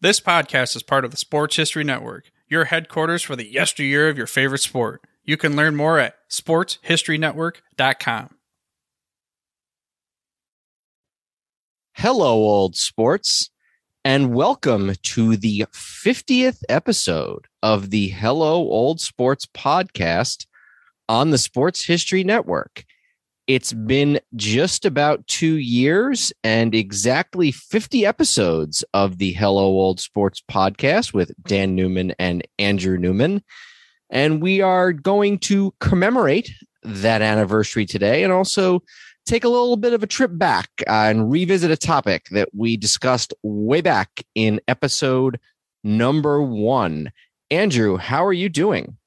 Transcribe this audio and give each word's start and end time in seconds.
This 0.00 0.20
podcast 0.20 0.76
is 0.76 0.84
part 0.84 1.04
of 1.04 1.10
the 1.10 1.16
Sports 1.16 1.56
History 1.56 1.82
Network, 1.82 2.30
your 2.46 2.66
headquarters 2.66 3.24
for 3.24 3.34
the 3.34 3.50
yesteryear 3.50 4.08
of 4.08 4.16
your 4.16 4.28
favorite 4.28 4.60
sport. 4.60 5.02
You 5.24 5.36
can 5.36 5.56
learn 5.56 5.74
more 5.74 5.98
at 5.98 6.14
sportshistorynetwork.com. 6.30 8.36
Hello, 11.94 12.28
old 12.28 12.76
sports, 12.76 13.50
and 14.04 14.32
welcome 14.32 14.92
to 15.02 15.36
the 15.36 15.66
50th 15.72 16.62
episode 16.68 17.48
of 17.60 17.90
the 17.90 18.10
Hello, 18.10 18.54
Old 18.54 19.00
Sports 19.00 19.46
podcast 19.46 20.46
on 21.08 21.30
the 21.30 21.38
Sports 21.38 21.86
History 21.86 22.22
Network. 22.22 22.84
It's 23.48 23.72
been 23.72 24.20
just 24.36 24.84
about 24.84 25.26
two 25.26 25.56
years 25.56 26.34
and 26.44 26.74
exactly 26.74 27.50
50 27.50 28.04
episodes 28.04 28.84
of 28.92 29.16
the 29.16 29.32
Hello 29.32 29.64
Old 29.64 30.00
Sports 30.00 30.42
podcast 30.50 31.14
with 31.14 31.32
Dan 31.44 31.74
Newman 31.74 32.12
and 32.18 32.46
Andrew 32.58 32.98
Newman. 32.98 33.42
And 34.10 34.42
we 34.42 34.60
are 34.60 34.92
going 34.92 35.38
to 35.38 35.72
commemorate 35.80 36.50
that 36.82 37.22
anniversary 37.22 37.86
today 37.86 38.22
and 38.22 38.34
also 38.34 38.82
take 39.24 39.44
a 39.44 39.48
little 39.48 39.78
bit 39.78 39.94
of 39.94 40.02
a 40.02 40.06
trip 40.06 40.32
back 40.34 40.68
and 40.86 41.30
revisit 41.32 41.70
a 41.70 41.76
topic 41.78 42.26
that 42.32 42.50
we 42.54 42.76
discussed 42.76 43.32
way 43.42 43.80
back 43.80 44.10
in 44.34 44.60
episode 44.68 45.40
number 45.82 46.42
one. 46.42 47.10
Andrew, 47.50 47.96
how 47.96 48.26
are 48.26 48.32
you 48.34 48.50
doing? 48.50 48.97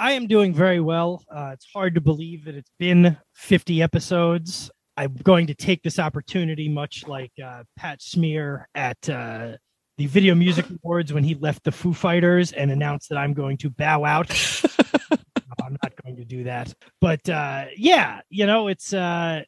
I 0.00 0.12
am 0.12 0.28
doing 0.28 0.54
very 0.54 0.78
well. 0.78 1.24
Uh, 1.28 1.50
it's 1.52 1.66
hard 1.74 1.96
to 1.96 2.00
believe 2.00 2.44
that 2.44 2.54
it's 2.54 2.70
been 2.78 3.16
50 3.34 3.82
episodes. 3.82 4.70
I'm 4.96 5.14
going 5.24 5.48
to 5.48 5.54
take 5.54 5.82
this 5.82 5.98
opportunity, 5.98 6.68
much 6.68 7.04
like 7.08 7.32
uh, 7.44 7.64
Pat 7.76 8.00
Smear 8.00 8.68
at 8.76 8.96
uh, 9.08 9.56
the 9.96 10.06
Video 10.06 10.36
Music 10.36 10.66
Awards 10.70 11.12
when 11.12 11.24
he 11.24 11.34
left 11.34 11.64
the 11.64 11.72
Foo 11.72 11.92
Fighters 11.92 12.52
and 12.52 12.70
announced 12.70 13.08
that 13.08 13.18
I'm 13.18 13.34
going 13.34 13.56
to 13.58 13.70
bow 13.70 14.04
out. 14.04 14.28
no, 15.10 15.18
I'm 15.64 15.76
not 15.82 15.92
going 16.04 16.16
to 16.16 16.24
do 16.24 16.44
that. 16.44 16.72
But 17.00 17.28
uh, 17.28 17.64
yeah, 17.76 18.20
you 18.30 18.46
know, 18.46 18.68
it's 18.68 18.92
uh, 18.92 19.42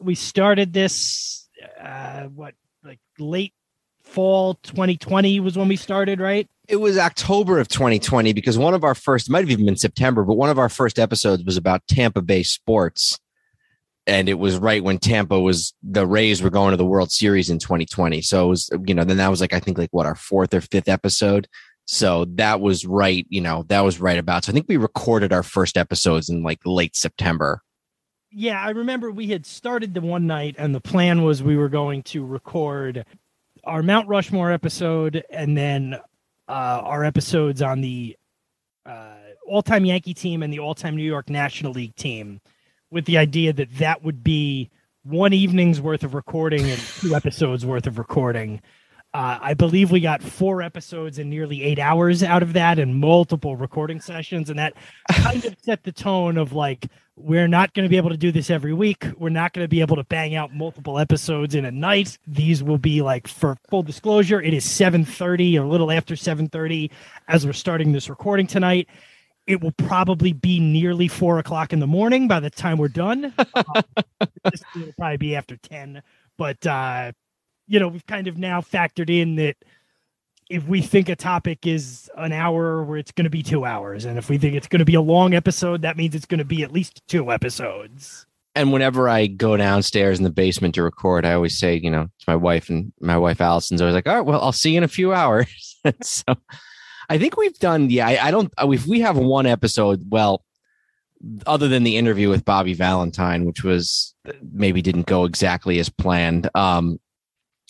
we 0.00 0.16
started 0.16 0.72
this 0.72 1.48
uh, 1.80 2.22
what 2.22 2.54
like 2.82 2.98
late 3.20 3.54
fall 4.02 4.54
2020 4.64 5.38
was 5.38 5.56
when 5.56 5.68
we 5.68 5.76
started, 5.76 6.20
right? 6.20 6.48
It 6.68 6.76
was 6.76 6.96
October 6.96 7.58
of 7.58 7.68
2020 7.68 8.32
because 8.32 8.56
one 8.56 8.74
of 8.74 8.84
our 8.84 8.94
first 8.94 9.28
might 9.28 9.40
have 9.40 9.50
even 9.50 9.66
been 9.66 9.76
September, 9.76 10.24
but 10.24 10.34
one 10.36 10.48
of 10.48 10.58
our 10.58 10.68
first 10.68 10.98
episodes 10.98 11.44
was 11.44 11.56
about 11.56 11.86
Tampa 11.88 12.22
Bay 12.22 12.42
sports. 12.42 13.18
And 14.06 14.28
it 14.28 14.38
was 14.38 14.58
right 14.58 14.82
when 14.82 14.98
Tampa 14.98 15.38
was 15.38 15.74
the 15.82 16.06
Rays 16.06 16.42
were 16.42 16.50
going 16.50 16.72
to 16.72 16.76
the 16.76 16.84
World 16.84 17.12
Series 17.12 17.50
in 17.50 17.58
2020. 17.58 18.20
So 18.22 18.46
it 18.46 18.48
was, 18.48 18.70
you 18.86 18.94
know, 18.94 19.04
then 19.04 19.16
that 19.16 19.28
was 19.28 19.40
like 19.40 19.52
I 19.52 19.60
think 19.60 19.78
like 19.78 19.92
what 19.92 20.06
our 20.06 20.14
fourth 20.14 20.54
or 20.54 20.60
fifth 20.60 20.88
episode. 20.88 21.48
So 21.84 22.24
that 22.36 22.60
was 22.60 22.86
right, 22.86 23.26
you 23.28 23.40
know, 23.40 23.64
that 23.68 23.80
was 23.80 24.00
right 24.00 24.18
about. 24.18 24.44
So 24.44 24.50
I 24.50 24.54
think 24.54 24.66
we 24.68 24.76
recorded 24.76 25.32
our 25.32 25.42
first 25.42 25.76
episodes 25.76 26.28
in 26.28 26.42
like 26.42 26.60
late 26.64 26.96
September. 26.96 27.60
Yeah, 28.30 28.60
I 28.60 28.70
remember 28.70 29.10
we 29.10 29.26
had 29.26 29.44
started 29.44 29.94
the 29.94 30.00
one 30.00 30.26
night 30.26 30.54
and 30.58 30.74
the 30.74 30.80
plan 30.80 31.22
was 31.22 31.42
we 31.42 31.56
were 31.56 31.68
going 31.68 32.02
to 32.04 32.24
record 32.24 33.04
our 33.64 33.82
Mount 33.82 34.08
Rushmore 34.08 34.50
episode 34.50 35.22
and 35.30 35.56
then 35.56 36.00
uh, 36.48 36.80
our 36.84 37.04
episodes 37.04 37.62
on 37.62 37.80
the 37.80 38.16
uh, 38.84 39.14
all-time 39.46 39.84
Yankee 39.84 40.14
team 40.14 40.42
and 40.42 40.52
the 40.52 40.58
all-time 40.58 40.96
New 40.96 41.04
York 41.04 41.30
National 41.30 41.72
League 41.72 41.94
team, 41.96 42.40
with 42.90 43.04
the 43.04 43.18
idea 43.18 43.52
that 43.52 43.78
that 43.78 44.02
would 44.02 44.22
be 44.22 44.70
one 45.04 45.32
evening's 45.32 45.80
worth 45.80 46.04
of 46.04 46.14
recording 46.14 46.70
and 46.70 46.80
two 46.80 47.14
episodes 47.14 47.66
worth 47.66 47.86
of 47.86 47.98
recording. 47.98 48.60
Uh, 49.14 49.38
I 49.42 49.54
believe 49.54 49.90
we 49.90 50.00
got 50.00 50.22
four 50.22 50.62
episodes 50.62 51.18
and 51.18 51.28
nearly 51.28 51.62
eight 51.62 51.78
hours 51.78 52.22
out 52.22 52.42
of 52.42 52.54
that 52.54 52.78
and 52.78 52.96
multiple 52.96 53.56
recording 53.56 54.00
sessions. 54.00 54.48
And 54.48 54.58
that 54.58 54.72
kind 55.10 55.44
of 55.44 55.54
set 55.60 55.82
the 55.82 55.92
tone 55.92 56.38
of 56.38 56.54
like, 56.54 56.86
we're 57.16 57.46
not 57.48 57.74
going 57.74 57.84
to 57.84 57.90
be 57.90 57.98
able 57.98 58.08
to 58.08 58.16
do 58.16 58.32
this 58.32 58.48
every 58.48 58.72
week. 58.72 59.04
We're 59.18 59.28
not 59.28 59.52
going 59.52 59.64
to 59.64 59.68
be 59.68 59.82
able 59.82 59.96
to 59.96 60.04
bang 60.04 60.34
out 60.34 60.54
multiple 60.54 60.98
episodes 60.98 61.54
in 61.54 61.66
a 61.66 61.70
night. 61.70 62.16
These 62.26 62.62
will 62.62 62.78
be 62.78 63.02
like, 63.02 63.28
for 63.28 63.58
full 63.68 63.82
disclosure, 63.82 64.40
it 64.40 64.54
is 64.54 64.64
7.30 64.64 65.60
or 65.60 65.64
a 65.64 65.68
little 65.68 65.90
after 65.90 66.14
7.30 66.14 66.90
as 67.28 67.44
we're 67.44 67.52
starting 67.52 67.92
this 67.92 68.08
recording 68.08 68.46
tonight. 68.46 68.88
It 69.46 69.60
will 69.60 69.72
probably 69.72 70.32
be 70.32 70.58
nearly 70.58 71.06
four 71.06 71.38
o'clock 71.38 71.74
in 71.74 71.80
the 71.80 71.86
morning 71.86 72.28
by 72.28 72.40
the 72.40 72.48
time 72.48 72.78
we're 72.78 72.88
done. 72.88 73.34
Uh, 73.54 74.26
this 74.50 74.62
will 74.74 74.92
probably 74.98 75.16
be 75.16 75.36
after 75.36 75.56
10. 75.56 76.02
But, 76.36 76.66
uh, 76.66 77.12
you 77.72 77.80
know, 77.80 77.88
we've 77.88 78.06
kind 78.06 78.28
of 78.28 78.36
now 78.36 78.60
factored 78.60 79.08
in 79.08 79.36
that 79.36 79.56
if 80.50 80.68
we 80.68 80.82
think 80.82 81.08
a 81.08 81.16
topic 81.16 81.66
is 81.66 82.10
an 82.18 82.30
hour 82.30 82.84
where 82.84 82.98
it's 82.98 83.12
going 83.12 83.24
to 83.24 83.30
be 83.30 83.42
two 83.42 83.64
hours 83.64 84.04
and 84.04 84.18
if 84.18 84.28
we 84.28 84.36
think 84.36 84.54
it's 84.54 84.68
going 84.68 84.80
to 84.80 84.84
be 84.84 84.94
a 84.94 85.00
long 85.00 85.32
episode 85.32 85.80
that 85.80 85.96
means 85.96 86.14
it's 86.14 86.26
going 86.26 86.38
to 86.38 86.44
be 86.44 86.62
at 86.62 86.70
least 86.70 87.00
two 87.08 87.32
episodes. 87.32 88.26
And 88.54 88.70
whenever 88.70 89.08
i 89.08 89.26
go 89.26 89.56
downstairs 89.56 90.18
in 90.18 90.24
the 90.24 90.30
basement 90.30 90.74
to 90.74 90.82
record 90.82 91.24
i 91.24 91.32
always 91.32 91.58
say 91.58 91.80
you 91.82 91.90
know 91.90 92.04
to 92.04 92.24
my 92.28 92.36
wife 92.36 92.68
and 92.68 92.92
my 93.00 93.16
wife 93.16 93.40
allison's 93.40 93.80
always 93.80 93.94
like 93.94 94.06
all 94.06 94.16
right 94.16 94.26
well 94.26 94.42
i'll 94.42 94.52
see 94.52 94.72
you 94.72 94.78
in 94.78 94.84
a 94.84 94.88
few 94.88 95.14
hours. 95.14 95.78
So 96.02 96.24
i 97.08 97.16
think 97.16 97.38
we've 97.38 97.58
done 97.58 97.88
yeah 97.88 98.06
i, 98.06 98.26
I 98.26 98.30
don't 98.30 98.52
if 98.58 98.86
we 98.86 99.00
have 99.00 99.16
one 99.16 99.46
episode 99.46 100.04
well 100.10 100.44
other 101.46 101.68
than 101.68 101.82
the 101.82 101.96
interview 101.96 102.28
with 102.28 102.44
bobby 102.44 102.74
valentine 102.74 103.46
which 103.46 103.64
was 103.64 104.14
maybe 104.52 104.82
didn't 104.82 105.06
go 105.06 105.24
exactly 105.24 105.78
as 105.78 105.88
planned 105.88 106.50
um 106.54 106.98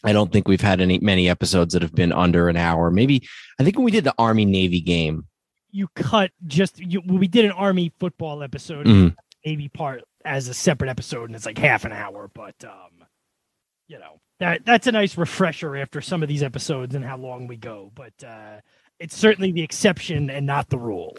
I 0.05 0.13
don't 0.13 0.33
think 0.33 0.49
we've 0.49 0.61
had 0.61 0.81
any 0.81 0.99
many 0.99 1.29
episodes 1.29 1.75
that 1.75 1.83
have 1.83 1.95
been 1.95 2.13
under 2.13 2.49
an 2.49 2.57
hour. 2.57 2.91
Maybe 2.91 3.29
I 3.59 3.65
think 3.65 3.77
when 3.77 3.85
we 3.85 3.91
did 3.91 4.05
the 4.05 4.15
Army 4.19 4.45
Navy 4.45 4.81
game, 4.81 5.27
you 5.71 5.89
cut 5.95 6.31
just 6.47 6.79
you, 6.79 7.03
we 7.07 7.29
did 7.29 7.45
an 7.45 7.53
Army 7.53 7.93
football 7.99 8.43
episode, 8.43 8.87
mm. 8.87 9.15
Navy 9.45 9.69
part 9.69 10.03
as 10.25 10.49
a 10.49 10.55
separate 10.55 10.91
episode, 10.91 11.25
and 11.25 11.37
it's 11.37 11.47
like 11.47 11.59
half 11.59 11.85
an 11.85 11.93
hour. 11.93 12.31
But 12.35 12.57
um, 12.65 13.07
you 13.89 13.99
know 13.99 14.21
that 14.41 14.65
that's 14.65 14.87
a 14.87 14.93
nice 14.93 15.17
refresher 15.17 15.77
after 15.77 16.01
some 16.01 16.23
of 16.23 16.29
these 16.29 16.43
episodes 16.43 16.95
and 16.95 17.05
how 17.05 17.17
long 17.17 17.47
we 17.47 17.57
go. 17.57 17.93
But 17.95 18.13
uh, 18.27 18.61
it's 18.99 19.17
certainly 19.17 19.53
the 19.53 19.63
exception 19.63 20.31
and 20.31 20.47
not 20.47 20.69
the 20.69 20.79
rule. 20.79 21.17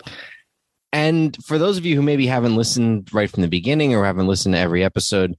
And 0.91 1.35
for 1.43 1.57
those 1.57 1.77
of 1.77 1.85
you 1.85 1.95
who 1.95 2.03
maybe 2.03 2.27
haven't 2.27 2.55
listened 2.55 3.11
right 3.11 3.29
from 3.29 3.41
the 3.41 3.47
beginning 3.47 3.95
or 3.95 4.05
haven't 4.05 4.27
listened 4.27 4.53
to 4.53 4.59
every 4.59 4.83
episode, 4.83 5.35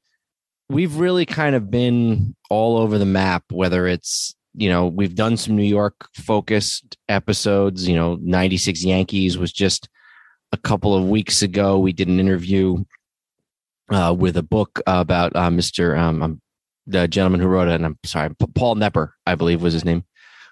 we've 0.68 0.96
really 0.96 1.26
kind 1.26 1.54
of 1.54 1.70
been 1.70 2.34
all 2.50 2.76
over 2.78 2.98
the 2.98 3.04
map, 3.04 3.44
whether 3.50 3.86
it's, 3.86 4.34
you 4.54 4.68
know, 4.68 4.86
we've 4.86 5.14
done 5.14 5.36
some 5.36 5.56
New 5.56 5.62
York 5.62 6.08
focused 6.14 6.96
episodes, 7.08 7.88
you 7.88 7.96
know, 7.96 8.18
96 8.20 8.84
Yankees 8.84 9.36
was 9.36 9.52
just 9.52 9.88
a 10.52 10.56
couple 10.56 10.94
of 10.94 11.08
weeks 11.08 11.42
ago. 11.42 11.78
We 11.78 11.92
did 11.92 12.08
an 12.08 12.20
interview 12.20 12.84
uh, 13.90 14.14
with 14.16 14.36
a 14.36 14.42
book 14.42 14.80
about 14.86 15.34
uh, 15.34 15.50
Mr. 15.50 15.98
Um, 15.98 16.22
um, 16.22 16.40
the 16.86 17.08
gentleman 17.08 17.40
who 17.40 17.48
wrote 17.48 17.68
it, 17.68 17.74
and 17.74 17.86
I'm 17.86 17.98
sorry, 18.04 18.30
Paul 18.54 18.76
Nepper, 18.76 19.10
I 19.26 19.34
believe 19.34 19.62
was 19.62 19.72
his 19.72 19.84
name, 19.84 20.04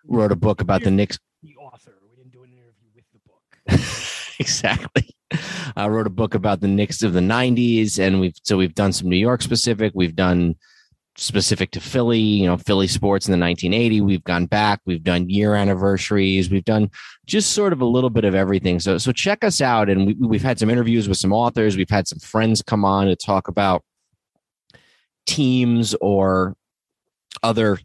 wrote 0.07 0.33
a 0.33 0.37
book 0.37 0.61
about 0.61 0.83
the 0.83 0.91
Knicks. 0.91 1.19
The 1.43 1.57
author. 1.57 1.95
We 2.03 2.17
didn't 2.17 2.33
do 2.33 2.43
an 2.43 2.53
interview 2.53 2.89
with 2.95 3.05
the 3.13 3.79
book. 3.79 3.99
exactly. 4.43 5.15
I 5.77 5.89
wrote 5.89 6.07
a 6.07 6.11
book 6.11 6.35
about 6.35 6.61
the 6.61 6.69
Knicks 6.69 7.03
of 7.03 7.13
the 7.13 7.21
'90s, 7.21 7.99
and 7.99 8.21
we've 8.21 8.35
so 8.43 8.57
we've 8.57 8.75
done 8.75 8.93
some 8.93 9.09
New 9.09 9.17
York 9.17 9.43
specific. 9.43 9.93
We've 9.95 10.15
done 10.15 10.57
specific 11.17 11.71
to 11.73 11.81
Philly, 11.81 12.19
you 12.19 12.47
know, 12.47 12.57
Philly 12.57 12.89
sports 12.89 13.29
in 13.29 13.33
the 13.33 13.45
1980. 13.45 14.01
We've 14.01 14.25
gone 14.25 14.47
back. 14.47 14.81
We've 14.87 15.03
done 15.03 15.29
year 15.29 15.55
anniversaries. 15.55 16.51
We've 16.51 16.65
done 16.65 16.91
just 17.27 17.53
sort 17.53 17.73
of 17.73 17.81
a 17.83 17.87
little 17.87 18.11
bit 18.11 18.25
of 18.25 18.35
everything. 18.35 18.81
So 18.81 18.99
so 18.99 19.13
check 19.13 19.45
us 19.45 19.61
out, 19.61 19.89
and 19.89 20.07
we, 20.07 20.15
we've 20.15 20.43
had 20.43 20.59
some 20.59 20.71
interviews 20.71 21.09
with 21.09 21.19
some 21.19 21.33
authors. 21.33 21.77
We've 21.77 21.89
had 21.89 22.09
some 22.09 22.19
friends 22.19 22.63
come 22.63 22.85
on 22.85 23.07
to 23.07 23.17
talk 23.17 23.49
about 23.49 23.83
teams 25.27 25.95
or 26.01 26.57
other 27.43 27.79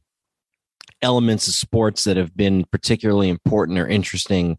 elements 1.01 1.47
of 1.47 1.53
sports 1.53 2.03
that 2.05 2.17
have 2.17 2.35
been 2.35 2.65
particularly 2.71 3.29
important 3.29 3.77
or 3.77 3.87
interesting 3.87 4.57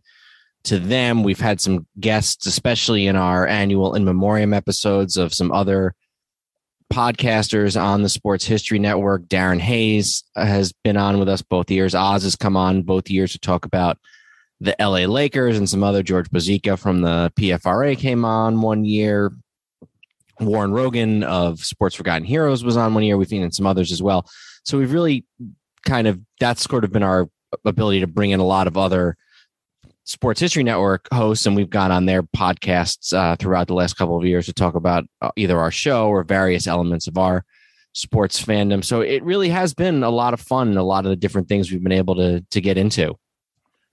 to 0.69 0.79
them. 0.79 1.23
We've 1.23 1.41
had 1.41 1.61
some 1.61 1.87
guests, 1.99 2.47
especially 2.47 3.07
in 3.07 3.17
our 3.17 3.47
annual 3.47 3.95
in 3.95 4.05
memoriam 4.05 4.53
episodes 4.53 5.17
of 5.17 5.33
some 5.33 5.51
other 5.51 5.95
podcasters 6.93 7.81
on 7.81 8.03
the 8.03 8.09
Sports 8.09 8.45
History 8.45 8.79
Network. 8.79 9.23
Darren 9.25 9.61
Hayes 9.61 10.25
has 10.37 10.73
been 10.85 10.97
on 10.97 11.19
with 11.19 11.29
us 11.29 11.43
both 11.43 11.71
years. 11.71 11.95
Oz 11.95 12.23
has 12.23 12.37
come 12.37 12.57
on 12.57 12.83
both 12.83 13.11
years 13.11 13.33
to 13.33 13.39
talk 13.39 13.65
about 13.65 13.99
the 14.61 14.77
LA 14.79 15.07
Lakers 15.07 15.57
and 15.57 15.69
some 15.69 15.83
other. 15.83 16.03
George 16.03 16.31
Bozeka 16.31 16.79
from 16.79 17.01
the 17.01 17.33
PFRA 17.39 17.97
came 17.97 18.25
on 18.25 18.61
one 18.61 18.85
year. 18.85 19.33
Warren 20.41 20.73
Rogan 20.73 21.25
of 21.25 21.61
Sports 21.61 21.97
Forgotten 21.97 22.25
Heroes 22.25 22.63
was 22.63 22.77
on 22.77 22.95
one 22.95 23.03
year. 23.03 23.17
We've 23.17 23.29
seen 23.29 23.51
some 23.53 23.67
others 23.67 23.91
as 23.91 24.03
well. 24.03 24.29
So 24.65 24.79
we've 24.79 24.93
really 24.93 25.25
kind 25.85 26.07
of 26.07 26.21
that's 26.39 26.63
sort 26.63 26.85
of 26.85 26.93
been 26.93 27.03
our 27.03 27.29
ability 27.65 28.01
to 28.01 28.07
bring 28.07 28.31
in 28.31 28.41
a 28.41 28.45
lot 28.45 28.67
of 28.67 28.77
other 28.77 29.17
Sports 30.09 30.41
History 30.41 30.63
Network 30.63 31.07
hosts, 31.13 31.45
and 31.45 31.55
we've 31.55 31.69
gone 31.69 31.93
on 31.93 32.07
their 32.07 32.23
podcasts 32.23 33.13
uh, 33.13 33.37
throughout 33.37 33.67
the 33.67 33.75
last 33.75 33.99
couple 33.99 34.17
of 34.17 34.25
years 34.25 34.47
to 34.47 34.55
talk 34.55 34.75
about 34.75 35.05
uh, 35.21 35.31
either 35.37 35.59
our 35.59 35.71
show 35.71 36.09
or 36.09 36.25
various 36.25 36.67
elements 36.67 37.07
of 37.07 37.19
our 37.19 37.45
sports 37.93 38.43
fandom. 38.43 38.83
So 38.83 39.03
it 39.03 39.23
really 39.23 39.51
has 39.51 39.75
been 39.75 40.03
a 40.03 40.09
lot 40.09 40.33
of 40.33 40.41
fun, 40.41 40.75
a 40.79 40.83
lot 40.83 41.05
of 41.05 41.11
the 41.11 41.17
different 41.17 41.47
things 41.47 41.71
we've 41.71 41.83
been 41.83 41.93
able 41.93 42.15
to 42.15 42.41
to 42.41 42.61
get 42.63 42.79
into. 42.79 43.19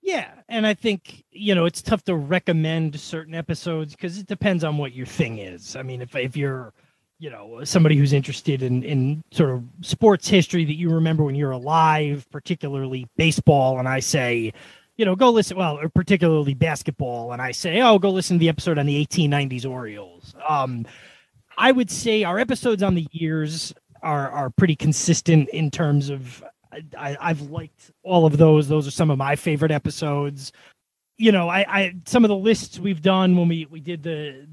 Yeah, 0.01 0.31
and 0.47 0.65
I 0.65 0.73
think 0.73 1.25
you 1.31 1.53
know 1.53 1.65
it's 1.65 1.81
tough 1.81 2.05
to 2.05 2.15
recommend 2.15 2.97
certain 2.97 3.35
episodes 3.35 3.93
because 3.93 4.17
it 4.17 4.25
depends 4.25 4.63
on 4.63 4.77
what 4.77 4.93
your 4.93 5.05
thing 5.05 5.39
is. 5.39 5.75
I 5.75 5.83
mean, 5.83 6.01
if 6.01 6.15
if 6.15 6.37
you're 6.37 6.71
you 7.19 7.29
know 7.29 7.65
somebody 7.65 7.97
who's 7.97 8.13
interested 8.13 8.63
in 8.63 8.83
in 8.83 9.21
sort 9.31 9.49
of 9.49 9.63
sports 9.81 10.29
history 10.29 10.63
that 10.63 10.75
you 10.75 10.91
remember 10.91 11.25
when 11.25 11.35
you're 11.35 11.51
alive, 11.51 12.25
particularly 12.31 13.05
baseball, 13.17 13.79
and 13.79 13.87
I 13.89 13.99
say 13.99 14.53
you 14.97 15.05
know, 15.05 15.15
go 15.15 15.29
listen. 15.29 15.57
Well, 15.57 15.79
particularly 15.93 16.53
basketball, 16.53 17.33
and 17.33 17.41
I 17.41 17.51
say, 17.51 17.81
oh, 17.81 17.99
go 17.99 18.09
listen 18.09 18.37
to 18.37 18.39
the 18.39 18.49
episode 18.49 18.77
on 18.77 18.85
the 18.85 19.05
1890s 19.05 19.69
Orioles. 19.69 20.33
Um, 20.47 20.85
I 21.57 21.71
would 21.71 21.91
say 21.91 22.23
our 22.23 22.39
episodes 22.39 22.83
on 22.83 22.95
the 22.95 23.07
years 23.11 23.73
are 24.01 24.29
are 24.29 24.49
pretty 24.49 24.75
consistent 24.75 25.49
in 25.49 25.71
terms 25.71 26.09
of. 26.09 26.43
I, 26.97 27.15
I've 27.21 27.41
liked 27.41 27.91
all 28.03 28.25
of 28.25 28.37
those. 28.37 28.67
Those 28.67 28.85
are 28.85 28.91
some 28.91 29.09
of 29.09 29.17
my 29.17 29.37
favorite 29.37 29.71
episodes. 29.71 30.51
You 31.17 31.31
know, 31.31 31.47
I, 31.47 31.65
I 31.67 31.95
some 32.05 32.25
of 32.25 32.29
the 32.29 32.35
lists 32.35 32.79
we've 32.79 33.01
done 33.01 33.37
when 33.37 33.47
we 33.47 33.65
we 33.69 33.79
did 33.79 34.03
the 34.03 34.47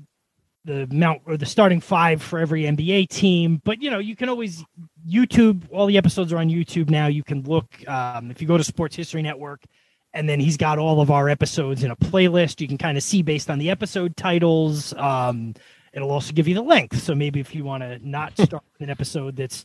the 0.64 0.86
mount 0.92 1.22
or 1.26 1.36
the 1.36 1.46
starting 1.46 1.80
five 1.80 2.22
for 2.22 2.38
every 2.38 2.62
NBA 2.62 3.08
team. 3.08 3.60
But 3.64 3.82
you 3.82 3.90
know, 3.90 3.98
you 3.98 4.14
can 4.14 4.28
always 4.28 4.64
YouTube. 5.08 5.64
All 5.72 5.86
the 5.86 5.98
episodes 5.98 6.32
are 6.32 6.38
on 6.38 6.48
YouTube 6.48 6.90
now. 6.90 7.08
You 7.08 7.24
can 7.24 7.42
look 7.42 7.66
um, 7.88 8.30
if 8.30 8.40
you 8.40 8.46
go 8.46 8.56
to 8.56 8.64
Sports 8.64 8.94
History 8.94 9.22
Network 9.22 9.64
and 10.14 10.28
then 10.28 10.40
he's 10.40 10.56
got 10.56 10.78
all 10.78 11.00
of 11.00 11.10
our 11.10 11.28
episodes 11.28 11.82
in 11.82 11.90
a 11.90 11.96
playlist. 11.96 12.60
You 12.60 12.68
can 12.68 12.78
kind 12.78 12.96
of 12.96 13.02
see 13.02 13.22
based 13.22 13.50
on 13.50 13.58
the 13.58 13.70
episode 13.70 14.16
titles 14.16 14.92
um, 14.94 15.54
it'll 15.92 16.10
also 16.10 16.32
give 16.32 16.48
you 16.48 16.54
the 16.54 16.62
length. 16.62 17.00
So 17.02 17.14
maybe 17.14 17.40
if 17.40 17.54
you 17.54 17.64
want 17.64 17.82
to 17.82 17.98
not 18.06 18.36
start 18.38 18.64
an 18.80 18.90
episode 18.90 19.36
that's 19.36 19.64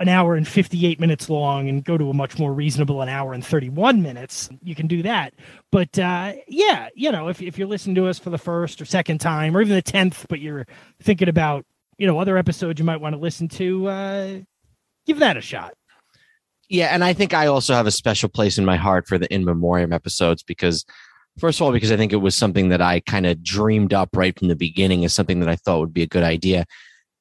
an 0.00 0.08
hour 0.08 0.36
and 0.36 0.46
58 0.46 1.00
minutes 1.00 1.28
long 1.28 1.68
and 1.68 1.84
go 1.84 1.98
to 1.98 2.10
a 2.10 2.14
much 2.14 2.38
more 2.38 2.52
reasonable 2.52 3.02
an 3.02 3.08
hour 3.08 3.32
and 3.32 3.44
31 3.44 4.00
minutes 4.00 4.48
you 4.62 4.74
can 4.74 4.86
do 4.86 5.02
that. 5.02 5.34
But 5.72 5.98
uh, 5.98 6.34
yeah 6.46 6.88
you 6.94 7.10
know 7.10 7.28
if, 7.28 7.42
if 7.42 7.58
you're 7.58 7.68
listening 7.68 7.96
to 7.96 8.06
us 8.06 8.18
for 8.18 8.30
the 8.30 8.38
first 8.38 8.80
or 8.80 8.84
second 8.84 9.18
time 9.18 9.56
or 9.56 9.60
even 9.60 9.74
the 9.74 9.82
10th 9.82 10.26
but 10.28 10.40
you're 10.40 10.66
thinking 11.02 11.28
about 11.28 11.64
you 11.96 12.06
know 12.06 12.18
other 12.18 12.38
episodes 12.38 12.78
you 12.78 12.84
might 12.84 13.00
want 13.00 13.14
to 13.14 13.20
listen 13.20 13.48
to 13.48 13.88
uh, 13.88 14.38
give 15.06 15.18
that 15.18 15.36
a 15.36 15.40
shot 15.40 15.74
yeah, 16.68 16.88
and 16.88 17.02
I 17.02 17.12
think 17.12 17.32
I 17.32 17.46
also 17.46 17.74
have 17.74 17.86
a 17.86 17.90
special 17.90 18.28
place 18.28 18.58
in 18.58 18.64
my 18.64 18.76
heart 18.76 19.06
for 19.06 19.18
the 19.18 19.32
in 19.32 19.44
memoriam 19.44 19.92
episodes 19.92 20.42
because 20.42 20.84
first 21.38 21.60
of 21.60 21.64
all 21.64 21.72
because 21.72 21.92
I 21.92 21.96
think 21.96 22.12
it 22.12 22.16
was 22.16 22.34
something 22.34 22.68
that 22.68 22.82
I 22.82 23.00
kind 23.00 23.26
of 23.26 23.42
dreamed 23.42 23.94
up 23.94 24.10
right 24.14 24.38
from 24.38 24.48
the 24.48 24.56
beginning 24.56 25.04
as 25.04 25.14
something 25.14 25.40
that 25.40 25.48
I 25.48 25.56
thought 25.56 25.80
would 25.80 25.94
be 25.94 26.02
a 26.02 26.06
good 26.06 26.24
idea. 26.24 26.66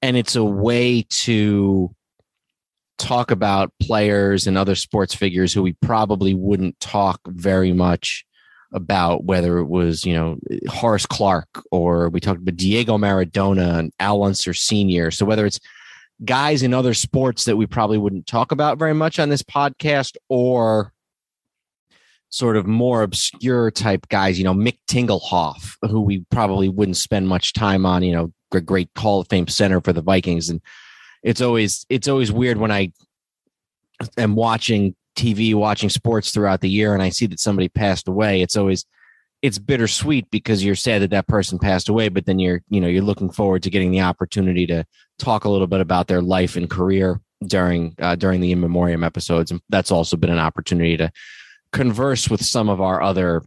And 0.01 0.17
it's 0.17 0.35
a 0.35 0.43
way 0.43 1.05
to 1.09 1.95
talk 2.97 3.31
about 3.31 3.71
players 3.81 4.47
and 4.47 4.57
other 4.57 4.75
sports 4.75 5.13
figures 5.13 5.53
who 5.53 5.61
we 5.61 5.73
probably 5.73 6.33
wouldn't 6.33 6.79
talk 6.79 7.21
very 7.27 7.71
much 7.71 8.25
about 8.73 9.23
whether 9.23 9.59
it 9.59 9.67
was, 9.67 10.05
you 10.05 10.13
know, 10.13 10.37
Horace 10.67 11.05
Clarke 11.05 11.63
or 11.71 12.09
we 12.09 12.19
talked 12.19 12.41
about 12.41 12.57
Diego 12.57 12.97
Maradona 12.97 13.79
and 13.79 13.93
Al 13.99 14.23
Unser 14.23 14.53
Sr. 14.53 15.09
So 15.11 15.25
whether 15.25 15.45
it's 15.45 15.59
guys 16.25 16.63
in 16.63 16.73
other 16.73 16.93
sports 16.93 17.45
that 17.45 17.57
we 17.57 17.65
probably 17.65 17.97
wouldn't 17.97 18.27
talk 18.27 18.51
about 18.51 18.79
very 18.79 18.93
much 18.93 19.19
on 19.19 19.29
this 19.29 19.43
podcast 19.43 20.15
or 20.29 20.91
sort 22.29 22.57
of 22.57 22.67
more 22.67 23.03
obscure 23.03 23.71
type 23.71 24.07
guys, 24.09 24.37
you 24.37 24.43
know, 24.43 24.53
Mick 24.53 24.77
Tingelhoff, 24.89 25.75
who 25.89 26.01
we 26.01 26.25
probably 26.29 26.69
wouldn't 26.69 26.97
spend 26.97 27.27
much 27.27 27.53
time 27.53 27.85
on, 27.85 28.03
you 28.03 28.13
know, 28.13 28.31
a 28.53 28.61
great 28.61 28.89
Hall 28.97 29.21
of 29.21 29.27
Fame 29.29 29.47
center 29.47 29.79
for 29.81 29.93
the 29.93 30.01
Vikings. 30.01 30.49
And 30.49 30.61
it's 31.23 31.41
always, 31.41 31.85
it's 31.89 32.07
always 32.07 32.31
weird 32.31 32.57
when 32.57 32.71
I 32.71 32.91
am 34.17 34.35
watching 34.35 34.95
TV, 35.15 35.53
watching 35.55 35.89
sports 35.89 36.31
throughout 36.31 36.61
the 36.61 36.69
year 36.69 36.93
and 36.93 37.01
I 37.01 37.09
see 37.09 37.27
that 37.27 37.39
somebody 37.39 37.69
passed 37.69 38.07
away. 38.07 38.41
It's 38.41 38.57
always, 38.57 38.85
it's 39.41 39.59
bittersweet 39.59 40.29
because 40.31 40.63
you're 40.63 40.75
sad 40.75 41.01
that 41.01 41.11
that 41.11 41.27
person 41.27 41.59
passed 41.59 41.89
away, 41.89 42.09
but 42.09 42.25
then 42.25 42.39
you're, 42.39 42.61
you 42.69 42.81
know, 42.81 42.87
you're 42.87 43.03
looking 43.03 43.29
forward 43.29 43.63
to 43.63 43.69
getting 43.69 43.91
the 43.91 44.01
opportunity 44.01 44.65
to 44.67 44.83
talk 45.19 45.45
a 45.45 45.49
little 45.49 45.67
bit 45.67 45.81
about 45.81 46.07
their 46.07 46.21
life 46.21 46.55
and 46.55 46.69
career 46.69 47.21
during 47.45 47.95
uh, 47.99 48.15
during 48.15 48.41
the 48.41 48.51
in 48.51 48.59
memoriam 48.59 49.03
episodes, 49.03 49.51
and 49.51 49.61
that's 49.69 49.91
also 49.91 50.17
been 50.17 50.31
an 50.31 50.39
opportunity 50.39 50.97
to 50.97 51.11
converse 51.71 52.29
with 52.29 52.43
some 52.43 52.69
of 52.69 52.81
our 52.81 53.01
other, 53.01 53.43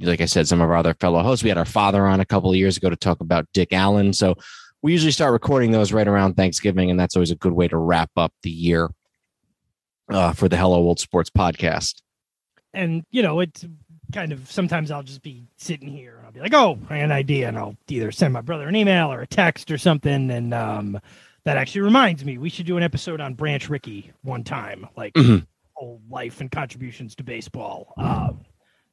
like 0.00 0.20
I 0.20 0.26
said, 0.26 0.46
some 0.46 0.60
of 0.60 0.68
our 0.68 0.76
other 0.76 0.94
fellow 0.94 1.22
hosts. 1.22 1.42
We 1.42 1.48
had 1.48 1.58
our 1.58 1.64
father 1.64 2.06
on 2.06 2.20
a 2.20 2.26
couple 2.26 2.50
of 2.50 2.56
years 2.56 2.76
ago 2.76 2.90
to 2.90 2.96
talk 2.96 3.20
about 3.20 3.46
Dick 3.54 3.72
Allen, 3.72 4.12
so 4.12 4.34
we 4.82 4.92
usually 4.92 5.12
start 5.12 5.32
recording 5.32 5.70
those 5.70 5.92
right 5.92 6.08
around 6.08 6.34
Thanksgiving, 6.34 6.90
and 6.90 7.00
that's 7.00 7.16
always 7.16 7.30
a 7.30 7.36
good 7.36 7.52
way 7.52 7.68
to 7.68 7.78
wrap 7.78 8.10
up 8.16 8.32
the 8.42 8.50
year 8.50 8.90
uh, 10.10 10.32
for 10.32 10.48
the 10.48 10.56
Hello 10.56 10.76
Old 10.76 11.00
Sports 11.00 11.30
podcast. 11.30 12.02
And 12.74 13.04
you 13.10 13.22
know, 13.22 13.40
it's 13.40 13.64
kind 14.12 14.32
of 14.32 14.50
sometimes 14.50 14.90
I'll 14.90 15.02
just 15.02 15.22
be 15.22 15.46
sitting 15.56 15.88
here 15.88 16.16
and 16.16 16.26
I'll 16.26 16.32
be 16.32 16.40
like, 16.40 16.54
oh, 16.54 16.78
I 16.88 16.96
had 16.96 17.06
an 17.06 17.12
idea, 17.12 17.48
and 17.48 17.58
I'll 17.58 17.76
either 17.88 18.12
send 18.12 18.32
my 18.32 18.40
brother 18.40 18.68
an 18.68 18.76
email 18.76 19.12
or 19.12 19.20
a 19.20 19.26
text 19.26 19.70
or 19.70 19.78
something, 19.78 20.30
and 20.30 20.54
um, 20.54 21.00
that 21.44 21.56
actually 21.56 21.82
reminds 21.82 22.24
me 22.24 22.38
we 22.38 22.50
should 22.50 22.66
do 22.66 22.76
an 22.76 22.82
episode 22.82 23.20
on 23.20 23.34
Branch 23.34 23.68
Rickey 23.68 24.12
one 24.22 24.44
time, 24.44 24.86
like 24.96 25.14
mm-hmm. 25.14 25.44
whole 25.74 26.00
life 26.10 26.40
and 26.40 26.50
contributions 26.50 27.14
to 27.16 27.24
baseball. 27.24 27.94
Um, 27.96 28.44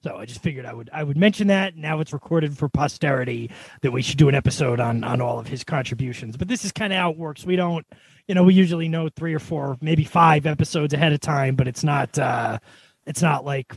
so 0.03 0.15
I 0.15 0.25
just 0.25 0.41
figured 0.41 0.65
I 0.65 0.73
would 0.73 0.89
I 0.93 1.03
would 1.03 1.17
mention 1.17 1.47
that. 1.47 1.75
Now 1.75 1.99
it's 1.99 2.13
recorded 2.13 2.57
for 2.57 2.69
posterity 2.69 3.51
that 3.81 3.91
we 3.91 4.01
should 4.01 4.17
do 4.17 4.29
an 4.29 4.35
episode 4.35 4.79
on 4.79 5.03
on 5.03 5.21
all 5.21 5.39
of 5.39 5.47
his 5.47 5.63
contributions. 5.63 6.37
But 6.37 6.47
this 6.47 6.63
is 6.63 6.71
kind 6.71 6.93
of 6.93 6.99
how 6.99 7.11
it 7.11 7.17
works. 7.17 7.45
We 7.45 7.55
don't, 7.55 7.85
you 8.27 8.35
know, 8.35 8.43
we 8.43 8.53
usually 8.53 8.87
know 8.87 9.09
three 9.09 9.33
or 9.33 9.39
four, 9.39 9.77
maybe 9.81 10.03
five 10.03 10.45
episodes 10.45 10.93
ahead 10.93 11.13
of 11.13 11.19
time, 11.19 11.55
but 11.55 11.67
it's 11.67 11.83
not 11.83 12.17
uh 12.17 12.59
it's 13.05 13.21
not 13.21 13.43
like 13.43 13.75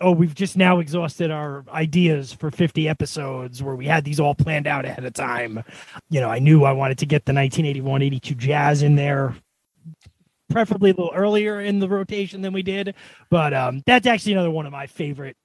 oh, 0.00 0.12
we've 0.12 0.34
just 0.34 0.56
now 0.56 0.78
exhausted 0.78 1.30
our 1.30 1.64
ideas 1.68 2.32
for 2.32 2.50
50 2.50 2.88
episodes 2.88 3.62
where 3.62 3.74
we 3.74 3.86
had 3.86 4.04
these 4.04 4.20
all 4.20 4.34
planned 4.34 4.66
out 4.66 4.84
ahead 4.84 5.04
of 5.04 5.12
time. 5.12 5.62
You 6.10 6.20
know, 6.20 6.28
I 6.28 6.38
knew 6.38 6.64
I 6.64 6.72
wanted 6.72 6.98
to 6.98 7.06
get 7.06 7.24
the 7.24 7.32
1981 7.32 8.02
82 8.02 8.34
Jazz 8.34 8.82
in 8.82 8.96
there, 8.96 9.34
preferably 10.50 10.90
a 10.90 10.94
little 10.94 11.12
earlier 11.14 11.60
in 11.60 11.78
the 11.78 11.88
rotation 11.88 12.42
than 12.42 12.52
we 12.52 12.62
did. 12.62 12.94
But 13.30 13.54
um, 13.54 13.82
that's 13.86 14.06
actually 14.06 14.32
another 14.32 14.50
one 14.50 14.66
of 14.66 14.72
my 14.72 14.86
favorite 14.86 15.36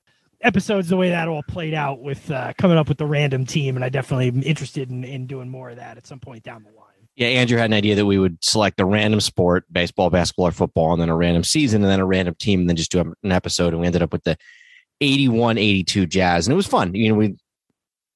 episodes, 0.41 0.89
the 0.89 0.97
way 0.97 1.09
that 1.09 1.27
all 1.27 1.43
played 1.43 1.73
out 1.73 2.01
with 2.01 2.29
uh, 2.31 2.53
coming 2.57 2.77
up 2.77 2.89
with 2.89 2.97
the 2.97 3.05
random 3.05 3.45
team. 3.45 3.75
And 3.75 3.85
I 3.85 3.89
definitely 3.89 4.27
am 4.27 4.43
interested 4.43 4.89
in, 4.89 5.03
in 5.03 5.27
doing 5.27 5.49
more 5.49 5.69
of 5.69 5.77
that 5.77 5.97
at 5.97 6.07
some 6.07 6.19
point 6.19 6.43
down 6.43 6.63
the 6.63 6.69
line. 6.69 6.80
Yeah, 7.21 7.27
Andrew 7.27 7.59
had 7.59 7.69
an 7.69 7.75
idea 7.75 7.93
that 7.93 8.07
we 8.07 8.17
would 8.17 8.43
select 8.43 8.79
a 8.79 8.85
random 8.85 9.21
sport, 9.21 9.65
baseball, 9.71 10.09
basketball, 10.09 10.47
or 10.47 10.51
football, 10.51 10.91
and 10.91 10.99
then 10.99 11.09
a 11.09 11.15
random 11.15 11.43
season, 11.43 11.83
and 11.83 11.91
then 11.91 11.99
a 11.99 12.05
random 12.05 12.33
team, 12.33 12.61
and 12.61 12.67
then 12.67 12.75
just 12.75 12.91
do 12.91 12.99
an 12.99 13.31
episode. 13.31 13.73
And 13.73 13.79
we 13.79 13.85
ended 13.85 14.01
up 14.01 14.11
with 14.11 14.23
the 14.23 14.35
81 15.01 15.59
82 15.59 16.07
Jazz. 16.07 16.47
And 16.47 16.53
it 16.53 16.55
was 16.55 16.65
fun. 16.65 16.95
You 16.95 17.09
know, 17.09 17.15
we 17.15 17.35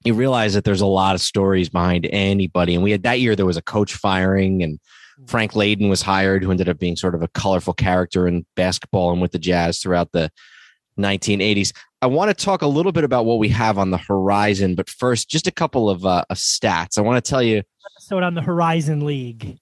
you 0.06 0.16
realize 0.16 0.56
that 0.56 0.64
there's 0.64 0.82
a 0.82 0.88
lot 0.88 1.14
of 1.14 1.22
stories 1.22 1.70
behind 1.70 2.08
anybody. 2.12 2.74
And 2.74 2.84
we 2.84 2.90
had 2.90 3.04
that 3.04 3.20
year 3.20 3.36
there 3.36 3.46
was 3.46 3.58
a 3.58 3.62
coach 3.62 3.94
firing 3.94 4.64
and 4.64 4.80
Frank 5.28 5.52
Layden 5.52 5.88
was 5.88 6.02
hired, 6.02 6.44
who 6.44 6.50
ended 6.50 6.68
up 6.68 6.80
being 6.80 6.96
sort 6.96 7.14
of 7.14 7.22
a 7.22 7.28
colorful 7.28 7.74
character 7.74 8.28
in 8.28 8.44
basketball 8.56 9.12
and 9.12 9.22
with 9.22 9.34
the 9.34 9.40
Jazz 9.40 9.78
throughout 9.78 10.14
the 10.14 10.32
1980s. 11.00 11.74
I 12.02 12.08
want 12.08 12.36
to 12.36 12.46
talk 12.46 12.64
a 12.64 12.68
little 12.68 12.92
bit 12.92 13.04
about 13.04 13.26
what 13.26 13.38
we 13.38 13.50
have 13.50 13.78
on 13.78 13.92
the 13.92 14.00
horizon, 14.00 14.74
but 14.74 14.90
first, 14.90 15.30
just 15.30 15.46
a 15.46 15.52
couple 15.52 15.92
of, 15.92 16.08
uh, 16.08 16.26
of 16.32 16.38
stats. 16.38 16.98
I 16.98 17.02
want 17.02 17.24
to 17.24 17.30
tell 17.30 17.44
you 17.44 17.62
episode 18.06 18.24
on 18.24 18.36
the 18.36 18.42
Horizon 18.42 19.04
League. 19.04 19.58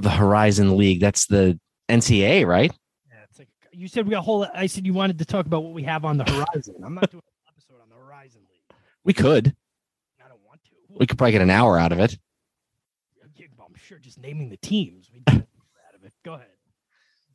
The 0.00 0.10
Horizon 0.10 0.76
League. 0.76 1.00
That's 1.00 1.26
the 1.26 1.58
NCA, 1.88 2.46
right? 2.46 2.70
Yeah, 3.10 3.16
it's 3.30 3.38
like 3.38 3.48
you 3.72 3.88
said 3.88 4.06
we 4.06 4.10
got 4.10 4.18
a 4.18 4.22
whole. 4.22 4.46
I 4.54 4.66
said 4.66 4.86
you 4.86 4.92
wanted 4.92 5.18
to 5.20 5.24
talk 5.24 5.46
about 5.46 5.62
what 5.62 5.72
we 5.72 5.82
have 5.84 6.04
on 6.04 6.18
the 6.18 6.24
horizon. 6.24 6.74
I'm 6.84 6.94
not 6.94 7.10
doing 7.10 7.22
an 7.24 7.52
episode 7.54 7.82
on 7.82 7.88
the 7.88 7.94
Horizon 7.94 8.42
League. 8.50 8.76
We 9.04 9.14
could. 9.14 9.56
I 10.22 10.28
don't 10.28 10.40
want 10.46 10.62
to. 10.64 10.70
We 10.98 11.06
could 11.06 11.16
probably 11.16 11.32
get 11.32 11.40
an 11.40 11.48
hour 11.48 11.78
out 11.78 11.92
of 11.92 12.00
it. 12.00 12.18
I'm 13.22 13.74
sure 13.76 13.98
just 13.98 14.20
naming 14.20 14.50
the 14.50 14.58
teams, 14.58 15.10
we 15.12 15.20
get 15.20 15.36
out 15.36 15.94
of 15.94 16.04
it. 16.04 16.12
Go 16.22 16.34
ahead. 16.34 16.48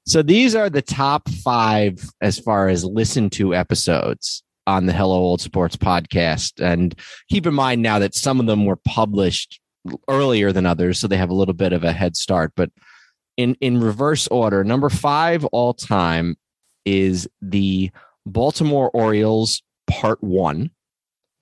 So 0.06 0.22
these 0.22 0.54
are 0.56 0.70
the 0.70 0.82
top 0.82 1.28
five 1.30 2.08
as 2.22 2.38
far 2.38 2.70
as 2.70 2.84
listened 2.84 3.32
to 3.34 3.56
episodes 3.56 4.44
on 4.68 4.86
the 4.86 4.94
Hello 4.94 5.16
Old 5.16 5.42
Sports 5.42 5.76
podcast. 5.76 6.64
And 6.64 6.94
keep 7.30 7.48
in 7.48 7.54
mind 7.54 7.82
now 7.82 8.00
that 8.00 8.16
some 8.16 8.40
of 8.40 8.46
them 8.46 8.66
were 8.66 8.76
published 8.76 9.61
earlier 10.08 10.52
than 10.52 10.66
others, 10.66 11.00
so 11.00 11.08
they 11.08 11.18
have 11.18 11.30
a 11.30 11.36
little 11.36 11.54
bit 11.54 11.74
of 11.74 11.84
a 11.84 11.92
head 11.92 12.16
start. 12.16 12.54
But 12.56 12.70
in 13.38 13.56
in 13.62 13.80
reverse 13.80 14.28
order, 14.28 14.64
number 14.64 14.90
five 14.90 15.46
all 15.46 15.74
time 15.74 16.38
is 16.86 17.28
the 17.42 17.92
Baltimore 18.26 18.90
Orioles 18.94 19.62
Part 19.88 20.24
One, 20.24 20.72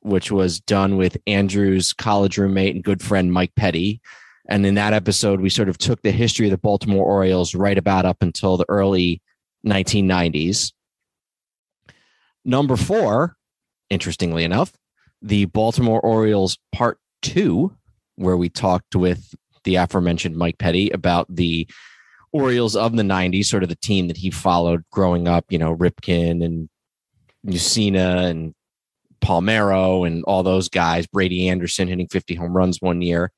which 0.02 0.32
was 0.32 0.60
done 0.60 0.98
with 0.98 1.18
Andrew's 1.28 1.94
college 1.94 2.38
roommate 2.38 2.76
and 2.76 2.84
good 2.84 3.02
friend 3.02 3.32
Mike 3.32 3.54
Petty. 3.56 4.02
And 4.48 4.66
in 4.66 4.76
that 4.76 4.94
episode, 4.94 5.42
we 5.42 5.50
sort 5.50 5.70
of 5.70 5.78
took 5.78 6.02
the 6.02 6.12
history 6.12 6.48
of 6.48 6.52
the 6.52 6.58
Baltimore 6.58 7.06
Orioles 7.06 7.54
right 7.54 7.78
about 7.78 8.06
up 8.06 8.18
until 8.22 8.58
the 8.58 8.66
early 8.68 9.22
1990s. 9.66 10.74
Number 12.46 12.76
four, 12.76 13.36
interestingly 13.90 14.44
enough, 14.44 14.74
the 15.22 15.46
Baltimore 15.46 16.00
Orioles 16.00 16.58
Part 16.72 17.00
Two, 17.22 17.76
where 18.20 18.38
we 18.38 18.50
talked 18.50 18.96
with 18.96 19.34
the 19.64 19.76
aforementioned 19.76 20.36
Mike 20.36 20.58
Petty 20.58 20.90
about 20.90 21.28
the 21.34 21.68
Orioles 22.32 22.76
of 22.76 22.96
the 22.96 23.04
90s, 23.04 23.46
sort 23.46 23.64
of 23.64 23.70
the 23.70 23.76
team 23.76 24.08
that 24.08 24.18
he 24.18 24.30
followed 24.30 24.84
growing 24.92 25.28
up, 25.28 25.46
you 25.50 25.58
know, 25.58 25.76
Ripken 25.76 26.44
and 26.44 26.70
Mussina 27.46 28.30
and 28.30 28.54
Palmeiro 29.22 30.06
and 30.06 30.24
all 30.26 30.44
those 30.44 30.70
guys, 30.70 31.08
Brady 31.08 31.50
Anderson 31.50 31.88
hitting 31.88 32.08
50 32.08 32.36
home 32.36 32.56
runs 32.56 32.82
one 32.82 33.02
year. 33.02 33.32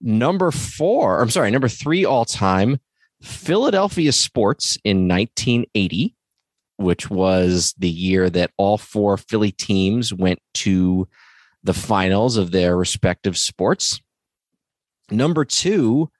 Number 0.00 0.50
four, 0.50 1.20
I'm 1.20 1.30
sorry, 1.30 1.50
number 1.50 1.68
three 1.68 2.04
all 2.04 2.24
time, 2.24 2.78
Philadelphia 3.22 4.12
Sports 4.12 4.76
in 4.84 5.08
1980, 5.08 6.14
which 6.76 7.10
was 7.10 7.74
the 7.78 7.88
year 7.88 8.28
that 8.30 8.50
all 8.58 8.78
four 8.78 9.16
Philly 9.16 9.52
teams 9.52 10.12
went 10.12 10.38
to 10.54 11.08
the 11.66 11.74
finals 11.74 12.36
of 12.36 12.52
their 12.52 12.76
respective 12.76 13.36
sports. 13.36 14.00
Number 15.10 15.44
two, 15.44 16.10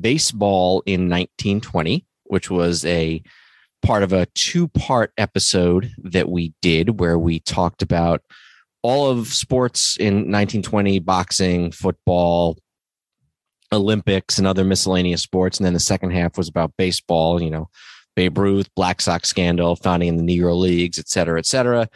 baseball 0.00 0.82
in 0.86 1.02
1920, 1.02 2.06
which 2.24 2.50
was 2.50 2.84
a 2.86 3.22
part 3.82 4.02
of 4.02 4.12
a 4.12 4.26
two 4.34 4.68
part 4.68 5.12
episode 5.16 5.92
that 5.98 6.28
we 6.28 6.54
did 6.62 6.98
where 6.98 7.18
we 7.18 7.40
talked 7.40 7.82
about 7.82 8.22
all 8.82 9.10
of 9.10 9.28
sports 9.28 9.96
in 9.98 10.14
1920 10.14 10.98
boxing, 11.00 11.70
football, 11.70 12.56
Olympics, 13.72 14.38
and 14.38 14.46
other 14.46 14.64
miscellaneous 14.64 15.22
sports. 15.22 15.58
And 15.58 15.66
then 15.66 15.74
the 15.74 15.80
second 15.80 16.12
half 16.12 16.38
was 16.38 16.48
about 16.48 16.72
baseball, 16.78 17.42
you 17.42 17.50
know, 17.50 17.68
Babe 18.16 18.38
Ruth, 18.38 18.74
Black 18.74 19.02
Sox 19.02 19.28
scandal, 19.28 19.76
founding 19.76 20.08
in 20.08 20.16
the 20.16 20.38
Negro 20.38 20.58
Leagues, 20.58 20.98
et 20.98 21.08
cetera, 21.08 21.38
et 21.38 21.46
cetera. 21.46 21.88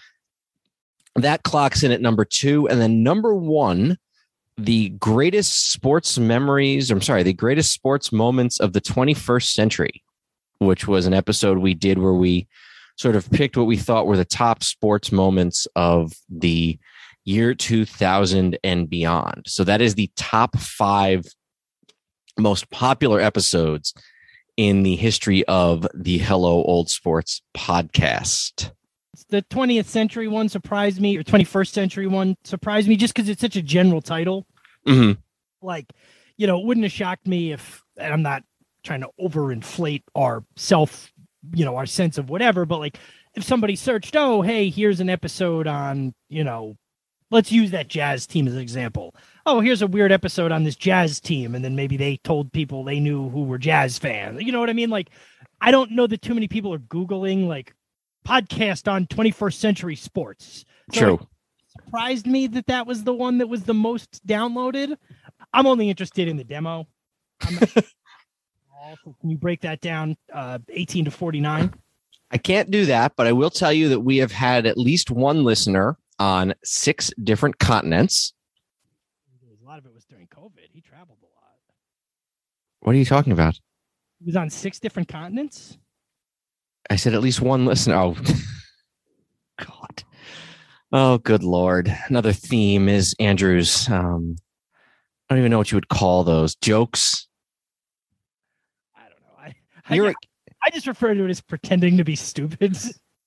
That 1.17 1.43
clocks 1.43 1.83
in 1.83 1.93
at 1.93 2.01
number 2.01 2.25
two. 2.25 2.69
And 2.69 2.81
then 2.81 3.03
number 3.03 3.35
one, 3.35 3.99
the 4.57 4.91
greatest 4.91 5.73
sports 5.73 6.19
memories, 6.19 6.91
I'm 6.91 7.03
sorry, 7.03 7.23
the 7.23 7.33
greatest 7.33 7.73
sports 7.73 8.13
moments 8.13 8.61
of 8.61 8.73
the 8.73 8.81
21st 8.81 9.53
century 9.53 10.05
which 10.59 10.87
was 10.87 11.07
an 11.07 11.15
episode 11.15 11.59
we 11.59 11.75
did 11.75 11.99
where 11.99 12.13
we 12.13 12.47
sort 12.97 13.17
of 13.17 13.31
picked 13.31 13.57
what 13.57 13.67
we 13.67 13.77
thought 13.77 14.07
were 14.07 14.17
the 14.17 14.25
top 14.25 14.63
sports 14.63 15.11
moments 15.13 15.67
of 15.77 16.13
the 16.29 16.79
year 17.25 17.55
2000 17.55 18.59
and 18.63 18.89
beyond. 18.89 19.45
So 19.47 19.65
that 19.65 19.81
is 19.81 19.95
the 19.95 20.11
top 20.17 20.57
five 20.59 21.25
most 22.39 22.71
popular 22.71 23.21
episodes 23.21 23.95
in 24.57 24.83
the 24.83 24.97
history 24.97 25.45
of 25.47 25.87
the 25.95 26.19
Hello 26.19 26.63
Old 26.63 26.91
Sports 26.91 27.43
podcast. 27.57 28.71
The 29.31 29.43
20th 29.43 29.87
century 29.87 30.29
one 30.29 30.49
surprised 30.49 31.01
me, 31.01 31.17
or 31.17 31.23
21st 31.23 31.69
century 31.69 32.07
one 32.07 32.37
surprised 32.45 32.89
me 32.89 32.97
just 32.97 33.15
because 33.15 33.29
it's 33.29 33.41
such 33.41 33.57
a 33.57 33.63
general 33.63 34.03
title. 34.03 34.47
Mm-hmm. 34.87 35.21
Like, 35.63 35.87
you 36.37 36.47
know, 36.47 36.61
it 36.61 36.67
wouldn't 36.67 36.85
have 36.85 36.93
shocked 36.93 37.27
me 37.27 37.53
if, 37.53 37.83
and 37.97 38.13
I'm 38.13 38.23
not 38.23 38.43
trying 38.85 39.01
to 39.01 39.11
overinflate 39.21 40.03
our 40.15 40.45
self, 40.57 41.11
you 41.55 41.65
know, 41.65 41.77
our 41.77 41.87
sense 41.87 42.19
of 42.19 42.29
whatever. 42.29 42.67
But 42.67 42.79
like, 42.79 42.99
if 43.35 43.45
somebody 43.45 43.77
searched, 43.77 44.15
oh, 44.15 44.43
hey, 44.43 44.69
here's 44.69 45.01
an 45.01 45.09
episode 45.09 45.67
on, 45.67 46.15
you 46.29 46.45
know, 46.45 46.77
let's 47.31 47.51
use 47.51 47.71
that 47.73 47.89
jazz 47.89 48.27
team 48.27 48.47
as 48.47 48.55
an 48.55 48.61
example. 48.61 49.15
Oh, 49.47 49.61
here's 49.61 49.83
a 49.83 49.87
weird 49.87 50.13
episode 50.13 50.53
on 50.53 50.65
this 50.65 50.77
jazz 50.77 51.19
team. 51.19 51.55
And 51.55 51.65
then 51.65 51.75
maybe 51.75 51.97
they 51.97 52.19
told 52.19 52.53
people 52.53 52.85
they 52.85 53.01
knew 53.01 53.29
who 53.31 53.45
were 53.45 53.59
jazz 53.59 53.99
fans. 53.99 54.43
You 54.43 54.53
know 54.53 54.61
what 54.61 54.71
I 54.71 54.75
mean? 54.75 54.91
Like, 54.91 55.11
I 55.61 55.71
don't 55.71 55.93
know 55.93 56.07
that 56.07 56.23
too 56.23 56.35
many 56.35 56.47
people 56.47 56.73
are 56.75 56.79
Googling 56.79 57.49
like 57.49 57.75
podcast 58.27 58.91
on 58.91 59.07
21st 59.07 59.55
century 59.55 59.97
sports. 59.97 60.65
So 60.93 61.01
True. 61.01 61.29
surprised 61.85 62.27
me 62.27 62.47
that 62.49 62.67
that 62.67 62.87
was 62.87 63.05
the 63.05 63.15
one 63.15 63.39
that 63.39 63.49
was 63.49 63.65
the 63.65 63.75
most 63.75 64.27
downloaded. 64.27 64.97
I'm 65.53 65.67
only 65.67 65.89
interested 65.89 66.29
in 66.29 66.37
the 66.37 66.45
demo. 66.45 66.87
Can 67.41 69.31
you 69.31 69.37
break 69.37 69.63
that 69.63 69.81
down? 69.81 70.17
Uh, 70.33 70.59
18 70.69 71.07
to 71.07 71.11
49. 71.11 71.73
I 72.31 72.39
can't 72.39 72.71
do 72.71 72.87
that, 72.87 73.13
but 73.17 73.27
I 73.27 73.33
will 73.33 73.51
tell 73.51 73.73
you 73.73 73.89
that 73.91 74.01
we 74.01 74.19
have 74.19 74.33
had 74.33 74.67
at 74.67 74.77
least 74.77 75.11
one 75.11 75.45
listener 75.45 75.97
on 76.19 76.55
six 76.65 77.11
different 77.23 77.59
continents. 77.59 78.33
A 79.63 79.67
lot 79.67 79.79
of 79.79 79.87
it 79.87 79.95
was 79.95 80.05
during 80.05 80.27
COVID. 80.27 80.69
He 80.73 80.81
traveled 80.81 81.19
a 81.23 81.27
lot. 81.27 81.55
What 82.81 82.95
are 82.95 82.99
you 82.99 83.05
talking 83.05 83.33
about? 83.33 83.59
He 84.19 84.27
was 84.27 84.37
on 84.37 84.51
six 84.51 84.79
different 84.79 85.09
continents. 85.09 85.79
I 86.91 86.97
said 86.97 87.15
at 87.15 87.23
least 87.23 87.41
one 87.41 87.65
listener. 87.65 87.97
Oh, 87.97 88.17
God. 89.59 90.05
Oh, 90.93 91.19
good 91.19 91.43
Lord. 91.43 91.95
Another 92.09 92.33
theme 92.33 92.89
is 92.89 93.15
Andrew's. 93.19 93.89
Um, 93.89 94.37
I 95.29 95.35
don't 95.35 95.41
even 95.41 95.51
know 95.51 95.59
what 95.59 95.73
you 95.73 95.77
would 95.77 95.89
call 95.89 96.23
those 96.25 96.55
jokes 96.57 97.27
I 98.95 99.03
don't 99.03 99.21
know. 99.23 99.43
I, 99.43 99.55
I 99.89 99.95
you're 99.95 100.09
I, 100.09 100.15
I 100.65 100.71
just 100.71 100.87
refer 100.87 101.15
to 101.15 101.25
it 101.25 101.31
as 101.31 101.41
pretending 101.41 101.97
to 101.97 102.05
be 102.05 102.17
stupid. 102.17 102.77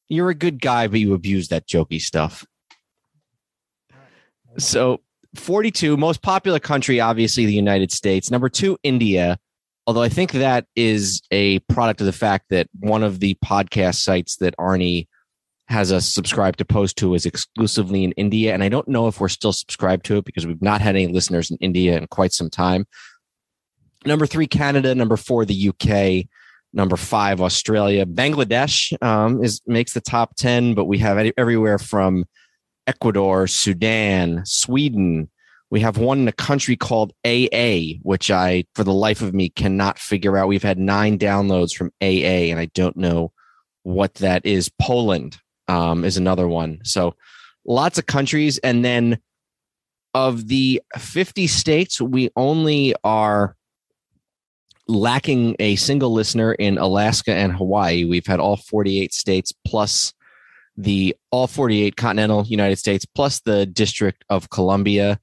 You're 0.10 0.30
a 0.30 0.36
good 0.36 0.62
guy, 0.62 0.88
but 0.88 1.00
you 1.00 1.14
abuse 1.14 1.50
that 1.50 1.68
jokey 1.68 2.00
stuff. 2.00 2.46
So 4.58 5.02
42, 5.36 5.98
most 5.98 6.22
popular 6.22 6.60
country, 6.60 7.00
obviously 7.00 7.46
the 7.46 7.54
United 7.54 7.92
States. 7.92 8.32
Number 8.32 8.50
two, 8.50 8.78
India. 8.84 9.38
Although 9.88 10.03
I 10.03 10.10
think 10.10 10.34
that 10.34 10.65
is 10.75 11.22
a 11.32 11.60
product 11.60 12.01
of 12.01 12.06
the 12.06 12.13
fact 12.13 12.48
that 12.50 12.67
one 12.79 13.03
of 13.03 13.22
the 13.22 13.36
podcast 13.44 13.96
sites 13.96 14.36
that 14.38 14.56
Arnie 14.58 15.08
has 15.70 15.91
us 15.91 16.13
subscribed 16.13 16.60
to 16.60 16.65
post 16.65 16.98
to 16.98 17.13
is 17.13 17.25
exclusively 17.25 18.03
in 18.03 18.12
India. 18.13 18.53
And 18.53 18.63
I 18.63 18.70
don't 18.70 18.88
know 18.88 19.08
if 19.08 19.20
we're 19.20 19.29
still 19.29 19.53
subscribed 19.53 20.06
to 20.06 20.17
it 20.17 20.25
because 20.25 20.46
we've 20.46 20.62
not 20.62 20.82
had 20.82 20.96
any 20.96 21.08
listeners 21.08 21.50
in 21.50 21.58
India 21.62 21.98
in 21.98 22.06
quite 22.08 22.34
some 22.34 22.50
time. 22.50 22.86
Number 24.06 24.25
three, 24.25 24.48
Canada. 24.48 24.94
Number 24.94 25.17
four, 25.17 25.46
the 25.46 25.70
UK 25.70 26.27
number 26.74 26.98
five 26.98 27.41
australia 27.41 28.06
bangladesh 28.06 28.91
um, 29.01 29.44
is 29.44 29.62
makes 29.65 29.94
the 29.94 30.01
top 30.01 30.36
10 30.36 30.74
but 30.74 30.86
we 30.86 30.98
have 30.98 31.17
everywhere 31.38 31.79
from 31.79 32.25
ecuador 32.86 33.48
sudan 33.48 34.44
sweden 34.46 35.29
we 35.70 35.82
have 35.82 35.98
one 35.98 36.20
in 36.20 36.28
a 36.28 36.34
country 36.34 36.76
called 36.76 37.14
aa 37.26 37.94
which 38.02 38.32
i 38.32 38.64
for 38.76 38.84
the 38.84 38.94
life 38.94 39.22
of 39.22 39.34
me 39.34 39.50
cannot 39.50 40.00
figure 40.00 40.38
out 40.38 40.48
we've 40.48 40.64
had 40.64 40.80
nine 40.80 41.18
downloads 41.18 41.74
from 41.74 41.92
aa 42.02 42.50
and 42.52 42.60
i 42.60 42.66
don't 42.74 42.98
know 42.98 43.32
what 43.84 44.14
that 44.16 44.46
is 44.46 44.70
poland 44.80 45.38
um, 45.70 46.06
is 46.06 46.18
another 46.18 46.48
one 46.48 46.80
so 46.84 47.16
lots 47.66 47.98
of 47.98 48.06
countries 48.06 48.58
and 48.60 48.86
then 48.86 49.20
of 50.14 50.48
the 50.48 50.82
50 50.98 51.48
states 51.48 52.00
we 52.00 52.30
only 52.36 52.96
are 53.04 53.58
lacking 54.88 55.56
a 55.60 55.76
single 55.76 56.12
listener 56.12 56.54
in 56.54 56.78
Alaska 56.78 57.34
and 57.34 57.54
Hawaii. 57.54 58.06
We've 58.06 58.26
had 58.26 58.40
all 58.40 58.58
48 58.58 59.14
states 59.14 59.54
plus 59.66 60.14
the 60.78 61.16
all 61.32 61.48
48 61.48 61.96
continental 61.96 62.46
United 62.46 62.78
States 62.78 63.06
plus 63.06 63.42
the 63.42 63.66
District 63.66 64.24
of 64.30 64.50
Columbia. 64.50 65.20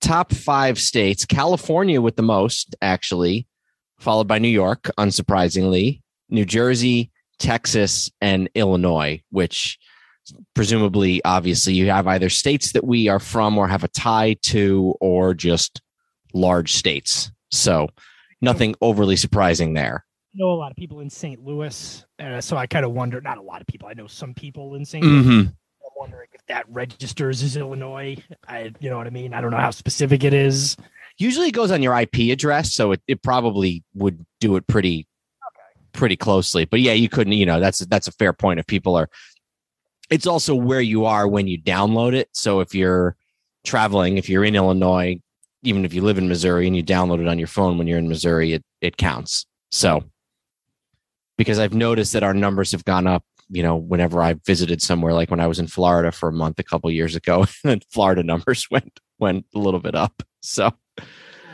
Top 0.00 0.32
five 0.32 0.78
states, 0.78 1.24
California 1.24 2.00
with 2.00 2.16
the 2.16 2.22
most, 2.22 2.76
actually, 2.80 3.46
followed 3.98 4.28
by 4.28 4.38
New 4.38 4.48
York, 4.48 4.90
unsurprisingly, 4.98 6.02
New 6.28 6.44
Jersey, 6.44 7.10
Texas, 7.38 8.10
and 8.20 8.48
Illinois, 8.54 9.22
which 9.30 9.78
presumably, 10.54 11.22
obviously, 11.24 11.74
you 11.74 11.90
have 11.90 12.06
either 12.06 12.28
states 12.28 12.72
that 12.72 12.84
we 12.84 13.08
are 13.08 13.18
from 13.18 13.58
or 13.58 13.66
have 13.66 13.84
a 13.84 13.88
tie 13.88 14.34
to, 14.42 14.94
or 15.00 15.34
just 15.34 15.80
large 16.34 16.74
states. 16.74 17.30
So 17.50 17.88
nothing 18.40 18.74
overly 18.80 19.16
surprising 19.16 19.74
there. 19.74 20.04
I 20.34 20.38
know 20.38 20.50
a 20.50 20.52
lot 20.52 20.70
of 20.70 20.76
people 20.76 21.00
in 21.00 21.10
St. 21.10 21.42
Louis, 21.42 22.04
uh, 22.18 22.40
so 22.40 22.56
I 22.56 22.66
kind 22.66 22.84
of 22.84 22.92
wonder. 22.92 23.20
Not 23.20 23.38
a 23.38 23.42
lot 23.42 23.60
of 23.60 23.66
people. 23.66 23.88
I 23.88 23.94
know 23.94 24.06
some 24.06 24.34
people 24.34 24.74
in 24.74 24.84
St. 24.84 25.04
Mm-hmm. 25.04 25.28
Louis. 25.28 25.46
I'm 25.46 25.90
wondering 25.96 26.27
that 26.48 26.64
registers 26.68 27.42
as 27.42 27.56
Illinois. 27.56 28.16
I, 28.46 28.72
you 28.80 28.90
know 28.90 28.96
what 28.96 29.06
I 29.06 29.10
mean. 29.10 29.34
I 29.34 29.40
don't 29.40 29.50
know 29.50 29.58
how 29.58 29.70
specific 29.70 30.24
it 30.24 30.34
is. 30.34 30.76
Usually, 31.18 31.48
it 31.48 31.52
goes 31.52 31.70
on 31.70 31.82
your 31.82 31.98
IP 31.98 32.30
address, 32.30 32.72
so 32.72 32.92
it, 32.92 33.02
it 33.08 33.22
probably 33.22 33.82
would 33.94 34.24
do 34.40 34.56
it 34.56 34.66
pretty, 34.66 35.06
okay. 35.46 35.80
pretty 35.92 36.16
closely. 36.16 36.64
But 36.64 36.80
yeah, 36.80 36.92
you 36.92 37.08
couldn't. 37.08 37.32
You 37.32 37.46
know, 37.46 37.60
that's 37.60 37.80
that's 37.80 38.08
a 38.08 38.12
fair 38.12 38.32
point. 38.32 38.60
If 38.60 38.66
people 38.66 38.96
are, 38.96 39.08
it's 40.10 40.26
also 40.26 40.54
where 40.54 40.80
you 40.80 41.06
are 41.06 41.26
when 41.26 41.48
you 41.48 41.60
download 41.60 42.14
it. 42.14 42.28
So 42.32 42.60
if 42.60 42.74
you're 42.74 43.16
traveling, 43.64 44.16
if 44.16 44.28
you're 44.28 44.44
in 44.44 44.54
Illinois, 44.54 45.20
even 45.62 45.84
if 45.84 45.92
you 45.92 46.02
live 46.02 46.18
in 46.18 46.28
Missouri 46.28 46.66
and 46.66 46.76
you 46.76 46.84
download 46.84 47.20
it 47.20 47.28
on 47.28 47.38
your 47.38 47.48
phone 47.48 47.78
when 47.78 47.86
you're 47.86 47.98
in 47.98 48.08
Missouri, 48.08 48.52
it 48.52 48.62
it 48.80 48.96
counts. 48.96 49.44
So 49.72 50.04
because 51.36 51.58
I've 51.58 51.74
noticed 51.74 52.12
that 52.12 52.22
our 52.22 52.34
numbers 52.34 52.72
have 52.72 52.84
gone 52.84 53.06
up, 53.06 53.24
you 53.50 53.62
know, 53.62 53.76
whenever 53.76 54.22
I 54.22 54.34
visited 54.46 54.82
somewhere, 54.82 55.14
like 55.14 55.30
when 55.30 55.40
I 55.40 55.46
was 55.46 55.58
in 55.58 55.66
Florida 55.66 56.12
for 56.12 56.28
a 56.28 56.32
month 56.32 56.58
a 56.58 56.64
couple 56.64 56.90
years 56.90 57.16
ago, 57.16 57.46
and 57.64 57.84
Florida 57.90 58.22
numbers 58.22 58.68
went 58.70 59.00
went 59.18 59.46
a 59.54 59.58
little 59.58 59.80
bit 59.80 59.94
up. 59.94 60.22
So 60.40 60.72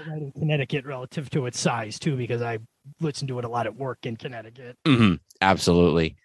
right 0.06 0.20
in 0.20 0.32
Connecticut 0.32 0.84
relative 0.84 1.30
to 1.30 1.46
its 1.46 1.58
size 1.58 1.98
too, 1.98 2.16
because 2.16 2.42
I 2.42 2.58
listen 3.00 3.26
to 3.28 3.38
it 3.38 3.44
a 3.44 3.48
lot 3.48 3.66
at 3.66 3.76
work 3.76 4.06
in 4.06 4.16
Connecticut. 4.16 4.76
mhm, 4.86 5.20
absolutely. 5.40 6.16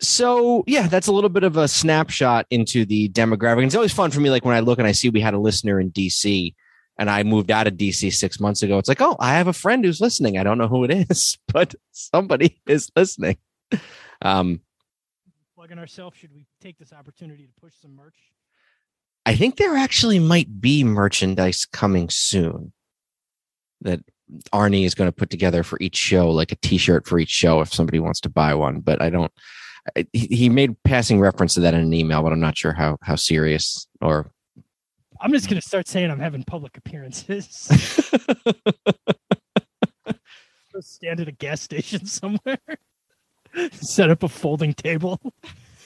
So 0.00 0.64
yeah, 0.66 0.86
that's 0.86 1.08
a 1.08 1.12
little 1.12 1.28
bit 1.28 1.42
of 1.42 1.56
a 1.56 1.68
snapshot 1.68 2.46
into 2.50 2.86
the 2.86 3.08
demographic. 3.10 3.58
And 3.58 3.66
it's 3.66 3.74
always 3.74 3.92
fun 3.92 4.10
for 4.10 4.20
me, 4.20 4.30
like 4.30 4.44
when 4.44 4.56
I 4.56 4.60
look 4.60 4.78
and 4.78 4.88
I 4.88 4.92
see 4.92 5.10
we 5.10 5.20
had 5.20 5.34
a 5.34 5.38
listener 5.38 5.78
in 5.80 5.90
DC 5.90 6.54
and 6.98 7.10
I 7.10 7.22
moved 7.22 7.50
out 7.50 7.66
of 7.66 7.74
DC 7.74 8.12
six 8.12 8.40
months 8.40 8.62
ago. 8.62 8.78
It's 8.78 8.88
like, 8.88 9.00
oh, 9.00 9.16
I 9.18 9.34
have 9.34 9.46
a 9.46 9.52
friend 9.52 9.84
who's 9.84 10.00
listening. 10.00 10.38
I 10.38 10.42
don't 10.42 10.58
know 10.58 10.68
who 10.68 10.84
it 10.84 11.10
is, 11.10 11.38
but 11.52 11.74
somebody 11.92 12.60
is 12.66 12.90
listening. 12.94 13.38
Um, 14.22 14.60
Plugging 15.70 15.80
ourselves, 15.82 16.18
should 16.18 16.34
we 16.34 16.46
take 16.60 16.78
this 16.78 16.92
opportunity 16.92 17.46
to 17.46 17.52
push 17.60 17.74
some 17.80 17.94
merch? 17.94 18.16
I 19.24 19.36
think 19.36 19.56
there 19.56 19.76
actually 19.76 20.18
might 20.18 20.60
be 20.60 20.82
merchandise 20.82 21.64
coming 21.64 22.10
soon 22.10 22.72
that 23.82 24.00
Arnie 24.52 24.84
is 24.84 24.96
going 24.96 25.06
to 25.06 25.12
put 25.14 25.30
together 25.30 25.62
for 25.62 25.78
each 25.80 25.94
show, 25.94 26.28
like 26.28 26.50
a 26.50 26.56
T-shirt 26.56 27.06
for 27.06 27.20
each 27.20 27.30
show, 27.30 27.60
if 27.60 27.72
somebody 27.72 28.00
wants 28.00 28.18
to 28.22 28.28
buy 28.28 28.52
one. 28.52 28.80
But 28.80 29.00
I 29.00 29.10
don't. 29.10 29.30
I- 29.96 30.08
He 30.12 30.48
made 30.48 30.74
passing 30.82 31.20
reference 31.20 31.54
to 31.54 31.60
that 31.60 31.74
in 31.74 31.82
an 31.82 31.94
email, 31.94 32.24
but 32.24 32.32
I'm 32.32 32.40
not 32.40 32.58
sure 32.58 32.72
how 32.72 32.98
how 33.02 33.14
serious 33.14 33.86
or. 34.00 34.32
I'm 35.20 35.30
just 35.30 35.48
gonna 35.48 35.60
start 35.60 35.86
saying 35.86 36.10
I'm 36.10 36.18
having 36.18 36.42
public 36.42 36.78
appearances. 36.78 37.46
Stand 40.80 41.20
at 41.20 41.28
a 41.28 41.32
gas 41.32 41.60
station 41.60 42.06
somewhere. 42.06 42.58
Set 43.72 44.10
up 44.10 44.22
a 44.22 44.28
folding 44.28 44.74
table. 44.74 45.20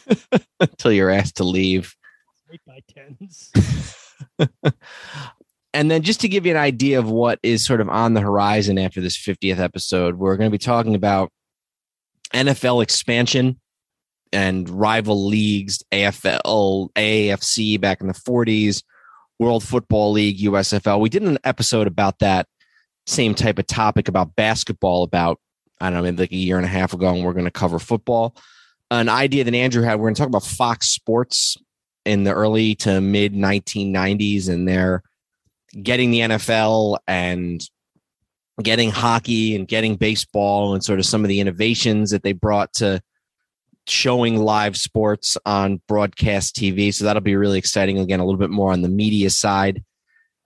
until 0.61 0.93
you're 0.93 1.11
asked 1.11 1.37
to 1.37 1.45
leave. 1.45 1.97
Eight 2.53 2.61
by 2.67 2.81
tens. 2.89 3.53
And 5.75 5.91
then 5.91 6.03
just 6.03 6.21
to 6.21 6.29
give 6.29 6.47
you 6.47 6.53
an 6.53 6.57
idea 6.57 7.01
of 7.01 7.11
what 7.11 7.41
is 7.43 7.67
sort 7.67 7.81
of 7.81 7.89
on 7.89 8.15
the 8.15 8.21
horizon 8.21 8.79
after 8.79 9.01
this 9.01 9.19
50th 9.19 9.59
episode, 9.59 10.15
we're 10.15 10.37
going 10.37 10.49
to 10.49 10.55
be 10.55 10.57
talking 10.57 10.95
about 10.95 11.33
NFL 12.33 12.81
expansion 12.81 13.61
and 14.33 14.71
rival 14.71 15.27
leagues, 15.27 15.83
AFL, 15.91 16.91
AAFC 16.93 17.81
back 17.81 18.01
in 18.01 18.07
the 18.07 18.15
40s, 18.15 18.85
World 19.41 19.65
Football 19.65 20.13
League, 20.13 20.39
USFL. 20.39 21.01
We 21.01 21.09
did 21.09 21.25
an 21.25 21.39
episode 21.43 21.89
about 21.89 22.21
that 22.21 22.47
same 23.09 23.35
type 23.35 23.59
of 23.59 23.67
topic 23.67 24.07
about 24.07 24.37
basketball 24.37 25.03
about, 25.03 25.41
I 25.81 25.91
don't 25.91 25.95
know, 25.95 26.03
maybe 26.03 26.17
like 26.19 26.33
a 26.33 26.37
year 26.37 26.57
and 26.57 26.65
a 26.65 26.69
half 26.69 26.93
ago, 26.93 27.09
and 27.09 27.25
we're 27.25 27.33
going 27.33 27.45
to 27.45 27.51
cover 27.51 27.79
football. 27.79 28.37
An 28.91 29.09
idea 29.09 29.45
that 29.45 29.55
Andrew 29.55 29.83
had, 29.83 29.99
we're 29.99 30.07
going 30.07 30.15
to 30.15 30.19
talk 30.21 30.29
about 30.29 30.45
Fox 30.45 30.89
Sports 30.89 31.57
in 32.05 32.25
the 32.25 32.33
early 32.33 32.75
to 32.77 33.01
mid 33.01 33.35
1990s 33.35 34.49
and 34.49 34.69
their 34.69 35.03
getting 35.83 36.11
the 36.11 36.21
NFL 36.21 36.99
and 37.07 37.63
getting 38.63 38.91
hockey 38.91 39.57
and 39.57 39.67
getting 39.67 39.97
baseball 39.97 40.75
and 40.75 40.85
sort 40.85 40.99
of 40.99 41.07
some 41.07 41.25
of 41.25 41.29
the 41.29 41.41
innovations 41.41 42.11
that 42.11 42.23
they 42.23 42.33
brought 42.33 42.73
to 42.75 43.01
showing 43.87 44.39
live 44.39 44.77
sports 44.77 45.37
on 45.45 45.81
broadcast 45.89 46.55
TV. 46.57 46.95
So 46.95 47.05
that'll 47.05 47.23
be 47.23 47.37
really 47.37 47.59
exciting. 47.59 47.99
Again, 47.99 48.21
a 48.21 48.25
little 48.25 48.39
bit 48.39 48.51
more 48.51 48.73
on 48.73 48.83
the 48.83 48.89
media 48.89 49.31
side. 49.31 49.83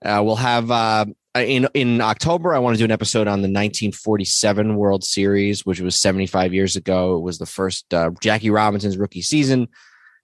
Uh, 0.04 0.22
we'll 0.24 0.36
have 0.36 0.70
uh, 0.70 1.06
in 1.38 1.68
in 1.74 2.00
October. 2.00 2.54
I 2.54 2.58
want 2.58 2.76
to 2.76 2.78
do 2.78 2.84
an 2.84 2.90
episode 2.90 3.28
on 3.28 3.40
the 3.40 3.48
1947 3.48 4.76
World 4.76 5.04
Series, 5.04 5.64
which 5.64 5.80
was 5.80 5.96
75 5.96 6.54
years 6.54 6.76
ago. 6.76 7.16
It 7.16 7.20
was 7.20 7.38
the 7.38 7.46
first 7.46 7.92
uh, 7.92 8.10
Jackie 8.20 8.50
Robinson's 8.50 8.98
rookie 8.98 9.22
season. 9.22 9.68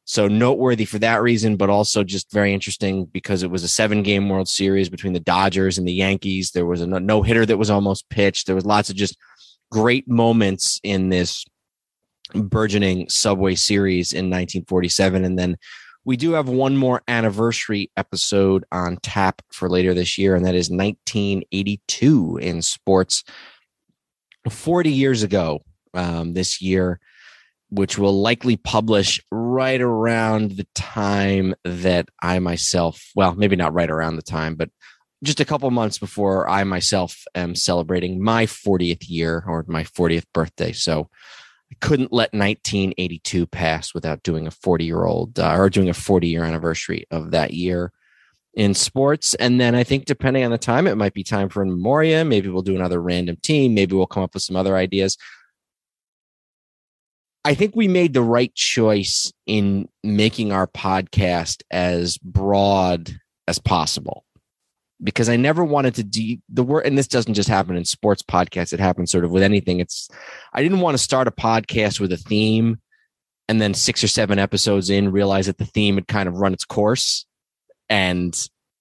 So 0.06 0.28
noteworthy 0.28 0.84
for 0.84 0.98
that 0.98 1.22
reason, 1.22 1.56
but 1.56 1.70
also 1.70 2.04
just 2.04 2.30
very 2.30 2.52
interesting 2.52 3.06
because 3.06 3.42
it 3.42 3.50
was 3.50 3.64
a 3.64 3.68
seven 3.68 4.02
game 4.02 4.28
World 4.28 4.48
Series 4.48 4.90
between 4.90 5.14
the 5.14 5.20
Dodgers 5.20 5.78
and 5.78 5.88
the 5.88 5.94
Yankees. 5.94 6.50
There 6.50 6.66
was 6.66 6.82
a 6.82 6.86
no 6.86 7.22
hitter 7.22 7.46
that 7.46 7.56
was 7.56 7.70
almost 7.70 8.08
pitched. 8.10 8.46
There 8.46 8.54
was 8.54 8.66
lots 8.66 8.90
of 8.90 8.96
just 8.96 9.16
great 9.70 10.06
moments 10.06 10.78
in 10.82 11.08
this 11.08 11.44
burgeoning 12.34 13.08
Subway 13.08 13.54
series 13.54 14.12
in 14.12 14.26
1947. 14.26 15.24
And 15.24 15.38
then 15.38 15.56
we 16.04 16.16
do 16.16 16.32
have 16.32 16.48
one 16.48 16.76
more 16.76 17.02
anniversary 17.08 17.90
episode 17.96 18.64
on 18.70 18.98
tap 19.02 19.42
for 19.50 19.68
later 19.68 19.94
this 19.94 20.18
year, 20.18 20.34
and 20.34 20.44
that 20.44 20.54
is 20.54 20.70
1982 20.70 22.38
in 22.38 22.62
sports. 22.62 23.24
40 24.48 24.90
years 24.90 25.22
ago 25.22 25.60
um, 25.94 26.34
this 26.34 26.60
year 26.60 27.00
which 27.74 27.98
will 27.98 28.20
likely 28.20 28.56
publish 28.56 29.20
right 29.32 29.80
around 29.80 30.52
the 30.52 30.66
time 30.74 31.54
that 31.64 32.08
I 32.22 32.38
myself, 32.38 33.10
well, 33.16 33.34
maybe 33.34 33.56
not 33.56 33.74
right 33.74 33.90
around 33.90 34.16
the 34.16 34.22
time, 34.22 34.54
but 34.54 34.70
just 35.24 35.40
a 35.40 35.44
couple 35.44 35.70
months 35.70 35.98
before 35.98 36.48
I 36.48 36.62
myself 36.64 37.24
am 37.34 37.54
celebrating 37.54 38.22
my 38.22 38.46
40th 38.46 39.08
year 39.08 39.42
or 39.46 39.64
my 39.66 39.82
40th 39.84 40.26
birthday. 40.32 40.72
So 40.72 41.08
I 41.72 41.76
couldn't 41.80 42.12
let 42.12 42.32
1982 42.32 43.46
pass 43.46 43.94
without 43.94 44.22
doing 44.22 44.46
a 44.46 44.50
40 44.50 44.84
year 44.84 45.04
old 45.04 45.38
uh, 45.38 45.54
or 45.56 45.70
doing 45.70 45.88
a 45.88 45.94
40 45.94 46.28
year 46.28 46.44
anniversary 46.44 47.06
of 47.10 47.30
that 47.32 47.54
year 47.54 47.92
in 48.54 48.74
sports. 48.74 49.34
And 49.34 49.60
then 49.60 49.74
I 49.74 49.84
think 49.84 50.04
depending 50.04 50.44
on 50.44 50.50
the 50.50 50.58
time, 50.58 50.86
it 50.86 50.96
might 50.96 51.14
be 51.14 51.24
time 51.24 51.48
for 51.48 51.62
a 51.62 51.66
memoria. 51.66 52.24
Maybe 52.24 52.48
we'll 52.48 52.62
do 52.62 52.76
another 52.76 53.00
random 53.00 53.36
team. 53.42 53.74
Maybe 53.74 53.94
we'll 53.94 54.06
come 54.06 54.22
up 54.22 54.34
with 54.34 54.42
some 54.42 54.56
other 54.56 54.76
ideas. 54.76 55.16
I 57.44 57.54
think 57.54 57.76
we 57.76 57.88
made 57.88 58.14
the 58.14 58.22
right 58.22 58.54
choice 58.54 59.32
in 59.46 59.88
making 60.02 60.50
our 60.50 60.66
podcast 60.66 61.62
as 61.70 62.16
broad 62.18 63.14
as 63.46 63.58
possible 63.58 64.24
because 65.02 65.28
I 65.28 65.36
never 65.36 65.64
wanted 65.64 65.94
to 65.96 66.04
do 66.04 66.36
the 66.48 66.62
word, 66.62 66.86
and 66.86 66.96
this 66.96 67.08
doesn't 67.08 67.34
just 67.34 67.48
happen 67.48 67.76
in 67.76 67.84
sports 67.84 68.22
podcasts, 68.22 68.72
it 68.72 68.80
happens 68.80 69.10
sort 69.10 69.24
of 69.24 69.30
with 69.30 69.42
anything. 69.42 69.80
It's, 69.80 70.08
I 70.52 70.62
didn't 70.62 70.80
want 70.80 70.96
to 70.96 71.02
start 71.02 71.28
a 71.28 71.32
podcast 71.32 72.00
with 72.00 72.12
a 72.12 72.16
theme 72.16 72.80
and 73.48 73.60
then 73.60 73.74
six 73.74 74.02
or 74.02 74.08
seven 74.08 74.38
episodes 74.38 74.90
in 74.90 75.12
realize 75.12 75.46
that 75.46 75.58
the 75.58 75.66
theme 75.66 75.96
had 75.96 76.08
kind 76.08 76.28
of 76.28 76.36
run 76.36 76.54
its 76.54 76.64
course. 76.64 77.26
And 77.88 78.34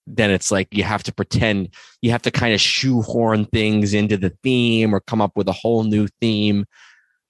then 0.08 0.32
it's 0.32 0.52
like 0.52 0.67
you 0.71 0.84
have 0.84 1.04
to 1.04 1.13
pretend, 1.13 1.73
you 2.02 2.12
have 2.12 2.21
to 2.23 2.32
kind 2.32 2.54
of 2.54 2.62
shoehorn 2.62 3.45
things 3.45 3.93
into 3.93 4.17
the 4.17 4.36
theme 4.43 4.93
or 4.93 4.99
come 5.02 5.21
up 5.21 5.34
with 5.36 5.47
a 5.47 5.54
whole 5.54 5.84
new 5.84 6.08
theme. 6.21 6.65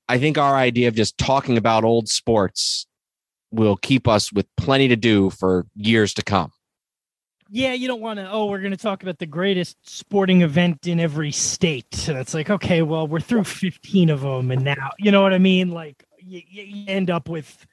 I 0.07 0.19
think 0.19 0.37
our 0.37 0.55
idea 0.55 0.87
of 0.87 0.95
just 0.95 1.17
talking 1.17 1.57
about 1.57 1.83
old 1.83 2.09
sports 2.09 2.85
will 3.51 3.77
keep 3.77 4.07
us 4.07 4.31
with 4.33 4.47
plenty 4.57 4.87
to 4.87 4.95
do 4.95 5.29
for 5.29 5.65
years 5.75 6.13
to 6.15 6.23
come. 6.23 6.51
Yeah, 7.49 7.73
you 7.73 7.88
don't 7.88 8.01
want 8.01 8.19
to. 8.19 8.29
Oh, 8.29 8.47
we're 8.47 8.60
going 8.60 8.71
to 8.71 8.77
talk 8.77 9.03
about 9.03 9.19
the 9.19 9.25
greatest 9.25 9.77
sporting 9.88 10.41
event 10.41 10.88
in 10.88 10.99
every 10.99 11.32
state. 11.32 12.08
And 12.08 12.17
it's 12.17 12.34
like, 12.34 12.49
okay, 12.49 12.82
well, 12.82 13.08
we're 13.08 13.19
through 13.19 13.43
15 13.43 14.10
of 14.10 14.21
them. 14.21 14.51
And 14.51 14.63
now, 14.63 14.91
you 14.97 15.12
know 15.12 15.21
what 15.21 15.34
I 15.34 15.39
mean? 15.39 15.69
Like, 15.69 16.03
you, 16.19 16.41
you 16.47 16.86
end 16.88 17.10
up 17.10 17.29
with 17.29 17.65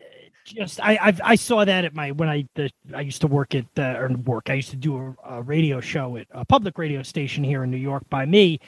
uh, 0.00 0.04
just, 0.44 0.80
I, 0.80 0.94
I, 0.96 1.16
I 1.22 1.34
saw 1.34 1.64
that 1.64 1.84
at 1.84 1.94
my, 1.94 2.12
when 2.12 2.28
I, 2.28 2.48
the, 2.54 2.70
I 2.94 3.02
used 3.02 3.20
to 3.22 3.26
work 3.26 3.54
at, 3.54 3.66
uh, 3.76 3.98
or 3.98 4.08
work, 4.08 4.48
I 4.48 4.54
used 4.54 4.70
to 4.70 4.76
do 4.76 5.16
a, 5.24 5.36
a 5.36 5.42
radio 5.42 5.80
show 5.80 6.16
at 6.16 6.26
a 6.30 6.44
public 6.44 6.78
radio 6.78 7.02
station 7.02 7.44
here 7.44 7.64
in 7.64 7.70
New 7.70 7.76
York 7.76 8.08
by 8.08 8.24
me. 8.26 8.60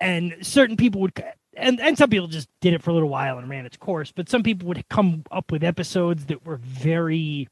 And 0.00 0.36
certain 0.42 0.76
people 0.76 1.00
would, 1.02 1.22
and, 1.56 1.80
and 1.80 1.98
some 1.98 2.10
people 2.10 2.28
just 2.28 2.48
did 2.60 2.74
it 2.74 2.82
for 2.82 2.90
a 2.90 2.94
little 2.94 3.08
while 3.08 3.38
and 3.38 3.48
ran 3.48 3.66
its 3.66 3.76
course, 3.76 4.12
but 4.12 4.28
some 4.28 4.42
people 4.42 4.68
would 4.68 4.88
come 4.88 5.24
up 5.30 5.50
with 5.50 5.64
episodes 5.64 6.26
that 6.26 6.44
were 6.46 6.56
very, 6.56 7.48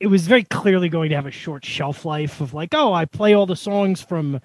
it 0.00 0.08
was 0.08 0.26
very 0.26 0.44
clearly 0.44 0.88
going 0.88 1.10
to 1.10 1.16
have 1.16 1.26
a 1.26 1.30
short 1.30 1.64
shelf 1.64 2.04
life 2.04 2.40
of 2.40 2.52
like, 2.52 2.74
oh, 2.74 2.92
I 2.92 3.04
play 3.06 3.34
all 3.34 3.46
the 3.46 3.56
songs 3.56 4.02
from 4.02 4.40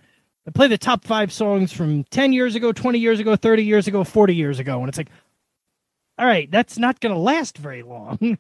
I 0.47 0.51
play 0.51 0.67
the 0.67 0.77
top 0.77 1.03
five 1.03 1.31
songs 1.31 1.71
from 1.71 2.03
10 2.05 2.33
years 2.33 2.55
ago, 2.55 2.71
20 2.71 2.97
years 2.97 3.19
ago, 3.19 3.35
30 3.35 3.63
years 3.63 3.87
ago, 3.87 4.03
40 4.03 4.35
years 4.35 4.59
ago. 4.59 4.79
And 4.79 4.89
it's 4.89 4.97
like, 4.97 5.11
all 6.17 6.25
right, 6.25 6.49
that's 6.49 6.77
not 6.77 6.99
gonna 6.99 7.17
last 7.17 7.57
very 7.57 7.83
long. 7.83 8.17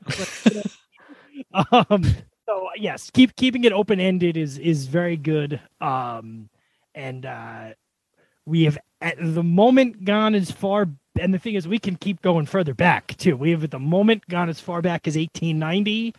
um 1.71 2.05
so 2.47 2.69
yes, 2.75 3.09
keep 3.11 3.35
keeping 3.35 3.63
it 3.65 3.73
open 3.73 3.99
ended 3.99 4.37
is 4.37 4.57
is 4.57 4.87
very 4.87 5.17
good. 5.17 5.59
Um 5.79 6.49
and 6.95 7.25
uh 7.25 7.69
we 8.45 8.63
have 8.63 8.77
at 9.01 9.17
the 9.19 9.43
moment 9.43 10.05
gone 10.05 10.33
as 10.33 10.49
far 10.49 10.87
and 11.19 11.33
the 11.33 11.39
thing 11.39 11.55
is 11.55 11.67
we 11.67 11.79
can 11.79 11.95
keep 11.97 12.21
going 12.21 12.45
further 12.45 12.73
back 12.73 13.15
too. 13.17 13.35
We 13.35 13.51
have 13.51 13.63
at 13.63 13.71
the 13.71 13.79
moment 13.79 14.27
gone 14.29 14.47
as 14.49 14.59
far 14.59 14.81
back 14.81 15.07
as 15.07 15.17
1890 15.17 16.13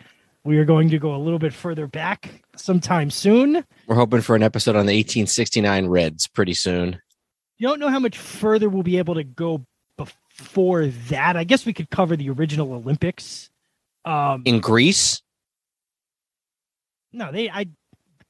we 0.44 0.58
are 0.58 0.64
going 0.64 0.90
to 0.90 0.98
go 0.98 1.14
a 1.14 1.18
little 1.18 1.38
bit 1.38 1.52
further 1.52 1.86
back 1.86 2.42
sometime 2.56 3.10
soon. 3.10 3.64
We're 3.86 3.96
hoping 3.96 4.20
for 4.20 4.34
an 4.36 4.42
episode 4.42 4.76
on 4.76 4.86
the 4.86 4.96
1869 4.96 5.86
Reds 5.86 6.26
pretty 6.26 6.54
soon. 6.54 7.00
You 7.58 7.68
don't 7.68 7.78
know 7.78 7.88
how 7.88 8.00
much 8.00 8.18
further 8.18 8.68
we'll 8.68 8.82
be 8.82 8.98
able 8.98 9.14
to 9.14 9.24
go 9.24 9.64
before 9.96 10.86
that. 10.86 11.36
I 11.36 11.44
guess 11.44 11.64
we 11.64 11.72
could 11.72 11.90
cover 11.90 12.16
the 12.16 12.30
original 12.30 12.72
Olympics. 12.72 13.50
Um, 14.04 14.42
In 14.44 14.58
Greece, 14.58 15.22
no, 17.12 17.30
they 17.30 17.48
I 17.50 17.66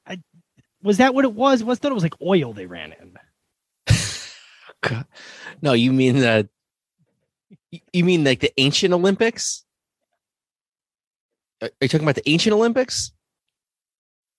I 0.07 0.21
Was 0.83 0.99
that 0.99 1.15
what 1.15 1.25
it 1.25 1.33
was? 1.33 1.65
Was 1.65 1.79
thought 1.79 1.93
it 1.93 1.95
was 1.95 2.03
like 2.03 2.21
oil 2.21 2.53
they 2.53 2.67
ran 2.67 2.95
in. 3.01 3.17
no, 5.63 5.73
you 5.73 5.93
mean 5.93 6.17
the 6.17 6.49
you 7.93 8.05
mean 8.05 8.25
like 8.25 8.41
the 8.41 8.53
ancient 8.59 8.93
Olympics? 8.93 9.65
Are 11.63 11.71
you 11.81 11.89
talking 11.89 12.05
about 12.05 12.17
the 12.17 12.29
ancient 12.29 12.53
Olympics? 12.53 13.13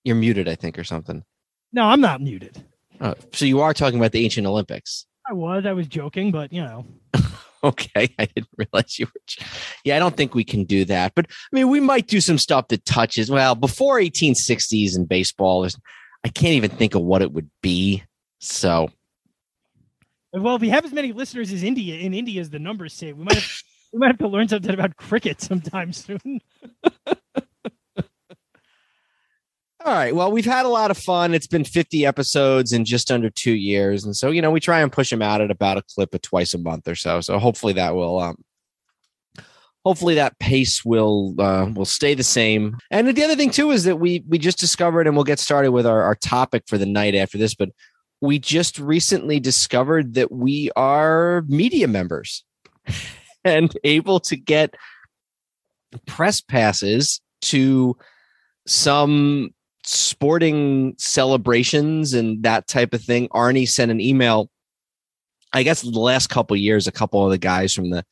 You're 0.04 0.16
muted, 0.16 0.48
I 0.48 0.54
think, 0.54 0.78
or 0.78 0.84
something. 0.84 1.24
No, 1.72 1.84
I'm 1.84 2.00
not 2.00 2.20
muted. 2.20 2.62
Oh, 3.00 3.14
so 3.32 3.44
you 3.44 3.60
are 3.60 3.74
talking 3.74 3.98
about 3.98 4.12
the 4.12 4.22
ancient 4.22 4.46
Olympics. 4.46 5.06
I 5.28 5.32
was. 5.32 5.64
I 5.66 5.72
was 5.72 5.88
joking, 5.88 6.30
but 6.30 6.52
you 6.52 6.62
know. 6.62 6.86
okay, 7.64 8.14
I 8.18 8.26
didn't 8.26 8.50
realize 8.56 8.98
you 8.98 9.06
were. 9.06 9.44
Yeah, 9.84 9.96
I 9.96 9.98
don't 9.98 10.16
think 10.16 10.34
we 10.34 10.44
can 10.44 10.64
do 10.64 10.84
that. 10.84 11.14
But 11.14 11.26
I 11.30 11.56
mean, 11.56 11.70
we 11.70 11.80
might 11.80 12.06
do 12.06 12.20
some 12.20 12.38
stuff 12.38 12.68
that 12.68 12.84
touches. 12.84 13.30
Well, 13.30 13.54
before 13.54 13.98
1860s 13.98 14.96
in 14.96 15.06
baseball, 15.06 15.66
I 16.24 16.28
can't 16.28 16.54
even 16.54 16.70
think 16.70 16.94
of 16.94 17.02
what 17.02 17.22
it 17.22 17.32
would 17.32 17.50
be. 17.62 18.04
So 18.38 18.90
well, 20.34 20.56
if 20.56 20.62
we 20.62 20.68
have 20.70 20.84
as 20.84 20.92
many 20.92 21.12
listeners 21.12 21.52
as 21.52 21.62
India 21.62 21.96
in 21.96 22.12
India 22.12 22.40
as 22.40 22.50
the 22.50 22.58
numbers 22.58 22.92
say, 22.92 23.12
we 23.12 23.24
might 23.24 23.34
have, 23.34 23.44
we 23.94 24.00
might 24.00 24.08
have 24.08 24.18
to 24.18 24.28
learn 24.28 24.48
something 24.48 24.74
about 24.74 24.96
cricket 24.96 25.40
sometime 25.40 25.92
soon. 25.92 26.40
All 29.86 29.92
right. 29.92 30.14
Well, 30.14 30.32
we've 30.32 30.44
had 30.44 30.66
a 30.66 30.70
lot 30.70 30.90
of 30.90 30.98
fun. 30.98 31.32
It's 31.32 31.46
been 31.46 31.62
50 31.62 32.04
episodes 32.04 32.72
in 32.72 32.84
just 32.84 33.12
under 33.12 33.30
two 33.30 33.52
years, 33.52 34.02
and 34.02 34.16
so 34.16 34.30
you 34.30 34.42
know 34.42 34.50
we 34.50 34.58
try 34.58 34.80
and 34.80 34.90
push 34.90 35.10
them 35.10 35.22
out 35.22 35.40
at 35.42 35.50
about 35.50 35.76
a 35.76 35.82
clip 35.82 36.12
of 36.14 36.22
twice 36.22 36.54
a 36.54 36.58
month 36.58 36.88
or 36.88 36.96
so. 36.96 37.20
So 37.20 37.38
hopefully 37.38 37.74
that 37.74 37.94
will, 37.94 38.18
um, 38.18 38.42
hopefully 39.84 40.14
that 40.14 40.38
pace 40.38 40.84
will 40.84 41.34
uh, 41.38 41.70
will 41.72 41.84
stay 41.84 42.14
the 42.14 42.24
same. 42.24 42.78
And 42.90 43.14
the 43.14 43.22
other 43.22 43.36
thing 43.36 43.50
too 43.50 43.70
is 43.70 43.84
that 43.84 43.96
we 43.96 44.24
we 44.26 44.38
just 44.38 44.58
discovered, 44.58 45.06
and 45.06 45.14
we'll 45.14 45.24
get 45.24 45.38
started 45.38 45.70
with 45.70 45.86
our, 45.86 46.02
our 46.02 46.16
topic 46.16 46.64
for 46.66 46.78
the 46.78 46.86
night 46.86 47.14
after 47.14 47.36
this, 47.36 47.54
but 47.54 47.68
we 48.22 48.38
just 48.38 48.78
recently 48.78 49.38
discovered 49.38 50.14
that 50.14 50.32
we 50.32 50.70
are 50.74 51.44
media 51.46 51.86
members 51.86 52.42
and 53.50 53.76
able 53.84 54.20
to 54.20 54.36
get 54.36 54.74
press 56.06 56.40
passes 56.40 57.20
to 57.42 57.96
some 58.66 59.50
sporting 59.84 60.94
celebrations 60.98 62.14
and 62.14 62.42
that 62.42 62.66
type 62.66 62.94
of 62.94 63.02
thing. 63.02 63.28
Arnie 63.28 63.68
sent 63.68 63.90
an 63.90 64.00
email. 64.00 64.50
I 65.52 65.62
guess 65.62 65.82
the 65.82 65.90
last 65.90 66.28
couple 66.28 66.56
years, 66.56 66.86
a 66.86 66.92
couple 66.92 67.24
of 67.24 67.30
the 67.30 67.38
guys 67.38 67.74
from 67.74 67.90
the 67.90 68.04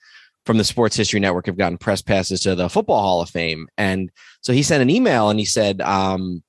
from 0.44 0.58
the 0.58 0.64
Sports 0.64 0.96
History 0.96 1.20
Network 1.20 1.46
have 1.46 1.56
gotten 1.56 1.78
press 1.78 2.02
passes 2.02 2.40
to 2.40 2.56
the 2.56 2.68
Football 2.68 3.00
Hall 3.00 3.20
of 3.20 3.30
Fame, 3.30 3.68
and 3.78 4.10
so 4.40 4.52
he 4.52 4.62
sent 4.62 4.82
an 4.82 4.90
email 4.90 5.30
and 5.30 5.38
he 5.38 5.44
said, 5.44 5.80
um, 5.80 6.42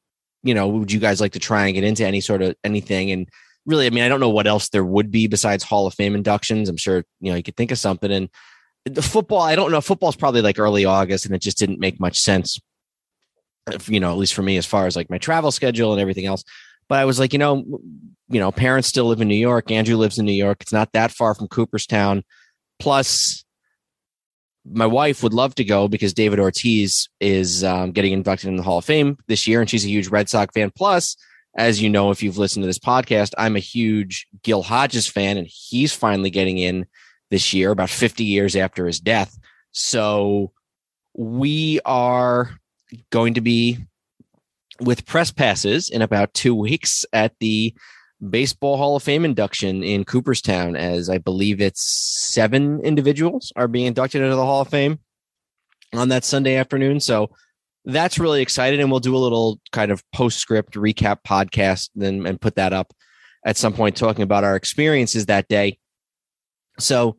you 0.43 0.53
know, 0.53 0.67
would 0.67 0.91
you 0.91 0.99
guys 0.99 1.21
like 1.21 1.31
to 1.33 1.39
try 1.39 1.65
and 1.65 1.75
get 1.75 1.83
into 1.83 2.05
any 2.05 2.21
sort 2.21 2.41
of 2.41 2.55
anything? 2.63 3.11
And 3.11 3.29
really, 3.65 3.87
I 3.87 3.89
mean, 3.91 4.03
I 4.03 4.09
don't 4.09 4.19
know 4.19 4.29
what 4.29 4.47
else 4.47 4.69
there 4.69 4.83
would 4.83 5.09
be 5.09 5.27
besides 5.27 5.63
Hall 5.63 5.87
of 5.87 5.93
Fame 5.93 6.15
inductions. 6.15 6.69
I'm 6.69 6.77
sure, 6.77 7.05
you 7.21 7.31
know, 7.31 7.37
you 7.37 7.43
could 7.43 7.55
think 7.55 7.71
of 7.71 7.77
something. 7.77 8.11
And 8.11 8.29
the 8.85 9.01
football, 9.01 9.41
I 9.41 9.55
don't 9.55 9.71
know. 9.71 9.81
Football's 9.81 10.15
probably 10.15 10.41
like 10.41 10.59
early 10.59 10.85
August 10.85 11.25
and 11.25 11.33
it 11.33 11.41
just 11.41 11.57
didn't 11.57 11.79
make 11.79 11.99
much 11.99 12.19
sense, 12.19 12.59
you 13.87 13.99
know, 13.99 14.11
at 14.11 14.17
least 14.17 14.33
for 14.33 14.41
me, 14.41 14.57
as 14.57 14.65
far 14.65 14.87
as 14.87 14.95
like 14.95 15.09
my 15.09 15.17
travel 15.17 15.51
schedule 15.51 15.93
and 15.93 16.01
everything 16.01 16.25
else. 16.25 16.43
But 16.89 16.99
I 16.99 17.05
was 17.05 17.19
like, 17.19 17.33
you 17.33 17.39
know, 17.39 17.63
you 18.27 18.39
know, 18.39 18.51
parents 18.51 18.87
still 18.87 19.05
live 19.05 19.21
in 19.21 19.27
New 19.27 19.35
York. 19.35 19.71
Andrew 19.71 19.95
lives 19.95 20.19
in 20.19 20.25
New 20.25 20.33
York. 20.33 20.57
It's 20.61 20.73
not 20.73 20.91
that 20.93 21.11
far 21.11 21.33
from 21.33 21.47
Cooperstown. 21.47 22.23
Plus, 22.79 23.45
my 24.65 24.85
wife 24.85 25.23
would 25.23 25.33
love 25.33 25.55
to 25.55 25.63
go 25.63 25.87
because 25.87 26.13
David 26.13 26.39
Ortiz 26.39 27.09
is 27.19 27.63
um, 27.63 27.91
getting 27.91 28.13
inducted 28.13 28.49
in 28.49 28.55
the 28.55 28.63
Hall 28.63 28.77
of 28.77 28.85
Fame 28.85 29.17
this 29.27 29.47
year, 29.47 29.61
and 29.61 29.69
she's 29.69 29.85
a 29.85 29.89
huge 29.89 30.07
Red 30.07 30.29
Sox 30.29 30.53
fan. 30.53 30.71
Plus, 30.71 31.17
as 31.55 31.81
you 31.81 31.89
know, 31.89 32.11
if 32.11 32.23
you've 32.23 32.37
listened 32.37 32.63
to 32.63 32.67
this 32.67 32.79
podcast, 32.79 33.33
I'm 33.37 33.55
a 33.55 33.59
huge 33.59 34.27
Gil 34.41 34.63
Hodges 34.63 35.07
fan, 35.07 35.37
and 35.37 35.47
he's 35.47 35.93
finally 35.93 36.29
getting 36.29 36.57
in 36.57 36.85
this 37.33 37.51
year, 37.51 37.71
about 37.71 37.89
50 37.89 38.23
years 38.23 38.55
after 38.55 38.85
his 38.85 38.99
death. 38.99 39.39
So 39.71 40.51
we 41.15 41.79
are 41.83 42.51
going 43.09 43.33
to 43.33 43.41
be 43.41 43.79
with 44.79 45.07
press 45.07 45.31
passes 45.31 45.89
in 45.89 46.03
about 46.03 46.35
two 46.35 46.53
weeks 46.53 47.05
at 47.11 47.33
the 47.39 47.73
Baseball 48.29 48.77
Hall 48.77 48.95
of 48.95 49.01
Fame 49.01 49.25
induction 49.25 49.83
in 49.83 50.05
Cooperstown, 50.05 50.75
as 50.75 51.09
I 51.09 51.17
believe 51.17 51.59
it's 51.59 51.83
seven 51.83 52.79
individuals 52.81 53.51
are 53.55 53.67
being 53.67 53.87
inducted 53.87 54.21
into 54.21 54.35
the 54.35 54.45
Hall 54.45 54.61
of 54.61 54.67
Fame 54.67 54.99
on 55.91 56.09
that 56.09 56.23
Sunday 56.23 56.55
afternoon. 56.55 56.99
So 56.99 57.31
that's 57.83 58.19
really 58.19 58.43
excited 58.43 58.79
and 58.79 58.91
we'll 58.91 58.99
do 58.99 59.15
a 59.15 59.17
little 59.17 59.59
kind 59.71 59.91
of 59.91 60.03
postscript 60.11 60.75
recap 60.75 61.17
podcast 61.27 61.89
then 61.95 62.27
and 62.27 62.39
put 62.39 62.55
that 62.55 62.73
up 62.73 62.93
at 63.43 63.57
some 63.57 63.73
point 63.73 63.97
talking 63.97 64.21
about 64.21 64.43
our 64.43 64.55
experiences 64.55 65.25
that 65.25 65.49
day 65.49 65.77
so 66.79 67.17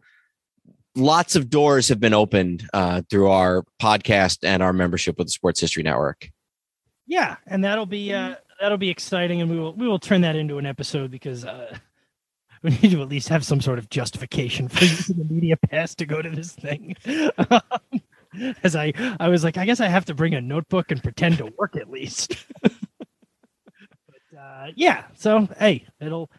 lots 0.97 1.37
of 1.37 1.51
doors 1.51 1.89
have 1.89 2.01
been 2.01 2.15
opened 2.15 2.69
uh, 2.73 3.03
through 3.11 3.29
our 3.29 3.65
podcast 3.81 4.39
and 4.43 4.63
our 4.63 4.73
membership 4.73 5.19
with 5.19 5.29
the 5.29 5.33
sports 5.33 5.61
history 5.61 5.83
network 5.83 6.31
yeah 7.07 7.37
and 7.47 7.65
that'll 7.65 7.87
be 7.87 8.13
uh, 8.13 8.35
that'll 8.61 8.79
be 8.79 8.91
exciting 8.91 9.41
and 9.41 9.51
we 9.51 9.59
will 9.59 9.73
we 9.75 9.87
will 9.87 9.99
turn 9.99 10.21
that 10.23 10.37
into 10.37 10.59
an 10.59 10.67
episode 10.67 11.11
because 11.11 11.45
uh, 11.45 11.77
we 12.63 12.71
need 12.71 12.91
to 12.91 13.03
at 13.03 13.09
least 13.09 13.29
have 13.29 13.45
some 13.45 13.61
sort 13.61 13.79
of 13.79 13.91
justification 13.91 14.69
for 14.69 14.85
using 14.85 15.17
the 15.17 15.25
media 15.25 15.57
pass 15.57 15.95
to 15.95 16.07
go 16.07 16.23
to 16.23 16.31
this 16.31 16.53
thing 16.53 16.97
as 18.63 18.77
I 18.77 18.93
I 19.21 19.29
was 19.29 19.45
like, 19.45 19.57
I 19.57 19.65
guess 19.65 19.81
I 19.81 19.89
have 19.89 20.05
to 20.07 20.15
bring 20.15 20.35
a 20.35 20.41
notebook 20.41 20.91
and 20.91 21.03
pretend 21.03 21.39
to 21.39 21.53
work 21.59 21.77
at 21.77 21.91
least. 21.91 22.37
but 22.63 22.73
uh, 24.39 24.69
yeah, 24.75 25.05
so 25.15 25.49
hey, 25.59 25.87
it'll 26.01 26.31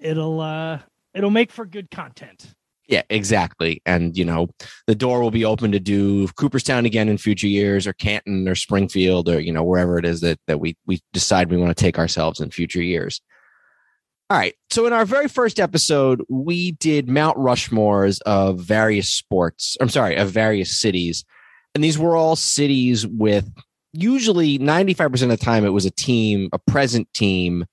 it'll 0.00 0.40
uh 0.40 0.78
it'll 1.14 1.30
make 1.30 1.52
for 1.52 1.66
good 1.66 1.90
content. 1.90 2.54
Yeah, 2.90 3.02
exactly. 3.08 3.80
And 3.86 4.18
you 4.18 4.24
know, 4.24 4.48
the 4.88 4.96
door 4.96 5.22
will 5.22 5.30
be 5.30 5.44
open 5.44 5.70
to 5.70 5.78
do 5.78 6.26
Cooperstown 6.28 6.84
again 6.84 7.08
in 7.08 7.18
future 7.18 7.46
years, 7.46 7.86
or 7.86 7.92
Canton, 7.92 8.48
or 8.48 8.56
Springfield, 8.56 9.28
or 9.28 9.38
you 9.40 9.52
know, 9.52 9.62
wherever 9.62 9.96
it 9.96 10.04
is 10.04 10.20
that 10.22 10.40
that 10.48 10.58
we 10.58 10.76
we 10.86 11.00
decide 11.12 11.50
we 11.50 11.56
want 11.56 11.74
to 11.76 11.80
take 11.80 12.00
ourselves 12.00 12.40
in 12.40 12.50
future 12.50 12.82
years. 12.82 13.20
All 14.28 14.36
right. 14.36 14.54
So 14.70 14.86
in 14.86 14.92
our 14.92 15.04
very 15.04 15.28
first 15.28 15.60
episode, 15.60 16.24
we 16.28 16.72
did 16.72 17.08
Mount 17.08 17.36
Rushmores 17.38 18.20
of 18.26 18.60
various 18.60 19.08
sports. 19.08 19.76
I'm 19.80 19.88
sorry, 19.88 20.16
of 20.16 20.30
various 20.30 20.76
cities. 20.76 21.24
And 21.74 21.82
these 21.82 21.98
were 21.98 22.16
all 22.16 22.34
cities 22.34 23.06
with 23.06 23.48
usually 23.92 24.58
95% 24.58 25.22
of 25.22 25.28
the 25.28 25.36
time 25.36 25.64
it 25.64 25.70
was 25.70 25.84
a 25.84 25.90
team, 25.92 26.48
a 26.52 26.58
present 26.58 27.12
team, 27.12 27.66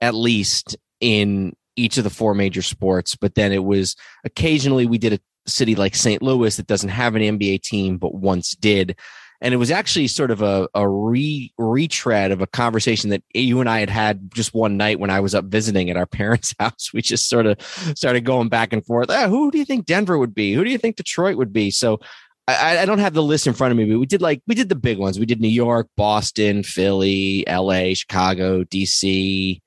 at 0.00 0.14
least 0.14 0.76
in 1.00 1.54
each 1.76 1.98
of 1.98 2.04
the 2.04 2.10
four 2.10 2.34
major 2.34 2.62
sports. 2.62 3.16
But 3.16 3.34
then 3.34 3.52
it 3.52 3.64
was 3.64 3.96
occasionally 4.24 4.86
we 4.86 4.98
did 4.98 5.14
a 5.14 5.20
city 5.46 5.74
like 5.74 5.94
St. 5.94 6.22
Louis 6.22 6.56
that 6.56 6.66
doesn't 6.66 6.88
have 6.88 7.14
an 7.14 7.22
NBA 7.22 7.62
team, 7.62 7.98
but 7.98 8.14
once 8.14 8.52
did 8.52 8.96
and 9.44 9.52
it 9.52 9.58
was 9.58 9.70
actually 9.70 10.06
sort 10.06 10.30
of 10.30 10.40
a, 10.40 10.66
a 10.74 10.88
re 10.88 11.52
retread 11.58 12.30
of 12.30 12.40
a 12.40 12.46
conversation 12.46 13.10
that 13.10 13.22
you 13.34 13.60
and 13.60 13.68
I 13.68 13.80
had 13.80 13.90
had 13.90 14.32
just 14.32 14.54
one 14.54 14.78
night 14.78 14.98
when 14.98 15.10
I 15.10 15.20
was 15.20 15.34
up 15.34 15.44
visiting 15.44 15.90
at 15.90 15.98
our 15.98 16.06
parents' 16.14 16.54
house. 16.58 16.92
We 16.94 17.02
just 17.02 17.28
sort 17.28 17.44
of 17.46 17.60
started 17.94 18.24
going 18.24 18.48
back 18.48 18.72
and 18.72 18.84
forth. 18.84 19.10
Ah, 19.10 19.28
who 19.28 19.50
do 19.50 19.58
you 19.58 19.66
think 19.66 19.84
Denver 19.84 20.18
would 20.18 20.34
be? 20.34 20.54
Who 20.54 20.64
do 20.64 20.70
you 20.70 20.78
think 20.78 20.96
Detroit 20.96 21.36
would 21.36 21.52
be? 21.52 21.70
So 21.70 22.00
I, 22.48 22.78
I, 22.78 22.86
don't 22.86 22.98
have 22.98 23.14
the 23.14 23.22
list 23.22 23.46
in 23.46 23.54
front 23.54 23.72
of 23.72 23.78
me, 23.78 23.84
but 23.90 23.98
we 23.98 24.06
did 24.06 24.22
like 24.22 24.42
we 24.46 24.54
did 24.54 24.70
the 24.70 24.74
big 24.74 24.98
ones. 24.98 25.18
We 25.18 25.26
did 25.26 25.42
New 25.42 25.48
York, 25.48 25.88
Boston, 25.96 26.62
Philly, 26.62 27.46
L.A., 27.46 27.94
Chicago, 27.94 28.64
D.C. 28.64 29.60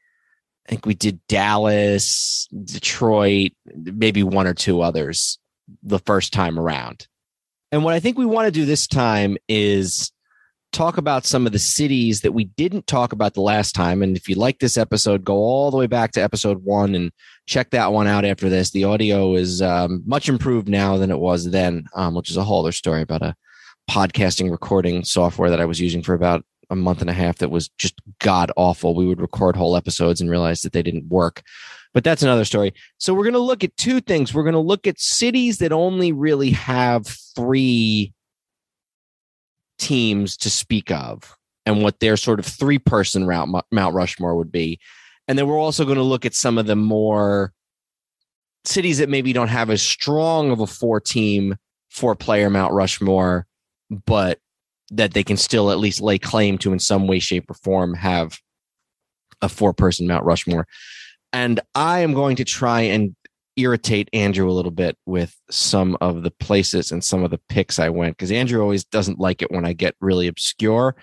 I 0.68 0.72
think 0.72 0.86
we 0.86 0.96
did 0.96 1.20
Dallas, 1.28 2.48
Detroit, 2.66 3.52
maybe 3.74 4.24
one 4.24 4.48
or 4.48 4.54
two 4.54 4.82
others 4.82 5.40
the 5.82 6.00
first 6.00 6.34
time 6.34 6.60
around. 6.60 7.08
And 7.72 7.84
what 7.84 7.94
I 7.94 8.00
think 8.00 8.18
we 8.18 8.26
want 8.26 8.48
to 8.48 8.52
do 8.52 8.66
this 8.66 8.88
time 8.88 9.38
is 9.48 10.12
talk 10.74 10.98
about 10.98 11.26
some 11.26 11.46
of 11.46 11.54
the 11.54 11.60
cities 11.60 12.22
that 12.22 12.34
we 12.34 12.46
didn't 12.46 12.86
talk 12.86 13.14
about 13.14 13.34
the 13.34 13.42
last 13.42 13.74
time. 13.74 14.02
And 14.02 14.18
if 14.18 14.28
you 14.28 14.36
like 14.36 14.60
this 14.60 14.78
episode, 14.78 15.24
go 15.24 15.36
all 15.36 15.72
the 15.72 15.78
way 15.78 15.88
back 15.88 16.12
to 16.14 16.22
episode 16.22 16.64
one 16.64 16.96
and 16.96 17.12
check 17.46 17.70
that 17.72 17.94
one 17.94 18.08
out 18.08 18.26
after 18.26 18.50
this. 18.50 18.72
The 18.72 18.84
audio 18.84 19.36
is 19.36 19.62
um, 19.62 20.04
much 20.06 20.28
improved 20.28 20.68
now 20.68 20.98
than 20.98 21.12
it 21.12 21.20
was 21.20 21.50
then, 21.50 21.86
um, 21.96 22.14
which 22.14 22.30
is 22.30 22.38
a 22.38 22.44
whole 22.44 22.60
other 22.60 22.74
story 22.74 23.02
about 23.02 23.22
a 23.22 23.36
podcasting 23.90 24.52
recording 24.52 25.06
software 25.06 25.50
that 25.50 25.62
I 25.62 25.66
was 25.66 25.80
using 25.80 26.04
for 26.04 26.14
about 26.14 26.44
a 26.70 26.76
month 26.76 27.02
and 27.02 27.10
a 27.10 27.14
half 27.14 27.38
that 27.38 27.52
was 27.52 27.70
just 27.70 28.02
god 28.20 28.52
awful. 28.58 28.96
We 28.96 29.08
would 29.08 29.22
record 29.22 29.56
whole 29.56 29.76
episodes 29.76 30.22
and 30.22 30.30
realize 30.30 30.62
that 30.62 30.74
they 30.74 30.84
didn't 30.84 31.08
work 31.08 31.44
but 31.98 32.04
that's 32.04 32.22
another 32.22 32.46
story. 32.46 32.76
So 33.00 33.12
we're 33.12 33.24
going 33.24 33.34
to 33.34 33.40
look 33.40 33.64
at 33.64 33.76
two 33.76 34.02
things. 34.02 34.32
We're 34.32 34.44
going 34.44 34.54
to 34.54 34.60
look 34.60 34.86
at 34.86 35.00
cities 35.00 35.58
that 35.58 35.72
only 35.72 36.12
really 36.12 36.52
have 36.52 37.08
three 37.08 38.14
teams 39.80 40.38
to 40.38 40.52
speak 40.52 40.92
of 40.92 41.36
and 41.66 41.82
what 41.82 42.00
their 42.00 42.16
sort 42.16 42.40
of 42.40 42.46
three 42.46 42.78
person 42.78 43.26
route 43.26 43.50
Mount 43.72 43.96
Rushmore 43.96 44.36
would 44.36 44.52
be. 44.52 44.80
And 45.28 45.40
then 45.40 45.48
we're 45.48 45.60
also 45.60 45.86
going 45.86 45.98
to 45.98 46.04
look 46.04 46.24
at 46.24 46.36
some 46.36 46.60
of 46.60 46.68
the 46.68 46.76
more 46.76 47.52
cities 48.64 49.00
that 49.00 49.10
maybe 49.10 49.34
don't 49.34 49.48
have 49.48 49.72
as 49.72 49.82
strong 49.82 50.52
of 50.52 50.60
a 50.60 50.68
four 50.68 51.00
team, 51.00 51.56
four 51.90 52.16
player 52.16 52.52
Mount 52.52 52.74
Rushmore, 52.74 53.48
but 54.06 54.40
that 54.92 55.14
they 55.14 55.24
can 55.24 55.38
still 55.38 55.72
at 55.72 55.80
least 55.80 56.02
lay 56.02 56.18
claim 56.18 56.58
to 56.60 56.74
in 56.74 56.80
some 56.80 57.08
way, 57.08 57.20
shape, 57.20 57.50
or 57.50 57.54
form 57.56 57.94
have 57.96 58.40
a 59.42 59.50
four 59.50 59.74
person 59.74 60.08
Mount 60.08 60.26
Rushmore. 60.26 60.68
And 61.34 61.60
I 61.76 62.00
am 62.00 62.14
going 62.14 62.38
to 62.38 62.46
try 62.46 62.82
and 62.82 63.16
irritate 63.58 64.10
Andrew 64.14 64.50
a 64.50 64.54
little 64.54 64.72
bit 64.72 64.98
with 65.06 65.36
some 65.50 65.98
of 66.00 66.24
the 66.24 66.32
places 66.32 66.92
and 66.92 67.04
some 67.04 67.24
of 67.24 67.32
the 67.32 67.40
picks 67.50 67.80
I 67.80 67.90
went 67.90 68.16
because 68.16 68.32
Andrew 68.32 68.62
always 68.62 68.84
doesn't 68.84 69.20
like 69.20 69.42
it 69.42 69.52
when 69.52 69.66
I 69.66 69.74
get 69.74 69.96
really 70.00 70.28
obscure. 70.28 70.96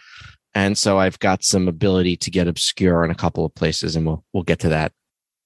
And 0.55 0.79
so 0.79 0.99
I've 0.99 1.19
got 1.19 1.43
some 1.43 1.67
ability 1.67 2.17
to 2.19 2.31
get 2.31 2.47
obscure 2.47 3.05
in 3.05 3.11
a 3.11 3.15
couple 3.15 3.45
of 3.45 3.55
places 3.55 3.97
and 3.97 4.07
we'll 4.07 4.25
we'll 4.33 4.45
get 4.45 4.61
to 4.61 4.69
that. 4.69 4.93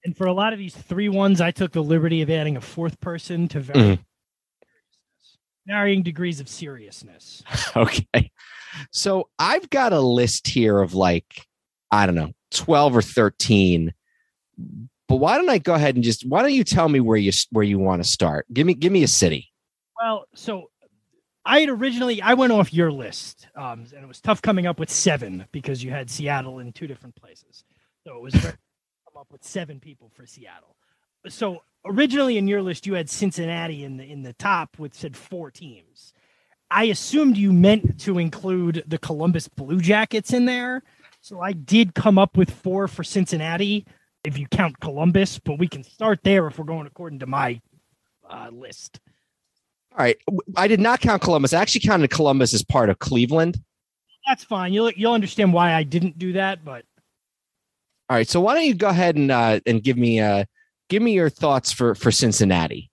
And 0.04 0.16
for 0.16 0.26
a 0.26 0.32
lot 0.32 0.52
of 0.52 0.58
these 0.58 0.76
three 0.76 1.08
ones, 1.08 1.40
I 1.40 1.50
took 1.50 1.72
the 1.72 1.82
liberty 1.82 2.22
of 2.22 2.30
adding 2.30 2.56
a 2.56 2.60
fourth 2.60 3.00
person 3.00 3.48
to 3.48 3.60
vary 3.60 3.80
Mhm. 3.80 3.98
Varying 5.68 6.02
degrees 6.02 6.40
of 6.40 6.48
seriousness. 6.48 7.42
Okay. 7.76 8.30
So 8.90 9.28
I've 9.38 9.70
got 9.70 9.92
a 9.92 10.00
list 10.00 10.48
here 10.48 10.80
of 10.80 10.94
like, 10.94 11.46
I 11.90 12.06
don't 12.06 12.14
know, 12.14 12.32
12 12.52 12.96
or 12.96 13.02
13. 13.02 13.94
But 15.08 15.16
why 15.16 15.36
don't 15.36 15.48
I 15.48 15.58
go 15.58 15.74
ahead 15.74 15.94
and 15.94 16.04
just 16.04 16.26
why 16.26 16.42
don't 16.42 16.52
you 16.52 16.64
tell 16.64 16.88
me 16.88 17.00
where 17.00 17.16
you 17.16 17.32
where 17.50 17.64
you 17.64 17.78
want 17.78 18.02
to 18.02 18.08
start? 18.08 18.46
Give 18.52 18.66
me 18.66 18.74
give 18.74 18.92
me 18.92 19.02
a 19.02 19.08
city. 19.08 19.50
Well, 20.00 20.26
so 20.34 20.70
I 21.46 21.60
had 21.60 21.70
originally 21.70 22.20
I 22.20 22.34
went 22.34 22.52
off 22.52 22.74
your 22.74 22.92
list, 22.92 23.46
um, 23.56 23.86
and 23.94 24.04
it 24.04 24.08
was 24.08 24.20
tough 24.20 24.42
coming 24.42 24.66
up 24.66 24.78
with 24.78 24.90
seven 24.90 25.46
because 25.50 25.82
you 25.82 25.90
had 25.90 26.10
Seattle 26.10 26.58
in 26.58 26.72
two 26.72 26.86
different 26.86 27.16
places. 27.16 27.64
So 28.06 28.16
it 28.16 28.22
was 28.22 28.34
very 28.36 28.54
come 29.06 29.20
up 29.20 29.28
with 29.32 29.44
seven 29.44 29.80
people 29.80 30.10
for 30.14 30.26
Seattle. 30.26 30.76
So 31.28 31.62
originally 31.84 32.38
in 32.38 32.48
your 32.48 32.62
list 32.62 32.86
you 32.86 32.94
had 32.94 33.10
Cincinnati 33.10 33.84
in 33.84 33.96
the 33.96 34.04
in 34.04 34.22
the 34.22 34.32
top 34.34 34.78
with 34.78 34.94
said 34.94 35.16
four 35.16 35.50
teams. 35.50 36.12
I 36.70 36.84
assumed 36.84 37.36
you 37.36 37.52
meant 37.52 37.98
to 38.00 38.18
include 38.18 38.84
the 38.86 38.98
Columbus 38.98 39.48
Blue 39.48 39.80
Jackets 39.80 40.32
in 40.32 40.44
there. 40.44 40.82
So 41.20 41.40
I 41.40 41.52
did 41.52 41.94
come 41.94 42.18
up 42.18 42.36
with 42.36 42.50
four 42.50 42.88
for 42.88 43.02
Cincinnati 43.02 43.86
if 44.24 44.38
you 44.38 44.46
count 44.48 44.78
Columbus, 44.80 45.38
but 45.38 45.58
we 45.58 45.68
can 45.68 45.82
start 45.82 46.20
there 46.22 46.46
if 46.46 46.58
we're 46.58 46.64
going 46.64 46.86
according 46.86 47.20
to 47.20 47.26
my 47.26 47.60
uh, 48.28 48.50
list. 48.52 49.00
All 49.92 50.04
right. 50.04 50.18
I 50.56 50.68
did 50.68 50.80
not 50.80 51.00
count 51.00 51.22
Columbus. 51.22 51.54
I 51.54 51.62
actually 51.62 51.80
counted 51.80 52.10
Columbus 52.10 52.52
as 52.52 52.62
part 52.62 52.90
of 52.90 52.98
Cleveland. 52.98 53.60
That's 54.26 54.44
fine. 54.44 54.72
You'll 54.74 54.90
you'll 54.90 55.14
understand 55.14 55.54
why 55.54 55.72
I 55.72 55.84
didn't 55.84 56.18
do 56.18 56.34
that, 56.34 56.64
but 56.64 56.84
All 58.10 58.16
right. 58.16 58.28
So 58.28 58.40
why 58.40 58.54
don't 58.54 58.66
you 58.66 58.74
go 58.74 58.88
ahead 58.88 59.16
and 59.16 59.30
uh, 59.30 59.60
and 59.64 59.82
give 59.82 59.96
me 59.96 60.20
uh 60.20 60.44
give 60.88 61.02
me 61.02 61.12
your 61.12 61.30
thoughts 61.30 61.72
for 61.72 61.94
for 61.94 62.10
Cincinnati. 62.10 62.90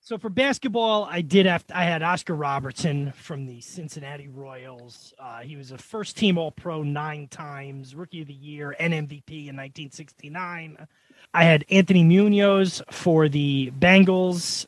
so 0.00 0.18
for 0.18 0.28
basketball, 0.28 1.08
I 1.10 1.20
did 1.20 1.46
have 1.46 1.64
I 1.72 1.84
had 1.84 2.02
Oscar 2.02 2.34
Robertson 2.34 3.12
from 3.12 3.46
the 3.46 3.60
Cincinnati 3.60 4.28
Royals. 4.28 5.14
Uh, 5.18 5.40
he 5.40 5.56
was 5.56 5.70
a 5.70 5.78
first 5.78 6.16
team 6.16 6.38
All 6.38 6.50
Pro 6.50 6.82
nine 6.82 7.28
times, 7.28 7.94
Rookie 7.94 8.22
of 8.22 8.28
the 8.28 8.34
Year, 8.34 8.74
and 8.78 8.92
MVP 8.92 9.48
in 9.48 9.56
1969. 9.56 10.86
I 11.32 11.44
had 11.44 11.64
Anthony 11.70 12.04
Munoz 12.04 12.82
for 12.90 13.28
the 13.28 13.72
Bengals, 13.78 14.66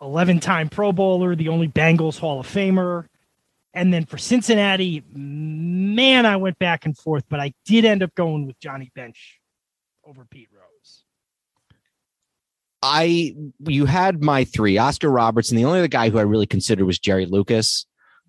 11 0.00 0.40
time 0.40 0.68
Pro 0.68 0.92
Bowler, 0.92 1.36
the 1.36 1.48
only 1.48 1.68
Bengals 1.68 2.18
Hall 2.18 2.40
of 2.40 2.46
Famer. 2.46 3.06
And 3.74 3.92
then 3.92 4.06
for 4.06 4.18
Cincinnati, 4.18 5.04
man, 5.12 6.26
I 6.26 6.36
went 6.36 6.58
back 6.58 6.86
and 6.86 6.96
forth, 6.96 7.24
but 7.28 7.38
I 7.38 7.52
did 7.64 7.84
end 7.84 8.02
up 8.02 8.14
going 8.14 8.46
with 8.46 8.58
Johnny 8.58 8.90
Bench 8.94 9.38
over 10.04 10.24
Pete 10.24 10.48
Rose. 10.52 10.57
I 12.82 13.34
you 13.66 13.86
had 13.86 14.22
my 14.22 14.44
three. 14.44 14.78
Oscar 14.78 15.10
Robertson. 15.10 15.56
The 15.56 15.64
only 15.64 15.80
other 15.80 15.88
guy 15.88 16.10
who 16.10 16.18
I 16.18 16.22
really 16.22 16.46
considered 16.46 16.84
was 16.84 16.98
Jerry 16.98 17.26
Lucas, 17.26 17.86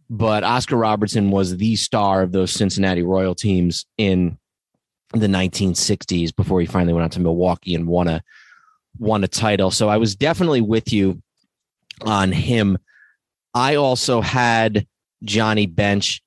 but 0.10 0.44
Oscar 0.44 0.78
Robertson 0.78 1.32
was 1.32 1.58
the 1.58 1.76
star 1.76 2.22
of 2.22 2.32
those 2.32 2.52
Cincinnati 2.52 3.04
Royal 3.04 3.36
teams 3.36 3.86
in 3.98 4.38
the 5.14 5.28
1960s 5.28 6.36
before 6.36 6.62
he 6.62 6.68
finally 6.68 6.94
went 6.94 7.04
out 7.04 7.12
to 7.14 7.20
Milwaukee 7.20 7.76
and 7.76 7.88
won 7.88 8.08
a 8.08 8.22
won 8.98 9.24
a 9.24 9.28
title. 9.28 9.72
So 9.72 9.90
I 9.90 9.98
was 9.98 10.16
definitely 10.16 10.62
with 10.62 10.92
you 10.92 11.22
on 12.02 12.32
him. 12.32 12.78
I 13.54 13.76
also 13.76 14.22
had 14.22 14.88
Johnny 15.24 15.66
Bench. 15.66 16.22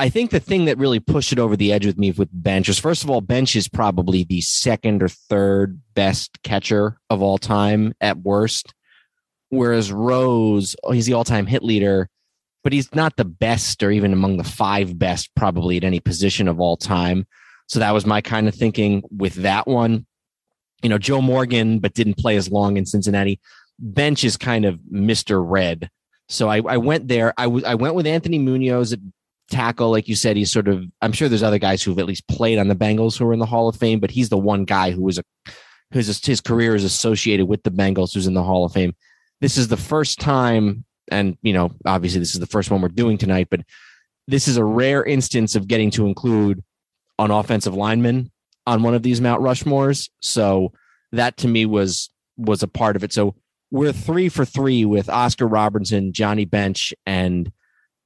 I 0.00 0.08
think 0.08 0.30
the 0.30 0.40
thing 0.40 0.64
that 0.64 0.78
really 0.78 0.98
pushed 0.98 1.30
it 1.30 1.38
over 1.38 1.58
the 1.58 1.74
edge 1.74 1.84
with 1.84 1.98
me 1.98 2.10
with 2.12 2.30
Bench 2.32 2.68
was 2.68 2.78
first 2.78 3.04
of 3.04 3.10
all, 3.10 3.20
Bench 3.20 3.54
is 3.54 3.68
probably 3.68 4.24
the 4.24 4.40
second 4.40 5.02
or 5.02 5.08
third 5.08 5.78
best 5.92 6.42
catcher 6.42 6.98
of 7.10 7.20
all 7.20 7.36
time 7.36 7.92
at 8.00 8.16
worst. 8.16 8.72
Whereas 9.50 9.92
Rose, 9.92 10.74
oh, 10.84 10.92
he's 10.92 11.04
the 11.04 11.12
all 11.12 11.24
time 11.24 11.44
hit 11.44 11.62
leader, 11.62 12.08
but 12.64 12.72
he's 12.72 12.94
not 12.94 13.16
the 13.16 13.26
best 13.26 13.82
or 13.82 13.90
even 13.90 14.14
among 14.14 14.38
the 14.38 14.44
five 14.44 14.98
best 14.98 15.28
probably 15.34 15.76
at 15.76 15.84
any 15.84 16.00
position 16.00 16.48
of 16.48 16.60
all 16.60 16.78
time. 16.78 17.26
So 17.68 17.78
that 17.80 17.92
was 17.92 18.06
my 18.06 18.22
kind 18.22 18.48
of 18.48 18.54
thinking 18.54 19.02
with 19.14 19.34
that 19.34 19.66
one. 19.66 20.06
You 20.82 20.88
know, 20.88 20.96
Joe 20.96 21.20
Morgan, 21.20 21.78
but 21.78 21.92
didn't 21.92 22.16
play 22.16 22.36
as 22.36 22.50
long 22.50 22.78
in 22.78 22.86
Cincinnati. 22.86 23.38
Bench 23.78 24.24
is 24.24 24.38
kind 24.38 24.64
of 24.64 24.80
Mr. 24.90 25.44
Red. 25.46 25.90
So 26.30 26.48
I, 26.48 26.62
I 26.66 26.78
went 26.78 27.06
there. 27.08 27.34
I, 27.36 27.44
w- 27.44 27.66
I 27.66 27.74
went 27.74 27.96
with 27.96 28.06
Anthony 28.06 28.38
Munoz 28.38 28.94
at 28.94 29.00
tackle. 29.50 29.90
Like 29.90 30.08
you 30.08 30.14
said, 30.14 30.36
he's 30.36 30.50
sort 30.50 30.68
of, 30.68 30.84
I'm 31.02 31.12
sure 31.12 31.28
there's 31.28 31.42
other 31.42 31.58
guys 31.58 31.82
who've 31.82 31.98
at 31.98 32.06
least 32.06 32.26
played 32.28 32.58
on 32.58 32.68
the 32.68 32.74
Bengals 32.74 33.18
who 33.18 33.26
are 33.26 33.32
in 33.32 33.38
the 33.38 33.46
Hall 33.46 33.68
of 33.68 33.76
Fame, 33.76 34.00
but 34.00 34.10
he's 34.10 34.30
the 34.30 34.38
one 34.38 34.64
guy 34.64 34.90
who 34.90 35.02
was 35.02 35.18
a, 35.18 35.24
whose 35.92 36.24
his 36.24 36.40
career 36.40 36.74
is 36.74 36.84
associated 36.84 37.46
with 37.46 37.62
the 37.62 37.70
Bengals 37.70 38.14
who's 38.14 38.26
in 38.26 38.34
the 38.34 38.42
Hall 38.42 38.64
of 38.64 38.72
Fame. 38.72 38.94
This 39.40 39.58
is 39.58 39.68
the 39.68 39.76
first 39.76 40.20
time, 40.20 40.84
and, 41.10 41.36
you 41.42 41.52
know, 41.52 41.72
obviously 41.84 42.20
this 42.20 42.34
is 42.34 42.40
the 42.40 42.46
first 42.46 42.70
one 42.70 42.80
we're 42.80 42.88
doing 42.88 43.18
tonight, 43.18 43.48
but 43.50 43.60
this 44.28 44.46
is 44.48 44.56
a 44.56 44.64
rare 44.64 45.04
instance 45.04 45.56
of 45.56 45.66
getting 45.66 45.90
to 45.90 46.06
include 46.06 46.62
an 47.18 47.30
offensive 47.30 47.74
lineman 47.74 48.30
on 48.66 48.82
one 48.82 48.94
of 48.94 49.02
these 49.02 49.20
Mount 49.20 49.42
Rushmores. 49.42 50.08
So 50.20 50.72
that 51.12 51.36
to 51.38 51.48
me 51.48 51.66
was, 51.66 52.10
was 52.36 52.62
a 52.62 52.68
part 52.68 52.96
of 52.96 53.02
it. 53.02 53.12
So 53.12 53.34
we're 53.72 53.92
three 53.92 54.28
for 54.28 54.44
three 54.44 54.84
with 54.84 55.08
Oscar 55.08 55.46
Robertson, 55.46 56.12
Johnny 56.12 56.44
Bench, 56.44 56.94
and 57.06 57.50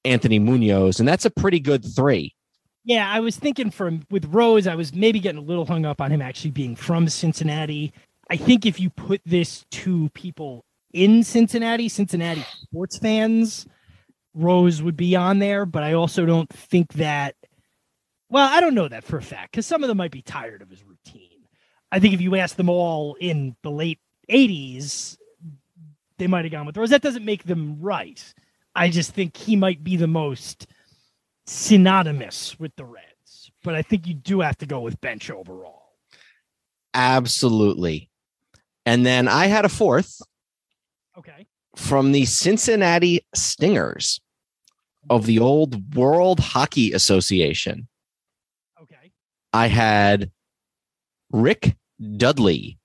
Anthony 0.05 0.39
Munoz, 0.39 1.01
and 1.01 1.09
that's 1.09 1.25
a 1.25 1.31
pretty 1.31 1.61
good 1.61 1.85
three. 1.85 2.35
Yeah, 2.85 3.11
I 3.11 3.21
was 3.21 3.37
thinking 3.37 3.71
from 3.71 4.03
with 4.11 4.27
Rose, 4.27 4.67
I 4.67 4.75
was 4.75 4.95
maybe 4.95 5.19
getting 5.19 5.39
a 5.39 5.45
little 5.45 5.65
hung 5.65 5.87
up 5.87 6.01
on 6.01 6.11
him 6.11 6.21
actually 6.21 6.51
being 6.51 6.77
from 6.77 7.09
Cincinnati. 7.09 7.93
I 8.31 8.37
think 8.37 8.67
if 8.67 8.79
you 8.79 8.91
put 8.91 9.23
this 9.25 9.65
to 9.71 10.11
people 10.11 10.65
in 10.93 11.23
Cincinnati, 11.23 11.89
Cincinnati 11.89 12.45
sports 12.63 12.99
fans, 12.99 13.67
Rose 14.35 14.83
would 14.83 14.97
be 14.97 15.17
on 15.17 15.39
there, 15.39 15.65
but 15.65 15.83
I 15.83 15.95
also 15.95 16.27
don't 16.27 16.51
think 16.51 16.93
that 16.95 17.37
well, 18.31 18.49
I 18.51 18.61
don't 18.61 18.75
know 18.75 18.89
that 18.89 19.05
for 19.05 19.17
a 19.17 19.23
fact 19.23 19.53
because 19.53 19.67
some 19.67 19.83
of 19.83 19.89
them 19.89 19.99
might 19.99 20.11
be 20.11 20.23
tired 20.23 20.61
of 20.61 20.69
his 20.69 20.83
routine. 20.85 21.47
I 21.93 22.01
think 22.01 22.15
if 22.15 22.21
you 22.21 22.35
ask 22.37 22.57
them 22.57 22.69
all 22.69 23.15
in 23.21 23.55
the 23.63 23.71
late 23.71 24.01
80s, 24.29 25.17
they 26.19 26.27
might 26.27 26.45
have 26.45 26.53
gone 26.53 26.67
with 26.67 26.77
Rose. 26.77 26.91
That 26.91 27.03
doesn't 27.03 27.25
make 27.25 27.45
them 27.45 27.79
right. 27.81 28.35
I 28.75 28.89
just 28.89 29.13
think 29.13 29.37
he 29.37 29.57
might 29.57 29.85
be 29.85 29.97
the 29.97 30.07
most 30.07 30.67
synonymous 31.47 32.59
with 32.59 32.75
the 32.77 32.85
Reds, 32.85 33.51
but 33.63 33.75
I 33.75 33.83
think 33.83 34.07
you 34.07 34.15
do 34.15 34.41
have 34.41 34.59
to 34.59 34.67
go 34.67 34.81
with 34.81 35.01
bench 35.01 35.31
overall. 35.31 35.83
Absolutely. 36.93 38.11
And 38.87 39.05
then 39.05 39.29
I 39.29 39.47
had 39.47 39.65
a 39.65 39.69
fourth 39.69 40.21
Okay. 41.17 41.47
from 41.77 42.13
the 42.13 42.25
Cincinnati 42.25 43.25
Stingers 43.35 44.21
of 45.11 45.27
the 45.27 45.39
old 45.39 45.95
World 45.95 46.41
Hockey 46.41 46.93
Association. 46.93 47.89
Okay. 48.81 49.13
I 49.53 49.67
had 49.69 50.31
Rick 51.31 51.77
Dudley, 52.17 52.79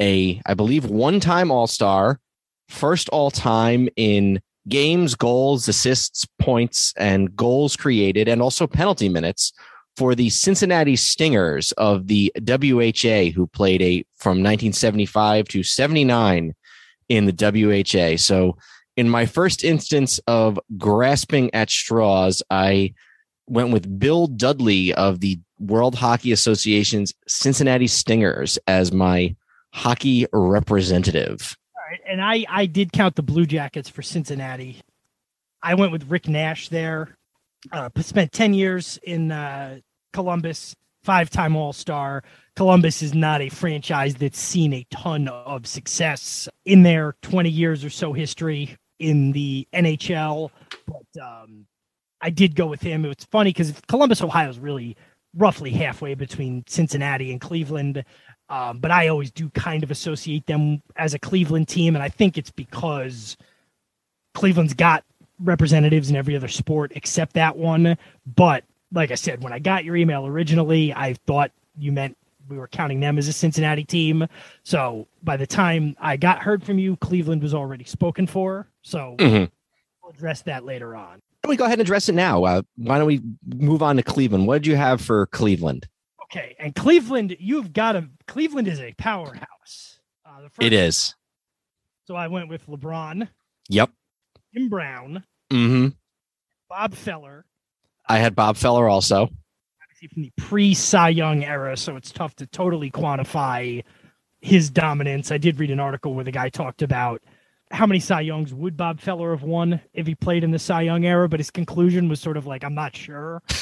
a, 0.00 0.40
I 0.46 0.54
believe, 0.54 0.84
one 0.86 1.20
time 1.20 1.50
All 1.50 1.66
Star, 1.66 2.20
first 2.68 3.08
all 3.08 3.30
time 3.30 3.88
in 3.96 4.40
games, 4.68 5.14
goals, 5.14 5.68
assists, 5.68 6.26
points, 6.38 6.92
and 6.96 7.34
goals 7.34 7.76
created, 7.76 8.28
and 8.28 8.42
also 8.42 8.66
penalty 8.66 9.08
minutes 9.08 9.52
for 9.96 10.14
the 10.14 10.30
Cincinnati 10.30 10.96
Stingers 10.96 11.72
of 11.72 12.06
the 12.06 12.32
WHA, 12.46 13.32
who 13.34 13.46
played 13.52 13.82
a 13.82 14.04
from 14.16 14.38
1975 14.38 15.48
to 15.48 15.62
79 15.62 16.54
in 17.08 17.26
the 17.26 17.82
WHA. 17.84 18.16
So, 18.16 18.56
in 18.96 19.08
my 19.08 19.26
first 19.26 19.64
instance 19.64 20.20
of 20.26 20.58
grasping 20.76 21.52
at 21.54 21.70
straws, 21.70 22.42
I 22.50 22.94
went 23.46 23.72
with 23.72 23.98
Bill 23.98 24.26
Dudley 24.26 24.94
of 24.94 25.20
the 25.20 25.38
World 25.58 25.94
Hockey 25.94 26.32
Association's 26.32 27.12
Cincinnati 27.26 27.86
Stingers 27.86 28.58
as 28.66 28.92
my 28.92 29.34
hockey 29.72 30.26
representative. 30.32 31.56
And 32.10 32.20
I, 32.20 32.44
I 32.48 32.66
did 32.66 32.92
count 32.92 33.14
the 33.14 33.22
Blue 33.22 33.46
Jackets 33.46 33.88
for 33.88 34.02
Cincinnati. 34.02 34.80
I 35.62 35.74
went 35.74 35.92
with 35.92 36.10
Rick 36.10 36.26
Nash 36.26 36.68
there. 36.68 37.16
Uh, 37.70 37.88
spent 38.00 38.32
10 38.32 38.52
years 38.52 38.98
in 39.04 39.30
uh, 39.30 39.78
Columbus, 40.12 40.74
five 41.04 41.30
time 41.30 41.54
All 41.54 41.72
Star. 41.72 42.24
Columbus 42.56 43.00
is 43.00 43.14
not 43.14 43.42
a 43.42 43.48
franchise 43.48 44.16
that's 44.16 44.40
seen 44.40 44.72
a 44.72 44.84
ton 44.90 45.28
of 45.28 45.68
success 45.68 46.48
in 46.64 46.82
their 46.82 47.14
20 47.22 47.48
years 47.48 47.84
or 47.84 47.90
so 47.90 48.12
history 48.12 48.76
in 48.98 49.30
the 49.30 49.68
NHL. 49.72 50.50
But 50.86 51.22
um, 51.22 51.66
I 52.20 52.30
did 52.30 52.56
go 52.56 52.66
with 52.66 52.80
him. 52.80 53.04
It 53.04 53.08
was 53.08 53.26
funny 53.30 53.50
because 53.50 53.72
Columbus, 53.86 54.20
Ohio 54.20 54.50
is 54.50 54.58
really 54.58 54.96
roughly 55.36 55.70
halfway 55.70 56.14
between 56.14 56.64
Cincinnati 56.66 57.30
and 57.30 57.40
Cleveland. 57.40 58.04
Um, 58.50 58.78
but 58.78 58.90
I 58.90 59.08
always 59.08 59.30
do 59.30 59.48
kind 59.50 59.82
of 59.82 59.90
associate 59.90 60.44
them 60.46 60.82
as 60.96 61.14
a 61.14 61.18
Cleveland 61.18 61.68
team, 61.68 61.94
and 61.94 62.02
I 62.02 62.08
think 62.08 62.36
it's 62.36 62.50
because 62.50 63.36
Cleveland's 64.34 64.74
got 64.74 65.04
representatives 65.38 66.10
in 66.10 66.16
every 66.16 66.36
other 66.36 66.48
sport 66.48 66.92
except 66.94 67.32
that 67.34 67.56
one. 67.56 67.96
But 68.34 68.64
like 68.92 69.10
I 69.10 69.14
said, 69.14 69.42
when 69.42 69.52
I 69.52 69.58
got 69.60 69.84
your 69.84 69.96
email 69.96 70.26
originally, 70.26 70.92
I 70.92 71.14
thought 71.26 71.52
you 71.78 71.92
meant 71.92 72.16
we 72.48 72.58
were 72.58 72.66
counting 72.68 72.98
them 72.98 73.16
as 73.18 73.28
a 73.28 73.32
Cincinnati 73.32 73.84
team. 73.84 74.26
So 74.64 75.06
by 75.22 75.36
the 75.36 75.46
time 75.46 75.96
I 76.00 76.16
got 76.16 76.40
heard 76.42 76.64
from 76.64 76.78
you, 76.80 76.96
Cleveland 76.96 77.42
was 77.42 77.54
already 77.54 77.84
spoken 77.84 78.26
for. 78.26 78.66
So 78.82 79.14
Mhm. 79.18 79.48
we'll 80.02 80.10
address 80.10 80.42
that 80.42 80.64
later 80.64 80.96
on. 80.96 81.04
Why 81.12 81.18
don't 81.44 81.50
we 81.50 81.56
go 81.56 81.64
ahead 81.64 81.78
and 81.78 81.86
address 81.86 82.08
it 82.08 82.14
now? 82.16 82.42
Uh, 82.44 82.62
why 82.76 82.98
don't 82.98 83.06
we 83.06 83.22
move 83.46 83.82
on 83.82 83.96
to 83.96 84.02
Cleveland? 84.02 84.46
What 84.48 84.54
did 84.62 84.66
you 84.66 84.76
have 84.76 85.00
for 85.00 85.26
Cleveland? 85.26 85.86
Okay, 86.32 86.54
and 86.58 86.74
Cleveland, 86.74 87.36
you've 87.40 87.72
got 87.72 87.96
a 87.96 88.08
Cleveland 88.28 88.68
is 88.68 88.80
a 88.80 88.92
powerhouse. 88.94 89.98
Uh, 90.24 90.42
the 90.42 90.48
first, 90.50 90.62
It 90.66 90.72
is. 90.72 91.14
So 92.06 92.14
I 92.14 92.28
went 92.28 92.48
with 92.48 92.66
LeBron, 92.66 93.28
Yep. 93.68 93.90
Jim 94.54 94.68
Brown, 94.68 95.24
Mm 95.50 95.68
hmm 95.68 95.88
Bob 96.68 96.94
Feller, 96.94 97.44
I 98.08 98.18
had 98.18 98.34
Bob 98.36 98.56
Feller 98.56 98.88
also. 98.88 99.28
obviously 99.82 100.08
from 100.12 100.22
the 100.22 100.32
pre 100.36 100.72
Cy 100.74 101.08
Young 101.08 101.42
era, 101.44 101.76
so 101.76 101.96
it's 101.96 102.12
tough 102.12 102.36
to 102.36 102.46
totally 102.46 102.90
quantify 102.92 103.82
his 104.40 104.70
dominance. 104.70 105.30
I 105.32 105.38
did 105.38 105.58
read 105.58 105.70
an 105.72 105.80
article 105.80 106.14
where 106.14 106.24
the 106.24 106.30
guy 106.32 106.48
talked 106.48 106.82
about 106.82 107.22
how 107.72 107.86
many 107.86 107.98
Cy 108.00 108.20
Youngs 108.22 108.54
would 108.54 108.76
Bob 108.76 109.00
Feller 109.00 109.30
have 109.32 109.42
won 109.42 109.80
if 109.94 110.06
he 110.06 110.14
played 110.14 110.42
in 110.44 110.50
the 110.52 110.58
Cy 110.60 110.82
Young 110.82 111.04
era, 111.04 111.28
but 111.28 111.40
his 111.40 111.50
conclusion 111.50 112.08
was 112.08 112.20
sort 112.20 112.36
of 112.36 112.46
like, 112.46 112.62
I'm 112.64 112.74
not 112.74 112.94
sure. 112.96 113.42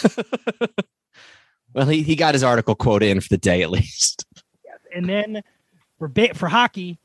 Well, 1.75 1.87
he, 1.87 2.03
he 2.03 2.17
got 2.17 2.35
his 2.35 2.43
article 2.43 2.75
quote 2.75 3.03
in 3.03 3.21
for 3.21 3.29
the 3.29 3.39
day 3.39 3.63
at 3.63 3.71
least. 3.71 4.25
Yes. 4.65 4.79
And 4.95 5.09
then 5.09 5.43
for 5.99 6.09
ba- 6.09 6.35
for 6.35 6.49
hockey, 6.49 6.99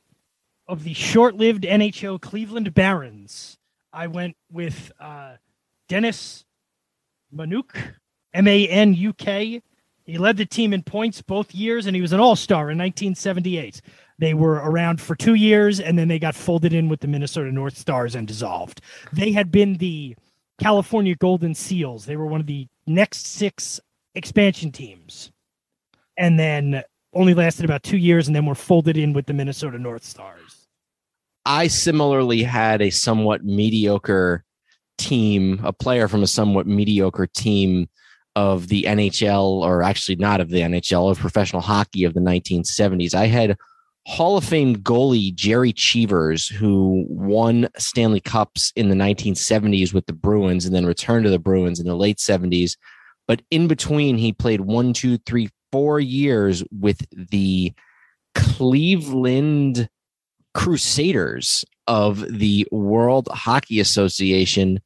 of 0.68 0.84
the 0.84 0.94
short-lived 0.94 1.64
NHL 1.64 2.20
Cleveland 2.22 2.74
Barons, 2.74 3.58
I 3.92 4.08
went 4.08 4.36
with 4.52 4.92
uh, 5.00 5.36
Dennis 5.88 6.46
Maruk, 7.36 7.76
M 8.34 8.48
A 8.48 8.82
R 8.82 8.88
U 8.88 9.14
K. 9.14 9.62
He 10.06 10.18
led 10.18 10.38
the 10.38 10.46
team 10.46 10.74
in 10.74 10.84
points 10.84 11.22
both 11.22 11.54
years, 11.54 11.86
and 11.86 11.96
he 11.96 12.02
was 12.02 12.12
an 12.12 12.20
All-Star 12.20 12.72
in 12.72 12.78
1978. 12.78 13.82
They 14.20 14.34
were 14.34 14.56
around 14.56 15.00
for 15.00 15.16
two 15.16 15.36
years, 15.36 15.80
and 15.80 15.98
then 15.98 16.08
they 16.10 16.20
got 16.20 16.36
folded 16.36 16.74
in 16.74 16.90
with 16.90 17.00
the 17.00 17.08
Minnesota 17.08 17.52
North 17.52 17.78
Stars 17.78 18.16
and 18.16 18.28
dissolved. 18.28 18.82
They 19.14 19.32
had 19.32 19.52
been 19.52 19.78
the 19.78 20.16
California 20.60 21.16
Golden 21.16 21.56
Seals. 21.56 22.06
They 22.06 22.18
were 22.18 22.26
one 22.26 22.42
of 22.42 22.48
the 22.48 22.68
next 22.86 23.28
six 23.28 23.80
expansion 24.16 24.72
teams, 24.72 25.32
and 26.18 26.40
then 26.40 26.84
only 27.14 27.34
lasted 27.34 27.66
about 27.66 27.84
two 27.84 27.98
years, 27.98 28.28
and 28.28 28.36
then 28.36 28.46
were 28.46 28.56
folded 28.56 28.98
in 28.98 29.14
with 29.14 29.26
the 29.26 29.34
Minnesota 29.34 29.78
North 29.78 30.04
Stars. 30.04 30.68
I 31.46 31.68
similarly 31.68 32.44
had 32.44 32.82
a 32.82 32.90
somewhat 32.90 33.44
mediocre 33.44 34.44
team, 34.98 35.60
a 35.64 35.74
player 35.74 36.08
from 36.08 36.24
a 36.24 36.28
somewhat 36.28 36.68
mediocre 36.68 37.28
team 37.28 37.90
of 38.36 38.68
the 38.68 38.84
NHL, 38.84 39.62
or 39.62 39.84
actually 39.84 40.16
not 40.16 40.42
of 40.42 40.50
the 40.50 40.62
NHL, 40.62 41.12
of 41.12 41.20
professional 41.20 41.62
hockey 41.62 42.04
of 42.04 42.14
the 42.14 42.20
1970s. 42.20 43.14
I 43.14 43.28
had 43.28 43.58
Hall 44.06 44.38
of 44.38 44.44
Fame 44.44 44.78
goalie 44.78 45.34
Jerry 45.34 45.72
Cheevers, 45.72 46.48
who 46.48 47.06
won 47.08 47.70
Stanley 47.78 48.20
Cups 48.20 48.74
in 48.76 48.90
the 48.90 48.96
1970s 48.96 49.94
with 49.94 50.06
the 50.08 50.14
Bruins 50.14 50.66
and 50.66 50.76
then 50.76 50.86
returned 50.86 51.26
to 51.26 51.30
the 51.30 51.40
Bruins 51.40 51.80
in 51.80 51.88
the 51.88 51.96
late 51.96 52.18
70s. 52.18 52.76
But 53.28 53.42
in 53.52 53.68
between, 53.68 54.18
he 54.18 54.34
played 54.34 54.62
one, 54.62 54.94
two, 54.94 55.18
three, 55.20 55.50
four 55.72 56.00
years 56.00 56.64
with 56.72 57.06
the 57.12 57.74
Cleveland 58.36 59.90
Crusaders 60.54 61.66
of 61.88 62.20
the 62.32 62.68
World 62.72 63.28
Hockey 63.32 63.80
Association, 63.80 64.80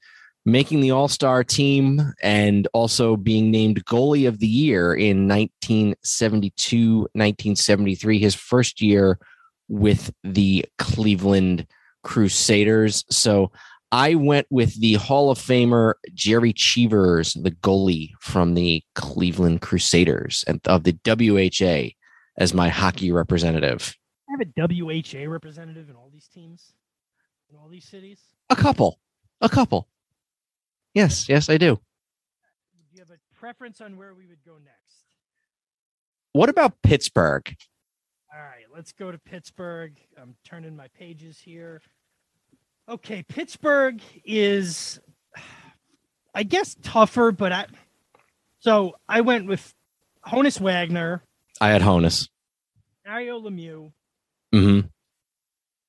making 0.45 0.79
the 0.79 0.91
All 0.91 1.07
Star 1.07 1.43
team 1.43 2.13
and 2.21 2.67
also 2.73 3.17
being 3.17 3.51
named 3.51 3.85
goalie 3.85 4.27
of 4.27 4.39
the 4.39 4.47
year 4.47 4.93
in 4.93 5.27
1972, 5.27 6.99
1973, 6.99 8.19
his 8.19 8.35
first 8.35 8.81
year 8.81 9.19
with 9.67 10.11
the 10.23 10.65
Cleveland 10.77 11.67
Crusaders. 12.03 13.03
So 13.09 13.51
I 13.91 14.15
went 14.15 14.47
with 14.49 14.79
the 14.79 14.95
Hall 14.95 15.31
of 15.31 15.39
Famer 15.39 15.93
Jerry 16.13 16.51
Cheevers, 16.51 17.33
the 17.33 17.51
goalie 17.51 18.11
from 18.19 18.53
the 18.53 18.83
Cleveland 18.95 19.61
Crusaders 19.61 20.43
and 20.47 20.59
of 20.67 20.83
the 20.83 20.97
WHA 21.05 21.95
as 22.37 22.53
my 22.53 22.69
hockey 22.69 23.11
representative. 23.11 23.95
I 24.29 24.33
have 24.33 24.41
a 24.41 24.83
WHA 24.83 25.29
representative 25.29 25.89
in 25.89 25.95
all 25.95 26.09
these 26.11 26.27
teams, 26.27 26.73
in 27.49 27.57
all 27.57 27.69
these 27.69 27.87
cities. 27.87 28.19
A 28.49 28.55
couple. 28.55 28.99
A 29.39 29.47
couple. 29.47 29.87
Yes, 30.93 31.29
yes, 31.29 31.49
I 31.49 31.57
do. 31.57 31.75
Do 31.75 32.81
you 32.91 32.99
have 32.99 33.11
a 33.11 33.39
preference 33.39 33.79
on 33.79 33.95
where 33.97 34.13
we 34.13 34.27
would 34.27 34.43
go 34.45 34.53
next? 34.53 35.05
What 36.33 36.49
about 36.49 36.81
Pittsburgh? 36.83 37.55
All 38.35 38.41
right, 38.41 38.65
let's 38.75 38.91
go 38.91 39.11
to 39.11 39.17
Pittsburgh. 39.17 39.93
I'm 40.21 40.35
turning 40.43 40.75
my 40.75 40.87
pages 40.89 41.39
here. 41.39 41.81
Okay, 42.89 43.23
Pittsburgh 43.23 44.01
is, 44.23 44.99
I 46.33 46.43
guess, 46.43 46.75
tougher, 46.81 47.31
but 47.31 47.51
I. 47.51 47.65
So 48.59 48.95
I 49.07 49.21
went 49.21 49.47
with 49.47 49.73
Honus 50.25 50.59
Wagner, 50.59 51.23
I 51.59 51.69
had 51.69 51.81
Honus. 51.81 52.29
Mario 53.05 53.39
Lemieux. 53.39 53.91
Mm-hmm. 54.53 54.87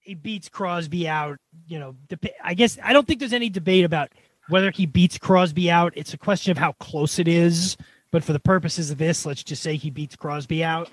He 0.00 0.14
beats 0.14 0.48
Crosby 0.48 1.08
out. 1.08 1.38
You 1.66 1.78
know, 1.78 1.96
I 2.42 2.54
guess 2.54 2.78
I 2.82 2.92
don't 2.92 3.06
think 3.06 3.20
there's 3.20 3.32
any 3.32 3.50
debate 3.50 3.84
about 3.84 4.10
whether 4.48 4.70
he 4.70 4.86
beats 4.86 5.18
Crosby 5.18 5.70
out. 5.70 5.92
It's 5.96 6.14
a 6.14 6.18
question 6.18 6.50
of 6.50 6.58
how 6.58 6.72
close 6.72 7.18
it 7.18 7.28
is. 7.28 7.76
But 8.10 8.24
for 8.24 8.32
the 8.32 8.40
purposes 8.40 8.90
of 8.90 8.96
this, 8.96 9.26
let's 9.26 9.44
just 9.44 9.62
say 9.62 9.76
he 9.76 9.90
beats 9.90 10.16
Crosby 10.16 10.64
out. 10.64 10.90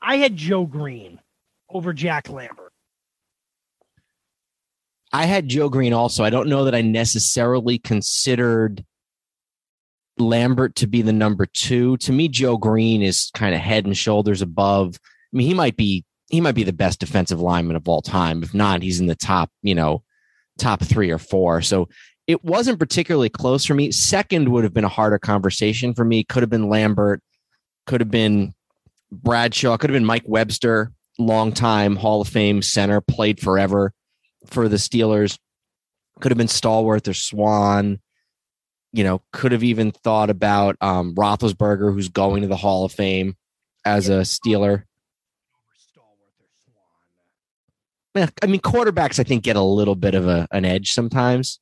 I 0.00 0.16
had 0.16 0.36
Joe 0.36 0.66
Greene 0.66 1.20
over 1.68 1.92
Jack 1.92 2.28
Lambert. 2.28 2.61
I 5.12 5.26
had 5.26 5.48
Joe 5.48 5.68
Greene 5.68 5.92
also. 5.92 6.24
I 6.24 6.30
don't 6.30 6.48
know 6.48 6.64
that 6.64 6.74
I 6.74 6.80
necessarily 6.80 7.78
considered 7.78 8.84
Lambert 10.18 10.74
to 10.76 10.86
be 10.86 11.02
the 11.02 11.12
number 11.12 11.46
two. 11.46 11.98
To 11.98 12.12
me, 12.12 12.28
Joe 12.28 12.56
Greene 12.56 13.02
is 13.02 13.30
kind 13.34 13.54
of 13.54 13.60
head 13.60 13.84
and 13.84 13.96
shoulders 13.96 14.40
above. 14.40 14.98
I 15.32 15.36
mean, 15.36 15.46
he 15.46 15.54
might 15.54 15.76
be 15.76 16.04
he 16.28 16.40
might 16.40 16.54
be 16.54 16.64
the 16.64 16.72
best 16.72 16.98
defensive 16.98 17.40
lineman 17.40 17.76
of 17.76 17.86
all 17.86 18.00
time. 18.00 18.42
If 18.42 18.54
not, 18.54 18.82
he's 18.82 19.00
in 19.00 19.06
the 19.06 19.14
top, 19.14 19.50
you 19.62 19.74
know, 19.74 20.02
top 20.58 20.82
three 20.82 21.10
or 21.10 21.18
four. 21.18 21.60
So 21.60 21.88
it 22.26 22.42
wasn't 22.42 22.78
particularly 22.78 23.28
close 23.28 23.66
for 23.66 23.74
me. 23.74 23.90
Second 23.92 24.48
would 24.48 24.64
have 24.64 24.72
been 24.72 24.84
a 24.84 24.88
harder 24.88 25.18
conversation 25.18 25.92
for 25.92 26.06
me. 26.06 26.24
Could 26.24 26.42
have 26.42 26.48
been 26.48 26.70
Lambert, 26.70 27.20
could 27.86 28.00
have 28.00 28.10
been 28.10 28.54
Bradshaw, 29.10 29.76
could 29.76 29.90
have 29.90 29.94
been 29.94 30.06
Mike 30.06 30.24
Webster, 30.24 30.90
longtime 31.18 31.96
Hall 31.96 32.22
of 32.22 32.28
Fame 32.28 32.62
center, 32.62 33.02
played 33.02 33.38
forever 33.38 33.92
for 34.46 34.68
the 34.68 34.76
Steelers. 34.76 35.38
Could 36.20 36.30
have 36.30 36.38
been 36.38 36.46
Stallworth 36.46 37.08
or 37.08 37.14
Swann. 37.14 38.00
You 38.92 39.04
know, 39.04 39.22
could 39.32 39.52
have 39.52 39.64
even 39.64 39.90
thought 39.90 40.28
about 40.28 40.76
um, 40.80 41.14
Roethlisberger, 41.14 41.92
who's 41.92 42.08
going 42.08 42.42
to 42.42 42.48
the 42.48 42.56
Hall 42.56 42.84
of 42.84 42.92
Fame 42.92 43.36
as 43.84 44.08
a 44.08 44.20
Steeler. 44.20 44.84
I 48.14 48.46
mean, 48.46 48.60
quarterbacks, 48.60 49.18
I 49.18 49.22
think, 49.22 49.42
get 49.42 49.56
a 49.56 49.62
little 49.62 49.94
bit 49.94 50.14
of 50.14 50.28
a, 50.28 50.46
an 50.52 50.66
edge 50.66 50.92
sometimes. 50.92 51.58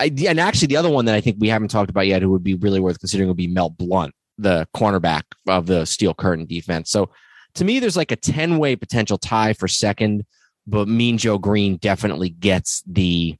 I, 0.00 0.12
and 0.26 0.40
actually, 0.40 0.66
the 0.66 0.76
other 0.76 0.90
one 0.90 1.04
that 1.04 1.14
I 1.14 1.20
think 1.20 1.36
we 1.38 1.48
haven't 1.48 1.68
talked 1.68 1.90
about 1.90 2.06
yet, 2.06 2.22
who 2.22 2.30
would 2.30 2.44
be 2.44 2.54
really 2.54 2.80
worth 2.80 2.98
considering, 2.98 3.28
would 3.28 3.36
be 3.36 3.46
Mel 3.46 3.70
Blount, 3.70 4.12
the 4.36 4.66
cornerback 4.74 5.22
of 5.48 5.66
the 5.66 5.84
Steel 5.84 6.14
Curtain 6.14 6.46
defense. 6.46 6.90
So 6.90 7.10
to 7.54 7.64
me, 7.64 7.78
there's 7.78 7.96
like 7.96 8.12
a 8.12 8.16
10 8.16 8.58
way 8.58 8.76
potential 8.76 9.18
tie 9.18 9.52
for 9.52 9.68
second, 9.68 10.24
but 10.68 10.86
Mean 10.86 11.16
Joe 11.16 11.38
Greene 11.38 11.76
definitely 11.76 12.28
gets 12.28 12.82
the 12.86 13.36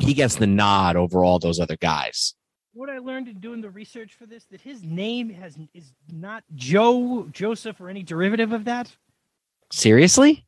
he 0.00 0.14
gets 0.14 0.36
the 0.36 0.46
nod 0.46 0.96
over 0.96 1.22
all 1.22 1.38
those 1.38 1.60
other 1.60 1.76
guys. 1.76 2.34
What 2.72 2.90
I 2.90 2.98
learned 2.98 3.28
in 3.28 3.38
doing 3.40 3.60
the 3.60 3.70
research 3.70 4.14
for 4.14 4.26
this 4.26 4.44
that 4.50 4.60
his 4.60 4.82
name 4.82 5.30
has 5.30 5.58
is 5.74 5.92
not 6.10 6.42
Joe 6.54 7.28
Joseph 7.30 7.80
or 7.80 7.88
any 7.88 8.02
derivative 8.02 8.52
of 8.52 8.64
that. 8.64 8.96
Seriously? 9.70 10.46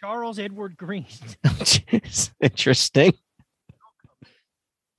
Charles 0.00 0.38
Edward 0.38 0.76
Greene. 0.76 1.06
Interesting. 2.40 3.12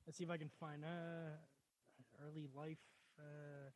Let's 0.06 0.18
see 0.18 0.24
if 0.24 0.30
I 0.30 0.38
can 0.38 0.50
find 0.60 0.84
uh 0.84 2.28
early 2.28 2.48
life 2.56 2.78
uh 3.20 3.70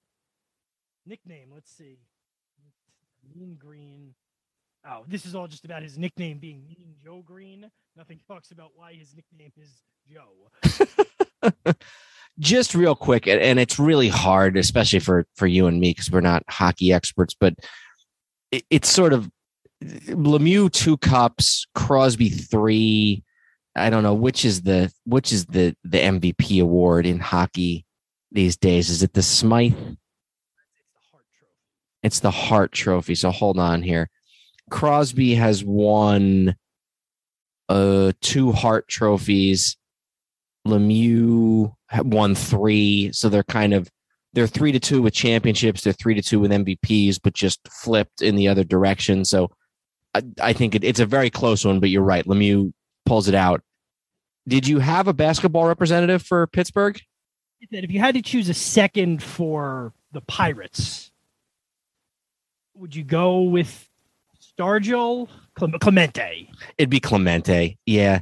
nickname. 1.05 1.49
Let's 1.51 1.71
see. 1.71 1.97
Mean 3.35 3.55
Green. 3.59 4.13
Oh, 4.87 5.03
this 5.07 5.25
is 5.25 5.35
all 5.35 5.47
just 5.47 5.63
about 5.63 5.83
his 5.83 5.97
nickname 5.97 6.39
being 6.39 6.63
Mean 6.67 6.95
Joe 7.03 7.21
Greene. 7.23 7.69
Nothing 7.95 8.19
talks 8.27 8.51
about 8.51 8.71
why 8.75 8.93
his 8.93 9.13
nickname 9.15 9.51
is 9.61 9.83
Joe. 10.11 11.73
just 12.39 12.73
real 12.73 12.95
quick, 12.95 13.27
and 13.27 13.59
it's 13.59 13.77
really 13.77 14.09
hard, 14.09 14.57
especially 14.57 14.99
for 14.99 15.27
for 15.35 15.45
you 15.45 15.67
and 15.67 15.79
me, 15.79 15.91
because 15.91 16.09
we're 16.09 16.21
not 16.21 16.43
hockey 16.49 16.91
experts. 16.91 17.35
But 17.39 17.55
it, 18.51 18.63
it's 18.71 18.89
sort 18.89 19.13
of 19.13 19.29
Lemieux 19.83 20.71
two 20.71 20.97
cups, 20.97 21.67
Crosby 21.75 22.29
three. 22.29 23.23
I 23.75 23.91
don't 23.91 24.03
know 24.03 24.15
which 24.15 24.45
is 24.45 24.63
the 24.63 24.91
which 25.05 25.31
is 25.31 25.45
the 25.45 25.75
the 25.83 25.99
MVP 25.99 26.61
award 26.61 27.05
in 27.05 27.19
hockey 27.19 27.85
these 28.31 28.57
days. 28.57 28.89
Is 28.89 29.03
it 29.03 29.13
the 29.13 29.21
Smythe? 29.21 29.75
It's 32.01 32.19
the 32.19 32.31
Hart 32.31 32.71
Trophy. 32.71 33.13
So 33.13 33.29
hold 33.29 33.59
on 33.59 33.83
here. 33.83 34.09
Crosby 34.71 35.35
has 35.35 35.63
won 35.63 36.55
uh 37.69 38.13
two 38.21 38.51
Hart 38.51 38.87
trophies. 38.87 39.77
Lemieux 40.67 41.73
won 42.03 42.35
three, 42.35 43.11
so 43.13 43.29
they're 43.29 43.43
kind 43.43 43.73
of 43.73 43.89
they're 44.33 44.47
three 44.47 44.71
to 44.71 44.79
two 44.79 45.01
with 45.01 45.13
championships. 45.13 45.81
They're 45.81 45.93
three 45.93 46.15
to 46.15 46.21
two 46.21 46.39
with 46.39 46.51
MVPs, 46.51 47.19
but 47.21 47.33
just 47.33 47.59
flipped 47.67 48.21
in 48.21 48.35
the 48.35 48.47
other 48.47 48.63
direction. 48.63 49.25
So 49.25 49.51
I, 50.15 50.23
I 50.41 50.53
think 50.53 50.75
it, 50.75 50.83
it's 50.83 50.99
a 50.99 51.05
very 51.05 51.29
close 51.29 51.65
one. 51.65 51.79
But 51.79 51.89
you're 51.89 52.01
right, 52.01 52.25
Lemieux 52.25 52.71
pulls 53.05 53.27
it 53.27 53.35
out. 53.35 53.61
Did 54.47 54.67
you 54.67 54.79
have 54.79 55.07
a 55.07 55.13
basketball 55.13 55.65
representative 55.65 56.23
for 56.23 56.47
Pittsburgh? 56.47 56.99
That 57.71 57.83
if 57.83 57.91
you 57.91 57.99
had 57.99 58.15
to 58.15 58.21
choose 58.21 58.49
a 58.49 58.55
second 58.55 59.21
for 59.21 59.93
the 60.13 60.21
Pirates, 60.21 61.11
would 62.73 62.95
you 62.95 63.03
go 63.03 63.41
with 63.41 63.87
Stargell, 64.57 65.27
Clemente? 65.55 66.49
It'd 66.77 66.89
be 66.89 66.99
Clemente. 66.99 67.77
Yeah, 67.85 68.21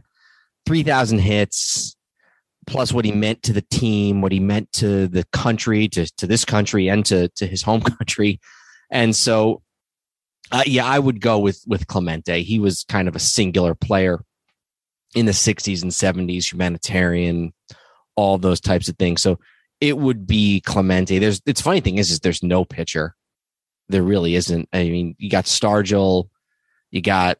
three 0.65 0.83
thousand 0.83 1.19
hits 1.19 1.95
plus 2.67 2.93
what 2.93 3.03
he 3.03 3.11
meant 3.11 3.41
to 3.43 3.51
the 3.51 3.65
team, 3.71 4.21
what 4.21 4.31
he 4.31 4.39
meant 4.39 4.71
to 4.73 5.07
the 5.07 5.25
country, 5.33 5.87
to 5.89 6.05
to 6.17 6.27
this 6.27 6.45
country, 6.45 6.87
and 6.87 7.05
to 7.05 7.27
to 7.29 7.47
his 7.47 7.63
home 7.63 7.81
country. 7.97 8.39
And 8.91 9.15
so, 9.15 9.61
uh, 10.51 10.63
yeah, 10.65 10.85
I 10.85 10.99
would 10.99 11.21
go 11.21 11.39
with 11.39 11.61
with 11.67 11.87
Clemente. 11.87 12.43
He 12.43 12.59
was 12.59 12.85
kind 12.87 13.07
of 13.07 13.15
a 13.15 13.19
singular 13.19 13.75
player 13.75 14.23
in 15.15 15.25
the 15.25 15.31
60s 15.31 15.81
and 15.81 15.91
70s, 15.91 16.51
humanitarian, 16.51 17.51
all 18.15 18.37
those 18.37 18.61
types 18.61 18.87
of 18.89 18.97
things. 18.97 19.23
So 19.23 19.39
it 19.81 19.97
would 19.97 20.27
be 20.27 20.61
Clemente. 20.61 21.19
There's 21.19 21.41
it's 21.45 21.61
funny 21.61 21.79
thing 21.79 21.97
is 21.97 22.11
is 22.11 22.19
there's 22.19 22.43
no 22.43 22.65
pitcher. 22.65 23.15
There 23.89 24.03
really 24.03 24.35
isn't. 24.35 24.69
I 24.71 24.83
mean, 24.83 25.15
you 25.17 25.29
got 25.29 25.45
Stargell, 25.45 26.29
you 26.91 27.01
got 27.01 27.37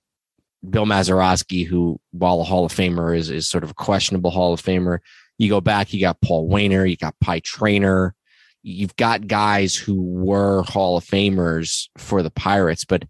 Bill 0.67 0.85
Mazeroski, 0.85 1.65
who 1.65 1.99
while 2.11 2.41
a 2.41 2.43
Hall 2.43 2.65
of 2.65 2.73
Famer 2.73 3.15
is 3.15 3.29
is 3.29 3.47
sort 3.47 3.63
of 3.63 3.71
a 3.71 3.75
questionable 3.75 4.31
Hall 4.31 4.53
of 4.53 4.61
Famer. 4.61 4.99
You 5.37 5.49
go 5.49 5.61
back, 5.61 5.93
you 5.93 6.01
got 6.01 6.21
Paul 6.21 6.47
Waner, 6.47 6.85
you 6.85 6.97
got 6.97 7.19
Pie 7.21 7.39
Traynor, 7.39 8.13
you've 8.61 8.95
got 8.97 9.27
guys 9.27 9.75
who 9.75 10.01
were 10.01 10.63
Hall 10.63 10.97
of 10.97 11.05
Famers 11.05 11.87
for 11.97 12.21
the 12.21 12.31
Pirates, 12.31 12.83
but 12.83 13.05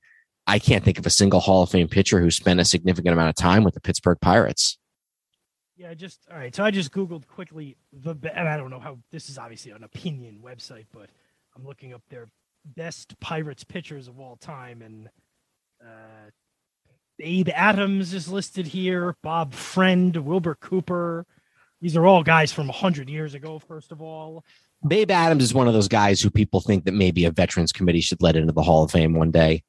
I 0.46 0.60
can't 0.60 0.84
think 0.84 1.00
of 1.00 1.06
a 1.06 1.12
single 1.12 1.40
Hall 1.40 1.64
of 1.64 1.70
Fame 1.70 1.88
pitcher 1.88 2.20
who 2.20 2.30
spent 2.32 2.60
a 2.60 2.66
significant 2.66 3.14
amount 3.14 3.30
of 3.30 3.36
time 3.36 3.64
with 3.64 3.74
the 3.74 3.82
Pittsburgh 3.82 4.20
Pirates. 4.22 4.78
Yeah, 5.78 5.94
just 5.94 6.28
all 6.30 6.38
right. 6.38 6.54
So 6.54 6.64
I 6.64 6.72
just 6.72 6.92
googled 6.92 7.26
quickly 7.28 7.78
the 7.94 8.16
and 8.36 8.50
I 8.50 8.58
don't 8.58 8.70
know 8.70 8.82
how 8.82 9.00
this 9.12 9.30
is 9.30 9.38
obviously 9.38 9.72
an 9.72 9.84
opinion 9.84 10.42
website, 10.44 10.88
but 10.94 11.10
I'm 11.56 11.66
looking 11.66 11.94
up 11.94 12.02
their 12.10 12.28
best 12.66 13.20
Pirates 13.20 13.64
pitchers 13.64 14.08
of 14.08 14.20
all 14.20 14.36
time, 14.38 14.82
and 14.82 15.10
uh, 15.84 16.30
Babe 17.18 17.50
Adams 17.54 18.14
is 18.14 18.30
listed 18.30 18.68
here. 18.68 19.16
Bob 19.24 19.54
Friend, 19.54 20.16
Wilbur 20.16 20.56
Cooper. 20.56 21.26
These 21.82 21.96
are 21.96 22.06
all 22.06 22.24
guys 22.24 22.52
from 22.52 22.70
hundred 22.70 23.10
years 23.10 23.34
ago. 23.34 23.60
First 23.60 23.92
of 23.92 24.02
all, 24.02 24.44
Babe 24.88 25.12
Adams 25.12 25.44
is 25.44 25.54
one 25.54 25.68
of 25.68 25.74
those 25.74 25.88
guys 25.88 26.22
who 26.22 26.30
people 26.30 26.62
think 26.62 26.86
that 26.86 26.94
maybe 26.94 27.26
a 27.26 27.32
Veterans 27.32 27.72
Committee 27.72 28.02
should 28.02 28.22
let 28.22 28.36
into 28.36 28.54
the 28.54 28.64
Hall 28.64 28.84
of 28.84 28.92
Fame 28.92 29.14
one 29.14 29.32
day 29.32 29.64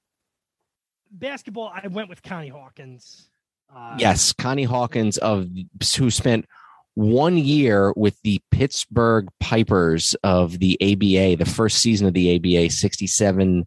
basketball, 1.11 1.73
I 1.75 1.89
went 1.89 2.09
with 2.09 2.23
Connie 2.23 2.49
Hawkins. 2.49 3.29
Uh, 3.75 3.97
yes, 3.99 4.33
Connie 4.33 4.65
Hawkins 4.65 5.19
of 5.19 5.49
who 5.97 6.11
spent 6.11 6.47
one 6.95 7.37
year 7.37 7.93
with 7.97 8.21
the 8.23 8.41
Pittsburgh 8.51 9.29
Pipers 9.41 10.15
of 10.23 10.59
the 10.59 10.77
ABA, 10.83 11.37
the 11.37 11.51
first 11.51 11.79
season 11.79 12.07
of 12.07 12.15
the 12.15 12.37
ABA, 12.37 12.71
67 12.71 13.67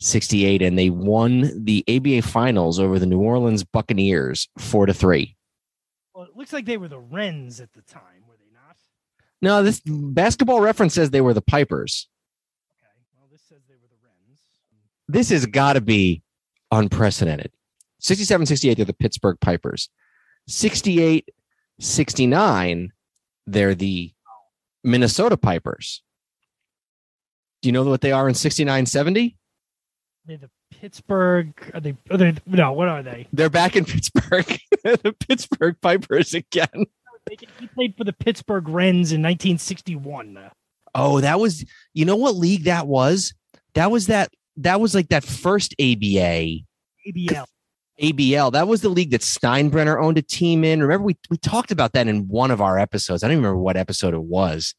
68, 0.00 0.62
and 0.62 0.78
they 0.78 0.90
won 0.90 1.64
the 1.64 1.84
ABA 1.88 2.22
finals 2.22 2.78
over 2.78 2.98
the 2.98 3.06
New 3.06 3.20
Orleans 3.20 3.64
Buccaneers 3.64 4.48
four 4.58 4.86
to 4.86 4.94
three. 4.94 5.36
Well, 6.14 6.24
it 6.24 6.36
looks 6.36 6.52
like 6.52 6.66
they 6.66 6.76
were 6.76 6.88
the 6.88 7.00
Rens 7.00 7.60
at 7.60 7.72
the 7.72 7.82
time, 7.82 8.22
were 8.28 8.36
they 8.36 8.52
not? 8.52 8.76
No, 9.42 9.62
this 9.62 9.80
basketball 9.84 10.60
reference 10.60 10.94
says 10.94 11.10
they 11.10 11.20
were 11.20 11.34
the 11.34 11.42
Pipers. 11.42 12.08
Okay, 12.78 12.88
well, 13.16 13.28
this 13.30 13.42
says 13.48 13.58
they 13.68 13.74
were 13.74 13.88
the 13.88 13.96
Rens. 14.04 14.40
This 15.08 15.30
has 15.30 15.46
got 15.46 15.72
to 15.74 15.80
be 15.80 16.22
unprecedented. 16.70 17.52
67 18.00 18.46
68, 18.46 18.74
they're 18.74 18.84
the 18.84 18.92
Pittsburgh 18.92 19.38
Pipers. 19.40 19.88
68 20.46 21.28
69, 21.80 22.92
they're 23.46 23.74
the 23.74 24.12
Minnesota 24.84 25.36
Pipers. 25.36 26.02
Do 27.62 27.68
you 27.68 27.72
know 27.72 27.84
what 27.84 28.00
they 28.00 28.12
are 28.12 28.28
in 28.28 28.34
69 28.34 28.86
70? 28.86 29.36
They're 30.26 30.36
the 30.38 30.50
Pittsburgh. 30.70 31.54
Are 31.74 31.80
they, 31.80 31.96
are 32.10 32.16
they? 32.16 32.34
No, 32.46 32.72
what 32.72 32.88
are 32.88 33.02
they? 33.02 33.26
They're 33.32 33.50
back 33.50 33.76
in 33.76 33.84
Pittsburgh. 33.86 34.58
the 34.84 35.14
Pittsburgh 35.26 35.76
Pipers 35.80 36.34
again. 36.34 36.86
He 37.30 37.66
played 37.74 37.94
for 37.96 38.04
the 38.04 38.12
Pittsburgh 38.12 38.68
Rens 38.68 39.12
in 39.12 39.20
1961. 39.20 40.50
Oh, 40.94 41.20
that 41.20 41.38
was, 41.38 41.64
you 41.92 42.04
know 42.04 42.16
what 42.16 42.36
league 42.36 42.64
that 42.64 42.86
was? 42.86 43.34
That 43.74 43.90
was 43.90 44.06
that 44.06 44.30
that 44.56 44.80
was 44.80 44.94
like 44.94 45.08
that 45.08 45.24
first 45.24 45.74
ABA. 45.80 46.64
ABL. 47.06 47.46
ABL. 48.00 48.52
That 48.52 48.68
was 48.68 48.80
the 48.80 48.88
league 48.88 49.10
that 49.10 49.20
Steinbrenner 49.20 50.02
owned 50.02 50.18
a 50.18 50.22
team 50.22 50.64
in. 50.64 50.82
Remember, 50.82 51.04
we, 51.04 51.16
we 51.30 51.36
talked 51.36 51.70
about 51.70 51.92
that 51.92 52.08
in 52.08 52.28
one 52.28 52.50
of 52.50 52.60
our 52.60 52.78
episodes. 52.78 53.22
I 53.22 53.28
don't 53.28 53.34
even 53.34 53.44
remember 53.44 53.62
what 53.62 53.76
episode 53.76 54.14
it 54.14 54.22
was 54.22 54.74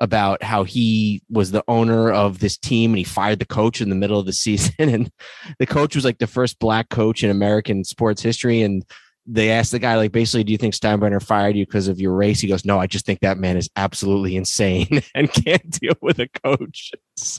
about 0.00 0.42
how 0.42 0.64
he 0.64 1.22
was 1.30 1.52
the 1.52 1.62
owner 1.68 2.10
of 2.10 2.40
this 2.40 2.58
team 2.58 2.90
and 2.90 2.98
he 2.98 3.04
fired 3.04 3.38
the 3.38 3.46
coach 3.46 3.80
in 3.80 3.88
the 3.88 3.94
middle 3.94 4.18
of 4.18 4.26
the 4.26 4.32
season. 4.44 4.74
And 4.78 5.10
the 5.58 5.66
coach 5.66 5.94
was 5.94 6.04
like 6.04 6.18
the 6.18 6.26
first 6.26 6.58
black 6.58 6.88
coach 6.88 7.22
in 7.22 7.30
American 7.30 7.84
sports 7.84 8.22
history. 8.22 8.62
And 8.62 8.84
they 9.26 9.50
asked 9.50 9.72
the 9.72 9.78
guy, 9.78 9.96
like, 9.96 10.12
basically, 10.12 10.44
do 10.44 10.52
you 10.52 10.58
think 10.58 10.74
Steinbrenner 10.74 11.22
fired 11.22 11.56
you 11.56 11.64
because 11.64 11.88
of 11.88 12.00
your 12.00 12.12
race? 12.12 12.40
He 12.40 12.48
goes, 12.48 12.64
no, 12.64 12.78
I 12.78 12.86
just 12.86 13.06
think 13.06 13.20
that 13.20 13.38
man 13.38 13.56
is 13.56 13.70
absolutely 13.76 14.36
insane 14.36 15.02
and 15.14 15.32
can't 15.32 15.70
deal 15.70 15.94
with 16.00 16.18
a 16.18 16.28
coach. 16.28 16.92
So 17.16 17.38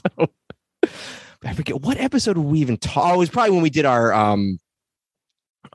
I 1.44 1.52
forget 1.52 1.82
what 1.82 1.98
episode 1.98 2.38
we 2.38 2.60
even 2.60 2.78
talked. 2.78 3.10
Oh, 3.10 3.14
it 3.14 3.18
was 3.18 3.28
probably 3.28 3.50
when 3.50 3.62
we 3.62 3.70
did 3.70 3.84
our 3.84 4.12
um 4.12 4.58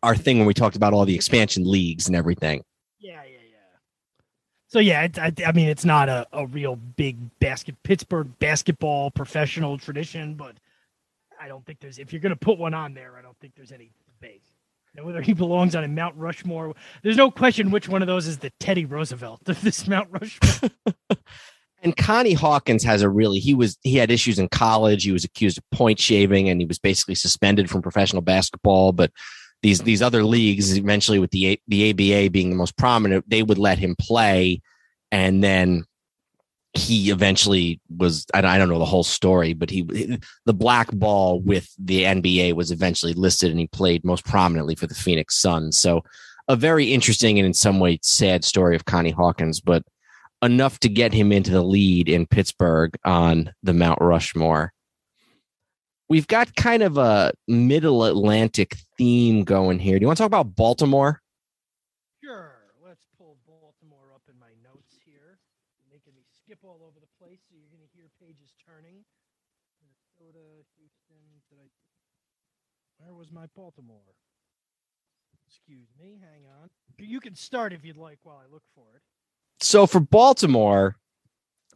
our 0.04 0.16
thing 0.16 0.38
when 0.38 0.48
we 0.48 0.54
talked 0.54 0.76
about 0.76 0.94
all 0.94 1.06
the 1.06 1.16
expansion 1.16 1.70
leagues 1.70 2.08
and 2.08 2.16
everything. 2.16 2.64
Yeah, 3.00 3.24
yeah, 3.24 3.38
yeah. 3.50 3.58
So 4.68 4.80
yeah, 4.80 5.04
it, 5.04 5.20
I, 5.20 5.34
I 5.46 5.52
mean, 5.52 5.70
it's 5.70 5.86
not 5.86 6.10
a, 6.10 6.28
a 6.34 6.46
real 6.46 6.76
big 6.76 7.18
basket 7.40 7.76
Pittsburgh 7.84 8.28
basketball 8.40 9.12
professional 9.12 9.78
tradition, 9.78 10.36
but 10.36 10.56
I 11.40 11.48
don't 11.48 11.66
think 11.66 11.80
there's 11.80 12.00
if 12.00 12.14
you're 12.14 12.22
going 12.22 12.34
to 12.34 12.40
put 12.40 12.58
one 12.58 12.74
on 12.74 12.94
there, 12.94 13.16
I 13.18 13.22
don't 13.22 13.38
think 13.40 13.56
there's 13.56 13.72
any 13.72 13.92
debate. 14.06 14.44
And 14.96 15.06
whether 15.06 15.22
he 15.22 15.34
belongs 15.34 15.74
on 15.76 15.86
a 15.86 15.88
Mount 15.88 16.18
Rushmore, 16.18 16.76
there's 17.02 17.16
no 17.16 17.32
question 17.32 17.72
which 17.72 17.88
one 17.88 18.02
of 18.02 18.08
those 18.08 18.28
is 18.28 18.40
the 18.40 18.50
Teddy 18.60 18.84
Roosevelt 18.84 19.48
of 19.48 19.62
this 19.62 19.88
Mount 19.88 20.10
Rushmore. 20.12 20.72
And 21.84 21.98
Connie 21.98 22.34
Hawkins 22.34 22.84
has 22.84 23.02
a 23.02 23.10
really 23.10 23.40
he 23.40 23.56
was 23.56 23.78
he 23.82 23.96
had 23.96 24.12
issues 24.12 24.38
in 24.38 24.50
college. 24.50 25.04
He 25.04 25.12
was 25.12 25.24
accused 25.24 25.58
of 25.58 25.70
point 25.72 26.00
shaving 26.00 26.48
and 26.48 26.62
he 26.62 26.68
was 26.68 26.78
basically 26.78 27.16
suspended 27.16 27.70
from 27.70 27.82
professional 27.82 28.22
basketball. 28.22 28.92
But 28.92 29.12
these 29.62 29.80
these 29.82 30.02
other 30.02 30.24
leagues, 30.24 30.78
eventually 30.78 31.20
with 31.20 31.32
the 31.32 31.60
the 31.68 31.92
ABA 31.92 32.32
being 32.32 32.50
the 32.50 32.56
most 32.56 32.78
prominent, 32.78 33.30
they 33.30 33.44
would 33.44 33.58
let 33.58 33.80
him 33.80 33.96
play. 34.00 34.62
And 35.12 35.44
then 35.44 35.86
he 36.74 37.12
eventually 37.12 37.82
was 37.96 38.26
I 38.34 38.42
don't 38.42 38.70
know 38.70 38.80
the 38.80 38.86
whole 38.86 39.04
story, 39.04 39.54
but 39.54 39.70
he 39.70 40.18
the 40.46 40.54
black 40.54 40.90
ball 40.92 41.42
with 41.42 41.70
the 41.78 42.04
NBA 42.04 42.54
was 42.54 42.72
eventually 42.72 43.14
listed 43.14 43.52
and 43.52 43.60
he 43.60 43.68
played 43.68 44.06
most 44.06 44.26
prominently 44.26 44.76
for 44.76 44.88
the 44.88 44.96
Phoenix 44.96 45.38
Suns. 45.38 45.78
So 45.78 46.04
a 46.48 46.56
very 46.56 46.94
interesting 46.94 47.40
and 47.40 47.46
in 47.46 47.54
some 47.54 47.80
way 47.80 48.00
sad 48.02 48.44
story 48.44 48.76
of 48.76 48.86
Connie 48.86 49.12
Hawkins, 49.12 49.60
but 49.60 49.84
enough 50.42 50.80
to 50.80 50.90
get 50.90 51.14
him 51.14 51.32
into 51.32 51.52
the 51.52 51.62
lead 51.62 52.10
in 52.10 52.26
Pittsburgh 52.26 52.96
on 53.06 53.54
the 53.64 53.74
Mount 53.74 54.00
Rushmore. 54.02 54.74
We've 56.12 56.28
got 56.28 56.54
kind 56.58 56.84
of 56.84 56.98
a 56.98 57.32
middle 57.48 58.04
Atlantic 58.04 58.76
theme 58.98 59.46
going 59.46 59.80
here. 59.80 59.98
Do 59.98 60.04
you 60.04 60.08
want 60.08 60.18
to 60.18 60.24
talk 60.24 60.28
about 60.28 60.58
Baltimore? 60.58 61.22
Sure. 62.22 62.52
Let's 62.86 63.08
pull 63.18 63.38
Baltimore 63.48 64.12
up 64.14 64.24
in 64.30 64.38
my 64.38 64.52
notes 64.62 65.00
here. 65.06 65.40
You're 65.80 65.90
making 65.90 66.14
me 66.14 66.24
skip 66.28 66.60
all 66.66 66.82
over 66.84 67.00
the 67.00 67.08
place, 67.18 67.40
so 67.48 67.56
you're 67.56 67.72
going 67.72 67.88
to 67.88 67.96
hear 67.96 68.10
pages 68.20 68.52
turning. 68.60 69.06
Minnesota, 69.80 70.44
Houston. 70.76 71.24
Did 71.50 71.60
I? 71.64 73.06
Where 73.06 73.14
was 73.14 73.32
my 73.32 73.46
Baltimore? 73.56 74.12
Excuse 75.48 75.88
me. 75.98 76.20
Hang 76.20 76.44
on. 76.62 76.70
You 77.00 77.22
can 77.22 77.36
start 77.36 77.72
if 77.72 77.86
you'd 77.86 77.96
like 77.96 78.20
while 78.24 78.42
I 78.46 78.52
look 78.52 78.64
for 78.76 78.98
it. 78.98 79.02
So 79.62 79.88
for 79.88 80.02
Baltimore, 80.02 80.98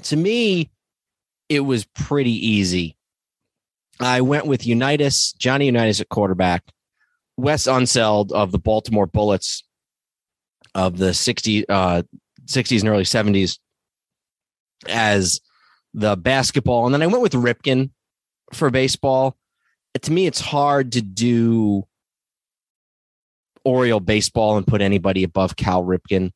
to 0.04 0.18
me, 0.18 0.72
it 1.48 1.62
was 1.62 1.86
pretty 1.86 2.34
easy. 2.46 2.98
I 4.00 4.22
went 4.22 4.46
with 4.46 4.66
Unitas, 4.66 5.34
Johnny 5.34 5.68
Unitas 5.68 6.02
at 6.02 6.10
quarterback, 6.10 6.64
Wes 7.38 7.68
Unseld 7.68 8.32
of 8.32 8.52
the 8.52 8.60
Baltimore 8.60 9.08
Bullets 9.08 9.64
of 10.74 10.98
the 10.98 11.14
60, 11.14 11.68
uh, 11.70 12.04
60s 12.46 12.82
and 12.82 12.90
early 12.90 13.04
70s 13.04 13.60
as 14.88 15.40
the 15.94 16.18
basketball. 16.18 16.86
And 16.86 16.94
then 16.94 17.02
I 17.02 17.08
went 17.08 17.22
with 17.22 17.34
Ripken 17.34 17.92
for 18.54 18.70
baseball. 18.70 19.38
To 20.02 20.12
me, 20.12 20.28
it's 20.28 20.42
hard 20.42 20.92
to 20.94 21.02
do 21.02 21.84
Oriole 23.64 24.02
baseball 24.02 24.58
and 24.58 24.68
put 24.68 24.82
anybody 24.82 25.24
above 25.24 25.56
Cal 25.56 25.84
Ripken. 25.84 26.32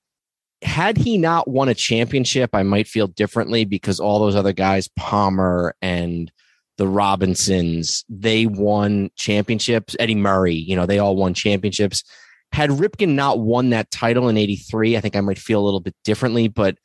Had 0.62 0.98
he 0.98 1.18
not 1.18 1.48
won 1.48 1.70
a 1.70 1.74
championship, 1.74 2.50
I 2.54 2.64
might 2.64 2.88
feel 2.88 3.08
differently 3.08 3.66
because 3.66 4.00
all 4.00 4.20
those 4.20 4.36
other 4.36 4.54
guys, 4.54 4.90
Palmer 4.98 5.76
and 5.82 6.32
the 6.80 6.88
Robinsons, 6.88 8.06
they 8.08 8.46
won 8.46 9.12
championships. 9.18 9.98
Eddie 10.00 10.16
Murray, 10.16 10.56
you 10.56 10.78
know, 10.78 10.86
they 10.86 10.98
all 10.98 11.18
won 11.18 11.34
championships. 11.34 12.06
Had 12.54 12.70
Ripken 12.70 13.10
not 13.10 13.40
won 13.40 13.72
that 13.72 13.92
title 13.92 14.30
in 14.30 14.38
83, 14.38 14.96
I 14.96 15.02
think 15.02 15.18
I 15.18 15.22
might 15.22 15.38
feel 15.38 15.60
a 15.60 15.66
little 15.66 15.82
bit 15.82 15.94
differently. 16.06 16.48
But, 16.48 16.78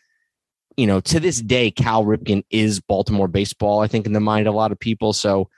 you 0.77 0.89
know, 0.89 0.99
to 0.99 1.21
this 1.21 1.41
day, 1.41 1.71
Cal 1.71 2.05
Ripken 2.05 2.45
is 2.51 2.81
Baltimore 2.81 3.29
baseball, 3.29 3.83
I 3.83 3.87
think, 3.87 4.05
in 4.05 4.13
the 4.13 4.21
mind 4.21 4.49
of 4.49 4.55
a 4.55 4.57
lot 4.57 4.73
of 4.73 4.81
people. 4.81 5.13
So 5.13 5.49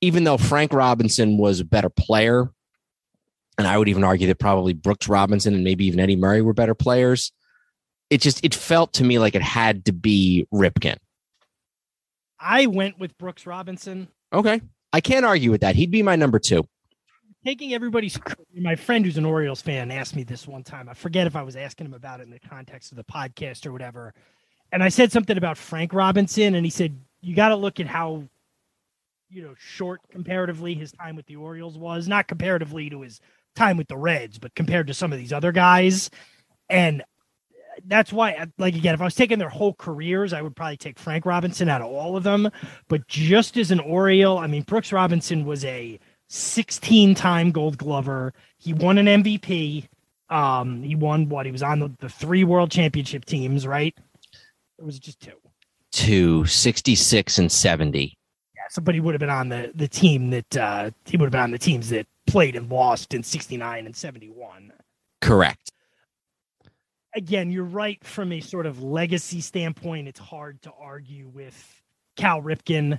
even 0.00 0.22
though 0.22 0.38
Frank 0.38 0.72
Robinson 0.72 1.36
was 1.36 1.58
a 1.58 1.64
better 1.64 1.90
player, 1.90 2.48
and 3.58 3.66
I 3.66 3.76
would 3.76 3.88
even 3.88 4.04
argue 4.04 4.28
that 4.28 4.38
probably 4.38 4.72
Brooks 4.72 5.08
Robinson 5.08 5.52
and 5.52 5.64
maybe 5.64 5.86
even 5.86 5.98
Eddie 5.98 6.14
Murray 6.14 6.42
were 6.42 6.54
better 6.54 6.76
players. 6.76 7.32
It 8.08 8.20
just 8.20 8.44
it 8.44 8.54
felt 8.54 8.92
to 8.94 9.04
me 9.04 9.18
like 9.18 9.34
it 9.34 9.42
had 9.42 9.84
to 9.86 9.92
be 9.92 10.46
Ripken. 10.54 10.96
I 12.40 12.66
went 12.66 12.98
with 12.98 13.16
Brooks 13.18 13.46
Robinson. 13.46 14.08
Okay. 14.32 14.60
I 14.92 15.00
can't 15.00 15.24
argue 15.24 15.50
with 15.50 15.60
that. 15.60 15.76
He'd 15.76 15.90
be 15.90 16.02
my 16.02 16.16
number 16.16 16.38
two. 16.38 16.66
Taking 17.44 17.72
everybody's 17.72 18.18
my 18.54 18.76
friend 18.76 19.04
who's 19.04 19.16
an 19.16 19.24
Orioles 19.24 19.62
fan 19.62 19.90
asked 19.90 20.14
me 20.14 20.24
this 20.24 20.46
one 20.46 20.62
time. 20.62 20.88
I 20.88 20.94
forget 20.94 21.26
if 21.26 21.36
I 21.36 21.42
was 21.42 21.56
asking 21.56 21.86
him 21.86 21.94
about 21.94 22.20
it 22.20 22.24
in 22.24 22.30
the 22.30 22.40
context 22.40 22.92
of 22.92 22.96
the 22.96 23.04
podcast 23.04 23.66
or 23.66 23.72
whatever. 23.72 24.12
And 24.72 24.82
I 24.82 24.88
said 24.88 25.10
something 25.10 25.36
about 25.36 25.56
Frank 25.56 25.92
Robinson, 25.92 26.54
and 26.54 26.66
he 26.66 26.70
said, 26.70 26.98
You 27.22 27.34
gotta 27.34 27.56
look 27.56 27.80
at 27.80 27.86
how 27.86 28.24
you 29.30 29.42
know, 29.42 29.54
short 29.56 30.00
comparatively 30.10 30.74
his 30.74 30.92
time 30.92 31.16
with 31.16 31.26
the 31.26 31.36
Orioles 31.36 31.78
was, 31.78 32.08
not 32.08 32.26
comparatively 32.26 32.90
to 32.90 33.02
his 33.02 33.20
time 33.54 33.76
with 33.76 33.88
the 33.88 33.96
Reds, 33.96 34.38
but 34.38 34.54
compared 34.54 34.88
to 34.88 34.94
some 34.94 35.12
of 35.12 35.18
these 35.18 35.32
other 35.32 35.52
guys. 35.52 36.10
And 36.68 37.02
that's 37.86 38.12
why, 38.12 38.46
like, 38.58 38.74
again, 38.74 38.94
if 38.94 39.00
I 39.00 39.04
was 39.04 39.14
taking 39.14 39.38
their 39.38 39.48
whole 39.48 39.74
careers, 39.74 40.32
I 40.32 40.42
would 40.42 40.56
probably 40.56 40.76
take 40.76 40.98
Frank 40.98 41.26
Robinson 41.26 41.68
out 41.68 41.80
of 41.80 41.88
all 41.88 42.16
of 42.16 42.22
them. 42.22 42.50
But 42.88 43.06
just 43.06 43.56
as 43.56 43.70
an 43.70 43.80
Oriole, 43.80 44.38
I 44.38 44.46
mean, 44.46 44.62
Brooks 44.62 44.92
Robinson 44.92 45.44
was 45.44 45.64
a 45.64 45.98
16 46.28 47.14
time 47.14 47.50
gold 47.50 47.76
glover. 47.76 48.32
He 48.58 48.72
won 48.72 48.98
an 48.98 49.06
MVP. 49.06 49.88
Um, 50.28 50.82
he 50.82 50.94
won 50.94 51.28
what? 51.28 51.46
He 51.46 51.52
was 51.52 51.62
on 51.62 51.80
the, 51.80 51.92
the 51.98 52.08
three 52.08 52.44
world 52.44 52.70
championship 52.70 53.24
teams, 53.24 53.66
right? 53.66 53.94
It 54.78 54.84
was 54.84 54.98
just 54.98 55.20
two. 55.20 55.32
Two, 55.92 56.46
66 56.46 57.38
and 57.38 57.50
70. 57.50 58.16
Yeah, 58.54 58.62
so 58.70 58.80
but 58.80 58.94
he 58.94 59.00
would 59.00 59.12
have 59.14 59.20
been 59.20 59.28
on 59.28 59.48
the 59.48 59.72
the 59.74 59.88
team 59.88 60.30
that 60.30 60.56
uh 60.56 60.90
he 61.04 61.16
would 61.16 61.26
have 61.26 61.32
been 61.32 61.40
on 61.40 61.50
the 61.50 61.58
teams 61.58 61.88
that 61.90 62.06
played 62.28 62.54
and 62.54 62.70
lost 62.70 63.12
in 63.12 63.24
69 63.24 63.86
and 63.86 63.96
71. 63.96 64.72
Correct. 65.20 65.72
Again, 67.14 67.50
you're 67.50 67.64
right 67.64 68.02
from 68.04 68.32
a 68.32 68.40
sort 68.40 68.66
of 68.66 68.82
legacy 68.82 69.40
standpoint. 69.40 70.08
It's 70.08 70.20
hard 70.20 70.62
to 70.62 70.72
argue 70.78 71.28
with 71.28 71.82
Cal 72.16 72.40
Ripken, 72.40 72.98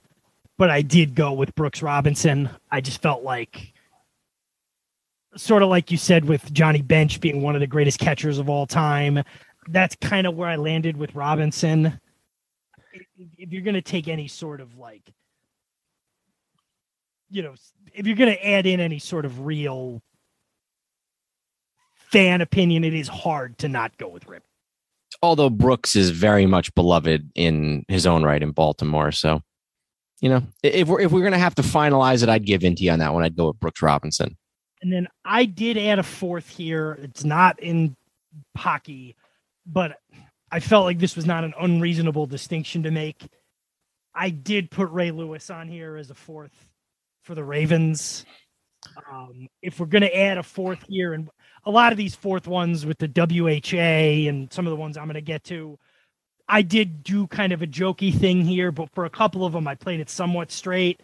but 0.58 0.70
I 0.70 0.82
did 0.82 1.16
go 1.16 1.32
with 1.34 1.56
Brooks 1.56 1.82
Robinson. 1.82 2.50
I 2.70 2.82
just 2.82 3.02
felt 3.02 3.24
like, 3.24 3.74
sort 5.38 5.64
of 5.64 5.70
like 5.70 5.92
you 5.92 5.98
said, 5.98 6.26
with 6.26 6.52
Johnny 6.54 6.82
Bench 6.82 7.22
being 7.22 7.42
one 7.42 7.56
of 7.56 7.62
the 7.62 7.68
greatest 7.68 8.00
catchers 8.00 8.38
of 8.38 8.50
all 8.50 8.68
time. 8.68 9.24
That's 9.70 9.96
kind 9.96 10.28
of 10.28 10.36
where 10.36 10.50
I 10.50 10.58
landed 10.58 10.98
with 10.98 11.16
Robinson. 11.16 12.00
If 13.38 13.54
you're 13.54 13.62
going 13.62 13.76
to 13.76 13.82
take 13.82 14.10
any 14.10 14.28
sort 14.28 14.60
of 14.60 14.78
like 14.78 15.14
you 17.32 17.42
know, 17.42 17.56
if 17.94 18.06
you're 18.06 18.18
going 18.18 18.34
to 18.34 18.48
add 18.48 18.68
in 18.68 18.80
any 18.80 19.00
sort 19.00 19.26
of 19.26 19.46
real 19.46 20.02
fan 22.12 22.42
opinion, 22.42 22.84
it 22.84 22.94
is 22.94 23.08
hard 23.08 23.58
to 23.60 23.70
not 23.70 23.98
go 23.98 24.08
with 24.08 24.28
Rip. 24.28 24.44
Although 25.22 25.50
Brooks 25.50 25.96
is 25.96 26.10
very 26.10 26.46
much 26.46 26.74
beloved 26.74 27.32
in 27.36 27.86
his 27.88 28.06
own 28.08 28.24
right 28.24 28.42
in 28.42 28.52
Baltimore, 28.52 29.12
so 29.12 29.42
you 30.22 30.30
know, 30.30 30.44
if 30.62 30.88
we're 30.88 31.02
if 31.02 31.12
we're 31.12 31.22
going 31.22 31.32
to 31.34 31.40
have 31.40 31.56
to 31.56 31.64
finalize 31.64 32.22
it, 32.22 32.30
I'd 32.30 32.46
give 32.46 32.64
Inty 32.64 32.90
on 32.90 33.00
that 33.00 33.14
one. 33.14 33.24
I'd 33.24 33.36
go 33.36 33.48
with 33.48 33.60
Brooks 33.60 33.82
Robinson. 33.82 34.38
And 34.82 34.94
then 34.94 35.08
I 35.26 35.46
did 35.46 35.78
add 35.78 36.00
a 36.00 36.04
fourth 36.04 36.48
here. 36.48 36.98
It's 37.02 37.24
not 37.24 37.60
in 37.60 37.96
hockey, 38.56 39.16
but 39.66 40.00
I 40.52 40.60
felt 40.60 40.86
like 40.86 41.00
this 41.00 41.16
was 41.16 41.26
not 41.26 41.44
an 41.44 41.54
unreasonable 41.60 42.28
distinction 42.28 42.84
to 42.84 42.92
make. 42.92 43.28
I 44.14 44.30
did 44.30 44.72
put 44.72 44.90
Ray 44.90 45.12
Lewis 45.12 45.50
on 45.50 45.68
here 45.68 45.98
as 45.98 46.10
a 46.10 46.16
fourth 46.16 46.54
for 47.24 47.36
the 47.36 47.44
Ravens. 47.44 48.26
Um, 49.12 49.48
if 49.62 49.80
we're 49.80 49.86
going 49.86 50.02
to 50.02 50.18
add 50.18 50.38
a 50.38 50.44
fourth 50.44 50.84
year, 50.88 51.14
and 51.14 51.30
a 51.66 51.72
lot 51.72 51.92
of 51.92 51.98
these 51.98 52.16
fourth 52.16 52.48
ones 52.48 52.86
with 52.86 52.98
the 52.98 53.08
WHA 53.08 54.28
and 54.28 54.52
some 54.52 54.66
of 54.66 54.72
the 54.72 54.78
ones 54.78 54.98
I'm 54.98 55.06
going 55.06 55.16
to 55.16 55.22
get 55.22 55.44
to, 55.46 55.78
I 56.48 56.62
did 56.62 57.04
do 57.04 57.28
kind 57.28 57.54
of 57.54 57.62
a 57.62 57.68
jokey 57.68 58.14
thing 58.14 58.44
here, 58.44 58.72
but 58.72 58.90
for 58.94 59.06
a 59.06 59.10
couple 59.10 59.46
of 59.46 59.54
them, 59.54 59.68
I 59.68 59.76
played 59.76 60.00
it 60.00 60.10
somewhat 60.10 60.52
straight, 60.52 61.02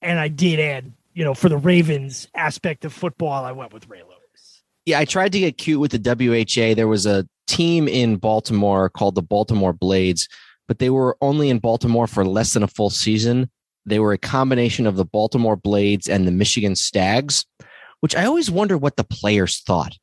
and 0.00 0.18
I 0.18 0.28
did 0.28 0.58
add, 0.58 0.92
you 1.12 1.24
know, 1.24 1.34
for 1.34 1.48
the 1.48 1.58
Ravens 1.58 2.28
aspect 2.34 2.84
of 2.84 2.92
football, 2.92 3.44
I 3.44 3.52
went 3.52 3.72
with 3.72 3.88
Ray 3.88 4.02
Lewis. 4.02 4.62
Yeah, 4.86 4.98
I 4.98 5.04
tried 5.04 5.32
to 5.32 5.40
get 5.40 5.58
cute 5.58 5.80
with 5.80 5.90
the 5.90 5.98
WHA. 5.98 6.74
There 6.74 6.88
was 6.88 7.04
a 7.04 7.26
team 7.46 7.88
in 7.88 8.16
Baltimore 8.16 8.88
called 8.88 9.16
the 9.16 9.22
Baltimore 9.22 9.72
Blades, 9.72 10.28
but 10.68 10.78
they 10.78 10.90
were 10.90 11.16
only 11.20 11.50
in 11.50 11.58
Baltimore 11.58 12.06
for 12.06 12.24
less 12.24 12.54
than 12.54 12.62
a 12.62 12.68
full 12.68 12.90
season. 12.90 13.50
They 13.84 13.98
were 13.98 14.12
a 14.12 14.18
combination 14.18 14.86
of 14.86 14.96
the 14.96 15.04
Baltimore 15.04 15.56
Blades 15.56 16.08
and 16.08 16.26
the 16.26 16.32
Michigan 16.32 16.74
Stags, 16.74 17.44
which 18.06 18.14
I 18.14 18.24
always 18.24 18.48
wonder 18.48 18.78
what 18.78 18.94
the 18.94 19.02
players 19.02 19.58
thought 19.62 19.98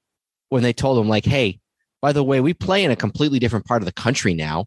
when 0.50 0.62
they 0.62 0.74
told 0.74 0.98
them, 0.98 1.08
like, 1.08 1.24
hey, 1.24 1.62
by 2.02 2.12
the 2.12 2.22
way, 2.22 2.42
we 2.42 2.54
play 2.54 2.84
in 2.84 2.92
a 2.92 2.98
completely 2.98 3.40
different 3.40 3.66
part 3.66 3.82
of 3.82 3.86
the 3.86 3.94
country 3.94 4.34
now. 4.34 4.66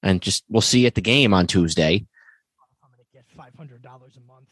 And 0.00 0.22
just 0.22 0.44
we'll 0.48 0.60
see 0.60 0.82
you 0.82 0.86
at 0.86 0.94
the 0.94 1.00
game 1.00 1.34
on 1.34 1.48
Tuesday. 1.48 2.06
I'm 2.80 2.90
going 2.92 3.00
to 3.00 3.06
get 3.12 3.24
five 3.36 3.52
hundred 3.56 3.82
dollars 3.82 4.16
a 4.16 4.20
month. 4.20 4.48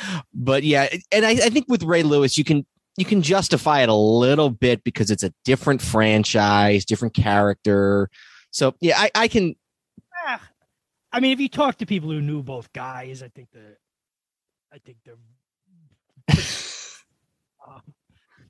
but 0.34 0.62
yeah, 0.62 0.88
and 1.12 1.26
I, 1.26 1.32
I 1.32 1.50
think 1.50 1.66
with 1.68 1.82
Ray 1.82 2.02
Lewis, 2.02 2.38
you 2.38 2.44
can 2.44 2.64
you 2.96 3.04
can 3.04 3.20
justify 3.20 3.82
it 3.82 3.90
a 3.90 3.94
little 3.94 4.48
bit 4.48 4.84
because 4.84 5.10
it's 5.10 5.22
a 5.22 5.34
different 5.44 5.82
franchise, 5.82 6.86
different 6.86 7.12
character. 7.12 8.08
So 8.52 8.74
yeah, 8.80 8.98
I, 8.98 9.10
I 9.14 9.28
can 9.28 9.54
ah, 10.26 10.40
I 11.12 11.20
mean, 11.20 11.32
if 11.32 11.40
you 11.40 11.50
talk 11.50 11.76
to 11.76 11.84
people 11.84 12.10
who 12.10 12.22
knew 12.22 12.42
both 12.42 12.72
guys, 12.72 13.22
I 13.22 13.28
think 13.28 13.50
the, 13.52 13.76
I 14.72 14.78
think 14.78 14.96
the, 15.04 15.18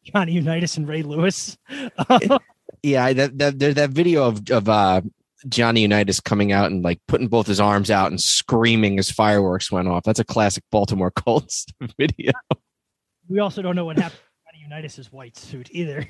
Johnny 0.05 0.33
Unitas 0.33 0.77
and 0.77 0.89
Ray 0.89 1.03
Lewis. 1.03 1.59
yeah, 2.83 3.13
that, 3.13 3.39
that 3.39 3.59
there's 3.59 3.75
that 3.75 3.91
video 3.91 4.25
of 4.25 4.49
of 4.51 4.69
uh, 4.69 5.01
Johnny 5.49 5.83
Unitas 5.83 6.21
coming 6.21 6.53
out 6.53 6.71
and 6.71 6.83
like 6.83 7.01
putting 7.07 7.29
both 7.29 7.47
his 7.47 7.61
arms 7.61 7.91
out 7.91 8.11
and 8.11 8.21
screaming 8.21 8.99
as 8.99 9.11
fireworks 9.11 9.71
went 9.71 9.89
off. 9.89 10.05
That's 10.05 10.21
a 10.21 10.25
classic 10.25 10.65
Baltimore 10.71 11.11
Colts 11.11 11.67
video. 11.99 12.33
We 13.29 13.41
also 13.41 13.63
don't 13.63 13.77
know 13.77 13.85
what 13.85 13.99
happened 13.99 14.21
to 14.21 14.53
Johnny 14.53 14.65
Unitas's 14.65 15.13
white 15.13 15.37
suit 15.37 15.69
either. 15.73 16.07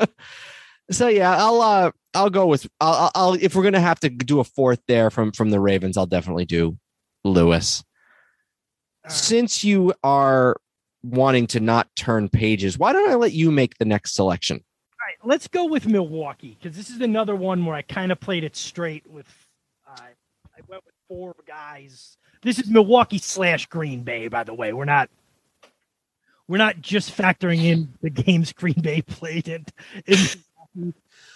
so 0.90 1.08
yeah, 1.08 1.36
I'll 1.36 1.60
uh 1.60 1.90
I'll 2.14 2.30
go 2.30 2.46
with 2.46 2.66
I'll, 2.80 3.10
I'll 3.14 3.34
if 3.34 3.54
we're 3.54 3.64
gonna 3.64 3.80
have 3.80 4.00
to 4.00 4.08
do 4.08 4.40
a 4.40 4.44
fourth 4.44 4.80
there 4.88 5.10
from 5.10 5.32
from 5.32 5.50
the 5.50 5.60
Ravens, 5.60 5.96
I'll 5.96 6.06
definitely 6.06 6.46
do 6.46 6.76
Lewis. 7.24 7.84
Since 9.08 9.64
you 9.64 9.92
are 10.02 10.56
wanting 11.02 11.46
to 11.48 11.60
not 11.60 11.88
turn 11.96 12.28
pages, 12.28 12.78
why 12.78 12.92
don't 12.92 13.10
I 13.10 13.14
let 13.14 13.32
you 13.32 13.50
make 13.50 13.78
the 13.78 13.84
next 13.84 14.14
selection? 14.14 14.56
All 14.56 15.06
right, 15.06 15.28
let's 15.28 15.48
go 15.48 15.66
with 15.66 15.86
Milwaukee 15.86 16.56
because 16.60 16.76
this 16.76 16.90
is 16.90 17.00
another 17.00 17.36
one 17.36 17.64
where 17.64 17.76
I 17.76 17.82
kind 17.82 18.10
of 18.10 18.20
played 18.20 18.44
it 18.44 18.56
straight 18.56 19.08
with. 19.08 19.26
Uh, 19.88 20.00
I 20.00 20.60
went 20.68 20.84
with 20.84 20.94
four 21.08 21.34
guys. 21.46 22.16
This 22.42 22.58
is 22.58 22.68
Milwaukee 22.68 23.18
slash 23.18 23.66
Green 23.66 24.02
Bay, 24.02 24.28
by 24.28 24.44
the 24.44 24.54
way. 24.54 24.72
We're 24.72 24.84
not 24.84 25.08
we're 26.48 26.58
not 26.58 26.80
just 26.80 27.16
factoring 27.16 27.64
in 27.64 27.94
the 28.02 28.10
games 28.24 28.52
Green 28.52 28.80
Bay 28.80 29.02
played 29.02 29.48
in 29.48 29.66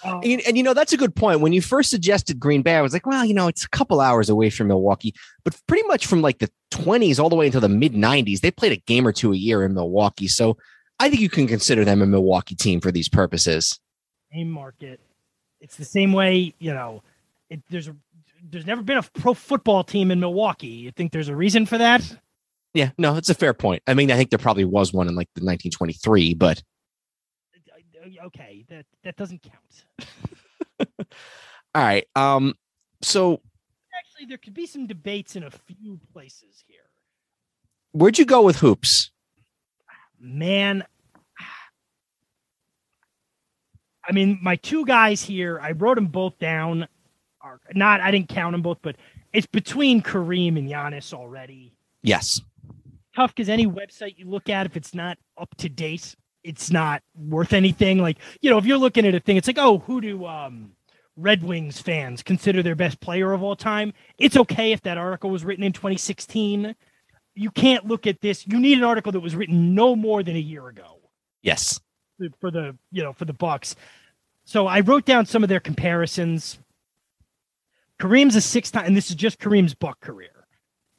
Oh. 0.05 0.21
And, 0.23 0.41
and, 0.47 0.57
you 0.57 0.63
know, 0.63 0.75
that's 0.75 0.93
a 0.93 0.97
good 0.97 1.15
point. 1.15 1.41
When 1.41 1.53
you 1.53 1.61
first 1.61 1.91
suggested 1.91 2.41
Green 2.41 2.63
Bay, 2.63 2.77
I 2.77 2.81
was 2.81 2.93
like, 2.93 3.07
well, 3.07 3.25
you 3.25 3.35
know, 3.35 3.49
it's 3.49 3.65
a 3.65 3.69
couple 3.69 4.01
hours 4.01 4.29
away 4.29 4.51
from 4.51 4.69
Milwaukee, 4.69 5.15
but 5.45 5.59
pretty 5.67 5.87
much 5.87 6.07
from 6.07 6.23
like 6.23 6.39
the 6.39 6.51
20s 6.71 7.19
all 7.19 7.29
the 7.29 7.37
way 7.37 7.47
until 7.47 7.61
the 7.61 7.69
mid 7.69 7.93
90s, 7.93 8.41
they 8.41 8.51
played 8.51 8.73
a 8.73 8.77
game 8.77 9.07
or 9.07 9.13
two 9.13 9.33
a 9.33 9.37
year 9.37 9.63
in 9.63 9.75
Milwaukee. 9.75 10.29
So 10.29 10.57
I 10.99 11.09
think 11.11 11.21
you 11.21 11.29
can 11.29 11.47
consider 11.47 11.85
them 11.85 12.03
a 12.03 12.07
Milwaukee 12.07 12.55
team 12.55 12.81
for 12.81 12.91
these 12.91 13.09
purposes. 13.09 13.79
same 14.33 14.51
market. 14.51 15.01
It's 15.61 15.77
the 15.77 15.85
same 15.85 16.13
way, 16.13 16.55
you 16.59 16.73
know, 16.73 17.03
it, 17.51 17.61
there's 17.69 17.89
a 17.89 17.97
there's 18.43 18.67
never 18.67 18.83
been 18.83 18.97
a 18.97 19.03
pro 19.03 19.35
football 19.35 19.85
team 19.85 20.11
in 20.11 20.21
Milwaukee. 20.21 20.69
You 20.69 20.93
think 20.93 21.13
there's 21.13 21.29
a 21.29 21.37
reason 21.37 21.67
for 21.67 21.79
that? 21.79 22.19
Yeah, 22.73 22.91
no, 22.99 23.17
it's 23.17 23.29
a 23.29 23.35
fair 23.35 23.53
point. 23.53 23.83
I 23.87 23.95
mean, 23.95 24.11
I 24.11 24.17
think 24.17 24.31
there 24.31 24.39
probably 24.39 24.65
was 24.65 24.93
one 24.93 25.09
in 25.09 25.15
like 25.15 25.29
the 25.35 25.41
1923, 25.41 26.35
but 26.35 26.63
okay, 28.27 28.65
that 28.69 28.87
that 29.05 29.17
doesn't 29.17 29.43
count. 29.43 30.09
all 31.75 31.83
right. 31.83 32.07
Um, 32.17 32.55
so 33.03 33.41
actually, 33.99 34.27
there 34.27 34.39
could 34.39 34.55
be 34.55 34.67
some 34.67 34.87
debates 34.87 35.37
in 35.37 35.45
a 35.45 35.51
few 35.51 36.01
places 36.13 36.65
here. 36.67 36.81
Where'd 37.93 38.19
you 38.19 38.25
go 38.25 38.43
with 38.43 38.57
hoops? 38.57 39.11
Man, 40.19 40.85
I 44.11 44.13
mean, 44.13 44.39
my 44.43 44.57
two 44.57 44.85
guys 44.85 45.23
here, 45.23 45.61
I 45.61 45.71
wrote 45.73 45.95
them 45.95 46.07
both 46.07 46.39
down. 46.39 46.89
Are 47.41 47.61
not, 47.75 48.01
I 48.01 48.11
didn't 48.11 48.29
count 48.29 48.53
them 48.53 48.63
both, 48.63 48.79
but 48.83 48.97
it's 49.33 49.47
between 49.47 50.03
Kareem 50.03 50.59
and 50.59 50.69
Giannis 50.69 51.15
already. 51.15 51.73
Yes. 52.03 52.41
Tough 53.15 53.35
because 53.35 53.49
any 53.49 53.67
website 53.67 54.19
you 54.19 54.29
look 54.29 54.49
at, 54.49 54.67
if 54.67 54.77
it's 54.77 54.95
not 54.95 55.17
up 55.39 55.55
to 55.59 55.69
date, 55.69 56.17
it's 56.43 56.71
not 56.71 57.03
worth 57.15 57.53
anything. 57.53 57.99
Like, 57.99 58.19
you 58.41 58.51
know, 58.51 58.59
if 58.59 58.65
you're 58.65 58.79
looking 58.79 59.07
at 59.07 59.15
a 59.15 59.21
thing, 59.21 59.37
it's 59.37 59.47
like, 59.47 59.59
oh, 59.59 59.79
who 59.79 60.01
do 60.01 60.27
um 60.27 60.73
Red 61.17 61.43
Wings 61.43 61.81
fans 61.81 62.23
consider 62.23 62.63
their 62.63 62.75
best 62.75 63.01
player 63.01 63.33
of 63.33 63.43
all 63.43 63.57
time? 63.57 63.93
It's 64.19 64.37
okay 64.37 64.73
if 64.73 64.83
that 64.83 64.99
article 64.99 65.31
was 65.31 65.45
written 65.45 65.65
in 65.65 65.73
2016. 65.73 66.75
You 67.35 67.51
can't 67.51 67.87
look 67.87 68.07
at 68.07 68.21
this. 68.21 68.47
You 68.47 68.59
need 68.59 68.79
an 68.79 68.85
article 68.85 69.13
that 69.13 69.21
was 69.21 69.37
written 69.37 69.75
no 69.75 69.95
more 69.95 70.23
than 70.23 70.37
a 70.37 70.41
year 70.41 70.69
ago. 70.69 71.01
Yes. 71.43 71.81
For 72.41 72.51
the, 72.51 72.77
you 72.93 73.03
know, 73.03 73.13
for 73.13 73.25
the 73.25 73.33
Bucks. 73.33 73.77
So 74.45 74.67
I 74.67 74.81
wrote 74.81 75.05
down 75.07 75.27
some 75.27 75.43
of 75.43 75.49
their 75.49 75.61
comparisons. 75.61 76.59
Kareem's 77.99 78.37
a 78.37 78.41
six 78.41 78.71
time, 78.71 78.87
and 78.87 78.97
this 78.97 79.11
is 79.11 79.17
just 79.17 79.39
Kareem's 79.39 79.75
Buck 79.75 80.01
career. 80.01 80.47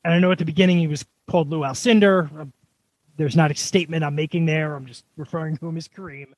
And 0.04 0.14
I 0.14 0.20
know 0.20 0.32
at 0.32 0.40
the 0.40 0.46
beginning 0.46 0.80
he 0.80 0.88
was 0.88 1.06
called 1.30 1.50
Lou 1.50 1.60
Alcindor 1.62 2.52
there's 3.22 3.36
not 3.36 3.52
a 3.52 3.56
statement 3.56 4.04
I'm 4.04 4.16
making 4.16 4.48
there. 4.48 4.76
I'm 4.76 4.88
just 4.88 5.06
referring 5.16 5.56
to 5.58 5.68
him 5.68 5.78
as 5.78 5.88
Kareem. 5.88 6.34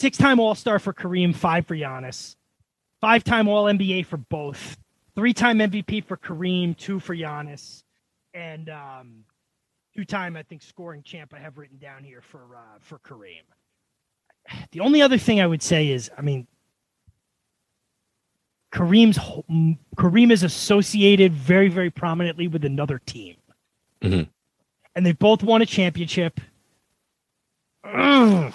Six 0.00 0.16
time 0.16 0.38
All 0.38 0.54
Star 0.54 0.78
for 0.78 0.94
Kareem, 0.94 1.34
five 1.34 1.66
for 1.66 1.74
Giannis, 1.74 2.36
five 3.00 3.24
time 3.24 3.48
All 3.48 3.64
NBA 3.64 4.06
for 4.06 4.16
both, 4.16 4.76
three 5.16 5.34
time 5.34 5.58
MVP 5.58 6.04
for 6.04 6.16
Kareem, 6.16 6.76
two 6.76 7.00
for 7.00 7.16
Giannis, 7.16 7.82
and 8.32 8.68
um, 8.70 9.24
two 9.96 10.04
time 10.04 10.36
I 10.36 10.44
think 10.44 10.62
scoring 10.62 11.02
champ 11.02 11.34
I 11.34 11.40
have 11.40 11.58
written 11.58 11.78
down 11.78 12.04
here 12.04 12.20
for 12.20 12.42
uh, 12.56 12.78
for 12.80 12.98
Kareem. 13.00 13.42
The 14.70 14.80
only 14.80 15.02
other 15.02 15.18
thing 15.18 15.40
I 15.40 15.46
would 15.46 15.62
say 15.62 15.88
is, 15.88 16.10
I 16.16 16.22
mean, 16.22 16.46
Kareem's 18.72 19.18
Kareem 19.96 20.30
is 20.30 20.44
associated 20.44 21.32
very 21.32 21.68
very 21.68 21.90
prominently 21.90 22.46
with 22.46 22.64
another 22.64 23.00
team. 23.00 23.36
Mm-hmm 24.00 24.30
and 24.94 25.04
they 25.04 25.12
both 25.12 25.42
won 25.42 25.62
a 25.62 25.66
championship. 25.66 26.40
Ugh, 27.84 28.52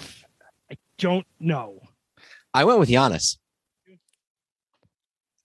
I 0.71 0.77
don't 0.97 1.27
know. 1.39 1.81
I 2.53 2.63
went 2.63 2.79
with 2.79 2.89
Giannis. 2.89 3.37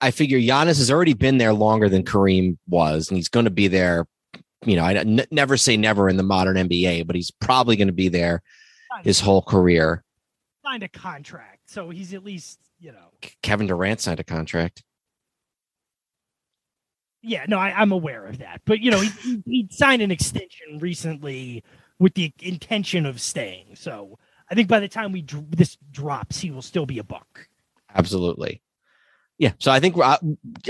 I 0.00 0.10
figure 0.10 0.38
Giannis 0.38 0.78
has 0.78 0.90
already 0.90 1.14
been 1.14 1.38
there 1.38 1.54
longer 1.54 1.88
than 1.88 2.04
Kareem 2.04 2.58
was, 2.68 3.08
and 3.08 3.16
he's 3.16 3.28
going 3.28 3.44
to 3.44 3.50
be 3.50 3.68
there. 3.68 4.06
You 4.64 4.76
know, 4.76 4.84
I 4.84 4.94
n- 4.94 5.26
never 5.30 5.56
say 5.56 5.76
never 5.76 6.08
in 6.08 6.16
the 6.16 6.22
modern 6.22 6.56
NBA, 6.56 7.06
but 7.06 7.16
he's 7.16 7.30
probably 7.30 7.76
going 7.76 7.88
to 7.88 7.94
be 7.94 8.08
there 8.08 8.42
his 9.02 9.20
whole 9.20 9.42
career. 9.42 10.02
Signed 10.64 10.82
a 10.82 10.88
contract, 10.88 11.70
so 11.70 11.90
he's 11.90 12.14
at 12.14 12.24
least 12.24 12.58
you 12.80 12.92
know. 12.92 13.10
Kevin 13.42 13.66
Durant 13.66 14.00
signed 14.00 14.20
a 14.20 14.24
contract. 14.24 14.82
Yeah, 17.24 17.44
no, 17.48 17.58
I, 17.58 17.80
am 17.80 17.90
aware 17.92 18.26
of 18.26 18.38
that. 18.38 18.60
But 18.64 18.80
you 18.80 18.90
know, 18.90 19.00
he, 19.00 19.42
he, 19.46 19.68
signed 19.70 20.02
an 20.02 20.10
extension 20.10 20.78
recently 20.78 21.64
with 21.98 22.14
the 22.14 22.32
intention 22.40 23.06
of 23.06 23.20
staying. 23.20 23.76
So 23.76 24.18
I 24.50 24.54
think 24.54 24.68
by 24.68 24.80
the 24.80 24.88
time 24.88 25.12
we 25.12 25.24
this 25.50 25.78
drops, 25.90 26.40
he 26.40 26.50
will 26.50 26.62
still 26.62 26.86
be 26.86 26.98
a 26.98 27.04
buck. 27.04 27.48
Absolutely. 27.94 28.60
Yeah. 29.38 29.52
So 29.58 29.72
I 29.72 29.80
think 29.80 29.96
uh, 29.96 30.18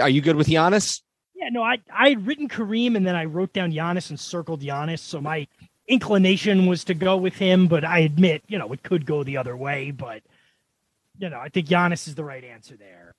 are 0.01 0.09
you 0.09 0.21
good 0.21 0.37
with 0.37 0.47
Giannis? 0.47 1.03
Yeah. 1.35 1.49
No, 1.51 1.63
I 1.63 1.79
I 1.93 2.11
had 2.11 2.27
written 2.27 2.49
Kareem 2.49 2.97
and 2.97 3.07
then 3.07 3.17
I 3.17 3.25
wrote 3.25 3.53
down 3.53 3.73
Giannis 3.73 4.11
and 4.11 4.21
circled 4.21 4.63
Giannis. 4.63 5.01
So 5.01 5.21
my 5.21 5.49
inclination 5.89 6.67
was 6.67 6.85
to 6.85 6.95
go 6.95 7.17
with 7.17 7.35
him, 7.35 7.67
but 7.67 7.85
I 7.85 8.01
admit, 8.01 8.43
you 8.49 8.59
know, 8.59 8.73
it 8.73 8.83
could 8.83 9.07
go 9.07 9.23
the 9.25 9.37
other 9.37 9.57
way. 9.57 9.91
But 9.91 10.23
you 11.19 11.29
know, 11.29 11.39
I 11.39 11.49
think 11.49 11.67
Giannis 11.67 12.09
is 12.09 12.15
the 12.15 12.25
right 12.25 12.45
answer 12.45 12.77
there. 12.77 13.15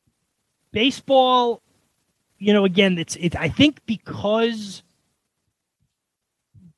Baseball, 0.71 1.61
you 2.45 2.53
know, 2.53 2.63
again, 2.63 2.99
it's 2.99 3.15
it. 3.15 3.35
I 3.35 3.49
think 3.49 3.83
because 3.87 4.83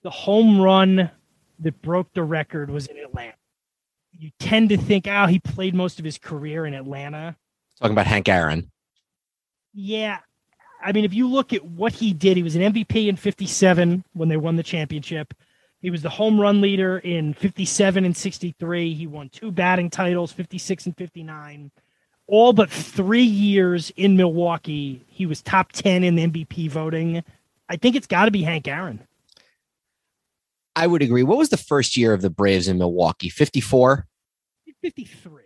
the 0.02 0.10
home 0.10 0.62
run 0.62 1.12
that 1.60 1.82
broke 1.82 2.14
the 2.14 2.24
record 2.24 2.70
was 2.70 2.88
in 2.88 2.98
Atlanta, 2.98 3.34
you 4.14 4.32
tend 4.40 4.70
to 4.70 4.78
think, 4.78 5.10
oh, 5.10 5.26
he 5.26 5.40
played 5.40 5.76
most 5.76 6.00
of 6.00 6.06
his 6.06 6.18
career 6.18 6.66
in 6.66 6.74
Atlanta. 6.74 7.36
Talking 7.82 7.92
about 7.92 8.08
Hank 8.08 8.30
Aaron. 8.30 8.72
Yeah. 9.74 10.20
I 10.82 10.94
mean, 10.94 11.04
if 11.04 11.14
you 11.14 11.28
look 11.28 11.52
at 11.52 11.66
what 11.66 11.92
he 11.92 12.14
did, 12.14 12.38
he 12.38 12.44
was 12.44 12.56
an 12.56 12.62
MVP 12.62 13.10
in 13.10 13.18
57 13.18 14.06
when 14.14 14.30
they 14.30 14.38
won 14.38 14.56
the 14.56 14.64
championship. 14.64 15.34
He 15.82 15.92
was 15.92 16.02
the 16.02 16.10
home 16.10 16.40
run 16.40 16.62
leader 16.62 17.00
in 17.00 17.34
57 17.34 18.06
and 18.06 18.16
63. 18.16 18.94
He 18.94 19.06
won 19.06 19.28
two 19.28 19.52
batting 19.52 19.90
titles, 19.90 20.32
56 20.32 20.86
and 20.86 20.96
59 20.96 21.72
all 22.28 22.54
but 22.54 22.70
three 22.70 23.24
years 23.24 23.92
in 23.96 24.18
Milwaukee, 24.18 25.06
he 25.08 25.26
was 25.26 25.42
top 25.42 25.72
10 25.72 26.04
in 26.04 26.16
MVP 26.16 26.70
voting. 26.70 27.24
I 27.70 27.76
think 27.78 27.96
it's 27.96 28.08
got 28.08 28.26
to 28.26 28.32
be 28.32 28.44
Hank 28.44 28.68
Aaron. 28.68 29.06
I 30.76 30.88
would 30.88 31.02
agree. 31.02 31.24
What 31.24 31.38
was 31.38 31.50
the 31.50 31.58
first 31.58 31.98
year 31.98 32.14
of 32.14 32.22
the 32.22 32.30
Braves 32.30 32.68
in 32.68 32.78
Milwaukee? 32.78 33.30
54? 33.30 34.06
53. 34.82 35.44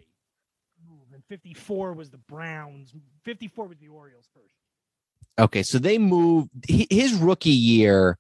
And 1.14 1.24
54 1.28 1.94
was 1.94 2.10
the 2.10 2.18
Browns. 2.18 2.94
54 3.24 3.68
was 3.68 3.78
the 3.78 3.88
Orioles 3.88 4.28
first. 4.34 4.56
Okay, 5.40 5.64
so 5.64 5.80
they 5.80 5.98
moved. 5.98 6.50
His 6.68 7.14
rookie 7.14 7.50
year 7.50 8.18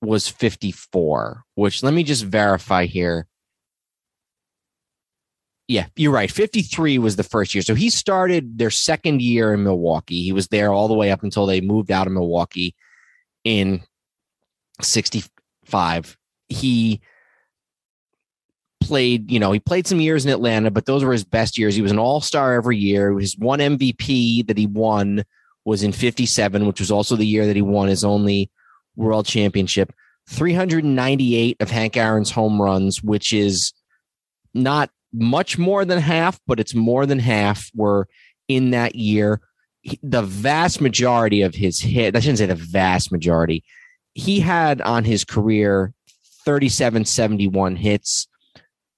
was 0.00 0.28
54, 0.28 1.44
which 1.54 1.82
let 1.82 1.94
me 1.94 2.02
just 2.02 2.24
verify 2.24 2.86
here. 2.86 3.26
Yeah, 5.70 5.86
you're 5.94 6.10
right. 6.10 6.28
53 6.28 6.98
was 6.98 7.14
the 7.14 7.22
first 7.22 7.54
year. 7.54 7.62
So 7.62 7.76
he 7.76 7.90
started 7.90 8.58
their 8.58 8.72
second 8.72 9.22
year 9.22 9.54
in 9.54 9.62
Milwaukee. 9.62 10.20
He 10.20 10.32
was 10.32 10.48
there 10.48 10.72
all 10.72 10.88
the 10.88 10.94
way 10.94 11.12
up 11.12 11.22
until 11.22 11.46
they 11.46 11.60
moved 11.60 11.92
out 11.92 12.08
of 12.08 12.12
Milwaukee 12.12 12.74
in 13.44 13.80
65. 14.82 16.18
He 16.48 17.00
played, 18.80 19.30
you 19.30 19.38
know, 19.38 19.52
he 19.52 19.60
played 19.60 19.86
some 19.86 20.00
years 20.00 20.24
in 20.24 20.32
Atlanta, 20.32 20.72
but 20.72 20.86
those 20.86 21.04
were 21.04 21.12
his 21.12 21.22
best 21.22 21.56
years. 21.56 21.76
He 21.76 21.82
was 21.82 21.92
an 21.92 22.00
all 22.00 22.20
star 22.20 22.54
every 22.54 22.76
year. 22.76 23.16
His 23.16 23.38
one 23.38 23.60
MVP 23.60 24.48
that 24.48 24.58
he 24.58 24.66
won 24.66 25.22
was 25.64 25.84
in 25.84 25.92
57, 25.92 26.66
which 26.66 26.80
was 26.80 26.90
also 26.90 27.14
the 27.14 27.24
year 27.24 27.46
that 27.46 27.54
he 27.54 27.62
won 27.62 27.86
his 27.86 28.02
only 28.02 28.50
world 28.96 29.24
championship. 29.24 29.92
398 30.30 31.58
of 31.60 31.70
Hank 31.70 31.96
Aaron's 31.96 32.32
home 32.32 32.60
runs, 32.60 33.04
which 33.04 33.32
is 33.32 33.72
not 34.52 34.90
much 35.12 35.58
more 35.58 35.84
than 35.84 35.98
half, 35.98 36.38
but 36.46 36.60
it's 36.60 36.74
more 36.74 37.06
than 37.06 37.18
half 37.18 37.70
were 37.74 38.08
in 38.48 38.70
that 38.70 38.94
year. 38.94 39.40
the 40.02 40.22
vast 40.22 40.80
majority 40.80 41.40
of 41.40 41.54
his 41.54 41.80
hit, 41.80 42.14
I 42.14 42.20
shouldn't 42.20 42.38
say 42.38 42.46
the 42.46 42.54
vast 42.54 43.10
majority, 43.10 43.64
he 44.12 44.40
had 44.40 44.82
on 44.82 45.04
his 45.04 45.24
career 45.24 45.94
37 46.44 47.04
71 47.04 47.76
hits. 47.76 48.26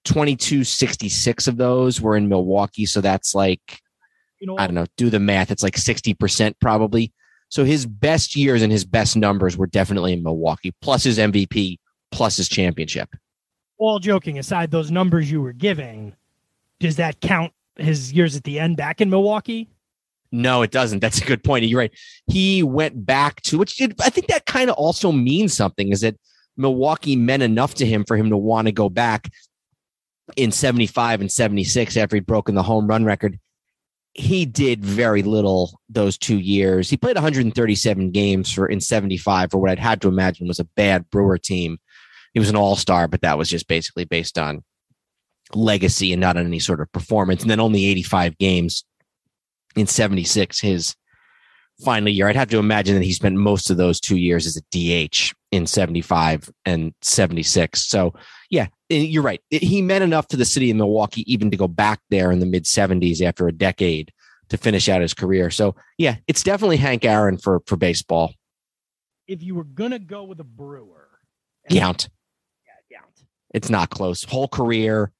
2266 0.04 1.46
of 1.46 1.56
those 1.56 2.00
were 2.00 2.16
in 2.16 2.28
Milwaukee. 2.28 2.86
So 2.86 3.00
that's 3.00 3.34
like, 3.34 3.80
you 4.40 4.48
know, 4.48 4.56
I 4.58 4.66
don't 4.66 4.74
know, 4.74 4.86
do 4.96 5.08
the 5.08 5.20
math. 5.20 5.52
It's 5.52 5.62
like 5.62 5.76
60% 5.76 6.54
probably. 6.60 7.12
So 7.48 7.64
his 7.64 7.86
best 7.86 8.34
years 8.34 8.62
and 8.62 8.72
his 8.72 8.84
best 8.84 9.16
numbers 9.16 9.56
were 9.56 9.68
definitely 9.68 10.14
in 10.14 10.24
Milwaukee, 10.24 10.72
plus 10.82 11.04
his 11.04 11.18
MVP, 11.18 11.78
plus 12.10 12.36
his 12.38 12.48
championship 12.48 13.08
all 13.82 13.98
joking 13.98 14.38
aside, 14.38 14.70
those 14.70 14.90
numbers 14.90 15.30
you 15.30 15.42
were 15.42 15.52
giving, 15.52 16.14
does 16.80 16.96
that 16.96 17.20
count 17.20 17.52
his 17.76 18.12
years 18.12 18.36
at 18.36 18.44
the 18.44 18.58
end 18.58 18.76
back 18.76 19.00
in 19.00 19.10
Milwaukee? 19.10 19.68
No, 20.30 20.62
it 20.62 20.70
doesn't. 20.70 21.00
That's 21.00 21.20
a 21.20 21.24
good 21.24 21.44
point. 21.44 21.64
You're 21.66 21.80
right. 21.80 21.92
He 22.26 22.62
went 22.62 23.04
back 23.04 23.42
to 23.42 23.58
which 23.58 23.80
I 23.80 24.08
think 24.08 24.28
that 24.28 24.46
kind 24.46 24.70
of 24.70 24.76
also 24.76 25.12
means 25.12 25.52
something 25.52 25.90
is 25.90 26.00
that 26.00 26.16
Milwaukee 26.56 27.16
meant 27.16 27.42
enough 27.42 27.74
to 27.74 27.86
him 27.86 28.04
for 28.04 28.16
him 28.16 28.30
to 28.30 28.36
want 28.36 28.66
to 28.66 28.72
go 28.72 28.88
back 28.88 29.30
in 30.36 30.50
75 30.50 31.20
and 31.20 31.30
76 31.30 31.96
after 31.96 32.16
he'd 32.16 32.26
broken 32.26 32.54
the 32.54 32.62
home 32.62 32.86
run 32.86 33.04
record. 33.04 33.38
He 34.14 34.44
did 34.46 34.84
very 34.84 35.22
little 35.22 35.80
those 35.88 36.16
two 36.16 36.38
years. 36.38 36.88
He 36.88 36.96
played 36.96 37.16
137 37.16 38.10
games 38.10 38.52
for 38.52 38.66
in 38.66 38.80
75 38.80 39.50
for 39.50 39.58
what 39.58 39.70
I'd 39.70 39.78
had 39.78 40.00
to 40.02 40.08
imagine 40.08 40.48
was 40.48 40.60
a 40.60 40.64
bad 40.64 41.10
Brewer 41.10 41.38
team 41.38 41.78
he 42.34 42.40
was 42.40 42.48
an 42.48 42.56
all 42.56 42.76
star, 42.76 43.08
but 43.08 43.22
that 43.22 43.38
was 43.38 43.48
just 43.48 43.68
basically 43.68 44.04
based 44.04 44.38
on 44.38 44.62
legacy 45.54 46.12
and 46.12 46.20
not 46.20 46.36
on 46.36 46.46
any 46.46 46.58
sort 46.58 46.80
of 46.80 46.90
performance. 46.92 47.42
And 47.42 47.50
then 47.50 47.60
only 47.60 47.86
85 47.86 48.38
games 48.38 48.84
in 49.76 49.86
76, 49.86 50.60
his 50.60 50.94
final 51.84 52.08
year. 52.08 52.28
I'd 52.28 52.36
have 52.36 52.50
to 52.50 52.58
imagine 52.58 52.94
that 52.94 53.04
he 53.04 53.12
spent 53.12 53.36
most 53.36 53.70
of 53.70 53.76
those 53.76 54.00
two 54.00 54.16
years 54.16 54.46
as 54.46 54.56
a 54.56 54.62
DH 54.70 55.32
in 55.50 55.66
75 55.66 56.50
and 56.64 56.94
76. 57.02 57.84
So, 57.86 58.14
yeah, 58.50 58.68
eh, 58.90 58.96
you're 58.96 59.22
right. 59.22 59.40
He 59.50 59.82
meant 59.82 60.04
enough 60.04 60.28
to 60.28 60.36
the 60.36 60.44
city 60.44 60.70
of 60.70 60.76
Milwaukee 60.76 61.30
even 61.32 61.50
to 61.50 61.56
go 61.56 61.68
back 61.68 62.00
there 62.10 62.30
in 62.32 62.40
the 62.40 62.46
mid 62.46 62.64
70s 62.64 63.20
after 63.20 63.48
a 63.48 63.52
decade 63.52 64.12
to 64.48 64.56
finish 64.56 64.88
out 64.88 65.02
his 65.02 65.14
career. 65.14 65.50
So, 65.50 65.74
yeah, 65.98 66.16
it's 66.26 66.42
definitely 66.42 66.76
Hank 66.76 67.04
Aaron 67.04 67.38
for 67.38 67.60
for 67.66 67.76
baseball. 67.76 68.34
If 69.26 69.42
you 69.42 69.54
were 69.54 69.64
going 69.64 69.92
to 69.92 69.98
go 69.98 70.24
with 70.24 70.40
a 70.40 70.44
Brewer, 70.44 71.08
Yount. 71.70 72.08
It's 73.52 73.70
not 73.70 73.90
close. 73.90 74.24
Whole 74.24 74.48
career 74.48 75.12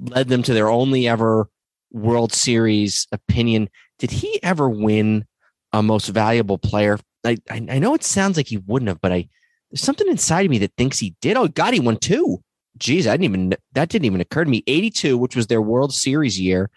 led 0.00 0.28
them 0.28 0.42
to 0.44 0.54
their 0.54 0.68
only 0.68 1.06
ever 1.06 1.48
World 1.90 2.32
Series 2.32 3.06
opinion. 3.12 3.68
Did 3.98 4.10
he 4.10 4.42
ever 4.42 4.68
win 4.68 5.26
a 5.72 5.82
most 5.82 6.08
valuable 6.08 6.58
player? 6.58 6.98
I, 7.24 7.38
I, 7.50 7.66
I 7.70 7.78
know 7.78 7.94
it 7.94 8.04
sounds 8.04 8.36
like 8.36 8.48
he 8.48 8.58
wouldn't 8.58 8.88
have, 8.88 9.00
but 9.00 9.12
I 9.12 9.28
there's 9.70 9.82
something 9.82 10.08
inside 10.08 10.46
of 10.46 10.50
me 10.50 10.58
that 10.58 10.72
thinks 10.76 10.98
he 10.98 11.14
did. 11.20 11.36
Oh 11.36 11.48
God, 11.48 11.74
he 11.74 11.80
won 11.80 11.98
two. 11.98 12.42
Jeez, 12.78 13.06
I 13.06 13.12
didn't 13.12 13.24
even 13.24 13.54
that 13.72 13.88
didn't 13.88 14.06
even 14.06 14.20
occur 14.20 14.44
to 14.44 14.50
me. 14.50 14.62
82, 14.66 15.18
which 15.18 15.36
was 15.36 15.46
their 15.46 15.62
World 15.62 15.92
Series 15.92 16.40
year. 16.40 16.70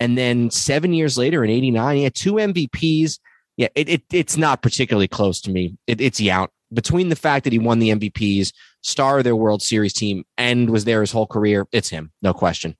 And 0.00 0.18
then 0.18 0.50
seven 0.50 0.92
years 0.92 1.16
later 1.16 1.44
in 1.44 1.50
89, 1.50 1.96
he 1.96 2.04
had 2.04 2.14
two 2.14 2.34
MVPs. 2.34 3.20
Yeah, 3.56 3.68
it, 3.74 3.88
it 3.88 4.02
it's 4.12 4.36
not 4.36 4.62
particularly 4.62 5.08
close 5.08 5.40
to 5.42 5.50
me. 5.50 5.76
It, 5.86 6.00
it's 6.00 6.20
Yount. 6.20 6.48
Between 6.72 7.08
the 7.08 7.16
fact 7.16 7.44
that 7.44 7.52
he 7.52 7.58
won 7.58 7.78
the 7.78 7.90
MVPs, 7.90 8.52
star 8.82 9.18
of 9.18 9.24
their 9.24 9.36
World 9.36 9.62
Series 9.62 9.92
team, 9.92 10.24
and 10.38 10.70
was 10.70 10.84
there 10.84 11.00
his 11.00 11.12
whole 11.12 11.26
career, 11.26 11.66
it's 11.72 11.88
him, 11.88 12.12
no 12.22 12.32
question. 12.32 12.76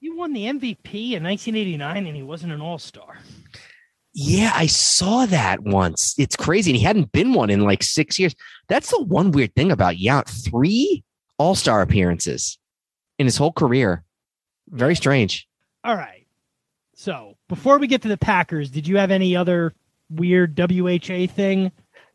You 0.00 0.16
won 0.16 0.32
the 0.32 0.44
MVP 0.44 1.12
in 1.12 1.24
1989 1.24 2.06
and 2.06 2.16
he 2.16 2.22
wasn't 2.22 2.52
an 2.52 2.60
all 2.60 2.78
star. 2.78 3.18
Yeah, 4.14 4.52
I 4.54 4.66
saw 4.66 5.26
that 5.26 5.62
once. 5.62 6.14
It's 6.18 6.36
crazy. 6.36 6.70
And 6.70 6.76
he 6.76 6.84
hadn't 6.84 7.12
been 7.12 7.34
one 7.34 7.50
in 7.50 7.64
like 7.64 7.82
six 7.82 8.18
years. 8.18 8.34
That's 8.68 8.90
the 8.90 9.02
one 9.02 9.32
weird 9.32 9.54
thing 9.54 9.70
about 9.70 9.96
Yount. 9.96 10.28
Three 10.28 11.04
all 11.38 11.54
star 11.54 11.82
appearances 11.82 12.58
in 13.18 13.26
his 13.26 13.36
whole 13.36 13.52
career. 13.52 14.04
Very 14.68 14.94
strange. 14.94 15.48
All 15.84 15.96
right. 15.96 16.26
So 16.94 17.36
before 17.48 17.78
we 17.78 17.86
get 17.86 18.02
to 18.02 18.08
the 18.08 18.16
Packers, 18.16 18.70
did 18.70 18.88
you 18.88 18.96
have 18.96 19.10
any 19.10 19.36
other 19.36 19.74
weird 20.10 20.58
WHA 20.58 21.26
thing? 21.26 21.70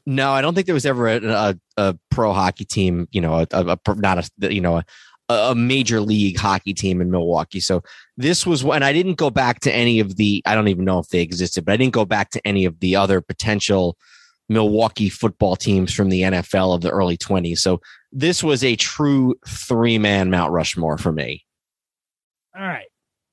No, 0.05 0.31
I 0.31 0.41
don't 0.41 0.53
think 0.53 0.65
there 0.65 0.73
was 0.73 0.85
ever 0.85 1.07
a, 1.07 1.19
a, 1.23 1.55
a 1.77 1.97
pro 2.11 2.33
hockey 2.33 2.65
team, 2.65 3.07
you 3.11 3.21
know, 3.21 3.39
a, 3.39 3.47
a, 3.51 3.77
not 3.95 4.29
a, 4.39 4.53
you 4.53 4.61
know, 4.61 4.77
a, 4.77 5.33
a 5.33 5.55
major 5.55 6.01
league 6.01 6.37
hockey 6.37 6.73
team 6.73 6.99
in 7.01 7.09
Milwaukee. 7.09 7.61
So 7.61 7.83
this 8.17 8.45
was 8.45 8.63
when 8.63 8.83
I 8.83 8.91
didn't 8.91 9.15
go 9.15 9.29
back 9.29 9.61
to 9.61 9.73
any 9.73 9.99
of 9.99 10.17
the, 10.17 10.41
I 10.45 10.55
don't 10.55 10.67
even 10.67 10.85
know 10.85 10.99
if 10.99 11.07
they 11.07 11.21
existed, 11.21 11.65
but 11.65 11.73
I 11.73 11.77
didn't 11.77 11.93
go 11.93 12.05
back 12.05 12.31
to 12.31 12.45
any 12.45 12.65
of 12.65 12.79
the 12.79 12.95
other 12.95 13.21
potential 13.21 13.97
Milwaukee 14.49 15.09
football 15.09 15.55
teams 15.55 15.93
from 15.93 16.09
the 16.09 16.21
NFL 16.21 16.75
of 16.75 16.81
the 16.81 16.89
early 16.89 17.17
20s. 17.17 17.59
So 17.59 17.79
this 18.11 18.43
was 18.43 18.63
a 18.63 18.75
true 18.75 19.35
three 19.47 19.97
man 19.97 20.29
Mount 20.29 20.51
Rushmore 20.51 20.97
for 20.97 21.11
me. 21.11 21.45
All 22.55 22.61
right. 22.61 22.87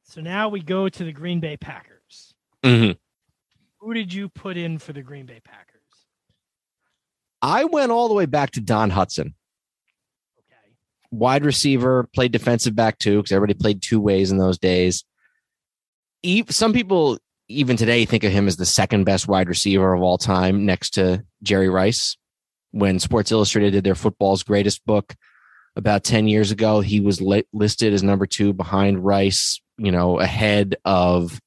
So 0.04 0.20
now 0.20 0.48
we 0.48 0.60
go 0.60 0.88
to 0.88 1.04
the 1.04 1.12
Green 1.12 1.40
Bay 1.40 1.56
Packers. 1.56 2.34
Mm-hmm. 2.64 2.92
Who 3.80 3.94
did 3.94 4.12
you 4.12 4.28
put 4.28 4.56
in 4.56 4.78
for 4.78 4.92
the 4.92 5.02
Green 5.02 5.26
Bay 5.26 5.40
Packers? 5.42 5.69
I 7.42 7.64
went 7.64 7.92
all 7.92 8.08
the 8.08 8.14
way 8.14 8.26
back 8.26 8.50
to 8.52 8.60
Don 8.60 8.90
Hutson. 8.90 9.34
Okay. 10.38 10.74
Wide 11.10 11.44
receiver, 11.44 12.08
played 12.14 12.32
defensive 12.32 12.74
back 12.74 12.98
too, 12.98 13.18
because 13.18 13.32
everybody 13.32 13.58
played 13.58 13.82
two 13.82 14.00
ways 14.00 14.30
in 14.30 14.38
those 14.38 14.58
days. 14.58 15.04
Some 16.50 16.72
people, 16.72 17.18
even 17.48 17.76
today, 17.76 18.04
think 18.04 18.24
of 18.24 18.32
him 18.32 18.46
as 18.46 18.56
the 18.56 18.66
second 18.66 19.04
best 19.04 19.26
wide 19.26 19.48
receiver 19.48 19.94
of 19.94 20.02
all 20.02 20.18
time, 20.18 20.66
next 20.66 20.90
to 20.90 21.24
Jerry 21.42 21.68
Rice. 21.68 22.16
When 22.72 22.98
Sports 23.00 23.32
Illustrated 23.32 23.72
did 23.72 23.84
their 23.84 23.94
football's 23.94 24.42
greatest 24.42 24.84
book 24.84 25.16
about 25.76 26.04
10 26.04 26.28
years 26.28 26.50
ago, 26.50 26.80
he 26.80 27.00
was 27.00 27.20
listed 27.20 27.92
as 27.92 28.02
number 28.02 28.26
two 28.26 28.52
behind 28.52 29.04
Rice, 29.04 29.60
you 29.78 29.90
know, 29.90 30.20
ahead 30.20 30.76
of 30.84 31.40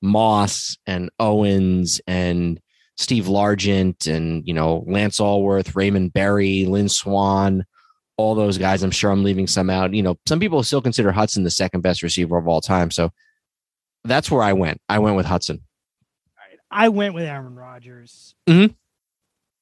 Moss 0.00 0.78
and 0.86 1.10
Owens 1.18 2.00
and 2.06 2.60
Steve 2.96 3.24
Largent 3.24 4.06
and, 4.06 4.46
you 4.46 4.54
know, 4.54 4.84
Lance 4.86 5.18
Alworth, 5.18 5.74
Raymond 5.74 6.12
Berry, 6.12 6.66
Lynn 6.66 6.88
Swann, 6.88 7.64
all 8.16 8.34
those 8.34 8.58
guys. 8.58 8.82
I'm 8.82 8.90
sure 8.90 9.10
I'm 9.10 9.24
leaving 9.24 9.46
some 9.46 9.70
out. 9.70 9.94
You 9.94 10.02
know, 10.02 10.18
some 10.26 10.38
people 10.40 10.62
still 10.62 10.82
consider 10.82 11.12
Hutson 11.12 11.42
the 11.44 11.50
second 11.50 11.80
best 11.80 12.02
receiver 12.02 12.36
of 12.36 12.46
all 12.46 12.60
time. 12.60 12.90
So 12.90 13.10
that's 14.04 14.30
where 14.30 14.42
I 14.42 14.52
went. 14.52 14.80
I 14.88 14.98
went 14.98 15.16
with 15.16 15.26
Hutson. 15.26 15.60
Right. 16.36 16.58
I 16.70 16.88
went 16.90 17.14
with 17.14 17.24
Aaron 17.24 17.54
Rodgers. 17.56 18.34
Mhm. 18.48 18.74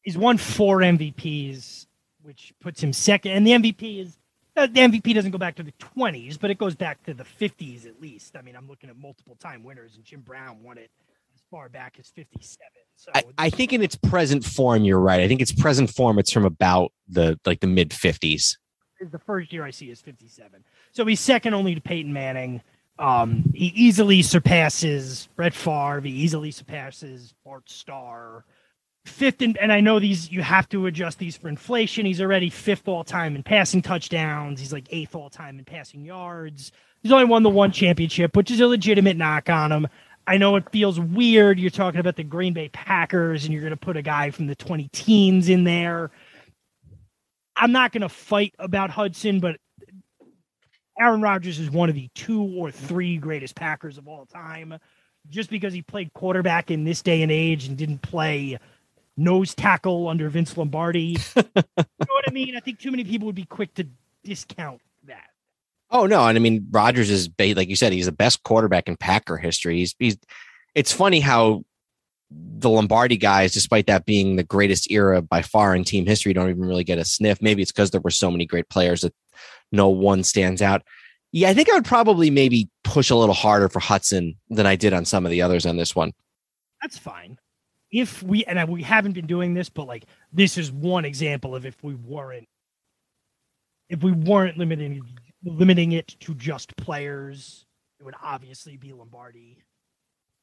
He's 0.02 0.18
won 0.18 0.36
four 0.38 0.78
MVPs, 0.82 1.86
which 2.22 2.52
puts 2.60 2.82
him 2.82 2.92
second. 2.92 3.32
And 3.32 3.46
the 3.46 3.52
MVP 3.52 4.00
is 4.00 4.16
uh, 4.56 4.66
the 4.66 4.80
MVP 4.80 5.14
doesn't 5.14 5.30
go 5.30 5.38
back 5.38 5.54
to 5.56 5.62
the 5.62 5.72
20s, 5.78 6.38
but 6.38 6.50
it 6.50 6.58
goes 6.58 6.74
back 6.74 7.02
to 7.04 7.14
the 7.14 7.24
50s 7.24 7.86
at 7.86 8.00
least. 8.00 8.36
I 8.36 8.42
mean, 8.42 8.56
I'm 8.56 8.66
looking 8.66 8.90
at 8.90 8.96
multiple 8.98 9.36
time 9.36 9.62
winners, 9.62 9.94
and 9.94 10.04
Jim 10.04 10.20
Brown 10.22 10.62
won 10.62 10.76
it 10.76 10.90
as 11.34 11.40
far 11.50 11.68
back 11.68 11.96
as 12.00 12.08
57. 12.08 12.58
So 13.00 13.10
I, 13.14 13.24
I 13.38 13.50
think 13.50 13.72
in 13.72 13.82
its 13.82 13.96
present 13.96 14.44
form, 14.44 14.84
you're 14.84 15.00
right. 15.00 15.20
I 15.20 15.28
think 15.28 15.40
its 15.40 15.52
present 15.52 15.88
form, 15.88 16.18
it's 16.18 16.30
from 16.30 16.44
about 16.44 16.92
the 17.08 17.40
like 17.46 17.60
the 17.60 17.66
mid 17.66 17.90
50s. 17.90 18.56
the 19.00 19.18
first 19.18 19.54
year 19.54 19.64
I 19.64 19.70
see 19.70 19.90
is 19.90 20.02
57. 20.02 20.62
So 20.92 21.06
he's 21.06 21.18
second 21.18 21.54
only 21.54 21.74
to 21.74 21.80
Peyton 21.80 22.12
Manning. 22.12 22.60
Um, 22.98 23.50
he 23.54 23.72
easily 23.74 24.20
surpasses 24.20 25.30
Brett 25.34 25.54
Favre. 25.54 26.02
He 26.02 26.10
easily 26.10 26.50
surpasses 26.50 27.32
Bart 27.42 27.70
Starr. 27.70 28.44
Fifth, 29.06 29.40
in, 29.40 29.56
and 29.56 29.72
I 29.72 29.80
know 29.80 29.98
these 29.98 30.30
you 30.30 30.42
have 30.42 30.68
to 30.68 30.84
adjust 30.84 31.18
these 31.18 31.38
for 31.38 31.48
inflation. 31.48 32.04
He's 32.04 32.20
already 32.20 32.50
fifth 32.50 32.86
all 32.86 33.02
time 33.02 33.34
in 33.34 33.42
passing 33.42 33.80
touchdowns. 33.80 34.60
He's 34.60 34.74
like 34.74 34.88
eighth 34.90 35.14
all 35.14 35.30
time 35.30 35.58
in 35.58 35.64
passing 35.64 36.04
yards. 36.04 36.70
He's 37.02 37.12
only 37.12 37.24
won 37.24 37.42
the 37.42 37.48
one 37.48 37.72
championship, 37.72 38.36
which 38.36 38.50
is 38.50 38.60
a 38.60 38.66
legitimate 38.66 39.16
knock 39.16 39.48
on 39.48 39.72
him. 39.72 39.88
I 40.30 40.36
know 40.36 40.54
it 40.54 40.70
feels 40.70 41.00
weird. 41.00 41.58
You're 41.58 41.70
talking 41.70 41.98
about 41.98 42.14
the 42.14 42.22
Green 42.22 42.52
Bay 42.52 42.68
Packers, 42.68 43.44
and 43.44 43.52
you're 43.52 43.62
going 43.62 43.72
to 43.72 43.76
put 43.76 43.96
a 43.96 44.02
guy 44.02 44.30
from 44.30 44.46
the 44.46 44.54
20 44.54 44.88
teens 44.92 45.48
in 45.48 45.64
there. 45.64 46.12
I'm 47.56 47.72
not 47.72 47.90
going 47.90 48.02
to 48.02 48.08
fight 48.08 48.54
about 48.60 48.90
Hutson, 48.90 49.40
but 49.40 49.56
Aaron 51.00 51.20
Rodgers 51.20 51.58
is 51.58 51.68
one 51.68 51.88
of 51.88 51.96
the 51.96 52.08
two 52.14 52.44
or 52.56 52.70
three 52.70 53.16
greatest 53.16 53.56
Packers 53.56 53.98
of 53.98 54.06
all 54.06 54.24
time. 54.24 54.78
Just 55.28 55.50
because 55.50 55.72
he 55.72 55.82
played 55.82 56.12
quarterback 56.12 56.70
in 56.70 56.84
this 56.84 57.02
day 57.02 57.22
and 57.22 57.32
age 57.32 57.66
and 57.66 57.76
didn't 57.76 58.02
play 58.02 58.56
nose 59.16 59.52
tackle 59.52 60.06
under 60.06 60.28
Vince 60.28 60.56
Lombardi. 60.56 61.16
you 61.36 61.42
know 61.44 61.64
what 62.06 62.28
I 62.28 62.30
mean? 62.30 62.56
I 62.56 62.60
think 62.60 62.78
too 62.78 62.92
many 62.92 63.02
people 63.02 63.26
would 63.26 63.34
be 63.34 63.46
quick 63.46 63.74
to 63.74 63.86
discount. 64.22 64.80
Oh 65.90 66.06
no, 66.06 66.26
and 66.26 66.36
I 66.36 66.40
mean 66.40 66.66
Rodgers 66.70 67.10
is 67.10 67.28
like 67.38 67.68
you 67.68 67.76
said, 67.76 67.92
he's 67.92 68.06
the 68.06 68.12
best 68.12 68.42
quarterback 68.42 68.88
in 68.88 68.96
Packer 68.96 69.36
history. 69.36 69.78
He's, 69.78 69.94
he's 69.98 70.18
it's 70.74 70.92
funny 70.92 71.20
how 71.20 71.64
the 72.30 72.70
Lombardi 72.70 73.16
guys, 73.16 73.52
despite 73.52 73.86
that 73.86 74.06
being 74.06 74.36
the 74.36 74.44
greatest 74.44 74.90
era 74.90 75.20
by 75.20 75.42
far 75.42 75.74
in 75.74 75.82
team 75.82 76.06
history, 76.06 76.32
don't 76.32 76.48
even 76.48 76.64
really 76.64 76.84
get 76.84 76.98
a 76.98 77.04
sniff. 77.04 77.42
Maybe 77.42 77.62
it's 77.62 77.72
because 77.72 77.90
there 77.90 78.00
were 78.00 78.10
so 78.10 78.30
many 78.30 78.46
great 78.46 78.68
players 78.68 79.00
that 79.00 79.14
no 79.72 79.88
one 79.88 80.22
stands 80.22 80.62
out. 80.62 80.82
Yeah, 81.32 81.48
I 81.48 81.54
think 81.54 81.70
I 81.70 81.74
would 81.74 81.84
probably 81.84 82.30
maybe 82.30 82.68
push 82.84 83.10
a 83.10 83.16
little 83.16 83.34
harder 83.34 83.68
for 83.68 83.80
Hutson 83.80 84.36
than 84.48 84.66
I 84.66 84.76
did 84.76 84.92
on 84.92 85.04
some 85.04 85.24
of 85.24 85.30
the 85.30 85.42
others 85.42 85.66
on 85.66 85.76
this 85.76 85.94
one. 85.94 86.12
That's 86.80 86.98
fine. 86.98 87.38
If 87.92 88.22
we 88.22 88.44
and 88.44 88.68
we 88.68 88.82
haven't 88.82 89.12
been 89.12 89.26
doing 89.26 89.54
this, 89.54 89.68
but 89.68 89.86
like 89.86 90.04
this 90.32 90.56
is 90.56 90.70
one 90.70 91.04
example 91.04 91.56
of 91.56 91.66
if 91.66 91.82
we 91.82 91.94
weren't 91.94 92.48
if 93.88 94.02
we 94.04 94.12
weren't 94.12 94.56
limiting 94.56 95.02
limiting 95.44 95.92
it 95.92 96.08
to 96.20 96.34
just 96.34 96.76
players, 96.76 97.66
it 97.98 98.04
would 98.04 98.14
obviously 98.22 98.76
be 98.76 98.92
Lombardi. 98.92 99.58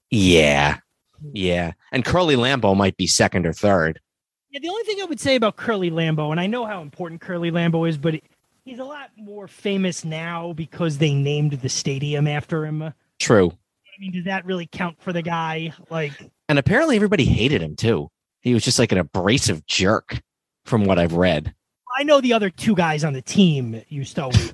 Yeah. 0.10 0.78
Hmm. 1.22 1.30
Yeah. 1.34 1.72
And 1.92 2.06
Curly 2.06 2.36
Lambeau 2.36 2.76
might 2.76 2.98
be 2.98 3.08
second 3.08 3.46
or 3.46 3.54
third. 3.54 4.00
Yeah, 4.50 4.60
the 4.62 4.70
only 4.70 4.84
thing 4.84 5.02
I 5.02 5.06
would 5.06 5.20
say 5.20 5.36
about 5.36 5.58
Curly 5.58 5.92
Lambeau, 5.92 6.32
and 6.32 6.40
I 6.40 6.48
know 6.48 6.66
how 6.66 6.82
important 6.82 7.22
Curly 7.22 7.52
Lambeau 7.52 7.88
is, 7.88 7.98
but 7.98 8.16
he's 8.64 8.80
a 8.80 8.84
lot 8.86 9.10
more 9.18 9.48
famous 9.48 10.06
now 10.06 10.54
because 10.54 10.98
they 10.98 11.14
named 11.14 11.54
the 11.54 11.70
stadium 11.70 12.28
after 12.28 12.66
him. 12.66 12.94
True. 13.20 13.50
I 13.50 14.00
mean, 14.00 14.14
does 14.14 14.26
that 14.26 14.46
really 14.46 14.68
count 14.72 15.02
for 15.02 15.12
the 15.12 15.22
guy? 15.22 15.74
Like, 15.90 16.14
And 16.48 16.60
apparently 16.60 16.96
everybody 16.96 17.26
hated 17.26 17.62
him 17.62 17.76
too. 17.76 18.10
He 18.42 18.54
was 18.54 18.64
just 18.64 18.80
like 18.80 18.92
an 18.92 19.00
abrasive 19.00 19.66
jerk 19.66 20.22
from 20.66 20.86
what 20.86 21.00
I've 21.00 21.14
read. 21.14 21.54
I 21.98 22.04
know 22.04 22.22
the 22.22 22.34
other 22.34 22.50
two 22.50 22.76
guys 22.76 23.04
on 23.04 23.14
the 23.14 23.22
team 23.22 23.82
used 23.90 24.16
to 24.16 24.24
always 24.24 24.54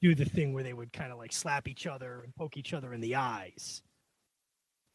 do 0.00 0.14
the 0.14 0.24
thing 0.24 0.52
where 0.52 0.62
they 0.62 0.72
would 0.72 0.92
kind 0.92 1.12
of 1.12 1.18
like 1.18 1.32
slap 1.32 1.68
each 1.68 1.86
other 1.86 2.22
and 2.22 2.34
poke 2.34 2.56
each 2.56 2.72
other 2.72 2.92
in 2.92 3.00
the 3.00 3.16
eyes. 3.16 3.82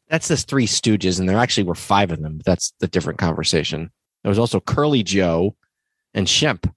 That's 0.10 0.28
the 0.28 0.38
three 0.38 0.68
stooges, 0.68 1.20
and 1.20 1.28
there 1.28 1.40
actually 1.40 1.64
were 1.64 1.76
five 1.76 2.12
of 2.12 2.22
them. 2.22 2.38
But 2.38 2.46
that's 2.46 2.74
the 2.80 2.88
different 2.88 3.20
conversation. 3.20 3.92
There 4.24 4.30
was 4.30 4.40
also 4.40 4.60
Curly 4.60 5.04
Joe 5.04 5.56
and 6.14 6.28
Shemp. 6.28 6.72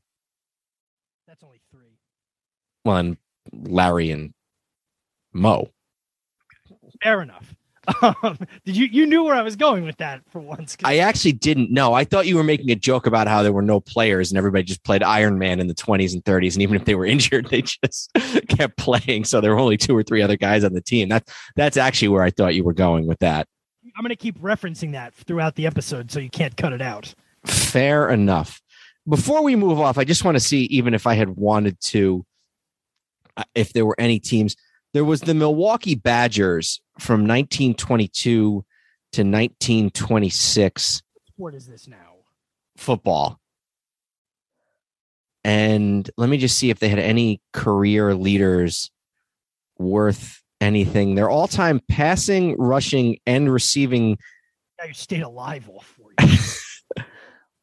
That's 1.26 1.42
only 1.42 1.60
three. 1.70 1.98
Well, 2.84 2.96
and 2.96 3.16
Larry 3.52 4.10
and 4.10 4.32
Moe. 5.32 5.70
Fair 7.02 7.22
enough. 7.22 7.54
Um, 8.02 8.38
did 8.64 8.76
you 8.76 8.86
you 8.86 9.06
knew 9.06 9.24
where 9.24 9.34
I 9.34 9.42
was 9.42 9.56
going 9.56 9.84
with 9.84 9.96
that 9.96 10.20
for 10.30 10.40
once? 10.40 10.76
I 10.84 10.98
actually 10.98 11.32
didn't 11.32 11.70
know. 11.70 11.94
I 11.94 12.04
thought 12.04 12.26
you 12.26 12.36
were 12.36 12.44
making 12.44 12.70
a 12.70 12.74
joke 12.74 13.06
about 13.06 13.28
how 13.28 13.42
there 13.42 13.52
were 13.52 13.62
no 13.62 13.80
players 13.80 14.30
and 14.30 14.38
everybody 14.38 14.64
just 14.64 14.84
played 14.84 15.02
Iron 15.02 15.38
Man 15.38 15.58
in 15.60 15.68
the 15.68 15.74
20s 15.74 16.12
and 16.12 16.22
30s. 16.24 16.52
And 16.54 16.62
even 16.62 16.76
if 16.76 16.84
they 16.84 16.94
were 16.94 17.06
injured, 17.14 17.48
they 17.48 17.62
just 17.62 18.10
kept 18.48 18.76
playing. 18.76 19.24
So 19.24 19.40
there 19.40 19.52
were 19.52 19.58
only 19.58 19.76
two 19.76 19.96
or 19.96 20.02
three 20.02 20.22
other 20.22 20.36
guys 20.36 20.64
on 20.64 20.74
the 20.74 20.80
team. 20.80 21.08
That's 21.08 21.32
that's 21.56 21.76
actually 21.76 22.08
where 22.08 22.22
I 22.22 22.30
thought 22.30 22.54
you 22.54 22.64
were 22.64 22.74
going 22.74 23.06
with 23.06 23.18
that. 23.20 23.48
I'm 23.96 24.02
going 24.02 24.10
to 24.10 24.16
keep 24.16 24.38
referencing 24.38 24.92
that 24.92 25.14
throughout 25.14 25.56
the 25.56 25.66
episode, 25.66 26.12
so 26.12 26.20
you 26.20 26.30
can't 26.30 26.56
cut 26.56 26.72
it 26.72 26.82
out. 26.82 27.14
Fair 27.46 28.10
enough. 28.10 28.60
Before 29.08 29.42
we 29.42 29.56
move 29.56 29.80
off, 29.80 29.98
I 29.98 30.04
just 30.04 30.24
want 30.24 30.36
to 30.36 30.40
see 30.40 30.64
even 30.66 30.94
if 30.94 31.06
I 31.06 31.14
had 31.14 31.30
wanted 31.30 31.80
to, 31.80 32.24
uh, 33.36 33.44
if 33.54 33.72
there 33.72 33.86
were 33.86 33.96
any 33.98 34.20
teams. 34.20 34.54
There 34.98 35.04
was 35.04 35.20
the 35.20 35.32
Milwaukee 35.32 35.94
Badgers 35.94 36.80
from 36.98 37.20
1922 37.20 38.64
to 39.12 39.22
1926 39.22 41.02
What 41.36 41.54
is 41.54 41.68
this 41.68 41.86
now? 41.86 42.16
football. 42.76 43.38
And 45.44 46.10
let 46.16 46.28
me 46.28 46.36
just 46.36 46.58
see 46.58 46.70
if 46.70 46.80
they 46.80 46.88
had 46.88 46.98
any 46.98 47.40
career 47.52 48.12
leaders 48.16 48.90
worth 49.78 50.42
anything. 50.60 51.14
Their 51.14 51.30
all 51.30 51.46
time 51.46 51.80
passing, 51.88 52.56
rushing, 52.58 53.18
and 53.24 53.52
receiving 53.52 54.18
Now 54.80 54.86
you 54.88 54.94
stayed 54.94 55.22
alive 55.22 55.68
all 55.68 55.84
four 55.96 56.10
years. 56.26 56.82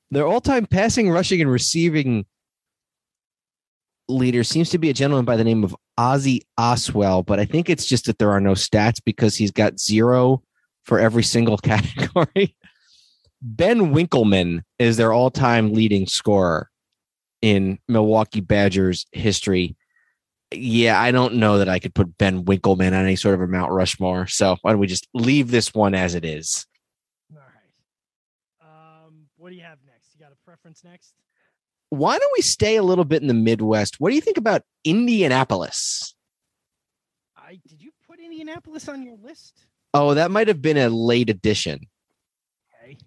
Their 0.10 0.26
all-time 0.26 0.68
passing, 0.68 1.10
rushing, 1.10 1.42
and 1.42 1.52
receiving 1.52 2.28
leader 4.08 4.44
seems 4.44 4.70
to 4.70 4.78
be 4.78 4.90
a 4.90 4.94
gentleman 4.94 5.26
by 5.26 5.36
the 5.36 5.44
name 5.44 5.64
of 5.64 5.76
Ozzy 6.00 6.42
Oswell, 6.58 7.24
but 7.24 7.40
I 7.40 7.46
think 7.46 7.70
it's 7.70 7.86
just 7.86 8.06
that 8.06 8.20
there 8.20 8.32
are 8.32 8.42
no 8.42 8.52
stats 8.52 9.02
because 9.04 9.36
he's 9.36 9.52
got 9.52 9.80
zero 9.80 10.44
for 10.84 11.00
every 11.00 11.24
single 11.24 11.58
category. 11.64 12.56
Ben 13.42 13.94
Winkelman 13.94 14.62
is 14.80 14.98
their 14.98 15.14
all-time 15.14 15.74
leading 15.74 16.08
scorer 16.08 16.70
in 17.42 17.80
Milwaukee 17.88 18.42
Badgers 18.42 19.06
history. 19.12 19.76
Yeah, 20.52 21.00
I 21.00 21.12
don't 21.12 21.36
know 21.36 21.58
that 21.58 21.70
I 21.70 21.80
could 21.80 21.94
put 21.94 22.18
Ben 22.18 22.46
Winkelman 22.46 22.88
on 22.88 22.94
any 22.94 23.16
sort 23.16 23.36
of 23.36 23.42
a 23.42 23.48
Mount 23.48 23.72
Rushmore. 23.72 24.28
So 24.28 24.58
why 24.62 24.72
don't 24.72 24.80
we 24.80 24.88
just 24.88 25.08
leave 25.14 25.52
this 25.52 25.74
one 25.74 25.96
as 25.96 26.16
it 26.16 26.26
is? 26.26 26.66
all 27.32 27.42
right. 27.42 29.06
Um, 29.06 29.26
what 29.38 29.50
do 29.50 29.56
you 29.56 29.64
have 29.64 29.80
next? 29.86 30.14
You 30.14 30.20
got 30.20 30.32
a 30.32 30.46
preference 30.46 30.84
next? 30.84 31.14
Why 31.90 32.18
don't 32.18 32.32
we 32.36 32.42
stay 32.42 32.76
a 32.78 32.84
little 32.84 33.06
bit 33.06 33.22
in 33.22 33.28
the 33.28 33.34
Midwest? 33.34 34.00
What 34.00 34.10
do 34.10 34.16
you 34.16 34.22
think 34.22 34.38
about 34.38 34.64
Indianapolis? 34.84 36.16
I 37.38 37.60
did 37.68 37.82
you 37.82 37.92
put 38.08 38.20
Indianapolis 38.20 38.88
on 38.90 39.04
your 39.04 39.16
list? 39.22 39.66
Oh, 39.94 40.14
that 40.16 40.32
might 40.32 40.48
have 40.48 40.62
been 40.62 40.78
a 40.78 40.90
late 40.90 41.30
addition. 41.30 41.82
Okay. 42.84 42.98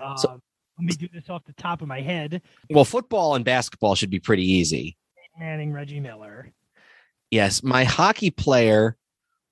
Um, 0.00 0.16
So- 0.16 0.40
let 0.78 0.84
me 0.86 0.92
do 0.94 1.08
this 1.12 1.28
off 1.28 1.44
the 1.44 1.52
top 1.54 1.82
of 1.82 1.88
my 1.88 2.00
head. 2.00 2.40
Well, 2.70 2.84
football 2.84 3.34
and 3.34 3.44
basketball 3.44 3.96
should 3.96 4.10
be 4.10 4.20
pretty 4.20 4.44
easy. 4.44 4.96
Manning, 5.36 5.72
Reggie 5.72 5.98
Miller. 5.98 6.52
Yes, 7.32 7.64
my 7.64 7.82
hockey 7.82 8.30
player 8.30 8.96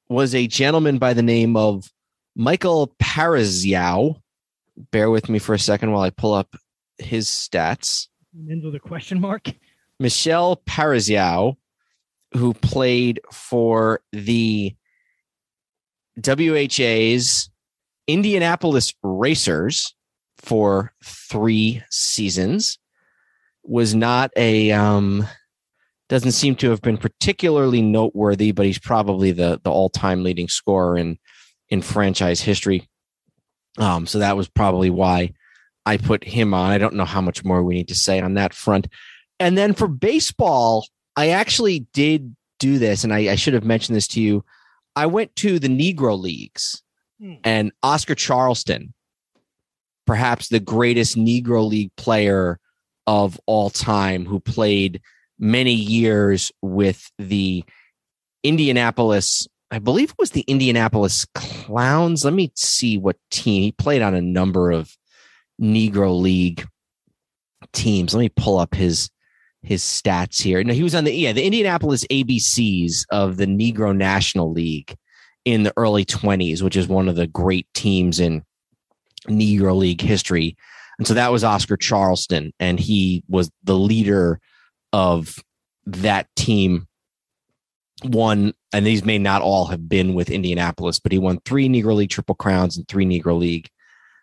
was 0.09 0.37
a 0.37 0.47
gentleman 0.47 0.99
by 0.99 1.14
the 1.14 1.22
name 1.22 1.57
of 1.57 1.93
Michael 2.37 2.95
Parizeau. 3.03 4.20
Bear 4.93 5.11
with 5.11 5.28
me 5.28 5.41
for 5.41 5.53
a 5.53 5.59
second 5.59 5.91
while 5.91 6.03
I 6.03 6.11
pull 6.11 6.32
up 6.32 6.55
his 6.99 7.26
stats. 7.26 8.07
Ends 8.51 8.64
with 8.64 8.74
a 8.74 8.80
question 8.80 9.20
mark. 9.20 9.49
Michel 9.99 10.62
Parizeau, 10.66 11.57
who 12.34 12.53
played 12.53 13.20
for 13.32 14.01
the 14.12 14.74
WHA's 16.22 17.51
Indianapolis 18.07 18.93
Racers 19.03 19.95
for 20.37 20.93
three 21.03 21.82
seasons, 21.91 22.78
was 23.62 23.95
not 23.95 24.30
a 24.37 24.70
um, 24.70 25.26
doesn't 26.09 26.32
seem 26.32 26.57
to 26.57 26.70
have 26.70 26.82
been 26.82 26.99
particularly 26.99 27.80
noteworthy, 27.80 28.53
but 28.53 28.66
he's 28.66 28.78
probably 28.78 29.32
the 29.32 29.61
the 29.64 29.70
all 29.70 29.89
time 29.89 30.22
leading 30.22 30.49
scorer 30.49 30.99
in 30.99 31.18
in 31.70 31.80
franchise 31.80 32.41
history. 32.43 32.87
Um, 33.78 34.07
so 34.07 34.18
that 34.18 34.37
was 34.37 34.49
probably 34.49 34.91
why 34.91 35.32
I 35.87 35.97
put 35.97 36.24
him 36.24 36.53
on. 36.53 36.70
I 36.70 36.78
don't 36.78 36.95
know 36.95 37.05
how 37.05 37.20
much 37.20 37.45
more 37.45 37.62
we 37.62 37.74
need 37.74 37.89
to 37.89 37.95
say 37.95 38.20
on 38.20 38.34
that 38.34 38.53
front. 38.53 38.89
And 39.41 39.57
then 39.57 39.72
for 39.72 39.89
baseball, 39.89 40.87
I 41.16 41.30
actually 41.30 41.87
did 41.95 42.37
do 42.59 42.78
this, 42.78 43.05
and 43.05 43.14
I, 43.14 43.30
I 43.30 43.34
should 43.37 43.55
have 43.55 43.64
mentioned 43.64 43.97
this 43.97 44.09
to 44.09 44.20
you. 44.20 44.45
I 44.95 45.07
went 45.07 45.34
to 45.37 45.59
the 45.59 45.68
Negro 45.68 46.18
Leagues, 46.18 46.82
Hmm. 47.18 47.34
and 47.45 47.72
Oscar 47.82 48.14
Charleston, 48.14 48.93
perhaps 50.07 50.49
the 50.49 50.61
greatest 50.61 51.16
Negro 51.16 51.66
League 51.66 51.91
player 51.97 52.59
of 53.07 53.41
all 53.47 53.70
time, 53.70 54.26
who 54.26 54.39
played 54.39 55.01
many 55.39 55.72
years 55.72 56.53
with 56.61 57.11
the 57.18 57.64
Indianapolis, 58.45 59.49
I 59.70 59.78
believe 59.78 60.11
it 60.11 60.18
was 60.18 60.32
the 60.32 60.45
Indianapolis 60.47 61.26
Clowns. 61.34 62.24
Let 62.24 62.34
me 62.34 62.53
see 62.55 62.99
what 62.99 63.16
team 63.30 63.62
he 63.62 63.72
played 63.72 64.03
on 64.03 64.14
a 64.14 64.22
number 64.22 64.70
of 64.70 64.95
Negro 65.61 66.18
League 66.20 66.66
teams. 67.72 68.14
Let 68.14 68.20
me 68.20 68.28
pull 68.28 68.59
up 68.59 68.74
his 68.74 69.11
his 69.62 69.82
stats 69.82 70.40
here. 70.40 70.62
No, 70.62 70.72
he 70.72 70.82
was 70.82 70.94
on 70.94 71.04
the 71.04 71.12
yeah, 71.12 71.32
the 71.32 71.44
Indianapolis 71.44 72.04
ABCs 72.11 73.04
of 73.11 73.36
the 73.36 73.46
Negro 73.46 73.96
National 73.96 74.52
League 74.52 74.96
in 75.44 75.62
the 75.62 75.72
early 75.76 76.04
20s, 76.04 76.62
which 76.62 76.76
is 76.76 76.88
one 76.88 77.09
of 77.09 77.16
the 77.16 77.26
great 77.26 77.66
teams 77.74 78.20
in 78.20 78.42
Negro 79.28 79.76
League 79.76 80.00
history. 80.00 80.57
And 80.98 81.07
so 81.07 81.14
that 81.14 81.30
was 81.32 81.44
Oscar 81.44 81.76
Charleston, 81.76 82.52
and 82.59 82.80
he 82.80 83.22
was 83.28 83.50
the 83.64 83.76
leader 83.76 84.40
of 84.92 85.38
that 85.84 86.26
team. 86.36 86.86
One, 88.02 88.54
and 88.72 88.86
these 88.86 89.04
may 89.04 89.18
not 89.18 89.42
all 89.42 89.66
have 89.66 89.88
been 89.88 90.14
with 90.14 90.30
Indianapolis, 90.30 91.00
but 91.00 91.12
he 91.12 91.18
won 91.18 91.38
three 91.44 91.68
Negro 91.68 91.94
League 91.94 92.11
Triple 92.11 92.34
Crowns 92.34 92.76
and 92.76 92.86
three 92.88 93.07
Negro 93.07 93.38
League 93.38 93.68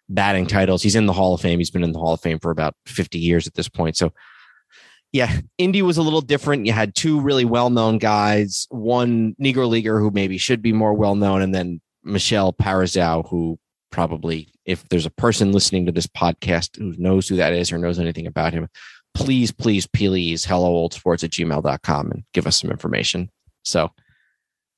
batting 0.10 0.46
titles. 0.46 0.84
He's 0.84 0.96
in 0.96 1.06
the 1.06 1.14
Hall 1.14 1.34
of 1.34 1.42
Fame. 1.42 1.60
He's 1.60 1.72
been 1.72 1.84
in 1.84 1.92
the 1.92 2.00
Hall 2.00 2.14
of 2.14 2.22
Fame 2.22 2.40
for 2.40 2.52
about 2.52 2.76
50 2.86 3.20
years 3.20 3.48
at 3.48 3.54
this 3.54 3.70
point. 3.70 3.98
So, 3.98 4.14
yeah, 5.12 5.40
Indy 5.58 5.82
was 5.82 5.98
a 5.98 6.02
little 6.02 6.22
different. 6.22 6.66
You 6.66 6.74
had 6.74 6.96
two 6.96 7.20
really 7.20 7.46
well 7.46 7.70
known 7.70 8.00
guys, 8.00 8.68
one 8.70 9.36
Negro 9.42 9.70
Leaguer 9.70 10.00
who 10.00 10.12
maybe 10.12 10.38
should 10.38 10.62
be 10.62 10.74
more 10.74 10.94
well 10.94 11.16
known, 11.16 11.42
and 11.42 11.54
then 11.54 11.82
Michel 12.04 12.52
Parizeau, 12.52 13.28
who 13.30 13.60
probably, 13.92 14.50
if 14.66 14.90
there's 14.90 15.06
a 15.06 15.12
person 15.12 15.52
listening 15.52 15.86
to 15.86 15.92
this 15.92 16.08
podcast 16.08 16.78
who 16.78 16.96
knows 16.98 17.28
who 17.28 17.36
that 17.36 17.54
is 17.54 17.72
or 17.72 17.78
knows 17.78 18.00
anything 18.00 18.26
about 18.26 18.54
him, 18.54 18.68
please, 19.14 19.52
please, 19.52 19.86
please, 19.86 20.44
hello 20.44 20.68
old 20.68 20.94
sports 20.94 21.24
at 21.24 21.30
gmail.com 21.30 22.12
and 22.12 22.24
give 22.34 22.48
us 22.48 22.60
some 22.60 22.72
information. 22.72 23.30
So 23.64 23.92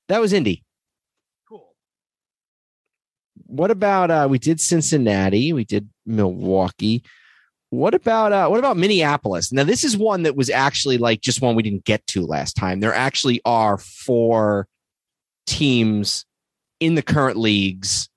that 0.09 0.19
was 0.19 0.33
Indy. 0.33 0.64
What 3.55 3.71
about 3.71 4.11
uh 4.11 4.27
we 4.29 4.37
did 4.37 4.59
Cincinnati, 4.59 5.53
we 5.53 5.63
did 5.63 5.89
Milwaukee. 6.05 7.03
What 7.69 7.93
about 7.93 8.31
uh 8.33 8.47
what 8.47 8.59
about 8.59 8.77
Minneapolis? 8.77 9.53
Now 9.53 9.63
this 9.63 9.83
is 9.83 9.97
one 9.97 10.23
that 10.23 10.35
was 10.35 10.49
actually 10.49 10.97
like 10.97 11.21
just 11.21 11.41
one 11.41 11.55
we 11.55 11.63
didn't 11.63 11.85
get 11.85 12.05
to 12.07 12.25
last 12.25 12.55
time. 12.55 12.81
There 12.81 12.93
actually 12.93 13.41
are 13.45 13.77
four 13.77 14.67
teams 15.45 16.25
in 16.79 16.95
the 16.95 17.01
current 17.01 17.37
leagues 17.37 18.09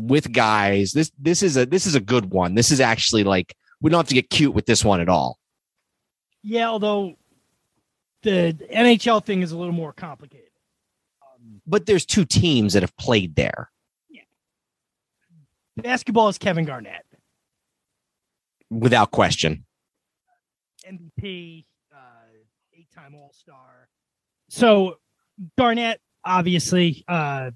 with 0.00 0.32
guys. 0.32 0.92
This 0.92 1.12
this 1.18 1.42
is 1.42 1.56
a 1.56 1.66
this 1.66 1.86
is 1.86 1.94
a 1.94 2.00
good 2.00 2.30
one. 2.30 2.54
This 2.54 2.70
is 2.70 2.80
actually 2.80 3.24
like 3.24 3.54
we 3.80 3.90
don't 3.90 3.98
have 3.98 4.08
to 4.08 4.14
get 4.14 4.30
cute 4.30 4.54
with 4.54 4.66
this 4.66 4.84
one 4.84 5.00
at 5.00 5.08
all. 5.08 5.38
Yeah, 6.42 6.68
although 6.68 7.16
the 8.22 8.56
NHL 8.72 9.24
thing 9.24 9.42
is 9.42 9.52
a 9.52 9.58
little 9.58 9.74
more 9.74 9.92
complicated. 9.92 10.48
Um, 11.22 11.60
But 11.66 11.84
there's 11.84 12.06
two 12.06 12.24
teams 12.24 12.72
that 12.72 12.82
have 12.82 12.96
played 12.96 13.36
there 13.36 13.70
basketball 15.82 16.28
is 16.28 16.38
Kevin 16.38 16.64
Garnett, 16.64 17.04
without 18.70 19.10
question. 19.10 19.64
MVP, 20.86 21.64
uh, 21.94 21.98
eight-time 22.74 23.14
All-Star. 23.14 23.88
So 24.48 24.96
Garnett, 25.56 26.00
obviously, 26.24 27.04
uh, 27.08 27.50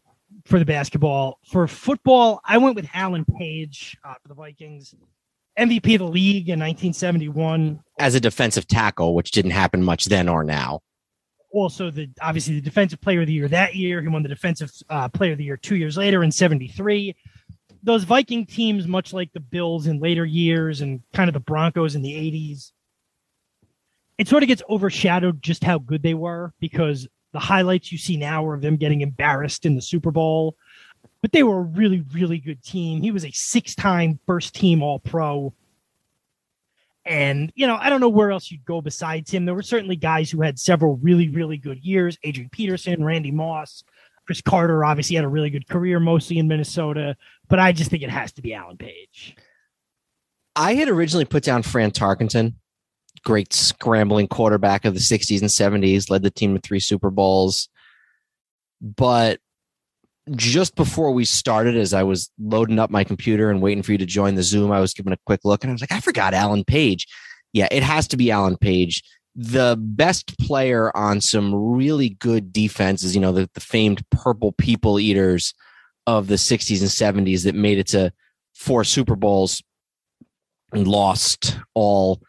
for 0.44 0.58
the 0.58 0.64
basketball. 0.64 1.38
For 1.44 1.66
football, 1.66 2.40
I 2.44 2.58
went 2.58 2.76
with 2.76 2.88
Alan 2.94 3.24
Page 3.24 3.96
uh, 4.04 4.14
for 4.22 4.28
the 4.28 4.34
Vikings. 4.34 4.94
MVP 5.58 5.94
of 5.94 5.98
the 5.98 6.06
league 6.06 6.48
in 6.48 6.58
1971. 6.58 7.80
As 7.98 8.14
a 8.14 8.20
defensive 8.20 8.66
tackle, 8.66 9.14
which 9.14 9.30
didn't 9.32 9.50
happen 9.50 9.82
much 9.82 10.06
then 10.06 10.28
or 10.28 10.44
now. 10.44 10.80
also 11.52 11.90
the 11.90 12.08
obviously 12.22 12.54
the 12.54 12.62
defensive 12.62 13.00
player 13.00 13.20
of 13.20 13.26
the 13.26 13.34
year 13.34 13.48
that 13.48 13.74
year. 13.74 14.00
He 14.00 14.08
won 14.08 14.22
the 14.22 14.28
defensive 14.30 14.72
uh, 14.88 15.08
player 15.08 15.32
of 15.32 15.38
the 15.38 15.44
year 15.44 15.58
two 15.58 15.76
years 15.76 15.96
later 15.98 16.22
in 16.24 16.32
'73. 16.32 17.14
Those 17.82 18.04
Viking 18.04 18.46
teams, 18.46 18.86
much 18.86 19.12
like 19.12 19.32
the 19.32 19.40
Bills 19.40 19.86
in 19.86 19.98
later 19.98 20.24
years 20.24 20.80
and 20.80 21.02
kind 21.12 21.28
of 21.28 21.34
the 21.34 21.40
Broncos 21.40 21.94
in 21.94 22.02
the 22.02 22.12
'80s, 22.12 22.72
it 24.18 24.28
sort 24.28 24.42
of 24.42 24.48
gets 24.48 24.62
overshadowed 24.68 25.42
just 25.42 25.64
how 25.64 25.78
good 25.78 26.02
they 26.02 26.14
were 26.14 26.52
because 26.60 27.08
the 27.32 27.40
highlights 27.40 27.90
you 27.90 27.98
see 27.98 28.16
now 28.16 28.44
are 28.46 28.54
of 28.54 28.60
them 28.60 28.76
getting 28.76 29.00
embarrassed 29.00 29.66
in 29.66 29.74
the 29.74 29.82
Super 29.82 30.10
Bowl. 30.10 30.56
But 31.22 31.32
they 31.32 31.42
were 31.42 31.58
a 31.58 31.62
really, 31.62 32.04
really 32.12 32.38
good 32.38 32.62
team. 32.62 33.00
He 33.02 33.10
was 33.10 33.24
a 33.24 33.30
six 33.32 33.74
time 33.74 34.18
first 34.26 34.54
team 34.54 34.82
All 34.82 34.98
Pro. 34.98 35.52
And, 37.04 37.52
you 37.56 37.66
know, 37.66 37.76
I 37.76 37.90
don't 37.90 38.00
know 38.00 38.08
where 38.08 38.30
else 38.30 38.50
you'd 38.50 38.64
go 38.64 38.80
besides 38.80 39.30
him. 39.30 39.44
There 39.44 39.54
were 39.54 39.62
certainly 39.62 39.96
guys 39.96 40.30
who 40.30 40.40
had 40.40 40.58
several 40.58 40.98
really, 40.98 41.28
really 41.28 41.56
good 41.56 41.84
years 41.84 42.16
Adrian 42.22 42.50
Peterson, 42.50 43.02
Randy 43.04 43.32
Moss, 43.32 43.82
Cris 44.26 44.40
Carter 44.40 44.84
obviously 44.84 45.16
had 45.16 45.24
a 45.24 45.28
really 45.28 45.50
good 45.50 45.68
career, 45.68 45.98
mostly 46.00 46.38
in 46.38 46.48
Minnesota. 46.48 47.16
But 47.48 47.58
I 47.58 47.72
just 47.72 47.90
think 47.90 48.02
it 48.02 48.10
has 48.10 48.32
to 48.32 48.42
be 48.42 48.54
Alan 48.54 48.76
Page. 48.76 49.36
I 50.54 50.74
had 50.74 50.88
originally 50.88 51.24
put 51.24 51.42
down 51.42 51.62
Fran 51.62 51.90
Tarkenton, 51.90 52.54
great 53.24 53.52
scrambling 53.52 54.28
quarterback 54.28 54.84
of 54.84 54.94
the 54.94 55.00
60s 55.00 55.40
and 55.40 55.48
70s, 55.82 56.10
led 56.10 56.22
the 56.22 56.30
team 56.30 56.54
to 56.54 56.60
three 56.60 56.80
Super 56.80 57.10
Bowls. 57.10 57.68
But 58.80 59.40
just 60.30 60.76
before 60.76 61.12
we 61.12 61.24
started, 61.24 61.76
as 61.76 61.92
I 61.92 62.02
was 62.02 62.30
loading 62.38 62.78
up 62.78 62.90
my 62.90 63.04
computer 63.04 63.50
and 63.50 63.62
waiting 63.62 63.82
for 63.82 63.92
you 63.92 63.98
to 63.98 64.06
join 64.06 64.34
the 64.34 64.42
Zoom, 64.42 64.70
I 64.70 64.80
was 64.80 64.94
giving 64.94 65.12
a 65.12 65.18
quick 65.26 65.40
look 65.44 65.64
and 65.64 65.70
I 65.70 65.72
was 65.72 65.80
like, 65.80 65.92
I 65.92 66.00
forgot 66.00 66.34
Alan 66.34 66.64
Page. 66.64 67.06
Yeah, 67.52 67.68
it 67.70 67.82
has 67.82 68.08
to 68.08 68.16
be 68.16 68.30
Alan 68.30 68.56
Page. 68.56 69.02
The 69.34 69.76
best 69.78 70.38
player 70.38 70.94
on 70.96 71.20
some 71.20 71.54
really 71.54 72.10
good 72.10 72.52
defenses, 72.52 73.14
you 73.14 73.20
know, 73.20 73.32
the, 73.32 73.48
the 73.54 73.60
famed 73.60 74.08
purple 74.10 74.52
people 74.52 75.00
eaters 75.00 75.54
of 76.06 76.26
the 76.26 76.34
60s 76.34 76.80
and 76.80 77.26
70s 77.26 77.44
that 77.44 77.54
made 77.54 77.78
it 77.78 77.86
to 77.88 78.12
four 78.54 78.84
Super 78.84 79.16
Bowls 79.16 79.62
and 80.72 80.86
lost 80.86 81.58
all 81.74 82.20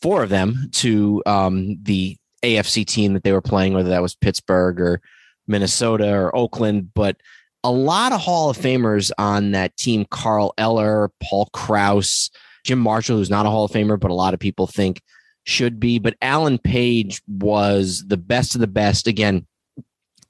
four 0.00 0.22
of 0.22 0.28
them 0.28 0.68
to 0.72 1.22
um, 1.26 1.76
the 1.82 2.16
AFC 2.42 2.86
team 2.86 3.14
that 3.14 3.24
they 3.24 3.32
were 3.32 3.42
playing, 3.42 3.74
whether 3.74 3.88
that 3.88 4.02
was 4.02 4.14
Pittsburgh 4.14 4.80
or 4.80 5.00
Minnesota 5.46 6.12
or 6.12 6.34
Oakland. 6.34 6.92
But 6.94 7.16
a 7.64 7.70
lot 7.70 8.12
of 8.12 8.20
Hall 8.20 8.50
of 8.50 8.56
Famers 8.56 9.10
on 9.18 9.52
that 9.52 9.76
team 9.76 10.06
Carl 10.10 10.54
Eller, 10.58 11.10
Paul 11.22 11.48
Krause, 11.52 12.30
Jim 12.64 12.78
Marshall, 12.78 13.16
who's 13.16 13.30
not 13.30 13.46
a 13.46 13.50
Hall 13.50 13.64
of 13.64 13.72
Famer, 13.72 13.98
but 13.98 14.10
a 14.10 14.14
lot 14.14 14.34
of 14.34 14.40
people 14.40 14.66
think 14.66 15.02
should 15.46 15.80
be. 15.80 15.98
But 15.98 16.16
Alan 16.20 16.58
Page 16.58 17.22
was 17.26 18.04
the 18.06 18.16
best 18.16 18.54
of 18.54 18.60
the 18.60 18.66
best. 18.66 19.06
Again, 19.06 19.46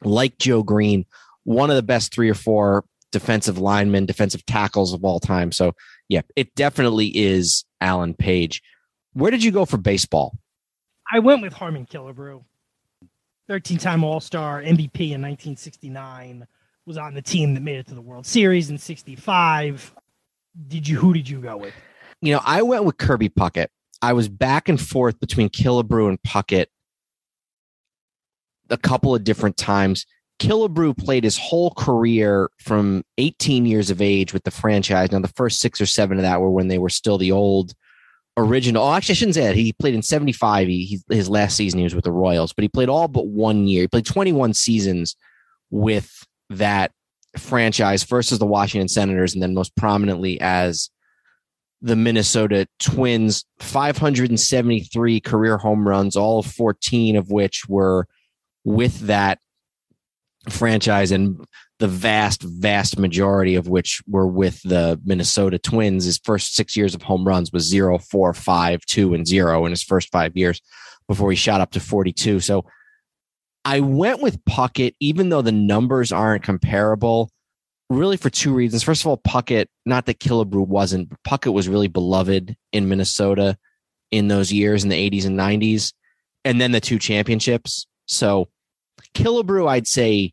like 0.02 0.38
Joe 0.38 0.62
Greene, 0.62 1.06
one 1.44 1.70
of 1.70 1.76
the 1.76 1.82
best 1.82 2.12
three 2.12 2.30
or 2.30 2.34
four 2.34 2.84
defensive 3.12 3.58
linemen, 3.58 4.06
defensive 4.06 4.44
tackles 4.46 4.92
of 4.92 5.04
all 5.04 5.18
time. 5.18 5.50
So, 5.50 5.72
yeah, 6.08 6.20
it 6.36 6.54
definitely 6.54 7.08
is 7.08 7.64
Alan 7.80 8.14
Page. 8.14 8.62
Where 9.14 9.30
did 9.30 9.42
you 9.42 9.50
go 9.50 9.64
for 9.64 9.78
baseball? 9.78 10.38
I 11.10 11.20
went 11.20 11.40
with 11.40 11.52
Harmon 11.52 11.86
Killebrew, 11.86 12.44
13 13.48 13.78
time 13.78 14.04
All 14.04 14.20
Star, 14.20 14.60
MVP 14.60 15.12
in 15.12 15.22
1969, 15.22 16.46
was 16.84 16.98
on 16.98 17.14
the 17.14 17.22
team 17.22 17.54
that 17.54 17.62
made 17.62 17.78
it 17.78 17.86
to 17.86 17.94
the 17.94 18.02
World 18.02 18.26
Series 18.26 18.70
in 18.70 18.76
65. 18.76 19.94
Did 20.68 20.86
you, 20.86 20.98
who 20.98 21.14
did 21.14 21.28
you 21.28 21.40
go 21.40 21.56
with? 21.56 21.74
You 22.20 22.34
know, 22.34 22.40
I 22.44 22.62
went 22.62 22.84
with 22.84 22.98
Kirby 22.98 23.28
Puckett. 23.28 23.68
I 24.02 24.12
was 24.12 24.28
back 24.28 24.68
and 24.68 24.80
forth 24.80 25.18
between 25.20 25.48
Killebrew 25.48 26.08
and 26.08 26.22
Puckett 26.22 26.66
a 28.70 28.76
couple 28.76 29.14
of 29.14 29.24
different 29.24 29.56
times. 29.56 30.06
Killebrew 30.38 30.98
played 30.98 31.24
his 31.24 31.38
whole 31.38 31.70
career 31.70 32.50
from 32.58 33.04
18 33.16 33.64
years 33.64 33.90
of 33.90 34.02
age 34.02 34.32
with 34.32 34.44
the 34.44 34.50
franchise. 34.50 35.10
Now, 35.10 35.20
the 35.20 35.28
first 35.28 35.60
six 35.60 35.80
or 35.80 35.86
seven 35.86 36.18
of 36.18 36.22
that 36.22 36.40
were 36.40 36.50
when 36.50 36.68
they 36.68 36.78
were 36.78 36.90
still 36.90 37.16
the 37.16 37.32
old 37.32 37.72
original. 38.36 38.84
Oh, 38.84 38.92
actually, 38.92 39.14
I 39.14 39.16
shouldn't 39.16 39.34
say 39.34 39.46
that. 39.46 39.56
He 39.56 39.72
played 39.72 39.94
in 39.94 40.02
75. 40.02 40.68
He, 40.68 41.00
his 41.08 41.30
last 41.30 41.56
season, 41.56 41.78
he 41.78 41.84
was 41.84 41.94
with 41.94 42.04
the 42.04 42.12
Royals, 42.12 42.52
but 42.52 42.62
he 42.62 42.68
played 42.68 42.90
all 42.90 43.08
but 43.08 43.28
one 43.28 43.66
year. 43.66 43.82
He 43.82 43.88
played 43.88 44.04
21 44.04 44.52
seasons 44.52 45.16
with 45.70 46.26
that 46.50 46.92
franchise, 47.38 48.04
first 48.04 48.30
as 48.30 48.38
the 48.38 48.46
Washington 48.46 48.88
Senators, 48.88 49.32
and 49.32 49.42
then 49.42 49.54
most 49.54 49.74
prominently 49.74 50.38
as 50.40 50.90
the 51.82 51.96
Minnesota 51.96 52.66
Twins. 52.78 53.44
573 53.60 55.20
career 55.20 55.58
home 55.58 55.86
runs, 55.86 56.16
all 56.16 56.42
14 56.42 57.16
of 57.16 57.30
which 57.30 57.68
were 57.68 58.06
with 58.64 59.00
that 59.00 59.38
franchise 60.48 61.10
and 61.10 61.44
the 61.78 61.88
vast, 61.88 62.42
vast 62.42 62.98
majority 62.98 63.54
of 63.54 63.68
which 63.68 64.02
were 64.06 64.26
with 64.26 64.60
the 64.62 65.00
Minnesota 65.04 65.58
Twins. 65.58 66.04
His 66.04 66.18
first 66.18 66.54
six 66.54 66.76
years 66.76 66.94
of 66.94 67.02
home 67.02 67.26
runs 67.26 67.52
was 67.52 67.68
zero, 67.68 67.98
four, 67.98 68.32
five, 68.32 68.84
two, 68.86 69.12
and 69.12 69.26
zero 69.26 69.66
in 69.66 69.72
his 69.72 69.82
first 69.82 70.10
five 70.10 70.36
years 70.36 70.62
before 71.06 71.30
he 71.30 71.36
shot 71.36 71.60
up 71.60 71.72
to 71.72 71.80
42. 71.80 72.40
So 72.40 72.64
I 73.64 73.80
went 73.80 74.22
with 74.22 74.44
Puckett, 74.44 74.94
even 75.00 75.28
though 75.28 75.42
the 75.42 75.52
numbers 75.52 76.12
aren't 76.12 76.44
comparable, 76.44 77.30
really 77.88 78.16
for 78.16 78.30
two 78.30 78.52
reasons. 78.52 78.82
First 78.82 79.02
of 79.02 79.06
all, 79.06 79.18
Puckett, 79.18 79.66
not 79.84 80.06
that 80.06 80.18
Killebrew 80.18 80.66
wasn't, 80.66 81.08
but 81.08 81.22
Puckett 81.22 81.52
was 81.52 81.68
really 81.68 81.88
beloved 81.88 82.56
in 82.72 82.88
Minnesota 82.88 83.56
in 84.10 84.28
those 84.28 84.52
years 84.52 84.84
in 84.84 84.90
the 84.90 85.10
80s 85.10 85.26
and 85.26 85.38
90s, 85.38 85.92
and 86.44 86.60
then 86.60 86.72
the 86.72 86.80
two 86.80 86.98
championships. 86.98 87.86
So 88.06 88.48
Killebrew, 89.14 89.68
I'd 89.68 89.86
say, 89.86 90.32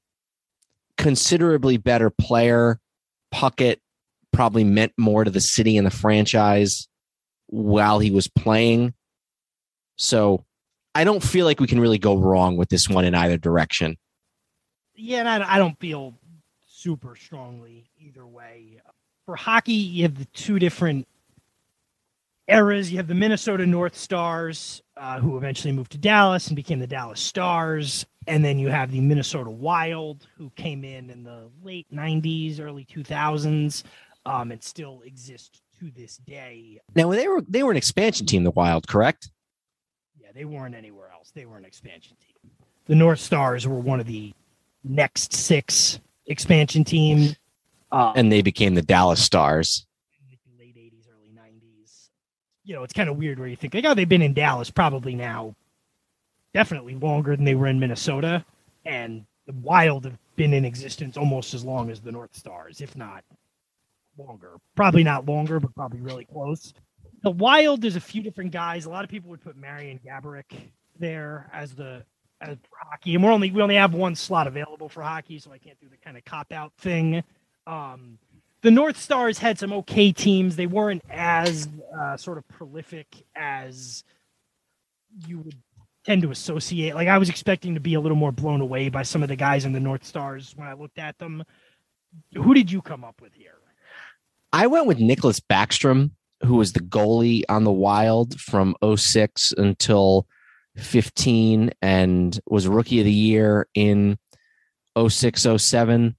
considerably 0.97 1.77
better 1.77 2.09
player. 2.09 2.79
Puckett 3.33 3.77
probably 4.31 4.63
meant 4.63 4.93
more 4.97 5.23
to 5.23 5.31
the 5.31 5.41
city 5.41 5.77
and 5.77 5.85
the 5.85 5.91
franchise 5.91 6.87
while 7.47 7.99
he 7.99 8.11
was 8.11 8.27
playing. 8.27 8.93
So 9.95 10.45
I 10.95 11.03
don't 11.03 11.23
feel 11.23 11.45
like 11.45 11.59
we 11.59 11.67
can 11.67 11.79
really 11.79 11.99
go 11.99 12.17
wrong 12.17 12.57
with 12.57 12.69
this 12.69 12.89
one 12.89 13.05
in 13.05 13.15
either 13.15 13.37
direction. 13.37 13.97
Yeah, 14.95 15.19
and 15.19 15.43
I, 15.43 15.55
I 15.55 15.57
don't 15.57 15.79
feel 15.79 16.13
super 16.83 17.15
strongly 17.15 17.89
either 17.97 18.27
way. 18.27 18.81
For 19.25 19.37
hockey, 19.37 19.71
you 19.71 20.03
have 20.03 20.17
the 20.17 20.25
two 20.25 20.59
different 20.59 21.07
eras. 22.49 22.91
You 22.91 22.97
have 22.97 23.07
the 23.07 23.13
Minnesota 23.13 23.65
North 23.65 23.95
Stars, 23.95 24.81
uh, 24.97 25.21
who 25.21 25.37
eventually 25.37 25.71
moved 25.71 25.93
to 25.93 25.97
Dallas 25.97 26.47
and 26.47 26.57
became 26.57 26.79
the 26.79 26.87
Dallas 26.87 27.21
Stars. 27.21 28.05
And 28.27 28.43
then 28.43 28.59
you 28.59 28.67
have 28.67 28.91
the 28.91 28.99
Minnesota 28.99 29.49
Wild, 29.49 30.27
who 30.37 30.49
came 30.57 30.83
in 30.83 31.09
in 31.09 31.23
the 31.23 31.49
late 31.63 31.87
90s, 31.93 32.59
early 32.59 32.85
2000s, 32.85 33.83
um, 34.25 34.51
and 34.51 34.61
still 34.61 35.01
exist 35.05 35.61
to 35.79 35.89
this 35.91 36.17
day. 36.17 36.81
Now, 36.95 37.09
they 37.11 37.29
were 37.29 37.41
they 37.47 37.63
were 37.63 37.71
an 37.71 37.77
expansion 37.77 38.25
team, 38.25 38.43
the 38.43 38.51
Wild, 38.51 38.87
correct? 38.87 39.31
Yeah, 40.21 40.29
they 40.35 40.43
weren't 40.45 40.75
anywhere 40.75 41.09
else. 41.13 41.31
They 41.33 41.45
were 41.45 41.57
an 41.57 41.65
expansion 41.65 42.17
team. 42.19 42.51
The 42.85 42.95
North 42.95 43.19
Stars 43.19 43.65
were 43.65 43.79
one 43.79 44.01
of 44.01 44.05
the 44.05 44.33
next 44.83 45.31
six 45.31 46.01
expansion 46.25 46.83
team. 46.83 47.35
Uh, 47.91 48.13
and 48.15 48.31
they 48.31 48.41
became 48.41 48.75
the 48.75 48.81
Dallas 48.81 49.23
Stars. 49.23 49.85
Late 50.59 50.75
80s, 50.75 51.07
early 51.11 51.29
90s. 51.29 52.09
You 52.63 52.75
know, 52.75 52.83
it's 52.83 52.93
kind 52.93 53.09
of 53.09 53.17
weird 53.17 53.39
where 53.39 53.47
you 53.47 53.55
think, 53.55 53.73
like, 53.73 53.85
oh, 53.85 53.93
they've 53.93 54.09
been 54.09 54.21
in 54.21 54.33
Dallas 54.33 54.69
probably 54.71 55.15
now 55.15 55.55
definitely 56.53 56.95
longer 56.95 57.35
than 57.35 57.45
they 57.45 57.55
were 57.55 57.67
in 57.67 57.79
Minnesota. 57.79 58.45
And 58.85 59.25
the 59.45 59.53
Wild 59.53 60.05
have 60.05 60.17
been 60.35 60.53
in 60.53 60.65
existence 60.65 61.17
almost 61.17 61.53
as 61.53 61.63
long 61.63 61.89
as 61.89 61.99
the 61.99 62.11
North 62.11 62.35
Stars, 62.35 62.81
if 62.81 62.95
not 62.95 63.23
longer. 64.17 64.57
Probably 64.75 65.03
not 65.03 65.25
longer, 65.25 65.59
but 65.59 65.73
probably 65.75 65.99
really 65.99 66.25
close. 66.25 66.73
The 67.23 67.31
Wild, 67.31 67.81
there's 67.81 67.95
a 67.95 68.01
few 68.01 68.21
different 68.21 68.51
guys. 68.51 68.85
A 68.85 68.89
lot 68.89 69.03
of 69.03 69.09
people 69.09 69.29
would 69.29 69.41
put 69.41 69.55
Marian 69.55 69.99
Gaborik 70.05 70.71
there 70.99 71.49
as 71.53 71.73
the 71.73 72.03
as 72.43 72.57
hockey, 72.79 73.15
and 73.15 73.23
we're 73.23 73.31
only 73.31 73.51
we 73.51 73.61
only 73.61 73.75
have 73.75 73.93
one 73.93 74.15
slot 74.15 74.47
available 74.47 74.89
for 74.89 75.01
hockey, 75.01 75.39
so 75.39 75.51
I 75.51 75.57
can't 75.57 75.79
do 75.79 75.87
the 75.89 75.97
kind 75.97 76.17
of 76.17 76.25
cop 76.25 76.51
out 76.51 76.73
thing. 76.77 77.23
Um, 77.65 78.17
the 78.61 78.71
North 78.71 78.97
Stars 78.97 79.39
had 79.39 79.59
some 79.59 79.73
okay 79.73 80.11
teams. 80.11 80.55
They 80.55 80.67
weren't 80.67 81.03
as 81.09 81.67
uh, 81.99 82.17
sort 82.17 82.37
of 82.37 82.47
prolific 82.47 83.07
as 83.35 84.03
you 85.27 85.39
would 85.39 85.55
tend 86.05 86.21
to 86.23 86.31
associate. 86.31 86.95
Like 86.95 87.07
I 87.07 87.17
was 87.17 87.29
expecting 87.29 87.73
to 87.75 87.79
be 87.79 87.93
a 87.93 87.99
little 87.99 88.17
more 88.17 88.31
blown 88.31 88.61
away 88.61 88.89
by 88.89 89.03
some 89.03 89.23
of 89.23 89.29
the 89.29 89.35
guys 89.35 89.65
in 89.65 89.73
the 89.73 89.79
North 89.79 90.05
Stars 90.05 90.53
when 90.55 90.67
I 90.67 90.73
looked 90.73 90.97
at 90.97 91.17
them. 91.17 91.43
Who 92.35 92.53
did 92.53 92.71
you 92.71 92.81
come 92.81 93.03
up 93.03 93.21
with 93.21 93.33
here? 93.33 93.55
I 94.51 94.67
went 94.67 94.85
with 94.85 94.99
Nicholas 94.99 95.39
Backstrom, 95.39 96.11
who 96.45 96.55
was 96.55 96.73
the 96.73 96.79
goalie 96.79 97.43
on 97.49 97.63
the 97.63 97.71
Wild 97.71 98.39
from 98.39 98.75
06 98.95 99.53
until 99.57 100.27
15 100.77 101.71
and 101.81 102.39
was 102.47 102.67
rookie 102.67 102.99
of 102.99 103.05
the 103.05 103.11
year 103.11 103.67
in 103.73 104.17
06 104.97 105.47
07. 105.57 106.15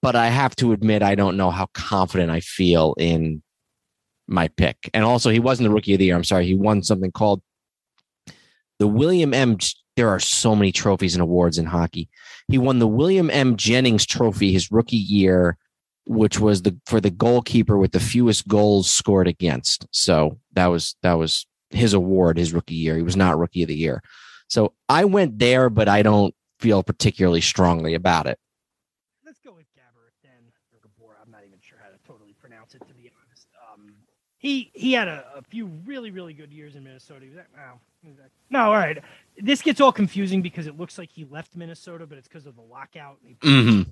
But 0.00 0.16
I 0.16 0.28
have 0.28 0.54
to 0.56 0.72
admit, 0.72 1.02
I 1.02 1.14
don't 1.14 1.36
know 1.36 1.50
how 1.50 1.66
confident 1.74 2.30
I 2.30 2.40
feel 2.40 2.94
in 2.98 3.42
my 4.26 4.48
pick. 4.48 4.90
And 4.94 5.04
also, 5.04 5.30
he 5.30 5.40
wasn't 5.40 5.68
the 5.68 5.74
rookie 5.74 5.94
of 5.94 5.98
the 5.98 6.06
year. 6.06 6.16
I'm 6.16 6.24
sorry. 6.24 6.46
He 6.46 6.54
won 6.54 6.82
something 6.82 7.10
called 7.10 7.42
the 8.78 8.86
William 8.86 9.34
M. 9.34 9.58
There 9.96 10.08
are 10.08 10.20
so 10.20 10.54
many 10.54 10.70
trophies 10.70 11.14
and 11.14 11.22
awards 11.22 11.58
in 11.58 11.66
hockey. 11.66 12.08
He 12.46 12.58
won 12.58 12.78
the 12.78 12.86
William 12.86 13.30
M. 13.30 13.56
Jennings 13.56 14.06
Trophy 14.06 14.52
his 14.52 14.70
rookie 14.70 14.96
year, 14.96 15.56
which 16.06 16.38
was 16.38 16.62
the 16.62 16.78
for 16.86 17.00
the 17.00 17.10
goalkeeper 17.10 17.76
with 17.76 17.92
the 17.92 18.00
fewest 18.00 18.46
goals 18.46 18.88
scored 18.88 19.26
against. 19.26 19.86
So 19.90 20.38
that 20.52 20.66
was 20.66 20.94
that 21.02 21.14
was 21.14 21.46
his 21.70 21.92
award 21.94 22.38
his 22.38 22.52
rookie 22.52 22.74
year. 22.74 22.96
He 22.96 23.02
was 23.02 23.16
not 23.16 23.38
rookie 23.38 23.62
of 23.62 23.68
the 23.68 23.74
year. 23.76 24.02
So 24.48 24.72
I 24.88 25.04
went 25.04 25.38
there, 25.38 25.68
but 25.70 25.88
I 25.88 26.02
don't 26.02 26.34
feel 26.58 26.82
particularly 26.82 27.40
strongly 27.42 27.94
about 27.94 28.26
it. 28.26 28.38
Let's 29.24 29.38
go 29.40 29.52
with 29.52 29.66
Gabbert 29.76 30.14
then. 30.22 30.52
Or 30.72 30.80
Gabor. 30.82 31.16
I'm 31.22 31.30
not 31.30 31.42
even 31.46 31.58
sure 31.60 31.78
how 31.82 31.90
to 31.90 31.98
totally 32.06 32.32
pronounce 32.40 32.74
it, 32.74 32.80
to 32.88 32.94
be 32.94 33.10
honest. 33.26 33.46
Um, 33.74 33.94
he 34.38 34.70
he 34.72 34.92
had 34.92 35.08
a, 35.08 35.24
a 35.36 35.42
few 35.42 35.66
really 35.84 36.10
really 36.10 36.32
good 36.32 36.52
years 36.52 36.76
in 36.76 36.84
Minnesota. 36.84 37.20
He 37.22 37.28
was 37.28 37.36
like, 37.36 37.54
wow. 37.56 37.80
He 38.02 38.08
was 38.08 38.18
like- 38.18 38.30
No, 38.50 38.60
all 38.66 38.72
right. 38.72 39.02
This 39.36 39.60
gets 39.60 39.80
all 39.80 39.92
confusing 39.92 40.40
because 40.40 40.66
it 40.68 40.78
looks 40.78 40.96
like 40.98 41.10
he 41.10 41.24
left 41.24 41.56
Minnesota, 41.56 42.06
but 42.06 42.16
it's 42.16 42.28
because 42.28 42.46
of 42.46 42.54
the 42.56 42.62
lockout. 42.62 43.18
And 43.26 43.36
he 43.42 43.48
Mhm. 43.48 43.86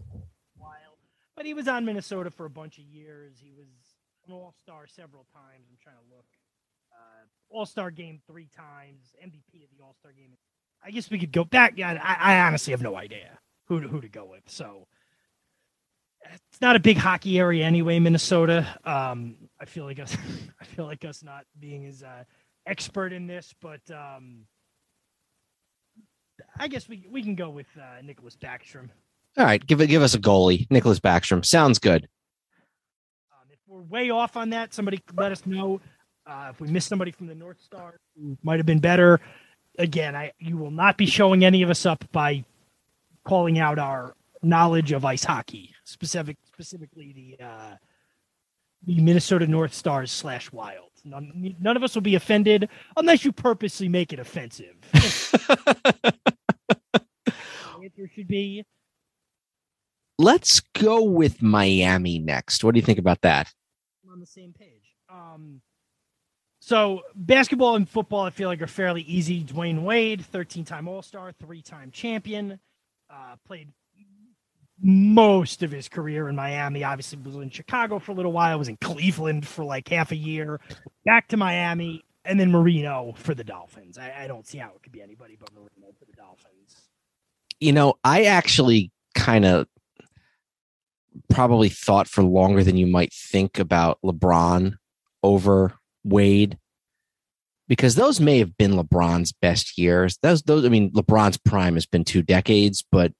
while. 0.57 0.97
But 1.37 1.45
he 1.45 1.53
was 1.55 1.66
on 1.68 1.85
Minnesota 1.85 2.31
for 2.31 2.47
a 2.47 2.51
bunch 2.51 2.79
of 2.79 2.85
years. 2.85 3.35
He 3.43 3.53
was 3.53 3.66
an 4.27 4.33
All 4.33 4.55
Star 4.62 4.87
several 4.87 5.27
times. 5.35 5.66
I'm 5.68 5.77
trying 5.83 5.97
to 5.97 6.14
look. 6.14 6.24
Uh, 6.97 7.24
All 7.51 7.66
Star 7.66 7.90
game 7.90 8.20
three 8.26 8.49
times. 8.57 9.14
MVP 9.22 9.64
of 9.64 9.70
the 9.76 9.84
All 9.84 9.94
Star 9.99 10.12
game. 10.12 10.30
I 10.84 10.90
guess 10.90 11.11
we 11.11 11.18
could 11.18 11.32
go 11.32 11.44
back. 11.44 11.74
Yeah, 11.76 11.99
I, 12.03 12.34
I 12.34 12.47
honestly 12.47 12.72
have 12.72 12.82
no 12.82 12.97
idea 12.97 13.38
who 13.66 13.80
to, 13.80 13.88
who 13.88 14.01
to 14.01 14.09
go 14.09 14.24
with. 14.24 14.42
So 14.47 14.86
it's 16.32 16.61
not 16.61 16.76
a 16.76 16.80
big 16.80 16.97
hockey 16.97 17.38
area 17.38 17.64
anyway, 17.64 17.99
Minnesota. 17.99 18.66
Um, 18.84 19.36
I 19.61 19.64
feel 19.64 19.84
like 19.84 19.99
us. 19.99 20.16
I 20.61 20.64
feel 20.64 20.84
like 20.84 21.05
us 21.05 21.22
not 21.22 21.44
being 21.59 21.86
as 21.86 22.03
uh, 22.03 22.24
expert 22.66 23.12
in 23.12 23.26
this, 23.26 23.55
but 23.61 23.80
um, 23.90 24.47
I 26.59 26.68
guess 26.68 26.88
we 26.88 27.07
we 27.11 27.22
can 27.22 27.34
go 27.34 27.51
with 27.51 27.66
uh, 27.76 28.03
Nicholas 28.03 28.36
Backstrom. 28.36 28.88
All 29.38 29.44
right, 29.44 29.64
give 29.64 29.80
it 29.80 29.88
give 29.88 30.03
us 30.03 30.14
a 30.14 30.18
goalie, 30.18 30.66
Nicholas 30.70 31.01
Backstrom. 31.01 31.44
Sounds 31.44 31.78
good. 31.78 32.09
Um, 33.32 33.49
if 33.51 33.59
we're 33.66 33.82
way 33.82 34.11
off 34.11 34.36
on 34.36 34.51
that, 34.51 34.74
somebody 34.74 35.01
let 35.14 35.32
us 35.32 35.44
know. 35.47 35.80
Uh, 36.27 36.49
if 36.51 36.61
we 36.61 36.68
miss 36.68 36.85
somebody 36.85 37.11
from 37.11 37.27
the 37.27 37.35
North 37.35 37.61
Star 37.61 37.97
who 38.16 38.37
might 38.43 38.59
have 38.59 38.66
been 38.66 38.81
better, 38.81 39.20
again, 39.79 40.16
I 40.16 40.33
you 40.39 40.57
will 40.57 40.70
not 40.70 40.97
be 40.97 41.07
showing 41.07 41.45
any 41.45 41.62
of 41.62 41.70
us 41.70 41.87
up 41.87 42.05
by 42.12 42.45
calling 43.24 43.59
out 43.59 43.79
our 43.79 44.14
knowledge 44.43 44.93
of 44.93 45.05
ice 45.05 45.24
hockey, 45.24 45.74
specific 45.85 46.37
specifically 46.45 47.37
the 47.39 47.45
uh, 47.45 47.77
the 48.85 49.01
Minnesota 49.01 49.47
North 49.47 49.74
Stars 49.74 50.11
slash 50.11 50.51
Wild. 50.53 50.91
None, 51.05 51.57
none 51.61 51.77
of 51.77 51.85
us 51.85 51.95
will 51.95 52.03
be 52.03 52.16
offended 52.16 52.68
unless 52.97 53.24
you 53.24 53.31
purposely 53.31 53.89
make 53.89 54.12
it 54.12 54.18
offensive. 54.18 54.74
answer 57.97 58.11
should 58.14 58.29
be 58.29 58.64
Let's 60.18 60.61
go 60.72 61.03
with 61.03 61.43
Miami 61.43 62.18
next. 62.18 62.64
What 62.64 62.74
do 62.74 62.81
you 62.81 62.87
think 62.87 62.99
about 62.99 63.20
that? 63.20 63.53
I'm 64.03 64.12
on 64.12 64.20
the 64.20 64.27
same 64.27 64.55
page. 64.59 64.97
Um, 65.11 65.61
so 66.66 67.02
basketball 67.14 67.76
and 67.76 67.88
football, 67.88 68.22
I 68.22 68.30
feel 68.30 68.48
like 68.48 68.60
are 68.60 68.66
fairly 68.66 69.02
easy. 69.02 69.44
Dwyane 69.44 69.82
Wade, 69.82 70.26
13-time 70.32 70.88
All-Star, 70.88 71.30
three-time 71.30 71.92
champion, 71.92 72.58
uh, 73.08 73.36
played 73.46 73.68
most 74.82 75.62
of 75.62 75.70
his 75.70 75.88
career 75.88 76.28
in 76.28 76.34
Miami. 76.34 76.82
Obviously, 76.82 77.20
was 77.22 77.36
in 77.36 77.50
Chicago 77.50 78.00
for 78.00 78.10
a 78.10 78.14
little 78.16 78.32
while. 78.32 78.58
Was 78.58 78.66
in 78.66 78.78
Cleveland 78.78 79.46
for 79.46 79.64
like 79.64 79.86
half 79.86 80.10
a 80.10 80.16
year. 80.16 80.58
Back 81.04 81.28
to 81.28 81.36
Miami, 81.36 82.02
and 82.24 82.40
then 82.40 82.50
Marino 82.50 83.14
for 83.16 83.32
the 83.32 83.44
Dolphins. 83.44 83.96
I, 83.96 84.24
I 84.24 84.26
don't 84.26 84.44
see 84.44 84.58
how 84.58 84.70
it 84.70 84.82
could 84.82 84.90
be 84.90 85.00
anybody 85.00 85.36
but 85.38 85.54
Marino 85.54 85.92
for 85.96 86.04
the 86.04 86.14
Dolphins. 86.16 86.88
You 87.60 87.74
know, 87.74 87.94
I 88.02 88.24
actually 88.24 88.90
kind 89.14 89.44
of 89.44 89.68
probably 91.30 91.68
thought 91.68 92.08
for 92.08 92.24
longer 92.24 92.64
than 92.64 92.76
you 92.76 92.88
might 92.88 93.12
think 93.12 93.60
about 93.60 94.00
LeBron 94.04 94.78
over 95.22 95.78
Wade 96.07 96.59
because 97.68 97.96
those 97.96 98.20
may 98.20 98.38
have 98.38 98.57
been 98.57 98.72
LeBron's 98.72 99.32
best 99.32 99.76
years. 99.76 100.18
Those 100.22 100.42
those 100.42 100.64
I 100.64 100.68
mean 100.68 100.90
LeBron's 100.92 101.36
prime 101.36 101.74
has 101.74 101.86
been 101.86 102.04
2 102.04 102.22
decades, 102.22 102.84
but 102.90 103.12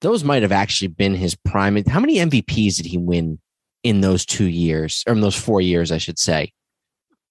those 0.00 0.22
might 0.22 0.42
have 0.42 0.52
actually 0.52 0.88
been 0.88 1.14
his 1.14 1.34
prime. 1.34 1.82
How 1.86 2.00
many 2.00 2.16
MVPs 2.16 2.76
did 2.76 2.86
he 2.86 2.98
win 2.98 3.38
in 3.82 4.00
those 4.02 4.26
2 4.26 4.44
years 4.44 5.02
or 5.06 5.14
in 5.14 5.20
those 5.20 5.36
4 5.36 5.60
years 5.60 5.90
I 5.90 5.98
should 5.98 6.18
say? 6.18 6.52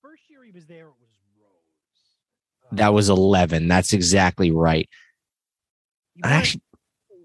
First 0.01 0.24
year 0.30 0.43
he 0.43 0.51
was 0.51 0.66
there, 0.66 0.86
it 0.88 0.93
was 0.99 1.10
Rose. 1.39 2.72
Uh, 2.72 2.76
That 2.78 2.93
was 2.93 3.10
11. 3.10 3.68
That's 3.68 3.93
exactly 3.93 4.51
right. 4.51 4.89
I 6.24 6.32
actually 6.32 6.62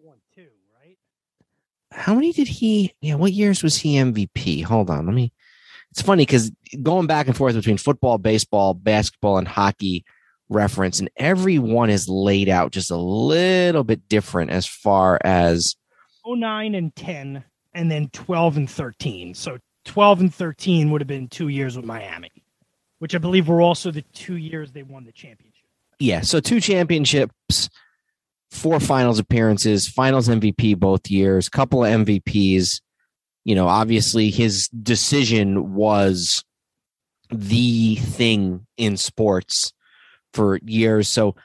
one 0.02 0.18
too, 0.34 0.48
right? 0.82 0.96
how 1.92 2.14
many 2.14 2.32
did 2.32 2.48
he 2.48 2.92
yeah 3.00 3.14
what 3.14 3.32
years 3.32 3.62
was 3.62 3.76
he 3.76 3.94
mvp 3.94 4.64
hold 4.64 4.90
on 4.90 5.06
let 5.06 5.14
me 5.14 5.32
it's 5.90 6.02
funny 6.02 6.22
because 6.22 6.50
going 6.82 7.06
back 7.06 7.26
and 7.26 7.36
forth 7.36 7.54
between 7.54 7.78
football 7.78 8.18
baseball 8.18 8.74
basketball 8.74 9.38
and 9.38 9.48
hockey 9.48 10.04
reference 10.48 10.98
and 10.98 11.10
every 11.16 11.58
one 11.58 11.90
is 11.90 12.08
laid 12.08 12.48
out 12.48 12.72
just 12.72 12.90
a 12.90 12.96
little 12.96 13.84
bit 13.84 14.08
different 14.08 14.50
as 14.50 14.66
far 14.66 15.18
as 15.24 15.76
09 16.26 16.74
and 16.74 16.94
10 16.96 17.44
and 17.74 17.90
then 17.90 18.08
12 18.12 18.56
and 18.56 18.70
13 18.70 19.34
so 19.34 19.58
12 19.84 20.20
and 20.20 20.34
13 20.34 20.90
would 20.90 21.00
have 21.00 21.08
been 21.08 21.28
two 21.28 21.48
years 21.48 21.76
with 21.76 21.84
miami 21.84 22.30
which 22.98 23.14
i 23.14 23.18
believe 23.18 23.48
were 23.48 23.62
also 23.62 23.90
the 23.90 24.02
two 24.12 24.36
years 24.36 24.72
they 24.72 24.82
won 24.82 25.04
the 25.04 25.12
championship. 25.12 25.54
Yeah 25.98 26.20
so 26.22 26.40
two 26.40 26.60
championships 26.60 27.68
four 28.50 28.80
finals 28.80 29.20
appearances 29.20 29.86
finals 29.86 30.28
mvp 30.28 30.76
both 30.78 31.08
years 31.08 31.48
couple 31.48 31.84
of 31.84 32.06
mvps 32.06 32.80
you 33.44 33.54
know 33.54 33.68
obviously 33.68 34.30
his 34.30 34.68
decision 34.68 35.74
was 35.74 36.44
the 37.30 37.96
thing 37.96 38.66
in 38.76 38.96
sports 38.96 39.72
for 40.32 40.58
years. 40.64 41.08
So 41.08 41.36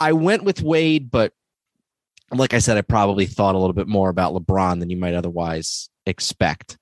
i 0.00 0.12
went 0.12 0.42
with 0.42 0.62
wade 0.62 1.12
but 1.12 1.32
like 2.32 2.54
i 2.54 2.58
said 2.58 2.76
i 2.76 2.82
probably 2.82 3.24
thought 3.24 3.54
a 3.54 3.58
little 3.58 3.72
bit 3.72 3.86
more 3.86 4.08
about 4.08 4.34
lebron 4.34 4.80
than 4.80 4.90
you 4.90 4.96
might 4.96 5.14
otherwise 5.14 5.90
expect. 6.06 6.78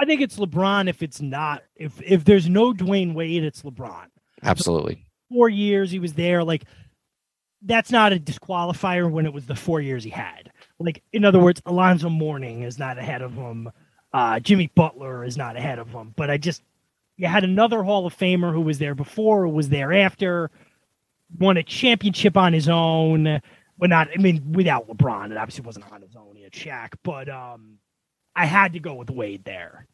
I 0.00 0.04
think 0.04 0.20
it's 0.20 0.36
lebron 0.38 0.88
if 0.88 1.02
it's 1.02 1.20
not 1.20 1.62
if 1.76 2.00
if 2.02 2.24
there's 2.24 2.48
no 2.48 2.72
dwyane 2.72 3.14
wade 3.14 3.44
it's 3.44 3.62
lebron. 3.62 4.06
Absolutely. 4.42 5.06
Four 5.30 5.48
years 5.48 5.90
he 5.90 5.98
was 5.98 6.14
there 6.14 6.42
like 6.42 6.64
that's 7.62 7.90
not 7.90 8.12
a 8.12 8.16
disqualifier 8.16 9.10
when 9.10 9.24
it 9.24 9.32
was 9.32 9.46
the 9.46 9.54
four 9.54 9.80
years 9.80 10.04
he 10.04 10.10
had. 10.10 10.50
Like 10.78 11.02
in 11.12 11.24
other 11.24 11.38
words 11.38 11.62
alonzo 11.64 12.08
mourning 12.08 12.62
is 12.62 12.78
not 12.78 12.98
ahead 12.98 13.22
of 13.22 13.34
him 13.34 13.70
uh 14.14 14.40
jimmy 14.40 14.70
butler 14.74 15.24
is 15.24 15.36
not 15.36 15.56
ahead 15.56 15.78
of 15.78 15.88
him 15.90 16.14
but 16.16 16.30
i 16.30 16.38
just 16.38 16.62
you 17.18 17.26
had 17.26 17.44
another 17.44 17.82
hall 17.82 18.06
of 18.06 18.16
famer 18.16 18.52
who 18.52 18.62
was 18.62 18.78
there 18.78 18.94
before 18.94 19.44
who 19.44 19.50
was 19.50 19.68
there 19.68 19.92
after 19.92 20.50
won 21.38 21.56
a 21.56 21.62
championship 21.62 22.36
on 22.36 22.52
his 22.52 22.68
own. 22.68 23.40
Well 23.78 23.90
not 23.90 24.08
i 24.14 24.18
mean 24.18 24.52
without 24.52 24.88
lebron 24.88 25.30
it 25.32 25.36
obviously 25.36 25.64
wasn't 25.64 25.90
on 25.92 26.00
his 26.00 26.16
own 26.16 26.36
he 26.36 26.42
had 26.44 26.52
Shaq, 26.52 26.94
but 27.02 27.28
um 27.28 27.78
i 28.36 28.46
had 28.46 28.72
to 28.74 28.80
go 28.80 28.94
with 28.94 29.10
wade 29.10 29.44
there. 29.44 29.86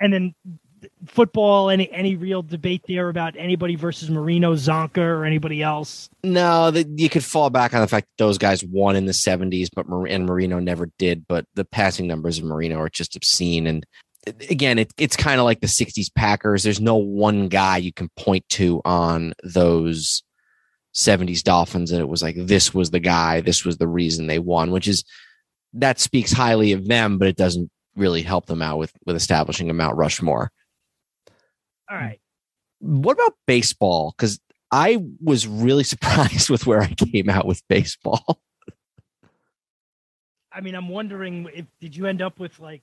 And 0.00 0.12
then 0.12 0.34
football 1.06 1.70
any 1.70 1.90
any 1.92 2.16
real 2.16 2.42
debate 2.42 2.82
there 2.86 3.08
about 3.08 3.34
anybody 3.36 3.76
versus 3.76 4.10
Marino, 4.10 4.54
Csonka, 4.54 4.98
or 4.98 5.24
anybody 5.24 5.62
else? 5.62 6.08
No, 6.22 6.70
that 6.70 6.98
you 6.98 7.08
could 7.08 7.24
fall 7.24 7.50
back 7.50 7.74
on 7.74 7.80
the 7.80 7.88
fact 7.88 8.08
that 8.08 8.24
those 8.24 8.38
guys 8.38 8.64
won 8.64 8.96
in 8.96 9.06
the 9.06 9.12
'70s, 9.12 9.68
but 9.74 9.88
Mar- 9.88 10.06
and 10.06 10.26
Marino 10.26 10.58
never 10.58 10.88
did. 10.98 11.26
But 11.26 11.46
the 11.54 11.64
passing 11.64 12.06
numbers 12.06 12.38
of 12.38 12.44
Marino 12.44 12.78
are 12.78 12.88
just 12.88 13.16
obscene. 13.16 13.66
And 13.66 13.86
again, 14.48 14.78
it, 14.78 14.92
it's 14.98 15.16
kind 15.16 15.40
of 15.40 15.44
like 15.44 15.60
the 15.60 15.66
'60s 15.66 16.12
Packers. 16.14 16.62
There's 16.62 16.80
no 16.80 16.96
one 16.96 17.48
guy 17.48 17.78
you 17.78 17.92
can 17.92 18.08
point 18.16 18.48
to 18.50 18.80
on 18.84 19.34
those 19.42 20.22
'70s 20.94 21.42
Dolphins, 21.42 21.90
and 21.90 22.00
it 22.00 22.08
was 22.08 22.22
like 22.22 22.36
this 22.36 22.74
was 22.74 22.90
the 22.90 23.00
guy, 23.00 23.40
this 23.40 23.64
was 23.64 23.78
the 23.78 23.88
reason 23.88 24.26
they 24.26 24.38
won. 24.38 24.70
Which 24.70 24.88
is 24.88 25.04
that 25.74 26.00
speaks 26.00 26.32
highly 26.32 26.72
of 26.72 26.88
them, 26.88 27.18
but 27.18 27.28
it 27.28 27.36
doesn't 27.36 27.70
really 27.96 28.22
help 28.22 28.46
them 28.46 28.62
out 28.62 28.78
with 28.78 28.92
with 29.06 29.16
establishing 29.16 29.70
a 29.70 29.74
Mount 29.74 29.96
Rushmore. 29.96 30.50
All 31.90 31.96
right. 31.96 32.20
What 32.78 33.14
about 33.14 33.34
baseball? 33.46 34.14
Because 34.16 34.38
I 34.70 35.02
was 35.20 35.46
really 35.46 35.84
surprised 35.84 36.50
with 36.50 36.66
where 36.66 36.80
I 36.80 36.94
came 36.94 37.28
out 37.28 37.46
with 37.46 37.62
baseball. 37.68 38.40
I 40.52 40.60
mean, 40.60 40.74
I'm 40.74 40.88
wondering 40.88 41.48
if 41.54 41.66
did 41.80 41.96
you 41.96 42.06
end 42.06 42.22
up 42.22 42.40
with 42.40 42.58
like 42.58 42.82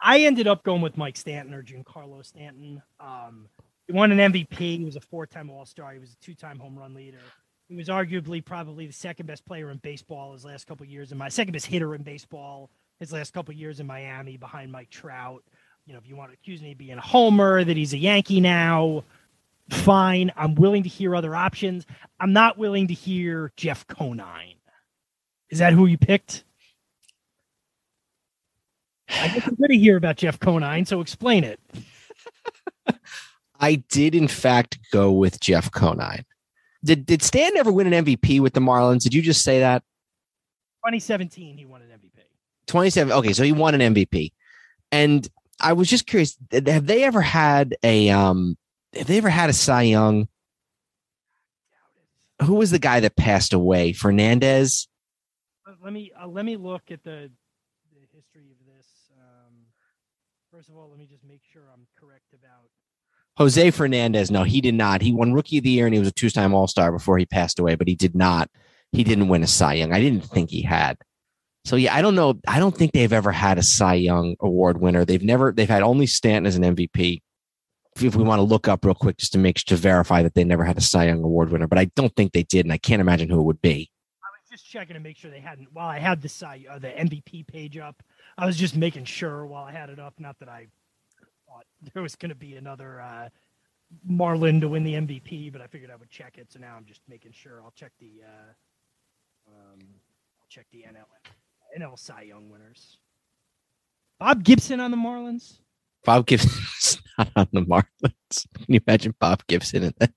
I 0.00 0.20
ended 0.20 0.46
up 0.46 0.62
going 0.62 0.82
with 0.82 0.96
Mike 0.96 1.16
Stanton 1.16 1.54
or 1.54 1.62
Giancarlo 1.62 2.24
Stanton. 2.24 2.82
Um, 3.00 3.48
he 3.86 3.92
won 3.92 4.12
an 4.12 4.32
MVP. 4.32 4.78
He 4.78 4.84
was 4.84 4.96
a 4.96 5.00
four-time 5.00 5.50
All-Star. 5.50 5.92
He 5.92 5.98
was 5.98 6.12
a 6.12 6.24
two-time 6.24 6.58
home 6.58 6.78
run 6.78 6.94
leader. 6.94 7.18
He 7.68 7.74
was 7.74 7.88
arguably 7.88 8.44
probably 8.44 8.86
the 8.86 8.92
second 8.92 9.26
best 9.26 9.44
player 9.44 9.70
in 9.70 9.78
baseball 9.78 10.34
his 10.34 10.44
last 10.44 10.66
couple 10.66 10.86
years, 10.86 11.10
and 11.10 11.18
my 11.18 11.28
second 11.28 11.52
best 11.52 11.66
hitter 11.66 11.94
in 11.94 12.02
baseball 12.02 12.70
his 13.00 13.12
last 13.12 13.32
couple 13.32 13.54
years 13.54 13.80
in 13.80 13.86
Miami, 13.86 14.36
behind 14.36 14.70
Mike 14.70 14.90
Trout. 14.90 15.42
You 15.88 15.94
know, 15.94 16.00
if 16.00 16.06
you 16.06 16.16
want 16.16 16.30
to 16.30 16.34
accuse 16.34 16.60
me 16.60 16.72
of 16.72 16.78
being 16.78 16.98
a 16.98 17.00
homer, 17.00 17.64
that 17.64 17.74
he's 17.74 17.94
a 17.94 17.96
Yankee 17.96 18.42
now, 18.42 19.04
fine. 19.70 20.30
I'm 20.36 20.54
willing 20.54 20.82
to 20.82 20.88
hear 20.90 21.16
other 21.16 21.34
options. 21.34 21.86
I'm 22.20 22.34
not 22.34 22.58
willing 22.58 22.88
to 22.88 22.94
hear 22.94 23.52
Jeff 23.56 23.86
Conine. 23.86 24.56
Is 25.48 25.60
that 25.60 25.72
who 25.72 25.86
you 25.86 25.96
picked? 25.96 26.44
I 29.08 29.28
guess 29.28 29.46
I'm 29.46 29.54
going 29.54 29.70
to 29.70 29.78
hear 29.78 29.96
about 29.96 30.18
Jeff 30.18 30.38
Conine, 30.38 30.84
so 30.84 31.00
explain 31.00 31.42
it. 31.42 31.58
I 33.58 33.76
did, 33.76 34.14
in 34.14 34.28
fact, 34.28 34.78
go 34.92 35.10
with 35.10 35.40
Jeff 35.40 35.70
Conine. 35.70 36.26
Did 36.84 37.06
did 37.06 37.22
Stan 37.22 37.56
ever 37.56 37.72
win 37.72 37.90
an 37.90 38.04
MVP 38.04 38.40
with 38.40 38.52
the 38.52 38.60
Marlins? 38.60 39.04
Did 39.04 39.14
you 39.14 39.22
just 39.22 39.42
say 39.42 39.60
that? 39.60 39.82
2017, 40.84 41.56
he 41.56 41.64
won 41.64 41.80
an 41.80 41.88
MVP. 41.88 42.24
27. 42.66 43.10
Okay, 43.10 43.32
so 43.32 43.42
he 43.42 43.52
won 43.52 43.74
an 43.74 43.94
MVP. 43.94 44.32
And 44.92 45.26
I 45.60 45.72
was 45.72 45.88
just 45.88 46.06
curious, 46.06 46.36
have 46.52 46.86
they 46.86 47.04
ever 47.04 47.20
had 47.20 47.76
a 47.82 48.10
um 48.10 48.56
have 48.94 49.06
they 49.06 49.18
ever 49.18 49.28
had 49.28 49.50
a 49.50 49.52
Cy 49.52 49.82
Young? 49.82 50.28
Who 52.42 52.54
was 52.54 52.70
the 52.70 52.78
guy 52.78 53.00
that 53.00 53.16
passed 53.16 53.52
away? 53.52 53.92
Fernandez? 53.92 54.88
Let 55.82 55.92
me 55.92 56.12
uh, 56.20 56.28
let 56.28 56.44
me 56.44 56.56
look 56.56 56.90
at 56.90 57.02
the 57.02 57.30
the 57.92 58.00
history 58.12 58.50
of 58.50 58.66
this. 58.66 58.86
Um, 59.18 59.54
first 60.52 60.68
of 60.68 60.76
all, 60.76 60.88
let 60.88 60.98
me 60.98 61.06
just 61.06 61.24
make 61.24 61.42
sure 61.52 61.62
I'm 61.72 61.86
correct 61.98 62.32
about 62.32 62.70
Jose 63.36 63.70
Fernandez. 63.70 64.30
No, 64.30 64.44
he 64.44 64.60
did 64.60 64.74
not. 64.74 65.02
He 65.02 65.12
won 65.12 65.32
Rookie 65.32 65.58
of 65.58 65.64
the 65.64 65.70
Year 65.70 65.86
and 65.86 65.94
he 65.94 65.98
was 65.98 66.08
a 66.08 66.12
two-time 66.12 66.54
All-Star 66.54 66.90
before 66.90 67.18
he 67.18 67.26
passed 67.26 67.58
away, 67.58 67.76
but 67.76 67.86
he 67.86 67.94
did 67.94 68.14
not. 68.14 68.50
He 68.90 69.04
didn't 69.04 69.28
win 69.28 69.42
a 69.42 69.46
Cy 69.46 69.74
Young. 69.74 69.92
I 69.92 70.00
didn't 70.00 70.24
think 70.24 70.50
he 70.50 70.62
had. 70.62 70.98
So 71.68 71.76
yeah, 71.76 71.94
I 71.94 72.00
don't 72.00 72.14
know. 72.14 72.40
I 72.48 72.60
don't 72.60 72.74
think 72.74 72.92
they've 72.92 73.12
ever 73.12 73.30
had 73.30 73.58
a 73.58 73.62
Cy 73.62 73.92
Young 73.92 74.36
award 74.40 74.80
winner. 74.80 75.04
They've 75.04 75.22
never. 75.22 75.52
They've 75.52 75.68
had 75.68 75.82
only 75.82 76.06
Stanton 76.06 76.46
as 76.46 76.56
an 76.56 76.62
MVP. 76.62 77.20
If 78.00 78.16
we 78.16 78.24
want 78.24 78.38
to 78.38 78.42
look 78.42 78.68
up 78.68 78.86
real 78.86 78.94
quick 78.94 79.18
just 79.18 79.32
to 79.32 79.38
make 79.38 79.56
to 79.56 79.76
verify 79.76 80.22
that 80.22 80.32
they 80.32 80.44
never 80.44 80.64
had 80.64 80.78
a 80.78 80.80
Cy 80.80 81.08
Young 81.08 81.22
award 81.22 81.50
winner, 81.50 81.66
but 81.66 81.78
I 81.78 81.84
don't 81.94 82.14
think 82.16 82.32
they 82.32 82.44
did, 82.44 82.64
and 82.64 82.72
I 82.72 82.78
can't 82.78 83.02
imagine 83.02 83.28
who 83.28 83.38
it 83.38 83.42
would 83.42 83.60
be. 83.60 83.90
I 84.22 84.28
was 84.32 84.48
just 84.50 84.66
checking 84.66 84.94
to 84.94 85.00
make 85.00 85.18
sure 85.18 85.30
they 85.30 85.40
hadn't. 85.40 85.68
While 85.74 85.88
I 85.88 85.98
had 85.98 86.22
the 86.22 86.30
Cy, 86.30 86.64
uh, 86.70 86.78
the 86.78 86.88
MVP 86.88 87.46
page 87.46 87.76
up, 87.76 88.02
I 88.38 88.46
was 88.46 88.56
just 88.56 88.74
making 88.74 89.04
sure 89.04 89.44
while 89.44 89.64
I 89.64 89.72
had 89.72 89.90
it 89.90 89.98
up. 89.98 90.14
Not 90.18 90.38
that 90.38 90.48
I 90.48 90.68
thought 91.46 91.66
there 91.92 92.02
was 92.02 92.16
going 92.16 92.30
to 92.30 92.34
be 92.34 92.56
another 92.56 93.02
uh, 93.02 93.28
Marlin 94.06 94.62
to 94.62 94.70
win 94.70 94.84
the 94.84 94.94
MVP, 94.94 95.52
but 95.52 95.60
I 95.60 95.66
figured 95.66 95.90
I 95.90 95.96
would 95.96 96.08
check 96.08 96.38
it. 96.38 96.50
So 96.50 96.60
now 96.60 96.76
I'm 96.78 96.86
just 96.86 97.02
making 97.08 97.32
sure. 97.32 97.60
I'll 97.62 97.72
check 97.72 97.92
the. 98.00 98.22
Uh, 98.24 99.50
um, 99.50 99.80
I'll 100.40 100.48
check 100.48 100.64
the 100.72 100.78
NL 100.78 101.04
NL 101.76 101.98
Cy 101.98 102.22
Young 102.22 102.48
winners. 102.48 102.98
Bob 104.18 104.42
Gibson 104.42 104.80
on 104.80 104.90
the 104.90 104.96
Marlins. 104.96 105.60
Bob 106.04 106.26
Gibson's 106.26 107.00
not 107.18 107.30
on 107.36 107.48
the 107.52 107.60
Marlins. 107.60 108.46
Can 108.54 108.66
you 108.74 108.80
imagine 108.86 109.14
Bob 109.20 109.46
Gibson 109.46 109.84
in 109.84 109.94
that 109.98 110.12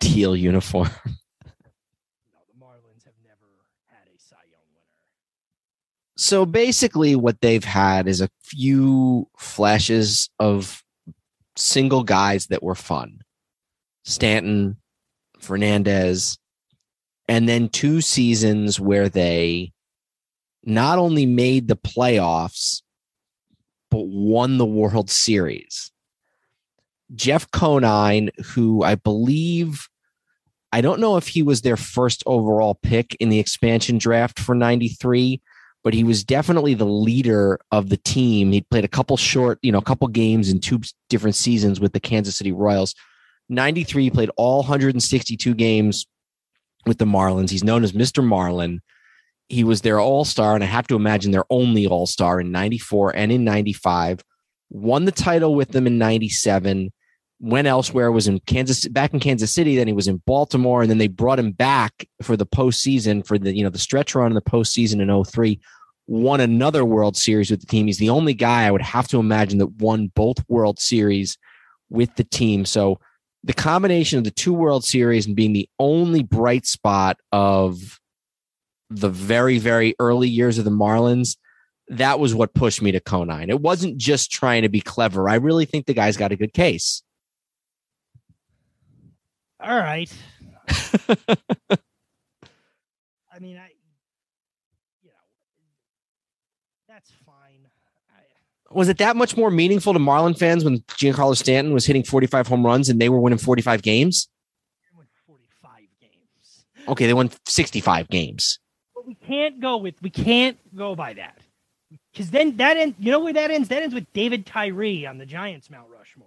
teal 0.00 0.36
uniform? 0.36 0.88
No, 1.04 2.40
the 2.46 2.64
Marlins 2.64 3.04
have 3.04 3.14
never 3.24 3.46
had 3.86 4.08
a 4.14 4.18
Cy 4.18 4.36
Young 4.50 4.60
winner. 4.72 4.86
So 6.16 6.46
basically, 6.46 7.16
what 7.16 7.40
they've 7.40 7.64
had 7.64 8.08
is 8.08 8.20
a 8.20 8.30
few 8.42 9.28
flashes 9.36 10.30
of 10.38 10.82
single 11.56 12.04
guys 12.04 12.46
that 12.48 12.62
were 12.62 12.74
fun 12.74 13.20
Stanton, 14.04 14.76
Fernandez, 15.40 16.38
and 17.28 17.48
then 17.48 17.68
two 17.68 18.00
seasons 18.00 18.78
where 18.78 19.08
they 19.08 19.72
not 20.66 20.98
only 20.98 21.24
made 21.24 21.68
the 21.68 21.76
playoffs, 21.76 22.82
but 23.90 24.06
won 24.06 24.58
the 24.58 24.66
World 24.66 25.08
Series. 25.08 25.92
Jeff 27.14 27.48
Conine, 27.52 28.30
who 28.44 28.82
I 28.82 28.96
believe, 28.96 29.88
I 30.72 30.80
don't 30.80 31.00
know 31.00 31.16
if 31.16 31.28
he 31.28 31.42
was 31.42 31.62
their 31.62 31.76
first 31.76 32.24
overall 32.26 32.74
pick 32.74 33.16
in 33.20 33.28
the 33.28 33.38
expansion 33.38 33.96
draft 33.96 34.40
for 34.40 34.54
93, 34.54 35.40
but 35.84 35.94
he 35.94 36.02
was 36.02 36.24
definitely 36.24 36.74
the 36.74 36.84
leader 36.84 37.60
of 37.70 37.88
the 37.88 37.96
team. 37.96 38.50
He 38.50 38.60
played 38.60 38.84
a 38.84 38.88
couple 38.88 39.16
short, 39.16 39.60
you 39.62 39.70
know, 39.70 39.78
a 39.78 39.84
couple 39.84 40.08
games 40.08 40.50
in 40.50 40.58
two 40.58 40.80
different 41.08 41.36
seasons 41.36 41.78
with 41.78 41.92
the 41.92 42.00
Kansas 42.00 42.36
City 42.36 42.50
Royals. 42.50 42.94
93 43.48 44.02
he 44.02 44.10
played 44.10 44.30
all 44.36 44.58
162 44.58 45.54
games 45.54 46.06
with 46.84 46.98
the 46.98 47.04
Marlins. 47.04 47.50
He's 47.50 47.62
known 47.62 47.84
as 47.84 47.92
Mr. 47.92 48.24
Marlin. 48.24 48.82
He 49.48 49.64
was 49.64 49.82
their 49.82 50.00
all-star 50.00 50.54
and 50.54 50.64
I 50.64 50.66
have 50.66 50.86
to 50.88 50.96
imagine 50.96 51.30
their 51.30 51.44
only 51.50 51.86
all-star 51.86 52.40
in 52.40 52.50
94 52.50 53.16
and 53.16 53.30
in 53.30 53.44
95. 53.44 54.22
Won 54.70 55.04
the 55.04 55.12
title 55.12 55.54
with 55.54 55.68
them 55.70 55.86
in 55.86 55.98
97. 55.98 56.92
Went 57.38 57.66
elsewhere, 57.66 58.10
was 58.10 58.28
in 58.28 58.40
Kansas 58.40 58.88
back 58.88 59.12
in 59.12 59.20
Kansas 59.20 59.52
City, 59.52 59.76
then 59.76 59.86
he 59.86 59.92
was 59.92 60.08
in 60.08 60.22
Baltimore, 60.26 60.80
and 60.80 60.90
then 60.90 60.98
they 60.98 61.06
brought 61.06 61.38
him 61.38 61.52
back 61.52 62.08
for 62.22 62.34
the 62.34 62.46
postseason 62.46 63.26
for 63.26 63.38
the 63.38 63.54
you 63.54 63.62
know 63.62 63.68
the 63.68 63.78
stretch 63.78 64.14
run 64.14 64.28
in 64.28 64.34
the 64.34 64.40
postseason 64.40 65.02
in 65.02 65.24
03 65.24 65.60
won 66.06 66.40
another 66.40 66.84
World 66.84 67.16
Series 67.16 67.50
with 67.50 67.60
the 67.60 67.66
team. 67.66 67.86
He's 67.86 67.98
the 67.98 68.10
only 68.10 68.34
guy 68.34 68.64
I 68.64 68.70
would 68.70 68.82
have 68.82 69.08
to 69.08 69.18
imagine 69.18 69.58
that 69.58 69.74
won 69.78 70.10
both 70.14 70.36
World 70.48 70.78
Series 70.78 71.36
with 71.90 72.14
the 72.16 72.24
team. 72.24 72.64
So 72.64 73.00
the 73.42 73.52
combination 73.52 74.18
of 74.18 74.24
the 74.24 74.30
two 74.30 74.52
World 74.52 74.84
Series 74.84 75.26
and 75.26 75.36
being 75.36 75.52
the 75.52 75.68
only 75.78 76.22
bright 76.22 76.66
spot 76.66 77.18
of 77.32 77.98
the 78.90 79.08
very, 79.08 79.58
very 79.58 79.94
early 79.98 80.28
years 80.28 80.58
of 80.58 80.64
the 80.64 80.70
Marlins, 80.70 81.36
that 81.88 82.18
was 82.18 82.34
what 82.34 82.54
pushed 82.54 82.82
me 82.82 82.92
to 82.92 83.00
Conine. 83.00 83.50
It 83.50 83.60
wasn't 83.60 83.96
just 83.96 84.30
trying 84.30 84.62
to 84.62 84.68
be 84.68 84.80
clever. 84.80 85.28
I 85.28 85.36
really 85.36 85.64
think 85.64 85.86
the 85.86 85.94
guy's 85.94 86.16
got 86.16 86.32
a 86.32 86.36
good 86.36 86.52
case. 86.52 87.02
All 89.60 89.76
right. 89.76 90.12
I 90.68 91.16
mean, 93.40 93.56
I, 93.56 93.70
you 95.02 95.08
know, 95.08 95.14
that's 96.88 97.10
fine. 97.24 97.68
I, 98.10 98.20
Was 98.70 98.88
it 98.88 98.98
that 98.98 99.16
much 99.16 99.36
more 99.36 99.50
meaningful 99.50 99.92
to 99.92 99.98
Marlin 99.98 100.34
fans 100.34 100.64
when 100.64 100.78
Giancarlo 100.80 101.36
Stanton 101.36 101.72
was 101.72 101.86
hitting 101.86 102.02
45 102.02 102.46
home 102.46 102.64
runs 102.64 102.88
and 102.88 103.00
they 103.00 103.08
were 103.08 103.20
winning 103.20 103.38
45 103.38 103.82
games? 103.82 104.28
they 104.82 104.96
won 104.96 105.06
45 105.26 105.80
games. 106.00 106.64
Okay, 106.88 107.06
they 107.06 107.14
won 107.14 107.30
65 107.46 108.08
games. 108.08 108.58
We 109.06 109.14
can't 109.14 109.60
go 109.60 109.76
with, 109.76 109.94
we 110.02 110.10
can't 110.10 110.58
go 110.76 110.96
by 110.96 111.14
that. 111.14 111.38
Because 112.12 112.30
then 112.30 112.56
that 112.56 112.76
ends, 112.76 112.96
you 112.98 113.12
know 113.12 113.20
where 113.20 113.32
that 113.32 113.50
ends? 113.50 113.68
That 113.68 113.82
ends 113.82 113.94
with 113.94 114.12
David 114.12 114.46
Tyree 114.46 115.06
on 115.06 115.18
the 115.18 115.26
Giants 115.26 115.70
Mount 115.70 115.88
Rushmore. 115.88 116.26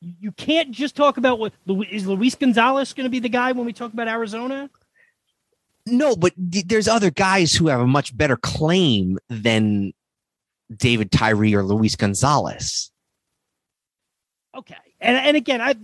You, 0.00 0.14
you 0.18 0.32
can't 0.32 0.70
just 0.70 0.96
talk 0.96 1.18
about 1.18 1.38
what 1.38 1.52
is 1.90 2.06
Luis 2.06 2.34
Gonzalez 2.34 2.94
going 2.94 3.04
to 3.04 3.10
be 3.10 3.18
the 3.18 3.28
guy 3.28 3.52
when 3.52 3.66
we 3.66 3.74
talk 3.74 3.92
about 3.92 4.08
Arizona? 4.08 4.70
No, 5.86 6.16
but 6.16 6.32
th- 6.50 6.66
there's 6.66 6.88
other 6.88 7.10
guys 7.10 7.54
who 7.54 7.68
have 7.68 7.80
a 7.80 7.86
much 7.86 8.16
better 8.16 8.36
claim 8.36 9.18
than 9.28 9.92
David 10.74 11.10
Tyree 11.10 11.54
or 11.54 11.62
Luis 11.62 11.96
Gonzalez. 11.96 12.90
Okay. 14.56 14.74
And, 15.00 15.16
and 15.16 15.36
again, 15.36 15.60
I, 15.60 15.74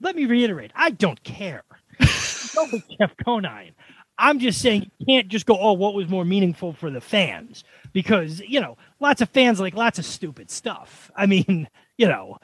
let 0.00 0.16
me 0.16 0.26
reiterate, 0.26 0.72
I 0.74 0.90
don't 0.90 1.22
care. 1.22 1.62
Go 2.54 2.66
with 2.72 2.84
Jeff 2.98 3.12
Conine. 3.24 3.72
I'm 4.18 4.38
just 4.40 4.60
saying 4.60 4.90
you 4.98 5.06
can't 5.06 5.28
just 5.28 5.46
go, 5.46 5.56
oh, 5.58 5.74
what 5.74 5.94
was 5.94 6.08
more 6.08 6.24
meaningful 6.24 6.72
for 6.72 6.90
the 6.90 7.00
fans? 7.00 7.64
Because, 7.92 8.40
you 8.40 8.60
know, 8.60 8.76
lots 9.00 9.20
of 9.20 9.28
fans 9.30 9.60
like 9.60 9.74
lots 9.74 9.98
of 9.98 10.04
stupid 10.04 10.50
stuff. 10.50 11.10
I 11.14 11.26
mean, 11.26 11.68
you 11.98 12.08
know, 12.08 12.38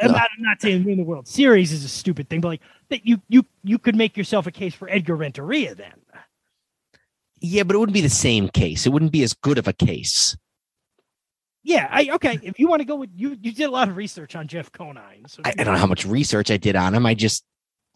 I'm 0.00 0.12
not, 0.12 0.28
I'm 0.36 0.42
not 0.42 0.62
saying 0.62 0.84
winning 0.84 0.98
the 0.98 1.04
World 1.04 1.28
Series 1.28 1.72
is 1.72 1.84
a 1.84 1.88
stupid 1.88 2.28
thing, 2.28 2.40
but 2.40 2.48
like 2.48 2.60
that 2.88 3.06
you 3.06 3.20
you 3.28 3.44
you 3.62 3.78
could 3.78 3.96
make 3.96 4.16
yourself 4.16 4.46
a 4.46 4.50
case 4.50 4.74
for 4.74 4.88
Edgar 4.88 5.16
Renteria 5.16 5.74
then. 5.74 5.92
Yeah, 7.40 7.64
but 7.64 7.76
it 7.76 7.78
wouldn't 7.78 7.94
be 7.94 8.00
the 8.00 8.08
same 8.08 8.48
case. 8.48 8.86
It 8.86 8.90
wouldn't 8.90 9.12
be 9.12 9.22
as 9.22 9.34
good 9.34 9.58
of 9.58 9.68
a 9.68 9.72
case. 9.74 10.36
Yeah, 11.62 11.88
I 11.90 12.10
okay. 12.14 12.38
If 12.42 12.58
you 12.58 12.68
want 12.68 12.80
to 12.80 12.86
go 12.86 12.96
with 12.96 13.10
you, 13.14 13.36
you 13.40 13.52
did 13.52 13.64
a 13.64 13.70
lot 13.70 13.88
of 13.88 13.96
research 13.96 14.36
on 14.36 14.48
Jeff 14.48 14.70
Conine, 14.72 15.24
so 15.26 15.42
I, 15.44 15.54
I 15.58 15.64
don't 15.64 15.74
know 15.74 15.80
how 15.80 15.86
much 15.86 16.06
research 16.06 16.50
I 16.50 16.56
did 16.56 16.76
on 16.76 16.94
him. 16.94 17.06
I 17.06 17.14
just 17.14 17.44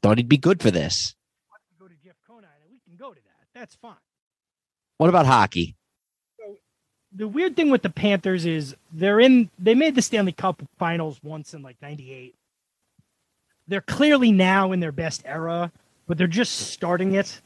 thought 0.03 0.19
he'd 0.19 0.29
be 0.29 0.39
good 0.39 0.63
for 0.63 0.71
this. 0.71 1.15
go 1.79 1.87
to 1.87 1.95
Jeff 2.05 2.17
Conine, 2.27 2.49
and 2.63 2.73
we 2.73 2.79
can 2.87 2.97
go 2.97 3.13
to 3.13 3.21
that. 3.21 3.47
That's 3.59 3.75
fine. 3.75 3.95
What 4.99 5.09
about 5.09 5.27
hockey? 5.27 5.75
the 7.11 7.27
weird 7.27 7.57
thing 7.57 7.71
with 7.71 7.83
the 7.83 7.91
Panthers 7.91 8.45
is 8.47 8.77
they're 8.93 9.19
in 9.19 9.51
they 9.59 9.75
made 9.75 9.95
the 9.95 10.03
Stanley 10.03 10.31
Cup 10.33 10.63
finals 10.79 11.19
once 11.23 11.55
in 11.55 11.63
like 11.63 11.77
98. 11.83 12.35
They're 13.67 13.81
clearly 13.81 14.31
now 14.31 14.73
in 14.73 14.81
their 14.81 14.93
best 14.93 15.23
era, 15.25 15.73
but 16.07 16.19
they're 16.19 16.27
just 16.27 16.53
starting 16.71 17.15
it. 17.15 17.41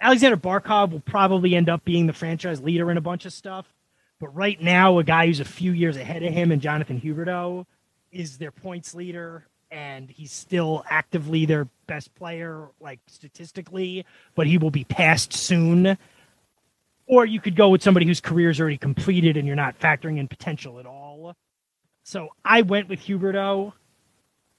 Alexander 0.00 0.36
Barkov 0.36 0.90
will 0.90 1.00
probably 1.00 1.54
end 1.54 1.68
up 1.68 1.84
being 1.84 2.06
the 2.06 2.12
franchise 2.12 2.60
leader 2.60 2.90
in 2.90 2.98
a 2.98 3.00
bunch 3.00 3.24
of 3.24 3.32
stuff. 3.32 3.72
But 4.20 4.34
right 4.34 4.60
now, 4.60 4.98
a 4.98 5.04
guy 5.04 5.26
who's 5.26 5.40
a 5.40 5.44
few 5.44 5.72
years 5.72 5.96
ahead 5.96 6.22
of 6.22 6.32
him 6.32 6.52
and 6.52 6.60
Jonathan 6.60 7.00
Huberdeau 7.00 7.64
is 8.12 8.38
their 8.38 8.50
points 8.50 8.94
leader, 8.94 9.46
and 9.70 10.10
he's 10.10 10.32
still 10.32 10.84
actively 10.88 11.46
their 11.46 11.68
best 11.86 12.14
player, 12.14 12.68
like 12.80 13.00
statistically, 13.06 14.04
but 14.34 14.46
he 14.46 14.58
will 14.58 14.70
be 14.70 14.84
passed 14.84 15.32
soon 15.32 15.98
or 17.08 17.24
you 17.24 17.40
could 17.40 17.56
go 17.56 17.70
with 17.70 17.82
somebody 17.82 18.06
whose 18.06 18.20
career 18.20 18.50
is 18.50 18.60
already 18.60 18.76
completed 18.76 19.36
and 19.36 19.46
you're 19.46 19.56
not 19.56 19.78
factoring 19.80 20.18
in 20.18 20.28
potential 20.28 20.78
at 20.78 20.86
all. 20.86 21.34
So 22.04 22.28
I 22.44 22.62
went 22.62 22.88
with 22.88 23.00
Huberdeau, 23.00 23.72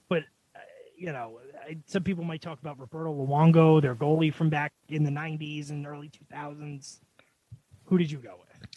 but 0.08 0.24
uh, 0.54 0.58
you 0.98 1.12
know, 1.12 1.38
I, 1.66 1.78
some 1.86 2.02
people 2.02 2.24
might 2.24 2.42
talk 2.42 2.60
about 2.60 2.78
Roberto 2.78 3.14
Luongo, 3.14 3.80
their 3.80 3.94
goalie 3.94 4.34
from 4.34 4.50
back 4.50 4.72
in 4.88 5.04
the 5.04 5.10
'90s 5.10 5.70
and 5.70 5.86
early 5.86 6.10
2000s. 6.32 6.98
Who 7.84 7.98
did 7.98 8.10
you 8.10 8.18
go 8.18 8.34
with? 8.38 8.68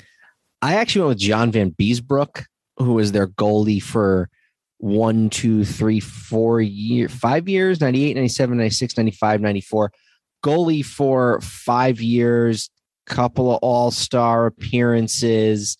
I 0.62 0.76
actually 0.76 1.02
went 1.02 1.10
with 1.10 1.18
John 1.20 1.52
Vanbiesbrouck, 1.52 2.46
who 2.78 2.94
was 2.94 3.12
their 3.12 3.28
goalie 3.28 3.82
for 3.82 4.30
one, 4.84 5.30
two, 5.30 5.64
three, 5.64 6.02
four 6.02 6.60
year, 6.60 7.08
five 7.08 7.48
years 7.48 7.80
98, 7.80 8.16
97, 8.16 8.58
96, 8.58 8.98
95, 8.98 9.40
94. 9.40 9.92
Goalie 10.44 10.86
for 10.86 11.40
five 11.40 12.02
years, 12.02 12.70
couple 13.06 13.50
of 13.54 13.60
all 13.62 13.92
star 13.92 14.46
appearances. 14.46 15.78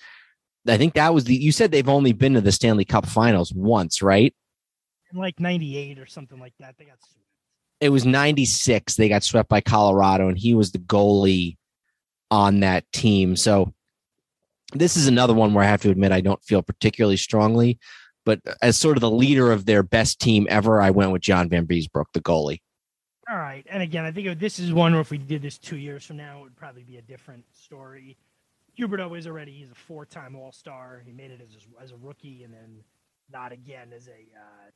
I 0.66 0.78
think 0.78 0.94
that 0.94 1.14
was 1.14 1.26
the, 1.26 1.36
you 1.36 1.52
said 1.52 1.72
they've 1.72 1.90
only 1.90 2.14
been 2.14 2.36
to 2.36 2.42
the 2.42 2.54
Stanley 2.54 2.86
Cup 2.86 3.06
finals 3.06 3.52
once, 3.54 4.02
right? 4.02 4.34
In 5.12 5.20
like 5.20 5.38
98 5.38 6.00
or 6.00 6.06
something 6.06 6.40
like 6.40 6.54
that. 6.62 6.76
They 6.78 6.86
got 6.86 6.98
swept. 7.02 7.26
it 7.82 7.90
was 7.90 8.06
96 8.06 8.96
they 8.96 9.10
got 9.10 9.24
swept 9.24 9.50
by 9.50 9.60
colorado 9.60 10.30
and 10.30 10.38
he 10.38 10.54
was 10.56 10.72
the 10.72 10.80
goalie 10.80 11.58
on 12.32 12.62
that 12.62 12.90
team 12.94 13.36
so 13.36 13.74
this 14.74 14.96
is 14.96 15.08
another 15.08 15.34
one 15.34 15.54
where 15.54 15.64
i 15.64 15.68
have 15.68 15.82
to 15.82 15.90
admit 15.90 16.12
i 16.14 16.22
don't 16.22 16.44
feel 16.44 16.62
particularly 16.62 17.18
strongly 17.18 17.78
but 18.26 18.40
as 18.62 18.78
sort 18.78 18.98
of 18.98 19.02
the 19.02 19.12
leader 19.12 19.52
of 19.52 19.66
their 19.66 19.84
best 19.84 20.20
team 20.20 20.48
ever 20.50 20.82
i 20.82 20.90
went 20.90 21.12
with 21.12 21.22
john 21.22 21.50
Van 21.50 21.66
vanbiesbrouck 21.66 22.06
the 22.14 22.22
goalie 22.22 22.62
all 23.30 23.38
right 23.38 23.66
and 23.70 23.82
again 23.82 24.06
i 24.06 24.12
think 24.12 24.40
this 24.40 24.60
is 24.60 24.74
one 24.74 24.92
where 24.92 25.02
if 25.02 25.12
we 25.12 25.18
did 25.18 25.42
this 25.42 25.58
two 25.58 25.78
years 25.78 26.06
from 26.06 26.18
now 26.18 26.40
it 26.40 26.44
would 26.44 26.56
probably 26.56 26.84
be 26.84 26.98
a 26.98 27.02
different 27.02 27.44
story 27.54 28.18
huberdeau 28.78 29.18
is 29.18 29.28
already 29.28 29.52
he's 29.52 29.72
a 29.72 29.76
four-time 29.76 30.36
all-star 30.36 31.02
he 31.06 31.12
made 31.12 31.32
it 31.32 31.42
as 31.42 31.56
a, 31.56 31.84
as 31.84 31.92
a 31.92 31.98
rookie 31.98 32.44
and 32.44 32.54
then 32.54 32.84
not 33.32 33.52
again 33.52 33.92
as 33.96 34.08
a 34.08 34.12
uh, 34.12 34.70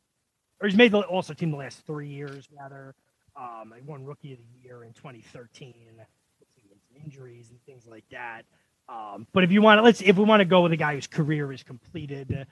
or 0.61 0.67
he's 0.67 0.77
made 0.77 0.91
the 0.91 1.01
also 1.01 1.33
team 1.33 1.51
the 1.51 1.57
last 1.57 1.85
three 1.85 2.09
years 2.09 2.47
rather. 2.57 2.95
Um, 3.35 3.73
I 3.75 3.81
won 3.85 4.03
Rookie 4.03 4.33
of 4.33 4.39
the 4.39 4.67
Year 4.67 4.83
in 4.83 4.93
2013. 4.93 5.73
Injuries 7.05 7.51
and 7.51 7.61
things 7.63 7.85
like 7.85 8.05
that. 8.09 8.41
Um, 8.89 9.27
but 9.31 9.43
if 9.43 9.51
you 9.51 9.61
want 9.61 9.77
to, 9.77 9.83
let's 9.83 10.01
if 10.01 10.17
we 10.17 10.23
want 10.23 10.39
to 10.39 10.45
go 10.45 10.61
with 10.61 10.71
a 10.71 10.77
guy 10.77 10.95
whose 10.95 11.05
career 11.05 11.51
is 11.51 11.61
completed, 11.61 12.47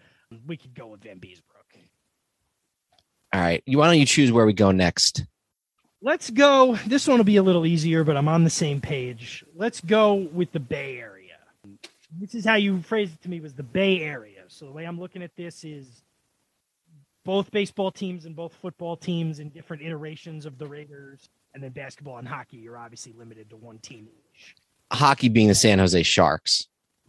we 0.46 0.58
could 0.58 0.74
go 0.74 0.88
with 0.88 1.02
Vanbiesbrouck. 1.02 1.42
All 3.34 3.42
right, 3.42 3.62
you 3.66 3.78
why 3.78 3.88
don't 3.88 4.00
you 4.00 4.06
choose 4.06 4.32
where 4.32 4.46
we 4.46 4.54
go 4.54 4.72
next? 4.72 5.26
Let's 6.02 6.30
go. 6.30 6.78
This 6.86 7.08
one 7.08 7.18
will 7.18 7.26
be 7.26 7.38
a 7.38 7.44
little 7.44 7.66
easier, 7.66 8.04
but 8.04 8.16
I'm 8.16 8.28
on 8.28 8.44
the 8.44 8.50
same 8.50 8.80
page. 8.80 9.44
Let's 9.56 9.82
go 9.82 10.14
with 10.14 10.52
the 10.52 10.60
Bay 10.60 11.00
Area. 11.00 11.38
This 12.18 12.36
is 12.36 12.46
how 12.46 12.56
you 12.56 12.82
phrased 12.82 13.14
it 13.14 13.22
to 13.24 13.30
me 13.30 13.40
was 13.40 13.54
the 13.54 13.64
Bay 13.64 14.02
Area. 14.02 14.44
So 14.48 14.66
the 14.66 14.72
way 14.72 14.86
I'm 14.86 15.00
looking 15.00 15.24
at 15.24 15.36
this 15.36 15.64
is 15.64 16.04
both 17.26 17.50
baseball 17.52 17.92
teams 17.92 18.26
and 18.26 18.36
both 18.36 18.54
football 18.54 18.96
teams 18.96 19.40
in 19.40 19.50
different 19.50 19.82
iterations 19.82 20.46
of 20.46 20.58
the 20.58 20.68
Raiders, 20.68 21.28
and 21.54 21.64
then 21.64 21.72
basketball 21.72 22.18
and 22.18 22.28
hockey, 22.28 22.58
you're 22.58 22.78
obviously 22.78 23.14
limited 23.14 23.50
to 23.50 23.56
one 23.56 23.80
team 23.80 24.08
each. 24.08 24.56
Hockey 24.94 25.28
being 25.28 25.48
the 25.48 25.56
San 25.56 25.80
Jose 25.80 26.04
Sharks. 26.04 26.68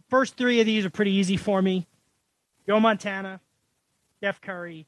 First 0.09 0.35
three 0.35 0.59
of 0.59 0.65
these 0.65 0.85
are 0.85 0.89
pretty 0.89 1.11
easy 1.11 1.37
for 1.37 1.61
me. 1.61 1.85
Joe 2.67 2.79
Montana, 2.79 3.39
Steph 4.17 4.41
Curry, 4.41 4.87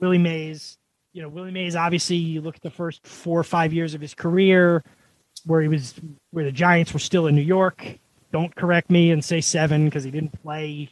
Willie 0.00 0.18
Mays. 0.18 0.76
You 1.12 1.22
know, 1.22 1.28
Willie 1.28 1.50
Mays, 1.50 1.74
obviously, 1.74 2.16
you 2.16 2.40
look 2.40 2.56
at 2.56 2.62
the 2.62 2.70
first 2.70 3.06
four 3.06 3.40
or 3.40 3.44
five 3.44 3.72
years 3.72 3.94
of 3.94 4.00
his 4.00 4.14
career 4.14 4.84
where 5.44 5.62
he 5.62 5.68
was, 5.68 5.94
where 6.30 6.44
the 6.44 6.52
Giants 6.52 6.92
were 6.92 7.00
still 7.00 7.26
in 7.26 7.34
New 7.34 7.42
York. 7.42 7.98
Don't 8.32 8.54
correct 8.54 8.90
me 8.90 9.10
and 9.10 9.24
say 9.24 9.40
seven 9.40 9.86
because 9.86 10.04
he 10.04 10.10
didn't 10.10 10.40
play. 10.42 10.90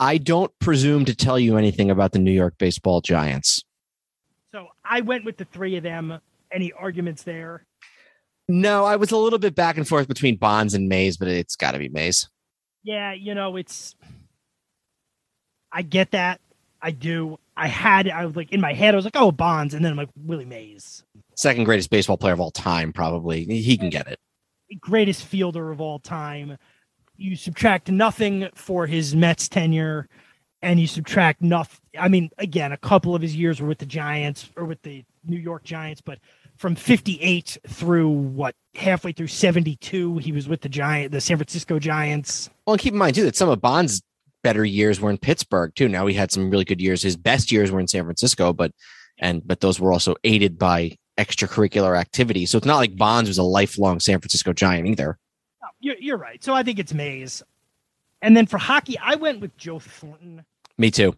I 0.00 0.18
don't 0.18 0.52
presume 0.58 1.04
to 1.06 1.14
tell 1.14 1.38
you 1.38 1.56
anything 1.56 1.90
about 1.90 2.12
the 2.12 2.18
New 2.18 2.32
York 2.32 2.54
baseball 2.58 3.00
giants. 3.00 3.64
So 4.52 4.68
I 4.84 5.00
went 5.00 5.24
with 5.24 5.38
the 5.38 5.46
three 5.46 5.76
of 5.76 5.82
them. 5.82 6.20
Any 6.52 6.72
arguments 6.72 7.22
there? 7.22 7.64
No, 8.48 8.84
I 8.84 8.96
was 8.96 9.12
a 9.12 9.16
little 9.16 9.38
bit 9.38 9.54
back 9.54 9.78
and 9.78 9.88
forth 9.88 10.08
between 10.08 10.36
Bonds 10.36 10.74
and 10.74 10.88
Mays, 10.88 11.16
but 11.16 11.28
it's 11.28 11.56
got 11.56 11.70
to 11.70 11.78
be 11.78 11.88
Mays. 11.88 12.28
Yeah, 12.84 13.12
you 13.14 13.34
know, 13.34 13.56
it's. 13.56 13.94
I 15.72 15.82
get 15.82 16.10
that. 16.12 16.40
I 16.80 16.90
do. 16.90 17.38
I 17.56 17.68
had, 17.68 18.08
I 18.08 18.26
was 18.26 18.34
like, 18.34 18.52
in 18.52 18.60
my 18.60 18.72
head, 18.72 18.94
I 18.94 18.96
was 18.96 19.04
like, 19.04 19.16
oh, 19.16 19.30
Bonds. 19.30 19.74
And 19.74 19.84
then 19.84 19.92
I'm 19.92 19.98
like, 19.98 20.08
Willie 20.16 20.44
Mays. 20.44 21.04
Second 21.36 21.64
greatest 21.64 21.90
baseball 21.90 22.16
player 22.16 22.32
of 22.32 22.40
all 22.40 22.50
time, 22.50 22.92
probably. 22.92 23.44
He 23.44 23.76
can 23.76 23.90
get 23.90 24.08
it. 24.08 24.18
Greatest 24.80 25.24
fielder 25.24 25.70
of 25.70 25.80
all 25.80 25.98
time 25.98 26.56
you 27.22 27.36
subtract 27.36 27.90
nothing 27.90 28.48
for 28.54 28.86
his 28.86 29.14
Mets 29.14 29.48
tenure, 29.48 30.08
and 30.60 30.80
you 30.80 30.86
subtract 30.86 31.42
nothing. 31.42 31.80
I 31.98 32.08
mean, 32.08 32.30
again, 32.38 32.72
a 32.72 32.76
couple 32.76 33.14
of 33.14 33.22
his 33.22 33.34
years 33.36 33.60
were 33.60 33.68
with 33.68 33.78
the 33.78 33.86
Giants 33.86 34.50
or 34.56 34.64
with 34.64 34.82
the 34.82 35.04
New 35.24 35.38
York 35.38 35.64
Giants, 35.64 36.00
but 36.00 36.18
from 36.56 36.74
58 36.74 37.58
through 37.68 38.08
what 38.08 38.54
halfway 38.74 39.12
through 39.12 39.26
72 39.26 40.18
he 40.18 40.32
was 40.32 40.48
with 40.48 40.60
the 40.60 40.68
giant 40.68 41.12
the 41.12 41.20
san 41.20 41.36
francisco 41.36 41.78
giants 41.78 42.48
well 42.66 42.76
keep 42.76 42.92
in 42.92 42.98
mind 42.98 43.14
too 43.14 43.24
that 43.24 43.34
some 43.34 43.48
of 43.48 43.60
bond's 43.60 44.00
better 44.42 44.64
years 44.64 45.00
were 45.00 45.10
in 45.10 45.18
pittsburgh 45.18 45.72
too 45.74 45.88
now 45.88 46.06
he 46.06 46.14
had 46.14 46.30
some 46.30 46.50
really 46.50 46.64
good 46.64 46.80
years 46.80 47.02
his 47.02 47.16
best 47.16 47.52
years 47.52 47.70
were 47.70 47.80
in 47.80 47.88
san 47.88 48.04
francisco 48.04 48.52
but 48.52 48.72
and 49.18 49.46
but 49.46 49.60
those 49.60 49.78
were 49.78 49.92
also 49.92 50.14
aided 50.24 50.58
by 50.58 50.96
extracurricular 51.18 51.98
activity 51.98 52.46
so 52.46 52.56
it's 52.58 52.66
not 52.66 52.78
like 52.78 52.96
bonds 52.96 53.28
was 53.28 53.38
a 53.38 53.42
lifelong 53.42 54.00
san 54.00 54.18
francisco 54.18 54.52
giant 54.52 54.88
either 54.88 55.18
you're, 55.82 55.96
you're 55.98 56.16
right. 56.16 56.42
So 56.42 56.54
I 56.54 56.62
think 56.62 56.78
it's 56.78 56.94
Mays. 56.94 57.42
And 58.22 58.36
then 58.36 58.46
for 58.46 58.56
hockey, 58.56 58.96
I 59.02 59.16
went 59.16 59.40
with 59.40 59.54
Joe 59.58 59.80
Thornton. 59.80 60.44
Me 60.78 60.90
too. 60.90 61.14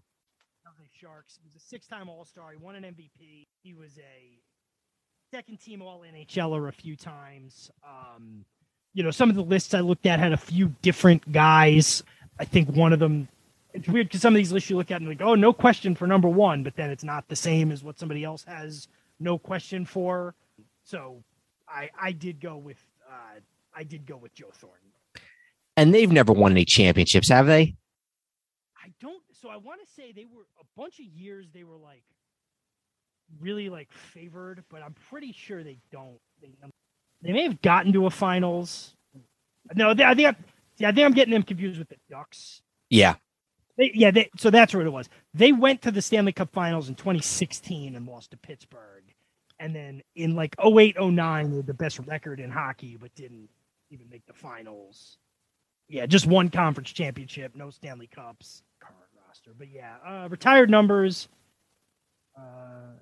Sharks. 0.98 1.38
He 1.42 1.46
was 1.52 1.62
a 1.62 1.66
six-time 1.66 2.08
All-Star. 2.08 2.52
He 2.52 2.56
won 2.56 2.76
an 2.76 2.84
MVP. 2.84 3.46
He 3.62 3.74
was 3.74 3.98
a 3.98 4.40
second-team 5.30 5.82
All 5.82 6.00
NHLer 6.00 6.68
a 6.68 6.72
few 6.72 6.96
times. 6.96 7.70
Um, 7.84 8.44
you 8.94 9.02
know, 9.02 9.10
some 9.10 9.28
of 9.28 9.36
the 9.36 9.42
lists 9.42 9.74
I 9.74 9.80
looked 9.80 10.06
at 10.06 10.18
had 10.18 10.32
a 10.32 10.38
few 10.38 10.74
different 10.80 11.30
guys. 11.30 12.02
I 12.38 12.44
think 12.44 12.68
one 12.70 12.92
of 12.92 12.98
them. 12.98 13.28
It's 13.72 13.88
weird 13.88 14.06
because 14.06 14.22
some 14.22 14.34
of 14.34 14.38
these 14.38 14.52
lists 14.52 14.70
you 14.70 14.76
look 14.76 14.90
at 14.90 15.00
and 15.00 15.08
like, 15.08 15.20
oh, 15.20 15.34
no 15.34 15.52
question 15.52 15.96
for 15.96 16.06
number 16.06 16.28
one, 16.28 16.62
but 16.62 16.76
then 16.76 16.90
it's 16.90 17.02
not 17.02 17.26
the 17.28 17.34
same 17.34 17.72
as 17.72 17.82
what 17.82 17.98
somebody 17.98 18.22
else 18.22 18.44
has 18.44 18.86
no 19.18 19.36
question 19.36 19.84
for. 19.84 20.34
So 20.84 21.22
I 21.68 21.90
I 22.00 22.12
did 22.12 22.40
go 22.40 22.56
with 22.56 22.78
uh, 23.10 23.40
I 23.74 23.82
did 23.82 24.06
go 24.06 24.16
with 24.16 24.34
Joe 24.34 24.50
Thornton. 24.52 24.80
And 25.76 25.92
they've 25.92 26.10
never 26.10 26.32
won 26.32 26.52
any 26.52 26.64
championships, 26.64 27.28
have 27.28 27.46
they? 27.46 27.74
I 28.76 28.92
don't. 29.00 29.22
So 29.32 29.48
I 29.48 29.56
want 29.56 29.80
to 29.80 29.92
say 29.92 30.12
they 30.12 30.24
were 30.24 30.46
a 30.60 30.64
bunch 30.76 31.00
of 31.00 31.06
years. 31.06 31.46
They 31.52 31.64
were 31.64 31.76
like 31.76 32.04
really 33.40 33.68
like 33.68 33.90
favored, 33.92 34.62
but 34.70 34.82
I'm 34.82 34.94
pretty 35.10 35.32
sure 35.32 35.64
they 35.64 35.78
don't. 35.90 36.20
They, 36.40 36.50
they 37.22 37.32
may 37.32 37.42
have 37.42 37.60
gotten 37.60 37.92
to 37.94 38.06
a 38.06 38.10
finals. 38.10 38.94
No, 39.74 39.94
they, 39.94 40.04
I 40.04 40.14
think. 40.14 40.28
I, 40.28 40.36
yeah, 40.78 40.88
I 40.88 40.92
think 40.92 41.04
I'm 41.04 41.12
getting 41.12 41.32
them 41.32 41.42
confused 41.42 41.78
with 41.78 41.88
the 41.88 41.96
Ducks. 42.10 42.62
Yeah. 42.90 43.16
They, 43.76 43.90
yeah, 43.94 44.10
they, 44.10 44.30
so 44.36 44.50
that's 44.50 44.74
what 44.74 44.86
it 44.86 44.90
was. 44.90 45.08
They 45.32 45.52
went 45.52 45.82
to 45.82 45.90
the 45.90 46.02
Stanley 46.02 46.32
Cup 46.32 46.52
Finals 46.52 46.88
in 46.88 46.94
2016 46.94 47.96
and 47.96 48.06
lost 48.06 48.30
to 48.30 48.36
Pittsburgh. 48.36 49.02
And 49.58 49.74
then 49.74 50.02
in 50.14 50.34
like 50.34 50.54
08, 50.64 50.96
09, 51.00 51.50
they 51.50 51.56
had 51.56 51.66
the 51.66 51.74
best 51.74 51.98
record 52.00 52.40
in 52.40 52.50
hockey, 52.50 52.96
but 53.00 53.14
didn't 53.14 53.48
even 53.90 54.08
make 54.08 54.26
the 54.26 54.32
finals. 54.32 55.18
Yeah, 55.88 56.06
just 56.06 56.26
one 56.26 56.48
conference 56.50 56.90
championship, 56.92 57.54
no 57.54 57.70
Stanley 57.70 58.06
Cups 58.06 58.62
current 58.80 59.10
roster. 59.26 59.52
But 59.56 59.68
yeah, 59.70 59.96
uh, 60.06 60.28
retired 60.28 60.70
numbers. 60.70 61.28
Uh, 62.36 62.96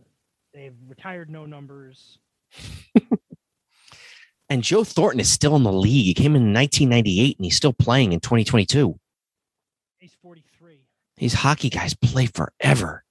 they've 0.53 0.77
retired 0.89 1.31
no 1.31 1.47
numbers. 1.47 2.19
and 4.52 4.62
Joe 4.62 4.84
Thornton 4.84 5.18
is 5.18 5.30
still 5.30 5.56
in 5.56 5.62
the 5.62 5.72
league. 5.72 6.04
He 6.04 6.12
came 6.12 6.36
in 6.36 6.52
1998 6.52 7.38
and 7.38 7.44
he's 7.44 7.56
still 7.56 7.72
playing 7.72 8.12
in 8.12 8.20
2022. 8.20 8.98
He's 9.98 10.14
43. 10.20 10.80
These 11.16 11.32
hockey 11.32 11.70
guys 11.70 11.94
play 11.94 12.26
forever. 12.26 13.02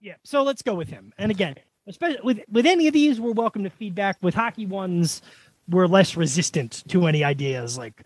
Yeah, 0.00 0.14
so 0.24 0.42
let's 0.42 0.62
go 0.62 0.74
with 0.74 0.88
him. 0.88 1.12
And 1.18 1.30
again, 1.30 1.54
especially 1.86 2.18
with 2.24 2.40
with 2.48 2.66
any 2.66 2.88
of 2.88 2.94
these, 2.94 3.20
we're 3.20 3.30
welcome 3.30 3.62
to 3.62 3.70
feedback. 3.70 4.16
With 4.20 4.34
hockey 4.34 4.66
ones, 4.66 5.22
we're 5.68 5.86
less 5.86 6.16
resistant 6.16 6.82
to 6.88 7.06
any 7.06 7.22
ideas 7.22 7.78
like 7.78 8.04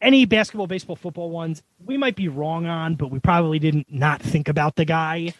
any 0.00 0.26
basketball, 0.26 0.68
baseball, 0.68 0.94
football 0.94 1.30
ones, 1.30 1.62
we 1.84 1.96
might 1.96 2.14
be 2.14 2.28
wrong 2.28 2.66
on, 2.66 2.94
but 2.94 3.10
we 3.10 3.18
probably 3.18 3.58
didn't 3.58 3.92
not 3.92 4.22
think 4.22 4.46
about 4.46 4.76
the 4.76 4.84
guy. 4.84 5.32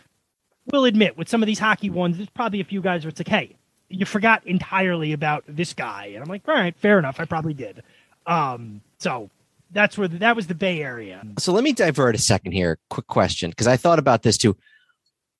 We'll 0.72 0.86
admit 0.86 1.16
with 1.16 1.28
some 1.28 1.42
of 1.42 1.46
these 1.46 1.58
hockey 1.58 1.90
ones, 1.90 2.16
there's 2.16 2.30
probably 2.30 2.60
a 2.60 2.64
few 2.64 2.80
guys 2.80 3.04
where 3.04 3.10
it's 3.10 3.20
like, 3.20 3.28
hey, 3.28 3.56
you 3.88 4.06
forgot 4.06 4.46
entirely 4.46 5.12
about 5.12 5.44
this 5.48 5.72
guy. 5.72 6.06
And 6.06 6.22
I'm 6.22 6.28
like, 6.28 6.46
all 6.48 6.54
right, 6.54 6.76
fair 6.76 6.98
enough. 6.98 7.20
I 7.20 7.24
probably 7.24 7.54
did. 7.54 7.82
Um, 8.26 8.80
so 8.98 9.30
that's 9.70 9.96
where 9.96 10.08
the, 10.08 10.18
that 10.18 10.36
was 10.36 10.46
the 10.46 10.54
Bay 10.54 10.82
Area. 10.82 11.22
So 11.38 11.52
let 11.52 11.64
me 11.64 11.72
divert 11.72 12.14
a 12.14 12.18
second 12.18 12.52
here. 12.52 12.78
Quick 12.90 13.06
question, 13.06 13.50
because 13.50 13.66
I 13.66 13.76
thought 13.76 13.98
about 13.98 14.22
this 14.22 14.36
too. 14.36 14.56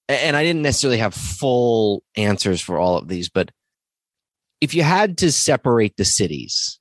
And 0.09 0.37
I 0.37 0.45
didn't 0.45 0.63
necessarily 0.63 0.99
have 0.99 1.15
full 1.15 2.05
answers 2.17 2.61
for 2.61 2.79
all 2.79 2.97
of 2.97 3.09
these, 3.09 3.29
but 3.29 3.51
if 4.61 4.73
you 4.73 4.83
had 4.83 5.19
to 5.19 5.33
separate 5.33 5.97
the 5.97 6.05
cities, 6.05 6.79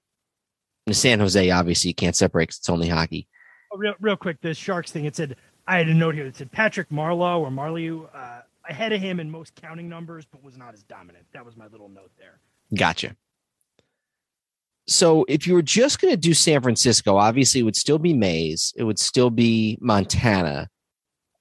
San 0.91 1.19
Jose, 1.19 1.49
obviously, 1.49 1.89
you 1.89 1.95
can't 1.95 2.15
separate 2.15 2.49
because 2.49 2.57
it's 2.59 2.69
only 2.69 2.87
hockey. 2.87 3.27
Oh, 3.73 3.77
real, 3.77 3.95
real 3.99 4.15
quick, 4.15 4.41
the 4.41 4.53
Sharks 4.53 4.91
thing. 4.91 5.05
It 5.05 5.15
said 5.15 5.35
I 5.67 5.79
had 5.79 5.89
a 5.89 5.93
note 5.93 6.13
here 6.13 6.25
that 6.25 6.35
said 6.35 6.51
Patrick 6.51 6.89
Marleau 6.89 7.39
or 7.39 7.49
Marleau 7.49 8.07
uh, 8.13 8.41
ahead 8.69 8.93
of 8.93 9.01
him 9.01 9.19
in 9.19 9.29
most 9.29 9.55
counting 9.55 9.89
numbers, 9.89 10.25
but 10.25 10.43
was 10.43 10.57
not 10.57 10.73
as 10.73 10.83
dominant. 10.83 11.25
That 11.33 11.45
was 11.45 11.55
my 11.55 11.67
little 11.67 11.89
note 11.89 12.11
there. 12.17 12.39
Gotcha. 12.77 13.15
So 14.87 15.25
if 15.27 15.47
you 15.47 15.55
were 15.55 15.63
just 15.63 15.99
going 15.99 16.13
to 16.13 16.17
do 16.17 16.33
San 16.33 16.61
Francisco, 16.61 17.17
obviously 17.17 17.61
it 17.61 17.63
would 17.63 17.75
still 17.75 17.97
be 17.97 18.13
Mays, 18.13 18.73
it 18.77 18.83
would 18.83 18.99
still 18.99 19.29
be 19.29 19.77
Montana, 19.81 20.69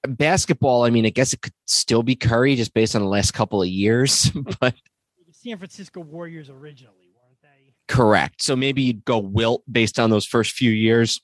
basketball, 0.07 0.83
I 0.83 0.89
mean, 0.89 1.05
I 1.05 1.09
guess 1.09 1.33
it 1.33 1.41
could 1.41 1.53
still 1.65 2.03
be 2.03 2.15
Curry 2.15 2.55
just 2.55 2.73
based 2.73 2.95
on 2.95 3.01
the 3.01 3.07
last 3.07 3.31
couple 3.31 3.61
of 3.61 3.67
years, 3.67 4.29
but 4.59 4.73
San 5.31 5.57
Francisco 5.57 6.01
Warriors 6.01 6.49
originally, 6.49 7.09
weren't 7.13 7.41
they? 7.41 7.73
correct. 7.87 8.41
So 8.41 8.55
maybe 8.55 8.81
you'd 8.83 9.05
go 9.05 9.19
Wilt 9.19 9.63
based 9.71 9.99
on 9.99 10.09
those 10.09 10.25
first 10.25 10.53
few 10.53 10.71
years. 10.71 11.21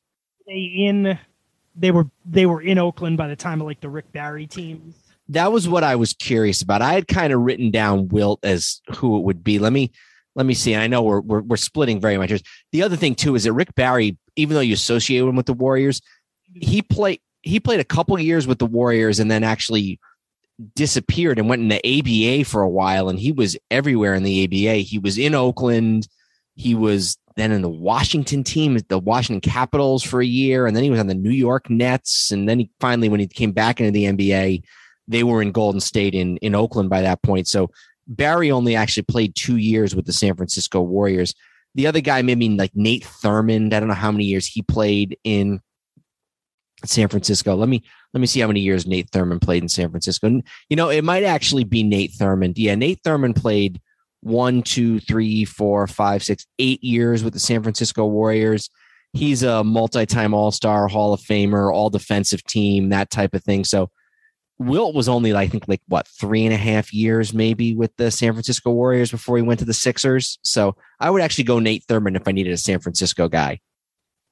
They 0.47 0.71
in 0.75 1.17
they 1.75 1.91
were 1.91 2.07
they 2.25 2.45
were 2.45 2.61
in 2.61 2.77
Oakland 2.77 3.17
by 3.17 3.27
the 3.27 3.35
time 3.35 3.61
of 3.61 3.67
like 3.67 3.79
the 3.79 3.89
Rick 3.89 4.11
Barry 4.11 4.47
teams. 4.47 4.95
That 5.31 5.51
was 5.51 5.67
what 5.67 5.83
I 5.83 5.95
was 5.95 6.13
curious 6.13 6.61
about. 6.61 6.81
I 6.81 6.93
had 6.93 7.07
kind 7.07 7.33
of 7.33 7.41
written 7.41 7.71
down 7.71 8.07
Wilt 8.09 8.39
as 8.43 8.81
who 8.95 9.17
it 9.17 9.23
would 9.23 9.43
be. 9.43 9.59
Let 9.59 9.73
me 9.73 9.91
let 10.35 10.45
me 10.45 10.53
see. 10.53 10.75
I 10.75 10.87
know 10.87 11.01
we're 11.01 11.21
we're, 11.21 11.41
we're 11.41 11.57
splitting 11.57 11.99
very 11.99 12.17
much. 12.17 12.41
The 12.71 12.83
other 12.83 12.95
thing 12.95 13.15
too 13.15 13.35
is 13.35 13.43
that 13.43 13.53
Rick 13.53 13.75
Barry, 13.75 14.17
even 14.35 14.55
though 14.55 14.61
you 14.61 14.73
associate 14.73 15.21
him 15.21 15.35
with 15.35 15.45
the 15.45 15.53
Warriors, 15.53 16.01
he 16.53 16.81
played 16.81 17.19
he 17.41 17.59
played 17.59 17.79
a 17.79 17.85
couple 17.85 18.17
years 18.19 18.47
with 18.47 18.59
the 18.59 18.65
Warriors 18.65 19.19
and 19.19 19.31
then 19.31 19.43
actually 19.43 19.99
disappeared 20.75 21.39
and 21.39 21.49
went 21.49 21.61
in 21.61 21.69
the 21.69 22.39
ABA 22.39 22.45
for 22.45 22.61
a 22.61 22.69
while 22.69 23.09
and 23.09 23.19
he 23.19 23.31
was 23.31 23.57
everywhere 23.71 24.13
in 24.13 24.23
the 24.23 24.43
ABA. 24.43 24.75
He 24.79 24.99
was 24.99 25.17
in 25.17 25.33
Oakland. 25.33 26.07
He 26.55 26.75
was 26.75 27.17
then 27.35 27.51
in 27.51 27.61
the 27.61 27.69
Washington 27.69 28.43
team, 28.43 28.77
the 28.89 28.99
Washington 28.99 29.41
Capitals 29.41 30.03
for 30.03 30.21
a 30.21 30.25
year, 30.25 30.67
and 30.67 30.75
then 30.75 30.83
he 30.83 30.89
was 30.89 30.99
on 30.99 31.07
the 31.07 31.15
New 31.15 31.31
York 31.31 31.69
Nets. 31.69 32.31
And 32.31 32.47
then 32.47 32.59
he 32.59 32.69
finally, 32.79 33.09
when 33.09 33.19
he 33.19 33.27
came 33.27 33.53
back 33.53 33.79
into 33.79 33.91
the 33.91 34.05
NBA, 34.05 34.63
they 35.07 35.23
were 35.23 35.41
in 35.41 35.51
Golden 35.51 35.81
State 35.81 36.15
in 36.15 36.37
in 36.37 36.55
Oakland 36.55 36.89
by 36.89 37.01
that 37.01 37.21
point. 37.21 37.47
So 37.47 37.69
Barry 38.07 38.51
only 38.51 38.75
actually 38.75 39.03
played 39.03 39.35
two 39.35 39.57
years 39.57 39.95
with 39.95 40.05
the 40.05 40.13
San 40.13 40.35
Francisco 40.35 40.81
Warriors. 40.81 41.33
The 41.75 41.87
other 41.87 42.01
guy, 42.01 42.21
maybe 42.21 42.49
like 42.49 42.75
Nate 42.75 43.03
Thurmond. 43.03 43.73
I 43.73 43.79
don't 43.79 43.87
know 43.89 43.95
how 43.95 44.11
many 44.11 44.25
years 44.25 44.45
he 44.45 44.61
played 44.61 45.17
in 45.23 45.61
San 46.83 47.07
Francisco. 47.07 47.55
Let 47.55 47.69
me 47.69 47.83
let 48.13 48.19
me 48.19 48.27
see 48.27 48.41
how 48.41 48.47
many 48.47 48.59
years 48.59 48.85
Nate 48.85 49.09
Thurmond 49.11 49.41
played 49.41 49.63
in 49.63 49.69
San 49.69 49.89
Francisco. 49.89 50.27
And, 50.27 50.43
you 50.69 50.75
know, 50.75 50.89
it 50.89 51.03
might 51.03 51.23
actually 51.23 51.63
be 51.63 51.83
Nate 51.83 52.11
Thurmond. 52.11 52.53
Yeah, 52.57 52.75
Nate 52.75 53.01
Thurmond 53.03 53.37
played 53.37 53.79
one, 54.19 54.61
two, 54.61 54.99
three, 54.99 55.45
four, 55.45 55.87
five, 55.87 56.23
six, 56.23 56.45
eight 56.59 56.83
years 56.83 57.23
with 57.23 57.33
the 57.33 57.39
San 57.39 57.63
Francisco 57.63 58.05
Warriors. 58.05 58.69
He's 59.13 59.43
a 59.43 59.63
multi-time 59.63 60.33
All-Star, 60.33 60.87
Hall 60.87 61.13
of 61.13 61.21
Famer, 61.21 61.73
all 61.73 61.89
defensive 61.89 62.43
team, 62.43 62.89
that 62.89 63.09
type 63.09 63.33
of 63.33 63.43
thing. 63.43 63.63
So 63.63 63.89
Wilt 64.61 64.95
was 64.95 65.09
only, 65.09 65.33
I 65.33 65.47
think, 65.47 65.67
like 65.67 65.81
what 65.87 66.07
three 66.07 66.45
and 66.45 66.53
a 66.53 66.57
half 66.57 66.93
years 66.93 67.33
maybe 67.33 67.75
with 67.75 67.95
the 67.97 68.11
San 68.11 68.33
Francisco 68.33 68.71
Warriors 68.71 69.11
before 69.11 69.37
he 69.37 69.43
went 69.43 69.59
to 69.59 69.65
the 69.65 69.73
Sixers. 69.73 70.39
So 70.43 70.75
I 70.99 71.09
would 71.09 71.21
actually 71.21 71.45
go 71.45 71.59
Nate 71.59 71.85
Thurmond 71.87 72.15
if 72.15 72.27
I 72.27 72.31
needed 72.31 72.53
a 72.53 72.57
San 72.57 72.79
Francisco 72.79 73.27
guy. 73.27 73.59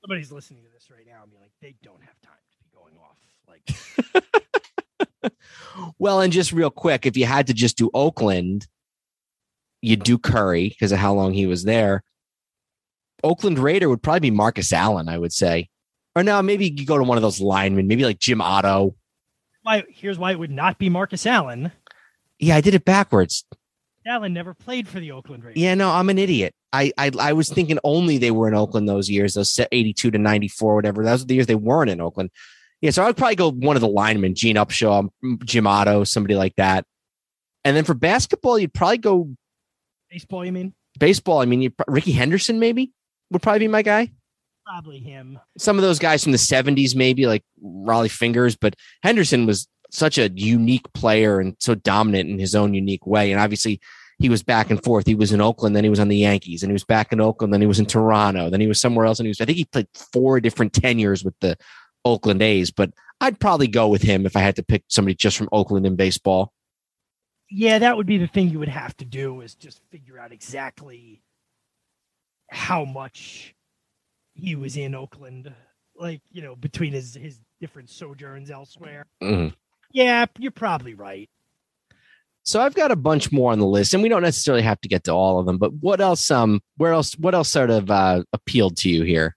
Somebody's 0.01 0.31
listening 0.31 0.63
to 0.63 0.69
this 0.73 0.89
right 0.89 1.05
now 1.05 1.23
and 1.23 1.31
be 1.31 1.37
like, 1.37 1.51
they 1.61 1.75
don't 1.83 2.01
have 2.01 2.19
time 2.21 2.33
to 2.51 2.57
be 2.63 2.69
going 2.73 2.95
off. 2.97 3.17
Like 3.47 5.33
Well, 5.99 6.21
and 6.21 6.31
just 6.31 6.51
real 6.51 6.69
quick, 6.69 7.05
if 7.05 7.17
you 7.17 7.25
had 7.25 7.47
to 7.47 7.53
just 7.53 7.77
do 7.77 7.89
Oakland, 7.93 8.67
you'd 9.81 10.03
do 10.03 10.17
Curry 10.17 10.69
because 10.69 10.91
of 10.91 10.99
how 10.99 11.13
long 11.13 11.33
he 11.33 11.45
was 11.45 11.63
there. 11.63 12.03
Oakland 13.23 13.59
Raider 13.59 13.89
would 13.89 14.01
probably 14.01 14.21
be 14.21 14.31
Marcus 14.31 14.71
Allen, 14.71 15.09
I 15.09 15.17
would 15.17 15.33
say. 15.33 15.69
Or 16.15 16.23
now 16.23 16.41
maybe 16.41 16.73
you 16.75 16.85
go 16.85 16.97
to 16.97 17.03
one 17.03 17.17
of 17.17 17.21
those 17.21 17.41
linemen, 17.41 17.87
maybe 17.87 18.05
like 18.05 18.19
Jim 18.19 18.41
Otto. 18.41 18.95
Why 19.69 19.83
here's 19.87 20.17
why 20.17 20.31
it 20.31 20.39
would 20.39 20.49
not 20.49 20.79
be 20.79 20.89
Marcus 20.89 21.27
Allen. 21.27 21.71
Yeah, 22.39 22.55
I 22.55 22.61
did 22.61 22.73
it 22.73 22.85
backwards. 22.85 23.45
Allen 24.03 24.33
never 24.33 24.55
played 24.55 24.87
for 24.87 24.99
the 24.99 25.11
Oakland 25.11 25.43
Raiders. 25.43 25.61
Yeah, 25.61 25.75
no, 25.75 25.91
I'm 25.91 26.09
an 26.09 26.17
idiot. 26.17 26.55
I, 26.73 26.91
I 26.97 27.11
I 27.19 27.33
was 27.33 27.49
thinking 27.49 27.77
only 27.83 28.17
they 28.17 28.31
were 28.31 28.47
in 28.47 28.55
Oakland 28.55 28.89
those 28.89 29.11
years, 29.11 29.35
those 29.35 29.59
82 29.71 30.09
to 30.09 30.17
94, 30.17 30.73
whatever. 30.73 31.03
Those 31.03 31.21
were 31.21 31.27
the 31.27 31.35
years 31.35 31.45
they 31.45 31.53
weren't 31.53 31.91
in 31.91 32.01
Oakland. 32.01 32.31
Yeah, 32.81 32.89
so 32.89 33.05
I'd 33.05 33.15
probably 33.15 33.35
go 33.35 33.51
one 33.51 33.75
of 33.77 33.81
the 33.81 33.87
linemen, 33.87 34.33
Gene 34.33 34.55
Upshaw, 34.55 35.07
Jim 35.45 35.67
Otto, 35.67 36.03
somebody 36.03 36.33
like 36.33 36.55
that. 36.55 36.85
And 37.63 37.77
then 37.77 37.83
for 37.83 37.93
basketball, 37.93 38.57
you'd 38.57 38.73
probably 38.73 38.97
go 38.97 39.29
Baseball, 40.09 40.43
you 40.43 40.51
mean? 40.51 40.73
baseball. 40.97 41.41
I 41.41 41.45
mean, 41.45 41.61
you 41.61 41.71
Rickey 41.87 42.13
Henderson 42.13 42.57
maybe 42.57 42.91
would 43.29 43.43
probably 43.43 43.59
be 43.59 43.67
my 43.67 43.83
guy. 43.83 44.09
Probably 44.69 44.99
him. 44.99 45.39
Some 45.57 45.77
of 45.77 45.81
those 45.81 45.97
guys 45.97 46.21
from 46.21 46.31
the 46.31 46.37
70s, 46.37 46.95
maybe 46.95 47.25
like 47.25 47.43
Rollie 47.63 48.11
Fingers, 48.11 48.55
but 48.55 48.75
Henderson 49.01 49.47
was 49.47 49.67
such 49.89 50.19
a 50.19 50.29
unique 50.29 50.93
player 50.93 51.39
and 51.39 51.55
so 51.59 51.73
dominant 51.73 52.29
in 52.29 52.37
his 52.37 52.53
own 52.53 52.75
unique 52.75 53.07
way. 53.07 53.31
And 53.31 53.41
obviously, 53.41 53.81
he 54.19 54.29
was 54.29 54.43
back 54.43 54.69
and 54.69 54.83
forth. 54.83 55.07
He 55.07 55.15
was 55.15 55.31
in 55.31 55.41
Oakland, 55.41 55.75
then 55.75 55.83
he 55.83 55.89
was 55.89 55.99
on 55.99 56.09
the 56.09 56.17
Yankees, 56.17 56.61
and 56.61 56.69
he 56.69 56.73
was 56.73 56.83
back 56.83 57.11
in 57.11 57.19
Oakland, 57.19 57.51
then 57.51 57.61
he 57.61 57.67
was 57.67 57.79
in 57.79 57.87
Toronto, 57.87 58.51
then 58.51 58.61
he 58.61 58.67
was 58.67 58.79
somewhere 58.79 59.07
else, 59.07 59.17
and 59.17 59.25
he 59.25 59.29
was. 59.29 59.41
I 59.41 59.45
think 59.45 59.57
he 59.57 59.65
played 59.65 59.87
four 60.13 60.39
different 60.39 60.73
tenures 60.73 61.23
with 61.23 61.33
the 61.39 61.57
Oakland 62.05 62.43
A's. 62.43 62.69
But 62.69 62.91
I'd 63.21 63.39
probably 63.39 63.67
go 63.67 63.87
with 63.87 64.03
him 64.03 64.27
if 64.27 64.35
I 64.35 64.41
had 64.41 64.55
to 64.57 64.63
pick 64.63 64.83
somebody 64.87 65.15
just 65.15 65.35
from 65.35 65.49
Oakland 65.51 65.87
in 65.87 65.95
baseball. 65.95 66.53
Yeah, 67.49 67.79
that 67.79 67.97
would 67.97 68.05
be 68.05 68.19
the 68.19 68.27
thing 68.27 68.49
you 68.49 68.59
would 68.59 68.69
have 68.69 68.95
to 68.97 69.05
do 69.05 69.41
is 69.41 69.55
just 69.55 69.81
figure 69.89 70.19
out 70.19 70.31
exactly 70.31 71.23
how 72.51 72.85
much 72.85 73.55
he 74.39 74.55
was 74.55 74.77
in 74.77 74.95
Oakland, 74.95 75.53
like 75.95 76.21
you 76.31 76.41
know, 76.41 76.55
between 76.55 76.93
his 76.93 77.15
his 77.15 77.39
different 77.59 77.89
sojourns 77.89 78.49
elsewhere. 78.49 79.05
Mhm. 79.21 79.53
Yeah, 79.91 80.25
you're 80.37 80.51
probably 80.51 80.93
right. 80.93 81.29
So 82.43 82.61
I've 82.61 82.73
got 82.73 82.91
a 82.91 82.95
bunch 82.95 83.31
more 83.31 83.51
on 83.51 83.59
the 83.59 83.65
list, 83.65 83.93
and 83.93 84.01
we 84.01 84.09
don't 84.09 84.21
necessarily 84.21 84.63
have 84.63 84.79
to 84.81 84.87
get 84.89 85.03
to 85.03 85.11
all 85.11 85.39
of 85.39 85.45
them. 85.45 85.57
But 85.57 85.73
what 85.73 85.99
else? 86.01 86.31
Um, 86.31 86.61
where 86.77 86.93
else? 86.93 87.13
What 87.17 87.35
else 87.35 87.49
sort 87.49 87.69
of 87.69 87.91
uh, 87.91 88.23
appealed 88.33 88.77
to 88.77 88.89
you 88.89 89.03
here? 89.03 89.35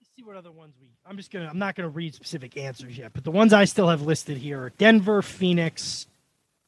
Let's 0.00 0.10
see 0.14 0.22
what 0.22 0.36
other 0.36 0.52
ones 0.52 0.74
we. 0.80 0.88
I'm 1.06 1.16
just 1.16 1.30
gonna. 1.32 1.48
I'm 1.48 1.58
not 1.58 1.74
gonna 1.74 1.88
read 1.88 2.14
specific 2.14 2.56
answers 2.56 2.96
yet, 2.98 3.12
but 3.12 3.24
the 3.24 3.30
ones 3.30 3.52
I 3.52 3.64
still 3.64 3.88
have 3.88 4.02
listed 4.02 4.36
here 4.36 4.60
are 4.62 4.70
Denver, 4.70 5.22
Phoenix, 5.22 6.06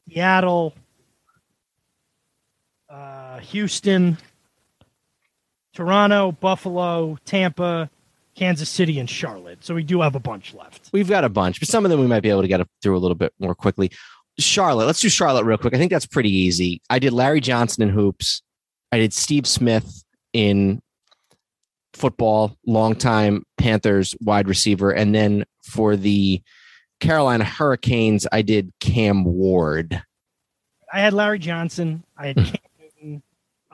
Seattle, 0.09 0.73
uh, 2.89 3.39
Houston, 3.39 4.17
Toronto, 5.77 6.31
Buffalo, 6.31 7.19
Tampa, 7.23 7.87
Kansas 8.33 8.67
City, 8.67 8.97
and 8.97 9.07
Charlotte. 9.07 9.63
So 9.63 9.75
we 9.75 9.83
do 9.83 10.01
have 10.01 10.15
a 10.15 10.19
bunch 10.19 10.55
left. 10.55 10.89
We've 10.91 11.07
got 11.07 11.23
a 11.23 11.29
bunch, 11.29 11.59
but 11.59 11.69
some 11.69 11.85
of 11.85 11.91
them 11.91 11.99
we 11.99 12.07
might 12.07 12.23
be 12.23 12.31
able 12.31 12.41
to 12.41 12.47
get 12.47 12.67
through 12.81 12.97
a 12.97 12.99
little 12.99 13.13
bit 13.13 13.31
more 13.37 13.53
quickly. 13.53 13.91
Charlotte, 14.39 14.87
let's 14.87 15.01
do 15.01 15.07
Charlotte 15.07 15.45
real 15.45 15.59
quick. 15.59 15.75
I 15.75 15.77
think 15.77 15.91
that's 15.91 16.07
pretty 16.07 16.31
easy. 16.31 16.81
I 16.89 16.97
did 16.97 17.13
Larry 17.13 17.41
Johnson 17.41 17.83
in 17.83 17.89
hoops. 17.89 18.41
I 18.91 18.97
did 18.97 19.13
Steve 19.13 19.45
Smith 19.45 20.03
in 20.33 20.81
football, 21.93 22.57
longtime 22.65 23.43
Panthers 23.59 24.15
wide 24.19 24.47
receiver. 24.47 24.89
And 24.89 25.13
then 25.13 25.45
for 25.63 25.95
the 25.95 26.41
Carolina 26.99 27.43
Hurricanes, 27.43 28.25
I 28.31 28.41
did 28.41 28.73
Cam 28.79 29.25
Ward. 29.25 30.01
I 30.91 31.01
had 31.01 31.13
Larry 31.13 31.37
Johnson. 31.37 32.03
I 32.17 32.27
had 32.27 32.35
Cam. 32.45 32.55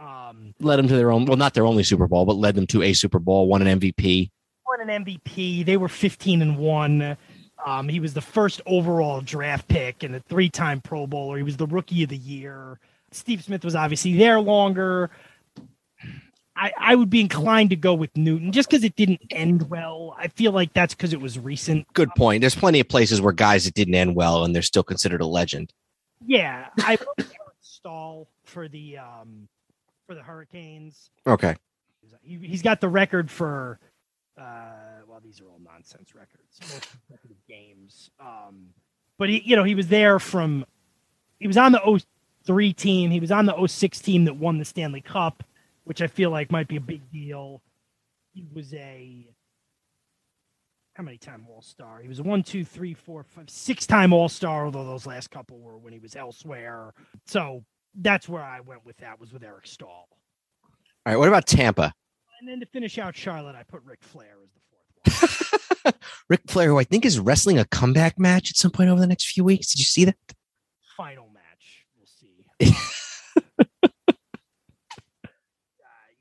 Um, 0.04 0.54
Led 0.60 0.78
them 0.78 0.88
to 0.88 0.96
their 0.96 1.12
own, 1.12 1.26
well, 1.26 1.38
not 1.38 1.54
their 1.54 1.66
only 1.66 1.84
Super 1.84 2.08
Bowl, 2.08 2.26
but 2.26 2.36
led 2.36 2.56
them 2.56 2.68
to 2.68 2.82
a 2.84 2.94
Super 2.94 3.20
Bowl, 3.20 3.48
won 3.48 3.66
an 3.66 3.80
MVP. 3.80 4.30
won 4.68 4.90
an 4.90 5.06
MVP. 5.06 5.66
They 5.66 5.78
were 5.78 5.88
15 5.88 6.42
and 6.42 6.58
one. 6.58 7.16
Um, 7.66 7.88
he 7.88 8.00
was 8.02 8.14
the 8.14 8.22
first 8.22 8.60
overall 8.66 9.22
draft 9.22 9.68
pick 9.70 10.04
and 10.04 10.16
a 10.16 10.20
three-time 10.20 10.82
Pro 10.82 11.08
Bowler. 11.08 11.38
He 11.38 11.44
was 11.44 11.56
the 11.56 11.68
Rookie 11.68 12.04
of 12.04 12.10
the 12.10 12.18
Year. 12.18 12.80
Steve 13.12 13.44
Smith 13.44 13.64
was 13.64 13.76
obviously 13.76 14.18
there 14.18 14.40
longer. 14.42 15.10
I, 16.56 16.72
I 16.78 16.96
would 16.96 17.10
be 17.10 17.22
inclined 17.22 17.70
to 17.72 17.76
go 17.76 17.94
with 17.94 18.16
Newton 18.16 18.52
just 18.52 18.70
because 18.70 18.84
it 18.84 18.96
didn't 18.96 19.22
end 19.32 19.70
well. 19.70 20.16
I 20.20 20.28
feel 20.28 20.52
like 20.52 20.74
that's 20.74 20.94
because 20.94 21.14
it 21.14 21.22
was 21.22 21.40
recent. 21.40 21.88
Good 21.94 22.10
point. 22.16 22.42
There's 22.42 22.56
plenty 22.56 22.80
of 22.80 22.88
places 22.90 23.22
where 23.22 23.34
guys 23.34 23.66
that 23.66 23.74
didn't 23.74 23.96
end 23.96 24.16
well 24.16 24.44
and 24.44 24.54
they're 24.54 24.62
still 24.62 24.84
considered 24.84 25.22
a 25.22 25.26
legend. 25.26 25.74
Yeah, 26.26 26.68
I 26.80 26.98
Staal 27.62 28.28
for 28.44 28.68
the 28.68 28.98
um, 29.00 29.48
for 30.06 30.16
the 30.16 30.22
Hurricanes. 30.22 31.10
Okay. 31.26 31.56
He, 32.22 32.38
he's 32.38 32.62
got 32.62 32.82
the 32.82 32.90
record 32.90 33.30
for 33.30 33.80
uh 34.38 35.02
well 35.08 35.20
these 35.24 35.40
are 35.42 35.46
all 35.46 35.60
nonsense 35.64 36.16
records. 36.16 36.60
Games. 37.48 38.10
Um 38.20 38.70
but 39.18 39.30
he 39.30 39.42
you 39.46 39.56
know 39.56 39.64
he 39.64 39.76
was 39.76 39.88
there 39.88 40.20
from 40.20 40.66
he 41.40 41.48
was 41.48 41.58
on 41.58 41.72
the 41.72 42.04
03 42.46 42.74
team. 42.74 43.12
He 43.12 43.20
was 43.20 43.32
on 43.32 43.46
the 43.46 43.68
06 43.68 44.00
team 44.00 44.26
that 44.26 44.36
won 44.36 44.58
the 44.58 44.66
stanley 44.66 45.02
cup 45.02 45.44
which 45.86 46.02
i 46.02 46.08
feel 46.08 46.30
like 46.30 46.50
might 46.52 46.68
be 46.68 46.78
a 46.78 46.82
big 46.82 47.10
deal. 47.12 47.62
He 48.34 48.46
was 48.54 48.74
a 48.74 49.28
how 50.94 51.04
many 51.04 51.18
time 51.18 51.46
all-star? 51.50 52.00
He 52.02 52.08
was 52.08 52.20
a 52.20 52.24
one 52.24 52.44
two 52.44 52.64
three 52.64 52.94
four 52.94 53.24
five 53.24 53.50
six 53.50 53.86
time 53.86 54.14
all-star 54.14 54.66
although 54.66 54.86
those 54.86 55.06
last 55.06 55.30
couple 55.32 55.60
were 55.60 55.78
when 55.78 55.94
he 55.94 56.00
was 56.00 56.16
elsewhere. 56.16 56.94
So 57.26 57.64
that's 57.96 58.28
where 58.30 58.44
i 58.44 58.60
went 58.60 58.86
with 58.86 58.98
that 58.98 59.20
was 59.20 59.32
with 59.34 59.44
eric 59.44 59.66
staal 59.68 60.08
All 60.66 60.72
right. 61.06 61.18
What 61.18 61.28
about 61.28 61.46
Tampa? 61.48 61.94
and 62.40 62.48
then 62.50 62.60
to 62.60 62.66
finish 62.66 62.98
out 62.98 63.16
Charlotte, 63.16 63.56
I 63.56 63.64
put 63.64 63.82
Ric 63.86 64.00
Flair 64.02 64.36
as 64.44 64.50
the 64.52 64.60
fourth 64.70 65.84
one. 65.86 65.94
Ric 66.30 66.42
Flair, 66.48 66.68
who 66.70 66.78
I 66.80 66.84
think 66.84 67.06
is 67.06 67.18
wrestling 67.20 67.58
a 67.58 67.64
comeback 67.66 68.20
match 68.20 68.50
at 68.50 68.58
some 68.58 68.72
point 68.72 68.90
over 68.90 69.00
the 69.00 69.08
next 69.08 69.28
few 69.32 69.46
weeks. 69.46 69.68
Did 69.68 69.80
you 69.80 69.86
see 69.86 70.04
that? 70.06 70.16
Final 70.98 71.30
match. 71.34 71.86
We'll 71.98 72.06
see. 72.06 72.46
uh, 75.24 75.30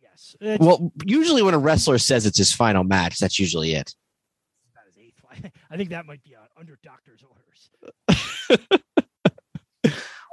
yes. 0.01 0.36
It's 0.40 0.65
Well, 0.65 0.93
usually 1.05 1.43
when 1.43 1.55
a 1.55 1.59
wrestler 1.59 1.99
says 1.99 2.24
it's 2.27 2.39
his 2.39 2.53
final 2.53 2.85
match, 2.85 3.19
that's 3.19 3.39
usually 3.40 3.74
it. 3.74 3.93
eighth. 5.01 5.20
I, 5.28 5.51
I 5.74 5.77
think 5.77 5.90
that 5.90 6.07
might 6.07 6.23
be 6.23 6.36
uh, 6.36 6.40
under 6.59 6.78
doctor's 6.85 7.23
orders. 7.23 7.70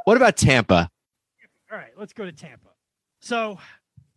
what 0.06 0.18
about 0.18 0.38
Tampa? 0.38 0.90
Let's 2.00 2.14
go 2.14 2.24
to 2.24 2.32
Tampa. 2.32 2.70
So 3.20 3.60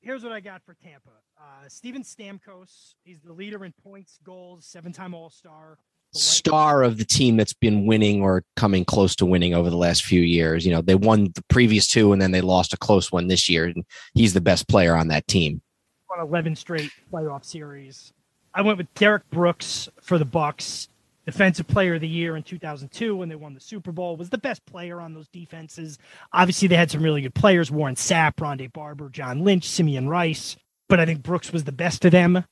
here's 0.03 0.23
what 0.23 0.33
I 0.33 0.39
got 0.39 0.63
for 0.65 0.75
Tampa. 0.75 1.11
Uh, 1.37 1.69
Steven 1.69 2.05
Stamkos, 2.05 2.95
he's 3.03 3.21
the 3.23 3.33
leader 3.33 3.65
in 3.65 3.73
points, 3.83 4.21
goals, 4.23 4.67
seven-time 4.67 5.15
All-Star. 5.15 5.79
Star 6.15 6.85
of 6.85 6.97
the 6.97 7.05
team 7.05 7.37
that's 7.37 7.55
been 7.55 7.85
winning 7.85 8.23
or 8.23 8.45
coming 8.55 8.85
close 8.85 9.17
to 9.17 9.27
winning 9.27 9.53
over 9.53 9.69
the 9.69 9.77
last 9.77 10.05
few 10.05 10.21
years. 10.21 10.65
You 10.65 10.73
know, 10.73 10.81
they 10.81 10.95
won 10.95 11.33
the 11.35 11.43
previous 11.49 11.89
two 11.89 12.13
and 12.13 12.23
then 12.23 12.31
they 12.31 12.41
lost 12.41 12.73
a 12.73 12.77
close 12.77 13.11
one 13.11 13.27
this 13.27 13.49
year, 13.49 13.65
and 13.65 13.85
he's 14.15 14.33
the 14.33 14.41
best 14.41 14.69
player 14.69 14.95
on 14.95 15.09
that 15.09 15.27
team. 15.27 15.61
On 16.09 16.21
11 16.21 16.55
straight 16.55 16.91
playoff 17.13 17.45
series. 17.45 18.13
I 18.55 18.63
went 18.63 18.79
with 18.79 18.95
Derrick 18.95 19.29
Brooks 19.31 19.89
for 20.01 20.19
the 20.19 20.25
Bucks 20.25 20.89
defensive 21.25 21.67
player 21.67 21.95
of 21.95 22.01
the 22.01 22.09
year 22.09 22.37
in 22.37 22.43
2002 22.43 23.17
when 23.17 23.29
they 23.29 23.37
won 23.37 23.55
the 23.55 23.61
Super 23.61 23.93
Bowl, 23.93 24.17
was 24.17 24.31
the 24.31 24.39
best 24.39 24.65
player 24.67 25.01
on 25.01 25.15
those 25.15 25.29
defenses. 25.29 25.99
Obviously, 26.33 26.69
they 26.69 26.77
had 26.77 26.91
some 26.91 27.03
really 27.03 27.23
good 27.23 27.35
players 27.35 27.71
Warren 27.71 27.95
Sapp, 27.95 28.37
Rondé 28.37 28.73
Barber, 28.73 29.09
John 29.09 29.45
Lynch, 29.45 29.69
Simeon 29.69 30.09
Rice, 30.09 30.57
but 30.89 31.01
I 31.01 31.07
think 31.07 31.23
Brooks 31.23 31.53
was 31.53 31.65
the 31.65 31.73
best 31.73 32.05
of 32.05 32.13
them. 32.13 32.45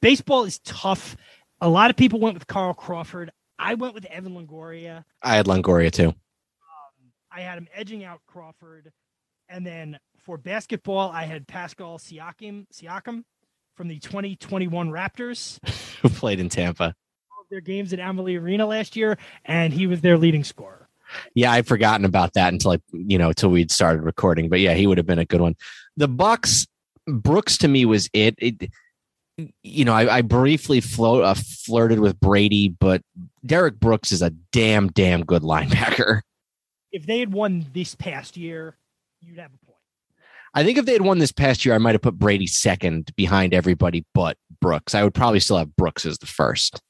Baseball 0.00 0.44
is 0.44 0.58
tough. 0.60 1.16
A 1.60 1.68
lot 1.68 1.90
of 1.90 1.96
people 1.96 2.20
went 2.20 2.34
with 2.34 2.46
Carl 2.46 2.74
Crawford. 2.74 3.30
I 3.58 3.74
went 3.74 3.94
with 3.94 4.06
Evan 4.06 4.34
Longoria. 4.34 5.04
I 5.22 5.36
had 5.36 5.46
Longoria 5.46 5.90
too. 5.90 6.08
Um, 6.08 6.14
I 7.30 7.40
had 7.42 7.58
him 7.58 7.68
edging 7.74 8.04
out 8.04 8.20
Crawford. 8.26 8.92
And 9.48 9.66
then 9.66 9.98
for 10.18 10.38
basketball, 10.38 11.10
I 11.10 11.24
had 11.24 11.46
Pascal 11.46 11.98
Siakam, 11.98 12.66
Siakam 12.72 13.24
from 13.76 13.88
the 13.88 13.98
2021 13.98 14.90
Raptors. 14.90 15.58
Who 16.02 16.08
played 16.08 16.40
in 16.40 16.48
Tampa 16.48 16.94
their 17.50 17.60
games 17.60 17.92
at 17.92 18.00
Amalie 18.00 18.36
Arena 18.36 18.66
last 18.66 18.96
year, 18.96 19.18
and 19.44 19.72
he 19.72 19.86
was 19.86 20.00
their 20.00 20.16
leading 20.16 20.44
scorer. 20.44 20.88
Yeah, 21.34 21.52
I'd 21.52 21.66
forgotten 21.66 22.04
about 22.04 22.34
that 22.34 22.52
until 22.52 22.72
I, 22.72 22.78
you 22.92 23.18
know, 23.18 23.28
until 23.28 23.50
we'd 23.50 23.70
started 23.70 24.02
recording. 24.02 24.48
But 24.48 24.60
yeah, 24.60 24.74
he 24.74 24.86
would 24.86 24.98
have 24.98 25.06
been 25.06 25.18
a 25.18 25.24
good 25.24 25.40
one. 25.40 25.56
The 25.96 26.08
Bucks, 26.08 26.66
Brooks 27.06 27.58
to 27.58 27.68
me 27.68 27.84
was 27.84 28.08
it. 28.12 28.36
it 28.38 28.70
you 29.62 29.84
know, 29.84 29.94
I, 29.94 30.18
I 30.18 30.22
briefly 30.22 30.80
float, 30.80 31.24
uh, 31.24 31.34
flirted 31.34 31.98
with 31.98 32.20
Brady, 32.20 32.68
but 32.68 33.02
Derrick 33.44 33.80
Brooks 33.80 34.12
is 34.12 34.22
a 34.22 34.30
damn, 34.52 34.88
damn 34.88 35.24
good 35.24 35.42
linebacker. 35.42 36.20
If 36.92 37.06
they 37.06 37.20
had 37.20 37.32
won 37.32 37.66
this 37.72 37.94
past 37.94 38.36
year, 38.36 38.76
you'd 39.20 39.38
have 39.38 39.50
a 39.54 39.66
point. 39.66 39.78
I 40.52 40.64
think 40.64 40.78
if 40.78 40.84
they 40.84 40.92
had 40.92 41.02
won 41.02 41.18
this 41.18 41.32
past 41.32 41.64
year, 41.64 41.74
I 41.74 41.78
might 41.78 41.94
have 41.94 42.02
put 42.02 42.18
Brady 42.18 42.46
second 42.46 43.12
behind 43.16 43.54
everybody 43.54 44.04
but 44.14 44.36
Brooks. 44.60 44.94
I 44.94 45.04
would 45.04 45.14
probably 45.14 45.40
still 45.40 45.58
have 45.58 45.74
Brooks 45.76 46.04
as 46.04 46.18
the 46.18 46.26
first. 46.26 46.82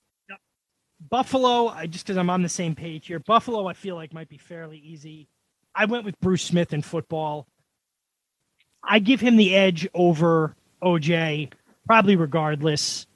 Buffalo, 1.08 1.68
I 1.68 1.86
just 1.86 2.04
because 2.06 2.18
I'm 2.18 2.28
on 2.28 2.42
the 2.42 2.48
same 2.48 2.74
page 2.74 3.06
here. 3.06 3.18
Buffalo, 3.18 3.66
I 3.66 3.72
feel 3.72 3.94
like 3.96 4.12
might 4.12 4.28
be 4.28 4.36
fairly 4.36 4.78
easy. 4.78 5.28
I 5.74 5.86
went 5.86 6.04
with 6.04 6.18
Bruce 6.20 6.42
Smith 6.42 6.72
in 6.72 6.82
football. 6.82 7.46
I 8.82 8.98
give 8.98 9.20
him 9.20 9.36
the 9.36 9.54
edge 9.54 9.88
over 9.94 10.54
OJ, 10.82 11.52
probably 11.86 12.16
regardless. 12.16 13.06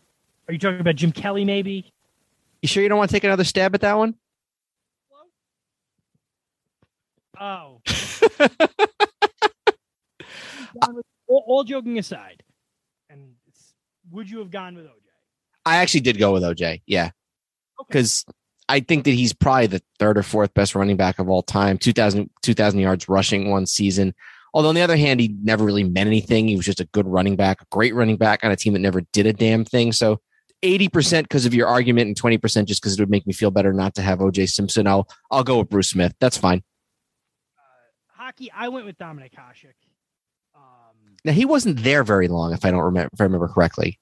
Are 0.48 0.52
you 0.52 0.58
talking 0.58 0.80
about 0.80 0.96
Jim 0.96 1.12
Kelly, 1.12 1.44
maybe? 1.44 1.92
You 2.62 2.68
sure 2.68 2.82
you 2.82 2.88
don't 2.88 2.98
want 2.98 3.10
to 3.10 3.16
take 3.16 3.24
another 3.24 3.44
stab 3.44 3.74
at 3.74 3.82
that 3.82 3.94
one? 3.98 4.14
Oh. 7.38 7.80
all, 11.26 11.44
all, 11.46 11.64
joking 11.64 11.98
aside, 11.98 12.44
and 13.10 13.34
would 14.10 14.30
you 14.30 14.38
have 14.38 14.50
gone 14.52 14.76
with 14.76 14.84
OJ? 14.84 14.90
I 15.66 15.76
actually 15.76 16.00
did 16.00 16.18
go 16.18 16.32
with 16.32 16.42
OJ. 16.44 16.82
Yeah 16.86 17.10
because. 17.78 18.24
I 18.66 18.80
think 18.80 19.04
that 19.04 19.10
he's 19.10 19.34
probably 19.34 19.66
the 19.66 19.82
third 19.98 20.16
or 20.16 20.22
fourth 20.22 20.54
best 20.54 20.74
running 20.74 20.96
back 20.96 21.18
of 21.18 21.28
all 21.28 21.42
time. 21.42 21.76
2000, 21.76 22.30
2000 22.40 22.80
yards 22.80 23.10
rushing 23.10 23.50
one 23.50 23.66
season. 23.66 24.14
Although 24.54 24.70
on 24.70 24.74
the 24.74 24.80
other 24.80 24.96
hand, 24.96 25.20
he 25.20 25.36
never 25.42 25.64
really 25.64 25.84
meant 25.84 26.06
anything. 26.06 26.48
He 26.48 26.56
was 26.56 26.64
just 26.64 26.80
a 26.80 26.86
good 26.86 27.06
running 27.06 27.36
back, 27.36 27.60
a 27.60 27.66
great 27.70 27.94
running 27.94 28.16
back 28.16 28.42
on 28.42 28.52
a 28.52 28.56
team 28.56 28.72
that 28.72 28.78
never 28.78 29.02
did 29.12 29.26
a 29.26 29.34
damn 29.34 29.66
thing. 29.66 29.92
So 29.92 30.22
80% 30.62 31.24
because 31.24 31.44
of 31.44 31.52
your 31.52 31.68
argument 31.68 32.06
and 32.08 32.20
20% 32.20 32.64
just 32.64 32.80
because 32.80 32.94
it 32.94 33.00
would 33.00 33.10
make 33.10 33.26
me 33.26 33.32
feel 33.32 33.50
better 33.50 33.72
not 33.72 33.94
to 33.96 34.02
have 34.02 34.20
OJ 34.20 34.48
Simpson. 34.48 34.86
I'll 34.86 35.08
I'll 35.30 35.44
go 35.44 35.58
with 35.58 35.68
Bruce 35.68 35.90
Smith. 35.90 36.14
That's 36.20 36.38
fine. 36.38 36.62
Uh, 37.58 38.22
hockey, 38.22 38.50
I 38.50 38.68
went 38.68 38.86
with 38.86 38.96
Dominik 38.96 39.34
Hasek. 39.34 39.74
Um, 40.54 41.16
now 41.24 41.32
he 41.32 41.44
wasn't 41.44 41.82
there 41.82 42.02
very 42.02 42.28
long, 42.28 42.54
if 42.54 42.64
I 42.64 42.70
don't 42.70 42.80
remember 42.80 43.10
if 43.12 43.20
I 43.20 43.24
remember 43.24 43.48
correctly. 43.48 43.98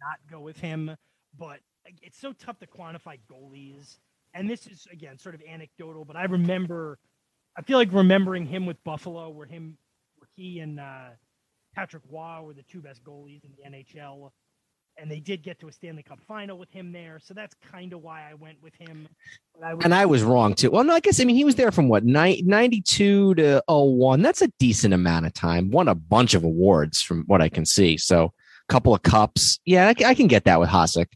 Not 0.00 0.18
go 0.30 0.40
with 0.40 0.58
him, 0.58 0.96
but 1.36 1.58
it's 2.04 2.18
so 2.20 2.32
tough 2.32 2.58
to 2.60 2.66
quantify 2.66 3.18
goalies. 3.30 3.96
And 4.34 4.48
this 4.48 4.66
is 4.66 4.86
again 4.92 5.18
sort 5.18 5.34
of 5.34 5.42
anecdotal, 5.48 6.04
but 6.04 6.16
I 6.16 6.24
remember, 6.24 6.98
I 7.56 7.62
feel 7.62 7.78
like 7.78 7.92
remembering 7.92 8.46
him 8.46 8.66
with 8.66 8.82
Buffalo, 8.84 9.30
where 9.30 9.46
him, 9.46 9.78
where 10.16 10.28
he 10.34 10.58
and 10.60 10.80
uh, 10.80 11.10
Patrick 11.74 12.02
Roy 12.10 12.42
were 12.42 12.52
the 12.54 12.64
two 12.64 12.80
best 12.80 13.04
goalies 13.04 13.44
in 13.44 13.50
the 13.56 13.70
NHL, 13.70 14.30
and 14.98 15.08
they 15.08 15.20
did 15.20 15.42
get 15.42 15.60
to 15.60 15.68
a 15.68 15.72
Stanley 15.72 16.02
Cup 16.02 16.18
final 16.26 16.58
with 16.58 16.70
him 16.70 16.92
there. 16.92 17.20
So 17.22 17.32
that's 17.32 17.54
kind 17.70 17.92
of 17.92 18.02
why 18.02 18.28
I 18.28 18.34
went 18.34 18.60
with 18.60 18.74
him. 18.74 19.08
I 19.62 19.72
and 19.72 19.94
I 19.94 20.04
was 20.04 20.24
wrong 20.24 20.54
too. 20.54 20.72
Well, 20.72 20.82
no, 20.82 20.94
I 20.94 21.00
guess 21.00 21.20
I 21.20 21.24
mean 21.24 21.36
he 21.36 21.44
was 21.44 21.54
there 21.54 21.70
from 21.70 21.88
what 21.88 22.04
92 22.04 23.34
to 23.36 23.62
01. 23.68 24.22
That's 24.22 24.42
a 24.42 24.48
decent 24.58 24.94
amount 24.94 25.26
of 25.26 25.32
time. 25.32 25.70
Won 25.70 25.86
a 25.86 25.94
bunch 25.94 26.34
of 26.34 26.42
awards 26.42 27.00
from 27.02 27.22
what 27.28 27.40
I 27.40 27.48
can 27.48 27.64
see. 27.64 27.98
So 27.98 28.32
a 28.68 28.72
couple 28.72 28.94
of 28.94 29.02
cups. 29.02 29.60
Yeah, 29.64 29.86
I, 29.86 30.04
I 30.04 30.14
can 30.14 30.26
get 30.26 30.44
that 30.44 30.58
with 30.58 30.70
Hasek. 30.70 31.06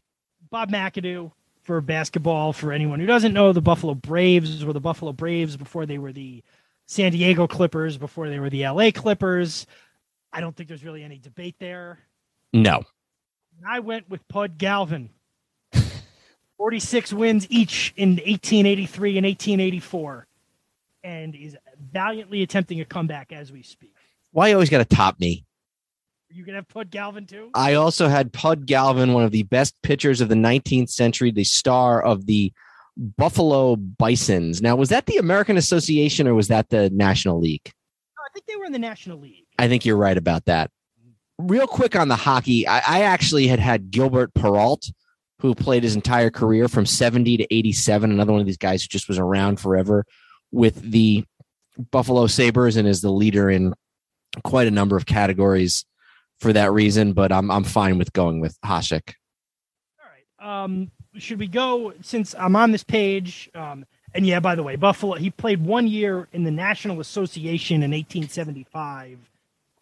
Bob 0.51 0.71
McAdoo 0.71 1.31
for 1.63 1.81
basketball. 1.81 2.53
For 2.53 2.71
anyone 2.71 2.99
who 2.99 3.05
doesn't 3.05 3.33
know, 3.33 3.53
the 3.53 3.61
Buffalo 3.61 3.93
Braves 3.93 4.63
were 4.65 4.73
the 4.73 4.79
Buffalo 4.79 5.13
Braves 5.13 5.57
before 5.57 5.85
they 5.85 5.97
were 5.97 6.11
the 6.11 6.43
San 6.85 7.11
Diego 7.11 7.47
Clippers, 7.47 7.97
before 7.97 8.29
they 8.29 8.39
were 8.39 8.49
the 8.49 8.67
LA 8.67 8.91
Clippers. 8.91 9.67
I 10.33 10.41
don't 10.41 10.55
think 10.55 10.69
there's 10.69 10.83
really 10.83 11.03
any 11.03 11.19
debate 11.19 11.55
there. 11.59 11.99
No. 12.53 12.83
I 13.67 13.79
went 13.79 14.09
with 14.09 14.27
Pud 14.27 14.57
Galvin. 14.57 15.09
46 16.57 17.13
wins 17.13 17.47
each 17.49 17.93
in 17.95 18.11
1883 18.11 19.17
and 19.17 19.25
1884, 19.25 20.27
and 21.03 21.35
is 21.35 21.55
valiantly 21.91 22.41
attempting 22.41 22.81
a 22.81 22.85
comeback 22.85 23.31
as 23.31 23.51
we 23.51 23.61
speak. 23.61 23.93
Why 24.31 24.49
you 24.49 24.55
always 24.55 24.69
got 24.69 24.79
to 24.79 24.85
top 24.95 25.19
me? 25.19 25.45
You 26.31 26.45
gonna 26.45 26.57
have 26.57 26.67
Pud 26.67 26.91
Galvin 26.91 27.25
too? 27.25 27.49
I 27.53 27.73
also 27.73 28.07
had 28.07 28.31
Pud 28.31 28.65
Galvin, 28.65 29.13
one 29.13 29.23
of 29.23 29.31
the 29.31 29.43
best 29.43 29.75
pitchers 29.81 30.21
of 30.21 30.29
the 30.29 30.35
19th 30.35 30.89
century, 30.89 31.31
the 31.31 31.43
star 31.43 32.01
of 32.01 32.25
the 32.25 32.53
Buffalo 32.97 33.75
Bisons. 33.75 34.61
Now, 34.61 34.75
was 34.75 34.89
that 34.89 35.05
the 35.05 35.17
American 35.17 35.57
Association 35.57 36.27
or 36.27 36.35
was 36.35 36.49
that 36.49 36.69
the 36.69 36.89
National 36.89 37.39
League? 37.39 37.71
No, 38.17 38.23
I 38.23 38.29
think 38.33 38.45
they 38.45 38.55
were 38.57 38.65
in 38.65 38.73
the 38.73 38.79
National 38.79 39.19
League. 39.19 39.45
I 39.57 39.67
think 39.67 39.85
you're 39.85 39.97
right 39.97 40.17
about 40.17 40.45
that. 40.45 40.69
Real 41.37 41.67
quick 41.67 41.95
on 41.95 42.09
the 42.09 42.17
hockey, 42.17 42.67
I, 42.67 42.79
I 42.79 43.01
actually 43.03 43.47
had 43.47 43.59
had 43.59 43.91
Gilbert 43.91 44.33
Perreault, 44.33 44.91
who 45.39 45.55
played 45.55 45.83
his 45.83 45.95
entire 45.95 46.29
career 46.29 46.67
from 46.67 46.85
70 46.85 47.37
to 47.37 47.53
87. 47.53 48.11
Another 48.11 48.33
one 48.33 48.41
of 48.41 48.47
these 48.47 48.57
guys 48.57 48.83
who 48.83 48.89
just 48.89 49.07
was 49.07 49.17
around 49.17 49.59
forever 49.59 50.05
with 50.51 50.75
the 50.81 51.23
Buffalo 51.91 52.27
Sabres 52.27 52.75
and 52.75 52.87
is 52.87 53.01
the 53.01 53.11
leader 53.11 53.49
in 53.49 53.73
quite 54.43 54.67
a 54.67 54.71
number 54.71 54.97
of 54.97 55.05
categories 55.05 55.85
for 56.39 56.53
that 56.53 56.71
reason, 56.71 57.13
but 57.13 57.31
I'm 57.31 57.51
I'm 57.51 57.63
fine 57.63 57.97
with 57.97 58.13
going 58.13 58.39
with 58.39 58.59
Hasek. 58.61 59.13
All 59.99 60.05
right. 60.09 60.63
Um, 60.63 60.91
should 61.17 61.39
we 61.39 61.47
go 61.47 61.93
since 62.01 62.33
I'm 62.37 62.55
on 62.55 62.71
this 62.71 62.83
page? 62.83 63.49
Um, 63.53 63.85
and 64.13 64.25
yeah, 64.25 64.39
by 64.39 64.55
the 64.55 64.63
way, 64.63 64.75
Buffalo. 64.75 65.15
He 65.15 65.29
played 65.29 65.63
one 65.63 65.87
year 65.87 66.27
in 66.33 66.43
the 66.43 66.51
National 66.51 66.99
Association 66.99 67.83
in 67.83 67.91
1875. 67.91 69.19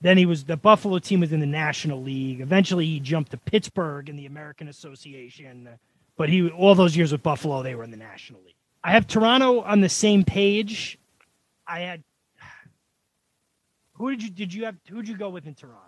Then 0.01 0.17
he 0.17 0.25
was 0.25 0.43
the 0.43 0.57
Buffalo 0.57 0.99
team 0.99 1.21
was 1.21 1.31
in 1.31 1.39
the 1.39 1.45
National 1.45 2.01
League. 2.01 2.41
Eventually, 2.41 2.85
he 2.85 2.99
jumped 2.99 3.31
to 3.31 3.37
Pittsburgh 3.37 4.09
in 4.09 4.17
the 4.17 4.25
American 4.25 4.67
Association. 4.67 5.69
But 6.17 6.29
he 6.29 6.49
all 6.49 6.75
those 6.75 6.97
years 6.97 7.11
with 7.11 7.23
Buffalo, 7.23 7.63
they 7.63 7.75
were 7.75 7.83
in 7.83 7.91
the 7.91 7.97
National 7.97 8.41
League. 8.45 8.55
I 8.83 8.91
have 8.91 9.07
Toronto 9.07 9.61
on 9.61 9.81
the 9.81 9.89
same 9.89 10.23
page. 10.23 10.99
I 11.67 11.79
had 11.81 12.03
who 13.93 14.11
did 14.11 14.23
you 14.23 14.29
did 14.29 14.53
you 14.53 14.65
have 14.65 14.75
who 14.89 14.97
did 14.97 15.09
you 15.09 15.17
go 15.17 15.29
with 15.29 15.47
in 15.47 15.55
Toronto? 15.55 15.86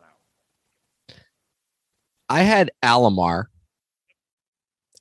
I 2.30 2.44
had 2.44 2.72
Alomar 2.84 3.46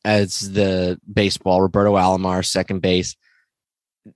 as 0.05 0.53
the 0.53 0.99
baseball, 1.13 1.61
Roberto 1.61 1.95
Alomar, 1.95 2.45
second 2.45 2.81
base. 2.81 3.15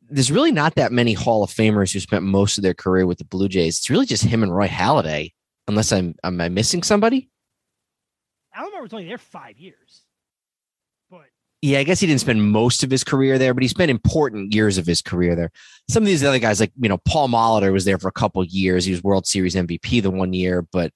There's 0.09 0.33
really 0.33 0.53
not 0.53 0.77
that 0.77 0.93
many 0.93 1.13
Hall 1.13 1.45
of 1.45 1.51
Famers 1.51 1.93
who 1.93 2.01
spent 2.01 2.25
most 2.25 2.57
of 2.57 2.63
their 2.63 2.73
career 2.73 3.07
with 3.07 3.19
the 3.19 3.25
Blue 3.25 3.49
Jays. 3.49 3.79
It's 3.79 3.91
really 3.91 4.07
just 4.07 4.25
him 4.25 4.43
and 4.43 4.55
Roy 4.55 4.69
Halladay, 4.69 5.33
unless 5.69 5.93
I'm 5.93 6.15
am 6.25 6.41
I 6.41 6.49
missing 6.49 6.83
somebody? 6.83 7.29
Alomar 8.57 8.83
was 8.83 8.93
only 8.95 9.07
there 9.07 9.19
five 9.19 9.59
years. 9.59 10.03
But 11.11 11.27
yeah, 11.61 11.81
I 11.81 11.85
guess 11.85 12.01
he 12.01 12.07
didn't 12.07 12.23
spend 12.23 12.51
most 12.51 12.83
of 12.83 12.91
his 12.91 13.05
career 13.05 13.39
there, 13.39 13.53
but 13.53 13.63
he 13.63 13.69
spent 13.69 13.91
important 13.91 14.55
years 14.55 14.79
of 14.79 14.87
his 14.87 15.03
career 15.03 15.37
there. 15.37 15.51
Some 15.91 16.03
of 16.03 16.07
these 16.07 16.25
other 16.25 16.39
guys, 16.39 16.61
like 16.61 16.73
you 16.81 16.89
know, 16.89 16.99
Paul 17.07 17.29
Molitor 17.29 17.73
was 17.73 17.85
there 17.85 17.99
for 17.99 18.09
a 18.09 18.13
couple 18.13 18.43
years. 18.45 18.87
He 18.87 18.93
was 18.93 19.03
World 19.03 19.27
Series 19.27 19.55
MVP 19.55 20.03
the 20.03 20.11
one 20.11 20.33
year, 20.33 20.67
but 20.73 20.91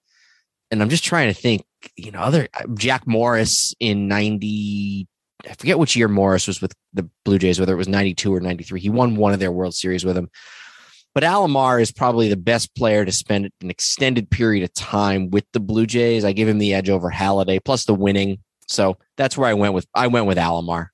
and 0.71 0.83
I'm 0.83 0.89
just 0.89 1.05
trying 1.05 1.33
to 1.33 1.35
think, 1.35 1.65
you 1.97 2.11
know, 2.11 2.21
other 2.21 2.49
uh, 2.55 2.65
Jack 2.75 3.07
Morris 3.07 3.75
in 3.79 4.09
90, 4.09 5.07
I 5.49 5.55
forget 5.55 5.79
which 5.79 5.97
year 5.97 6.09
Morris 6.09 6.47
was 6.47 6.61
with 6.61 6.73
the 6.93 7.09
Blue 7.25 7.39
Jays, 7.39 7.61
whether 7.61 7.73
it 7.73 7.79
was 7.79 7.89
92 7.89 8.35
or 8.35 8.41
93. 8.41 8.81
He 8.81 8.91
won 8.91 9.17
one 9.17 9.33
of 9.33 9.39
their 9.39 9.53
World 9.53 9.75
Series 9.75 10.05
with 10.05 10.17
him. 10.17 10.29
But 11.15 11.23
Alomar 11.23 11.81
is 11.81 11.93
probably 11.93 12.29
the 12.29 12.37
best 12.37 12.75
player 12.75 13.05
to 13.05 13.13
spend 13.13 13.51
an 13.63 13.71
extended 13.71 14.31
period 14.31 14.65
of 14.65 14.75
time 14.75 15.31
with 15.31 15.47
the 15.53 15.61
Blue 15.61 15.87
Jays. 15.87 16.25
I 16.27 16.33
give 16.33 16.49
him 16.49 16.59
the 16.59 16.75
edge 16.75 16.91
over 16.91 17.11
Halladay, 17.11 17.65
plus 17.65 17.85
the 17.85 17.95
winning. 17.95 18.39
So 18.69 18.99
that's 19.17 19.37
where 19.39 19.49
I 19.49 19.55
went 19.55 19.73
with 19.73 19.87
I 19.95 20.09
went 20.09 20.27
with 20.27 20.37
Alomar. 20.37 20.89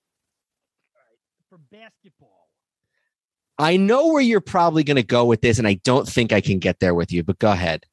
For 1.48 1.58
basketball, 1.58 2.48
I 3.58 3.76
know 3.76 4.08
where 4.12 4.22
you're 4.22 4.40
probably 4.40 4.84
going 4.84 4.96
to 4.96 5.02
go 5.02 5.24
with 5.24 5.40
this, 5.40 5.58
and 5.58 5.66
I 5.66 5.80
don't 5.82 6.08
think 6.08 6.32
I 6.32 6.40
can 6.40 6.60
get 6.60 6.78
there 6.78 6.94
with 6.94 7.10
you, 7.10 7.24
but 7.24 7.40
go 7.40 7.50
ahead. 7.50 7.84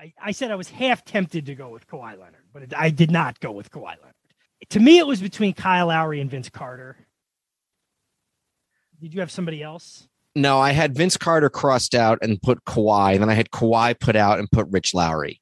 I, 0.00 0.14
I 0.22 0.30
said 0.32 0.50
I 0.50 0.54
was 0.54 0.70
half 0.70 1.04
tempted 1.04 1.46
to 1.46 1.54
go 1.54 1.68
with 1.68 1.86
Kawhi 1.86 2.18
Leonard, 2.18 2.44
but 2.54 2.62
it, 2.62 2.72
I 2.74 2.88
did 2.88 3.10
not 3.10 3.38
go 3.40 3.52
with 3.52 3.70
Kawhi 3.70 3.96
Leonard. 4.00 4.14
To 4.70 4.80
me, 4.80 4.98
it 4.98 5.06
was 5.06 5.20
between 5.20 5.52
Kyle 5.52 5.88
Lowry 5.88 6.20
and 6.20 6.30
Vince 6.30 6.48
Carter. 6.48 6.96
Did 9.00 9.12
you 9.12 9.20
have 9.20 9.30
somebody 9.30 9.62
else? 9.62 10.08
No, 10.34 10.58
I 10.58 10.72
had 10.72 10.94
Vince 10.94 11.18
Carter 11.18 11.50
crossed 11.50 11.94
out 11.94 12.18
and 12.22 12.40
put 12.40 12.64
Kawhi, 12.64 13.12
and 13.12 13.22
then 13.22 13.28
I 13.28 13.34
had 13.34 13.50
Kawhi 13.50 13.98
put 13.98 14.16
out 14.16 14.38
and 14.38 14.50
put 14.50 14.66
Rich 14.70 14.94
Lowry 14.94 15.40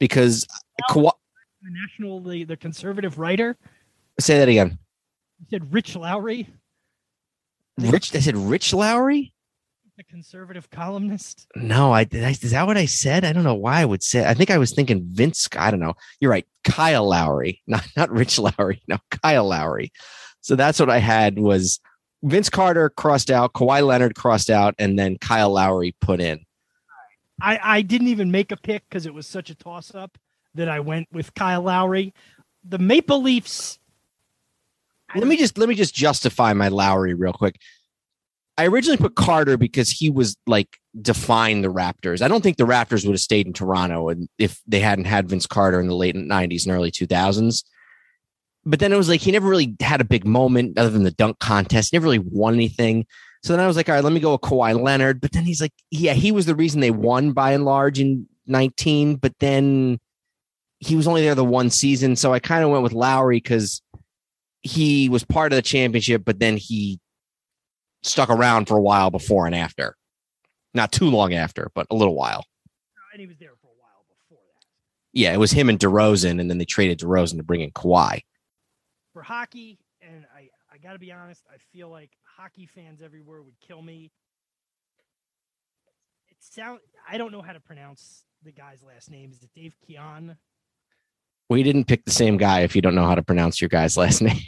because 0.00 0.46
Kawhi. 0.90 1.12
The 1.62 1.70
national, 1.70 2.20
the, 2.20 2.44
the 2.44 2.56
conservative 2.56 3.18
writer. 3.18 3.58
Say 4.18 4.38
that 4.38 4.48
again. 4.48 4.78
You 5.40 5.46
said 5.50 5.72
Rich 5.72 5.96
Lowry, 5.96 6.48
Rich. 7.78 8.14
I 8.14 8.20
said 8.20 8.36
Rich 8.36 8.72
Lowry. 8.72 9.34
The 9.96 10.04
conservative 10.04 10.70
columnist. 10.70 11.46
No, 11.54 11.92
I, 11.92 12.04
did 12.04 12.24
I 12.24 12.30
is 12.30 12.50
that 12.52 12.66
what 12.66 12.78
I 12.78 12.86
said? 12.86 13.24
I 13.24 13.32
don't 13.32 13.44
know 13.44 13.54
why 13.54 13.80
I 13.80 13.84
would 13.84 14.02
say. 14.02 14.26
I 14.26 14.34
think 14.34 14.50
I 14.50 14.58
was 14.58 14.72
thinking 14.72 15.06
Vince. 15.10 15.48
I 15.56 15.70
don't 15.70 15.80
know. 15.80 15.94
You're 16.20 16.30
right, 16.30 16.46
Kyle 16.64 17.08
Lowry, 17.08 17.60
not 17.66 17.86
not 17.96 18.10
Rich 18.10 18.38
Lowry. 18.38 18.82
No, 18.88 18.98
Kyle 19.22 19.46
Lowry. 19.46 19.92
So 20.40 20.56
that's 20.56 20.80
what 20.80 20.90
I 20.90 20.98
had 20.98 21.38
was 21.38 21.78
Vince 22.22 22.48
Carter 22.48 22.90
crossed 22.90 23.30
out, 23.30 23.52
Kawhi 23.52 23.86
Leonard 23.86 24.14
crossed 24.14 24.50
out, 24.50 24.74
and 24.78 24.98
then 24.98 25.18
Kyle 25.18 25.50
Lowry 25.50 25.94
put 26.00 26.20
in. 26.20 26.40
I, 27.40 27.58
I 27.62 27.82
didn't 27.82 28.08
even 28.08 28.30
make 28.30 28.52
a 28.52 28.56
pick 28.56 28.84
because 28.88 29.06
it 29.06 29.14
was 29.14 29.26
such 29.26 29.50
a 29.50 29.54
toss 29.54 29.94
up 29.94 30.16
that 30.54 30.68
I 30.68 30.80
went 30.80 31.08
with 31.12 31.34
Kyle 31.34 31.62
Lowry. 31.62 32.14
The 32.64 32.78
Maple 32.78 33.22
Leafs. 33.22 33.78
Let 35.14 35.26
me 35.26 35.36
just 35.36 35.58
let 35.58 35.68
me 35.68 35.74
just 35.74 35.94
justify 35.94 36.54
my 36.54 36.68
Lowry 36.68 37.12
real 37.14 37.32
quick. 37.32 37.56
I 38.58 38.66
originally 38.66 38.98
put 38.98 39.14
Carter 39.14 39.56
because 39.56 39.90
he 39.90 40.10
was 40.10 40.36
like 40.46 40.78
defined 41.00 41.64
the 41.64 41.72
Raptors. 41.72 42.20
I 42.20 42.28
don't 42.28 42.42
think 42.42 42.58
the 42.58 42.64
Raptors 42.64 43.04
would 43.04 43.14
have 43.14 43.20
stayed 43.20 43.46
in 43.46 43.52
Toronto 43.52 44.08
and 44.08 44.28
if 44.38 44.60
they 44.66 44.80
hadn't 44.80 45.06
had 45.06 45.28
Vince 45.28 45.46
Carter 45.46 45.80
in 45.80 45.86
the 45.86 45.94
late 45.94 46.14
90s 46.14 46.66
and 46.66 46.74
early 46.74 46.90
2000s. 46.90 47.64
But 48.64 48.78
then 48.78 48.92
it 48.92 48.96
was 48.96 49.08
like 49.08 49.20
he 49.20 49.32
never 49.32 49.48
really 49.48 49.74
had 49.80 50.00
a 50.00 50.04
big 50.04 50.26
moment 50.26 50.78
other 50.78 50.90
than 50.90 51.02
the 51.02 51.10
dunk 51.10 51.38
contest, 51.38 51.92
never 51.92 52.04
really 52.04 52.18
won 52.18 52.54
anything. 52.54 53.06
So 53.42 53.52
then 53.52 53.60
I 53.60 53.66
was 53.66 53.76
like, 53.76 53.88
all 53.88 53.96
right, 53.96 54.04
let 54.04 54.12
me 54.12 54.20
go 54.20 54.32
with 54.32 54.42
Kawhi 54.42 54.80
Leonard. 54.80 55.20
But 55.20 55.32
then 55.32 55.44
he's 55.44 55.60
like, 55.60 55.72
yeah, 55.90 56.12
he 56.12 56.30
was 56.30 56.46
the 56.46 56.54
reason 56.54 56.80
they 56.80 56.92
won 56.92 57.32
by 57.32 57.52
and 57.52 57.64
large 57.64 57.98
in 57.98 58.28
19, 58.46 59.16
but 59.16 59.36
then 59.40 59.98
he 60.78 60.94
was 60.94 61.08
only 61.08 61.22
there 61.22 61.34
the 61.34 61.44
one 61.44 61.70
season. 61.70 62.14
So 62.16 62.32
I 62.32 62.38
kind 62.38 62.62
of 62.62 62.70
went 62.70 62.82
with 62.82 62.92
Lowry 62.92 63.38
because 63.38 63.82
he 64.62 65.08
was 65.08 65.24
part 65.24 65.52
of 65.52 65.56
the 65.56 65.62
championship, 65.62 66.24
but 66.24 66.38
then 66.38 66.56
he 66.56 67.00
stuck 68.02 68.30
around 68.30 68.66
for 68.66 68.76
a 68.76 68.82
while 68.82 69.10
before 69.10 69.46
and 69.46 69.54
after. 69.54 69.96
Not 70.74 70.92
too 70.92 71.06
long 71.10 71.34
after, 71.34 71.70
but 71.74 71.86
a 71.90 71.94
little 71.94 72.14
while. 72.14 72.44
and 73.12 73.20
he 73.20 73.26
was 73.26 73.36
there 73.38 73.52
for 73.60 73.66
a 73.68 73.78
while 73.78 74.06
before 74.08 74.38
that. 74.54 74.64
Yeah, 75.12 75.32
it 75.34 75.38
was 75.38 75.52
him 75.52 75.68
and 75.68 75.78
DeRozan, 75.78 76.40
and 76.40 76.48
then 76.50 76.58
they 76.58 76.64
traded 76.64 76.98
DeRozan 76.98 77.36
to 77.36 77.42
bring 77.42 77.60
in 77.60 77.70
Kawhi. 77.72 78.20
For 79.12 79.22
hockey, 79.22 79.78
and 80.00 80.24
I, 80.34 80.48
I 80.72 80.78
got 80.78 80.94
to 80.94 80.98
be 80.98 81.12
honest, 81.12 81.42
I 81.52 81.58
feel 81.72 81.90
like 81.90 82.10
hockey 82.24 82.66
fans 82.66 83.02
everywhere 83.02 83.42
would 83.42 83.60
kill 83.60 83.82
me. 83.82 84.10
It 86.30 86.36
sound 86.40 86.80
I 87.06 87.18
don't 87.18 87.30
know 87.32 87.42
how 87.42 87.52
to 87.52 87.60
pronounce 87.60 88.24
the 88.42 88.52
guy's 88.52 88.82
last 88.82 89.10
name. 89.10 89.30
Is 89.32 89.42
it 89.42 89.50
Dave 89.54 89.74
Keon? 89.86 90.36
We 91.50 91.62
didn't 91.62 91.84
pick 91.84 92.06
the 92.06 92.10
same 92.10 92.38
guy 92.38 92.60
if 92.60 92.74
you 92.74 92.80
don't 92.80 92.94
know 92.94 93.06
how 93.06 93.14
to 93.14 93.22
pronounce 93.22 93.60
your 93.60 93.68
guy's 93.68 93.98
last 93.98 94.22
name. 94.22 94.40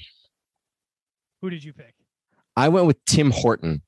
Who 1.43 1.51
did 1.51 1.63
you 1.63 1.75
pick? 1.75 1.95
I 2.57 2.69
went 2.69 2.87
with 2.87 3.05
Tim 3.05 3.31
Horton, 3.31 3.83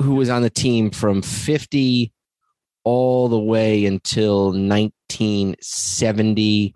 who 0.00 0.14
was 0.14 0.30
on 0.30 0.42
the 0.42 0.50
team 0.50 0.90
from 0.90 1.22
50 1.22 2.12
all 2.84 3.28
the 3.28 3.38
way 3.38 3.84
until 3.84 4.46
1970, 4.46 6.74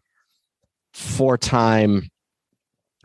four 0.93 1.39
time 1.39 2.11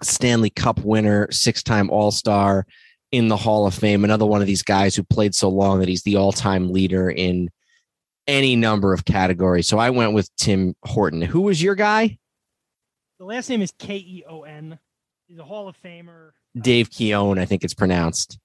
Stanley 0.04 0.50
Cup 0.50 0.82
winner, 0.82 1.32
six 1.32 1.64
time 1.64 1.90
All 1.90 2.12
Star 2.12 2.66
in 3.12 3.30
the 3.30 3.38
Hall 3.38 3.66
of 3.66 3.74
Fame. 3.74 4.04
Another 4.04 4.26
one 4.26 4.42
of 4.42 4.48
these 4.48 4.64
guys 4.64 4.96
who 4.96 5.04
played 5.04 5.34
so 5.34 5.50
long 5.50 5.80
that 5.80 5.88
he's 5.88 6.04
the 6.04 6.18
all 6.18 6.32
time 6.32 6.72
leader 6.72 7.10
in 7.10 7.50
any 8.28 8.56
number 8.56 8.94
of 8.94 9.06
categories. 9.06 9.68
So 9.68 9.78
I 9.78 9.90
went 9.90 10.14
with 10.14 10.34
Tim 10.36 10.76
Horton. 10.84 11.22
Who 11.22 11.42
was 11.42 11.62
your 11.62 11.76
guy? 11.76 12.18
The 13.20 13.26
last 13.26 13.50
name 13.50 13.62
is 13.62 13.72
K 13.80 13.96
E 13.96 14.24
O 14.30 14.44
N. 14.44 14.78
He's 15.28 15.40
a 15.40 15.44
Hall 15.44 15.68
of 15.68 15.76
Famer. 15.82 16.32
Dave 16.62 16.90
Keown, 16.90 17.40
I 17.40 17.46
think 17.46 17.64
it's 17.64 17.74
pronounced. 17.74 18.40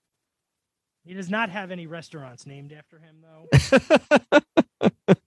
He 1.05 1.15
does 1.15 1.31
not 1.31 1.51
have 1.51 1.71
any 1.71 1.87
restaurants 1.87 2.47
named 2.47 2.73
after 2.73 2.99
him, 2.99 3.17
though. 3.23 3.49
it's 5.11 5.21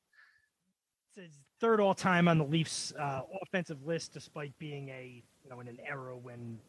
his 1.16 1.38
third 1.60 1.82
all 1.82 1.94
time 1.94 2.28
on 2.28 2.38
the 2.38 2.46
Leafs 2.46 2.94
uh, 2.98 3.22
offensive 3.42 3.86
list, 3.86 4.14
despite 4.14 4.58
being 4.58 4.90
a 4.90 5.22
you 5.44 5.50
know 5.50 5.60
in 5.60 5.68
an 5.68 5.80
era 5.86 6.16
when 6.16 6.60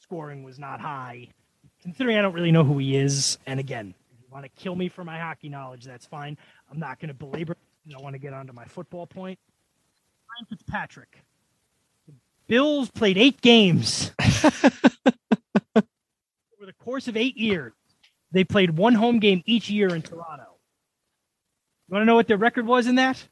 scoring 0.00 0.44
was 0.44 0.58
not 0.58 0.80
high. 0.80 1.28
Considering 1.82 2.16
I 2.16 2.22
don't 2.22 2.32
really 2.32 2.52
know 2.52 2.64
who 2.64 2.78
he 2.78 2.96
is, 2.96 3.38
and 3.46 3.58
again, 3.58 3.92
if 4.12 4.20
you 4.20 4.26
want 4.30 4.44
to 4.44 4.50
kill 4.50 4.76
me 4.76 4.88
for 4.88 5.02
my 5.04 5.18
hockey 5.18 5.48
knowledge, 5.48 5.84
that's 5.84 6.06
fine. 6.06 6.38
I'm 6.70 6.78
not 6.78 7.00
going 7.00 7.08
to 7.08 7.14
belabor. 7.14 7.56
I 7.92 8.00
want 8.00 8.14
to 8.14 8.18
get 8.18 8.32
onto 8.32 8.52
my 8.52 8.64
football 8.64 9.06
point. 9.06 9.38
Ryan 10.28 10.46
Fitzpatrick. 10.48 11.22
The 12.06 12.14
Bills 12.46 12.90
played 12.90 13.18
eight 13.18 13.40
games 13.40 14.12
over 15.76 16.66
the 16.66 16.72
course 16.78 17.08
of 17.08 17.16
eight 17.16 17.36
years. 17.36 17.72
They 18.32 18.44
played 18.44 18.76
one 18.76 18.94
home 18.94 19.18
game 19.18 19.42
each 19.46 19.70
year 19.70 19.94
in 19.94 20.02
Toronto. 20.02 20.56
You 21.88 21.94
want 21.94 22.02
to 22.02 22.06
know 22.06 22.16
what 22.16 22.26
their 22.28 22.36
record 22.36 22.66
was 22.66 22.86
in 22.86 22.96
that? 22.96 23.28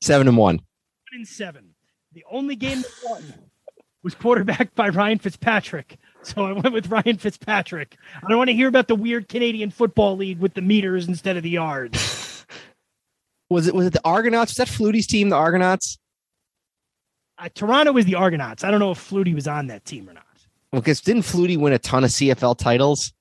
Seven 0.00 0.28
and 0.28 0.36
one. 0.36 0.56
One 0.56 0.64
and 1.12 1.28
seven. 1.28 1.74
The 2.12 2.24
only 2.30 2.56
game 2.56 2.80
they 2.80 3.08
won 3.08 3.22
was 4.02 4.14
quarterbacked 4.14 4.74
by 4.74 4.88
Ryan 4.88 5.18
Fitzpatrick. 5.18 5.98
So 6.22 6.46
I 6.46 6.52
went 6.52 6.72
with 6.72 6.88
Ryan 6.88 7.18
Fitzpatrick. 7.18 7.96
I 8.22 8.28
don't 8.28 8.38
want 8.38 8.48
to 8.48 8.54
hear 8.54 8.68
about 8.68 8.88
the 8.88 8.94
weird 8.94 9.28
Canadian 9.28 9.70
Football 9.70 10.16
League 10.16 10.38
with 10.38 10.54
the 10.54 10.62
meters 10.62 11.06
instead 11.06 11.36
of 11.36 11.42
the 11.42 11.50
yards. 11.50 12.46
Was 13.50 13.66
it 13.66 13.74
was 13.74 13.86
it 13.86 13.92
the 13.92 14.00
Argonauts? 14.04 14.52
Was 14.52 14.56
that 14.56 14.68
Flutie's 14.68 15.06
team, 15.06 15.28
the 15.28 15.36
Argonauts? 15.36 15.98
Uh, 17.36 17.48
Toronto 17.54 17.92
was 17.92 18.06
the 18.06 18.14
Argonauts. 18.14 18.64
I 18.64 18.70
don't 18.70 18.80
know 18.80 18.92
if 18.92 19.10
Flutie 19.10 19.34
was 19.34 19.46
on 19.46 19.66
that 19.66 19.84
team 19.84 20.08
or 20.08 20.14
not. 20.14 20.23
Because 20.74 21.00
didn't 21.00 21.22
Flutie 21.22 21.56
win 21.56 21.72
a 21.72 21.78
ton 21.78 22.04
of 22.04 22.10
CFL 22.10 22.58
titles? 22.58 23.12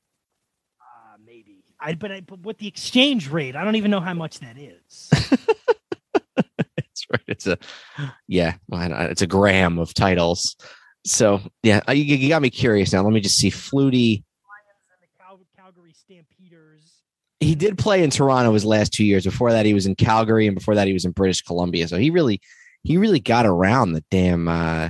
Uh, 0.82 1.18
maybe. 1.26 1.64
I 1.80 1.94
but 1.96 2.12
I 2.12 2.22
but 2.22 2.40
with 2.42 2.58
the 2.58 2.68
exchange 2.68 3.30
rate, 3.30 3.56
I 3.56 3.64
don't 3.64 3.76
even 3.76 3.92
know 3.92 4.00
how 4.00 4.14
much 4.14 4.40
that 4.40 4.58
is. 4.58 5.10
That's 6.36 7.06
right. 7.12 7.22
It's 7.28 7.48
a 7.48 7.58
yeah, 8.28 8.56
well, 8.68 8.82
I 8.82 8.88
don't- 8.88 9.02
it's 9.12 9.22
a 9.22 9.28
gram 9.28 9.80
of 9.80 9.94
titles. 9.94 10.56
So 11.06 11.42
yeah, 11.64 11.82
uh, 11.88 11.92
you, 11.92 12.04
you 12.16 12.30
got 12.30 12.42
me 12.42 12.50
curious 12.50 12.94
now. 12.94 13.04
Let 13.04 13.14
me 13.14 13.20
just 13.22 13.38
see. 13.38 13.50
Flutie. 13.52 14.24
And 14.92 15.02
the 15.02 15.08
Cal- 15.20 15.40
Calgary 15.58 15.94
Stampeders. 15.94 17.02
He 17.40 17.56
did 17.56 17.78
play 17.78 18.04
in 18.04 18.10
Toronto 18.10 18.54
his 18.54 18.64
last 18.64 18.94
two 18.94 19.04
years. 19.04 19.26
Before 19.26 19.52
that, 19.52 19.66
he 19.66 19.74
was 19.74 19.86
in 19.86 19.96
Calgary, 19.96 20.48
and 20.48 20.56
before 20.56 20.76
that, 20.76 20.88
he 20.88 20.94
was 20.94 21.04
in 21.04 21.12
British 21.12 21.42
Columbia. 21.42 21.88
So 21.90 21.98
he 21.98 22.10
really, 22.10 22.40
he 22.84 22.96
really 22.98 23.20
got 23.20 23.46
around 23.46 23.92
the 23.92 24.04
damn 24.10 24.48
uh, 24.48 24.90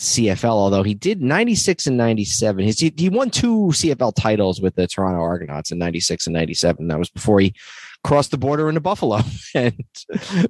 CFL. 0.00 0.44
Although 0.44 0.82
he 0.82 0.94
did 0.94 1.20
ninety 1.20 1.54
six 1.54 1.86
and 1.86 1.96
ninety 1.96 2.24
seven. 2.24 2.64
His 2.64 2.80
he, 2.80 2.92
he 2.96 3.10
won 3.10 3.30
two 3.30 3.66
CFL 3.66 4.14
titles 4.16 4.60
with 4.60 4.74
the 4.74 4.86
Toronto 4.86 5.20
Argonauts 5.20 5.70
in 5.70 5.78
ninety 5.78 6.00
six 6.00 6.26
and 6.26 6.34
ninety 6.34 6.54
seven. 6.54 6.88
That 6.88 6.98
was 6.98 7.10
before 7.10 7.38
he 7.40 7.54
crossed 8.02 8.30
the 8.30 8.38
border 8.38 8.68
into 8.68 8.80
Buffalo 8.80 9.20
and 9.54 9.78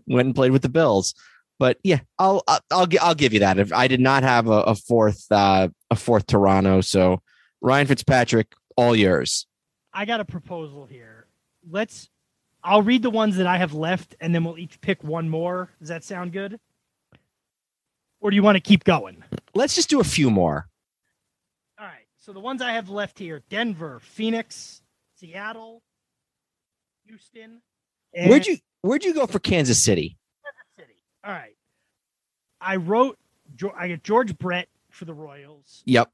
went 0.06 0.26
and 0.26 0.34
played 0.34 0.52
with 0.52 0.62
the 0.62 0.68
Bills. 0.68 1.14
But 1.58 1.78
yeah, 1.82 1.98
I'll 2.18 2.44
I'll 2.46 2.60
I'll, 2.70 2.86
I'll 3.00 3.14
give 3.16 3.32
you 3.32 3.40
that. 3.40 3.58
If 3.58 3.72
I 3.72 3.88
did 3.88 4.00
not 4.00 4.22
have 4.22 4.46
a, 4.46 4.62
a 4.62 4.74
fourth 4.76 5.26
uh, 5.32 5.68
a 5.90 5.96
fourth 5.96 6.26
Toronto, 6.26 6.80
so 6.80 7.20
Ryan 7.60 7.88
Fitzpatrick, 7.88 8.54
all 8.76 8.94
yours. 8.94 9.46
I 9.92 10.04
got 10.04 10.20
a 10.20 10.24
proposal 10.24 10.86
here. 10.86 11.26
Let's. 11.68 12.08
I'll 12.62 12.82
read 12.82 13.02
the 13.02 13.10
ones 13.10 13.36
that 13.36 13.46
I 13.46 13.56
have 13.56 13.72
left, 13.72 14.14
and 14.20 14.34
then 14.34 14.44
we'll 14.44 14.58
each 14.58 14.80
pick 14.80 15.02
one 15.02 15.28
more. 15.28 15.70
Does 15.80 15.88
that 15.88 16.04
sound 16.04 16.32
good? 16.32 16.60
Or 18.20 18.30
do 18.30 18.36
you 18.36 18.42
want 18.42 18.56
to 18.56 18.60
keep 18.60 18.84
going? 18.84 19.24
Let's 19.54 19.74
just 19.74 19.88
do 19.88 20.00
a 20.00 20.04
few 20.04 20.30
more. 20.30 20.68
All 21.78 21.86
right. 21.86 22.06
So 22.18 22.32
the 22.32 22.40
ones 22.40 22.62
I 22.62 22.72
have 22.72 22.88
left 22.88 23.18
here: 23.18 23.42
Denver, 23.48 24.00
Phoenix, 24.00 24.82
Seattle, 25.16 25.82
Houston. 27.06 27.62
And 28.14 28.28
Where'd 28.28 28.46
you 28.46 28.58
Where'd 28.82 29.04
you 29.04 29.14
go 29.14 29.26
for 29.26 29.38
Kansas 29.38 29.82
City? 29.82 30.18
Kansas 30.44 30.88
City. 30.88 31.02
All 31.24 31.32
right. 31.32 31.56
I 32.60 32.76
wrote 32.76 33.18
I 33.76 33.88
got 33.88 34.02
George 34.02 34.36
Brett 34.38 34.68
for 34.90 35.04
the 35.04 35.14
Royals. 35.14 35.82
Yep. 35.86 36.10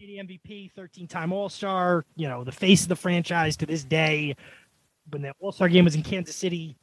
MVP, 0.00 0.72
13 0.72 1.06
time 1.06 1.32
All 1.32 1.50
Star, 1.50 2.06
you 2.16 2.26
know, 2.26 2.42
the 2.42 2.52
face 2.52 2.82
of 2.82 2.88
the 2.88 2.96
franchise 2.96 3.56
to 3.58 3.66
this 3.66 3.84
day. 3.84 4.34
When 5.10 5.22
the 5.22 5.32
All 5.40 5.52
Star 5.52 5.68
game 5.68 5.84
was 5.84 5.94
in 5.94 6.02
Kansas 6.02 6.36
City, 6.36 6.76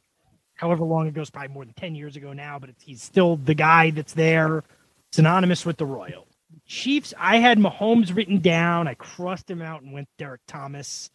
however 0.58 0.84
long 0.84 1.08
ago, 1.08 1.22
it's 1.22 1.30
probably 1.30 1.54
more 1.54 1.64
than 1.64 1.74
10 1.74 1.94
years 1.94 2.16
ago 2.16 2.32
now, 2.32 2.58
but 2.58 2.70
he's 2.84 3.02
still 3.02 3.36
the 3.36 3.54
guy 3.54 3.90
that's 3.90 4.12
there, 4.12 4.62
synonymous 5.12 5.64
with 5.64 5.78
the 5.78 5.86
Royal. 5.86 6.26
Chiefs, 6.66 7.14
I 7.18 7.38
had 7.38 7.58
Mahomes 7.58 8.14
written 8.14 8.40
down. 8.40 8.88
I 8.88 8.94
crossed 8.94 9.50
him 9.50 9.62
out 9.62 9.82
and 9.82 9.92
went 9.92 10.08
Derrick 10.18 10.42
Thomas. 10.46 11.10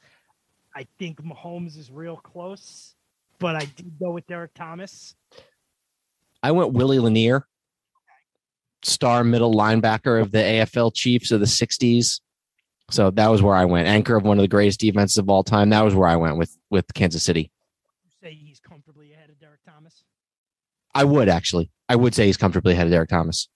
I 0.76 0.88
think 0.98 1.22
Mahomes 1.22 1.78
is 1.78 1.92
real 1.92 2.18
close, 2.18 2.96
but 3.40 3.56
I 3.56 3.66
did 3.66 4.00
go 4.00 4.12
with 4.12 4.26
Derrick 4.26 4.54
Thomas. 4.56 5.16
I 6.42 6.52
went 6.52 6.74
Willie 6.74 7.00
Lanier, 7.00 7.48
star 8.82 9.24
middle 9.24 9.54
linebacker 9.54 10.22
of 10.22 10.32
the 10.32 10.40
AFL 10.40 10.94
Chiefs 10.94 11.32
of 11.32 11.40
the 11.40 11.46
60s. 11.46 12.22
So 12.90 13.12
that 13.12 13.28
was 13.28 13.42
where 13.42 13.56
I 13.56 13.66
went. 13.66 13.88
Anchor 13.88 14.16
of 14.16 14.24
one 14.24 14.38
of 14.38 14.42
the 14.42 14.48
greatest 14.48 14.80
defenses 14.80 15.18
of 15.18 15.30
all 15.30 15.44
time. 15.44 15.70
That 15.70 15.86
was 15.86 15.96
where 15.96 16.08
I 16.08 16.16
went 16.16 16.38
with 16.38 16.58
with 16.70 16.94
Kansas 16.94 17.24
City. 17.24 17.52
You 18.04 18.12
say 18.22 18.34
he's 18.34 18.60
comfortably 18.60 19.14
ahead 19.14 19.30
of 19.30 19.40
Derrick 19.40 19.62
Thomas? 19.66 20.04
I 20.96 21.04
would 21.04 21.30
actually. 21.30 21.70
I 21.90 21.96
would 21.96 22.16
say 22.16 22.28
he's 22.28 22.38
comfortably 22.38 22.74
ahead 22.74 22.88
of 22.88 22.92
Derrick 22.92 23.10
Thomas. 23.10 23.48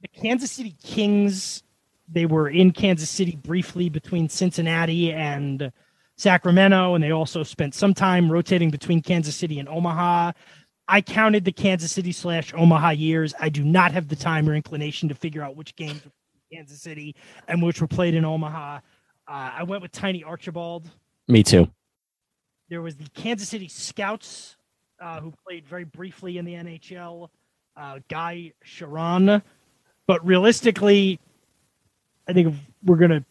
The 0.00 0.08
Kansas 0.08 0.50
City 0.50 0.74
Kings, 0.82 1.62
they 2.08 2.26
were 2.26 2.48
in 2.48 2.72
Kansas 2.72 3.08
City 3.08 3.36
briefly 3.36 3.88
between 3.88 4.28
Cincinnati 4.28 5.12
and 5.12 5.70
Sacramento, 6.16 6.94
and 6.94 7.02
they 7.02 7.12
also 7.12 7.42
spent 7.42 7.74
some 7.74 7.94
time 7.94 8.30
rotating 8.30 8.70
between 8.70 9.00
Kansas 9.00 9.36
City 9.36 9.58
and 9.58 9.68
Omaha. 9.68 10.32
I 10.88 11.00
counted 11.00 11.44
the 11.44 11.52
Kansas 11.52 11.92
City 11.92 12.12
slash 12.12 12.52
Omaha 12.52 12.90
years. 12.90 13.32
I 13.38 13.48
do 13.48 13.62
not 13.64 13.92
have 13.92 14.08
the 14.08 14.16
time 14.16 14.48
or 14.48 14.54
inclination 14.54 15.08
to 15.08 15.14
figure 15.14 15.42
out 15.42 15.56
which 15.56 15.76
games 15.76 16.04
were 16.04 16.10
in 16.50 16.58
Kansas 16.58 16.82
City 16.82 17.14
and 17.46 17.62
which 17.62 17.80
were 17.80 17.86
played 17.86 18.14
in 18.14 18.24
Omaha. 18.24 18.80
Uh, 19.28 19.50
I 19.56 19.62
went 19.62 19.82
with 19.82 19.92
Tiny 19.92 20.24
Archibald. 20.24 20.90
Me 21.28 21.42
too. 21.42 21.68
There 22.68 22.82
was 22.82 22.96
the 22.96 23.08
Kansas 23.10 23.48
City 23.48 23.68
Scouts, 23.68 24.56
uh, 25.02 25.20
who 25.20 25.32
played 25.46 25.66
very 25.66 25.84
briefly 25.84 26.38
in 26.38 26.44
the 26.44 26.54
NHL. 26.54 27.28
Uh, 27.76 27.98
Guy 28.08 28.52
Charron, 28.64 29.42
but 30.06 30.24
realistically, 30.26 31.18
I 32.28 32.32
think 32.32 32.54
we're 32.84 32.96
gonna 32.96 33.24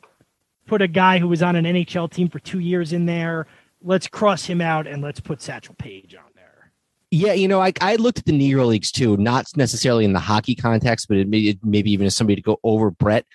put 0.65 0.81
a 0.81 0.87
guy 0.87 1.19
who 1.19 1.27
was 1.27 1.43
on 1.43 1.55
an 1.55 1.65
NHL 1.65 2.11
team 2.11 2.27
for 2.27 2.39
two 2.39 2.59
years 2.59 2.91
in 2.91 3.05
there. 3.05 3.45
Let's 3.83 4.07
cross 4.07 4.45
him 4.45 4.61
out 4.61 4.87
and 4.87 5.01
let's 5.01 5.19
put 5.19 5.41
Satchel 5.41 5.75
Paige 5.75 6.15
on 6.15 6.31
there. 6.35 6.71
Yeah, 7.11 7.33
you 7.33 7.47
know, 7.47 7.61
I, 7.61 7.73
I 7.81 7.97
looked 7.97 8.19
at 8.19 8.25
the 8.25 8.31
Negro 8.31 8.67
Leagues 8.67 8.91
too, 8.91 9.15
not 9.17 9.45
necessarily 9.55 10.05
in 10.05 10.13
the 10.13 10.19
hockey 10.19 10.55
context, 10.55 11.07
but 11.07 11.17
it 11.17 11.27
may, 11.27 11.39
it 11.39 11.59
maybe 11.63 11.91
even 11.91 12.07
as 12.07 12.15
somebody 12.15 12.35
to 12.37 12.41
go 12.41 12.59
over 12.63 12.89
Brett. 12.89 13.25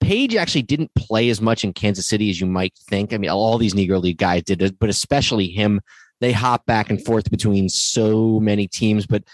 Paige 0.00 0.36
actually 0.36 0.62
didn't 0.62 0.94
play 0.94 1.28
as 1.28 1.40
much 1.40 1.64
in 1.64 1.74
Kansas 1.74 2.08
City 2.08 2.30
as 2.30 2.40
you 2.40 2.46
might 2.46 2.72
think. 2.88 3.12
I 3.12 3.18
mean, 3.18 3.30
all 3.30 3.58
these 3.58 3.74
Negro 3.74 4.00
League 4.00 4.18
guys 4.18 4.44
did, 4.44 4.78
but 4.78 4.88
especially 4.88 5.48
him. 5.48 5.80
They 6.20 6.32
hop 6.32 6.66
back 6.66 6.90
and 6.90 7.04
forth 7.04 7.30
between 7.30 7.68
so 7.68 8.40
many 8.40 8.66
teams, 8.66 9.06
but 9.06 9.24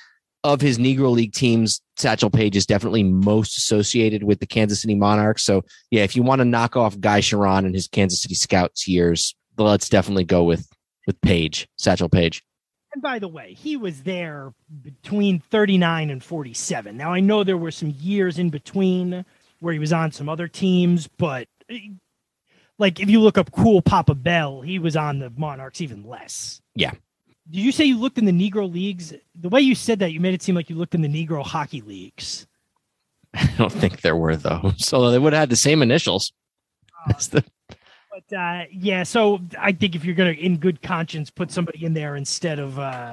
of 0.45 0.61
his 0.61 0.79
Negro 0.79 1.11
League 1.11 1.33
teams, 1.33 1.81
Satchel 1.97 2.31
Paige 2.31 2.55
is 2.55 2.67
definitely 2.67 3.03
most 3.03 3.59
associated 3.59 4.23
with 4.23 4.39
the 4.39 4.47
Kansas 4.47 4.83
City 4.83 4.95
Monarchs. 4.95 5.43
So, 5.43 5.65
yeah, 5.91 6.05
if 6.05 6.15
you 6.15 6.23
want 6.23 6.39
to 6.41 6.45
knock 6.45 6.77
off 6.77 7.01
Guy 7.01 7.21
Charron 7.21 7.67
and 7.67 7.75
his 7.75 7.89
Kansas 7.89 8.23
City 8.23 8.37
Scouts 8.37 8.87
years, 8.87 9.35
let's 9.59 9.89
definitely 9.89 10.25
go 10.25 10.45
with 10.45 10.69
with 11.07 11.21
Paige, 11.21 11.69
Satchel 11.77 12.09
Paige. 12.09 12.43
And 12.93 13.03
by 13.03 13.19
the 13.19 13.29
way, 13.29 13.53
he 13.55 13.77
was 13.77 14.03
there 14.03 14.53
between 14.83 15.39
39 15.39 16.11
and 16.11 16.23
47. 16.23 16.97
Now, 16.97 17.13
I 17.13 17.21
know 17.21 17.45
there 17.45 17.57
were 17.57 17.71
some 17.71 17.95
years 17.99 18.39
in 18.39 18.51
between 18.51 19.25
where 19.61 19.73
he 19.73 19.79
was 19.79 19.93
on 19.93 20.13
some 20.13 20.29
other 20.29 20.49
teams, 20.49 21.07
but 21.07 21.49
eh, 21.69 21.91
like 22.79 23.01
if 23.01 23.09
you 23.11 23.21
look 23.21 23.39
up 23.39 23.53
Cool 23.53 23.83
Papa 23.83 24.15
Bell, 24.15 24.61
he 24.61 24.79
was 24.79 24.97
on 24.97 25.19
the 25.19 25.31
Monarchs 25.31 25.81
even 25.81 26.05
less. 26.05 26.61
Yeah. 26.77 26.93
Did 27.51 27.61
you 27.61 27.73
say 27.73 27.85
you 27.85 27.99
looked 27.99 28.19
in 28.19 28.25
the 28.25 28.33
Negro 28.33 28.73
leagues? 28.73 29.15
The 29.35 29.49
way 29.49 29.61
you 29.61 29.75
said 29.75 29.99
that, 30.01 30.13
you 30.13 30.21
made 30.21 30.35
it 30.35 30.43
seem 30.43 30.55
like 30.55 30.71
you 30.71 30.77
looked 30.77 30.95
in 30.95 31.03
the 31.03 31.09
Negro 31.09 31.45
hockey 31.45 31.81
leagues. 31.81 32.47
I 33.35 33.53
don't 33.59 33.73
think 33.73 34.01
there 34.01 34.17
were 34.17 34.37
those. 34.37 34.91
Although 34.93 35.11
they 35.11 35.19
would 35.19 35.33
have 35.33 35.41
had 35.41 35.51
the 35.51 35.57
same 35.57 35.83
initials. 35.83 36.33
That's 37.07 37.29
the 37.29 37.45
But 38.29 38.37
uh, 38.37 38.65
yeah, 38.71 39.03
so 39.03 39.41
I 39.59 39.73
think 39.73 39.95
if 39.95 40.03
you're 40.03 40.15
gonna, 40.15 40.31
in 40.31 40.57
good 40.57 40.81
conscience, 40.81 41.29
put 41.29 41.51
somebody 41.51 41.85
in 41.85 41.93
there 41.93 42.17
instead 42.17 42.59
of, 42.59 42.79
uh, 42.79 43.13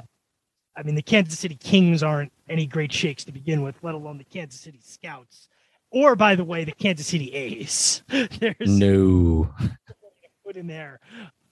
I 0.74 0.82
mean, 0.82 0.94
the 0.94 1.02
Kansas 1.02 1.38
City 1.38 1.56
Kings 1.56 2.02
aren't 2.02 2.32
any 2.48 2.66
great 2.66 2.90
shakes 2.90 3.22
to 3.24 3.32
begin 3.32 3.60
with, 3.60 3.74
let 3.82 3.94
alone 3.94 4.16
the 4.16 4.24
Kansas 4.24 4.58
City 4.58 4.80
Scouts, 4.82 5.48
or 5.90 6.16
by 6.16 6.34
the 6.34 6.44
way, 6.44 6.64
the 6.64 6.72
Kansas 6.72 7.06
City 7.06 7.30
A's. 7.34 8.02
There's 8.08 8.54
no. 8.60 9.52
put 10.42 10.56
in 10.56 10.66
there. 10.66 11.00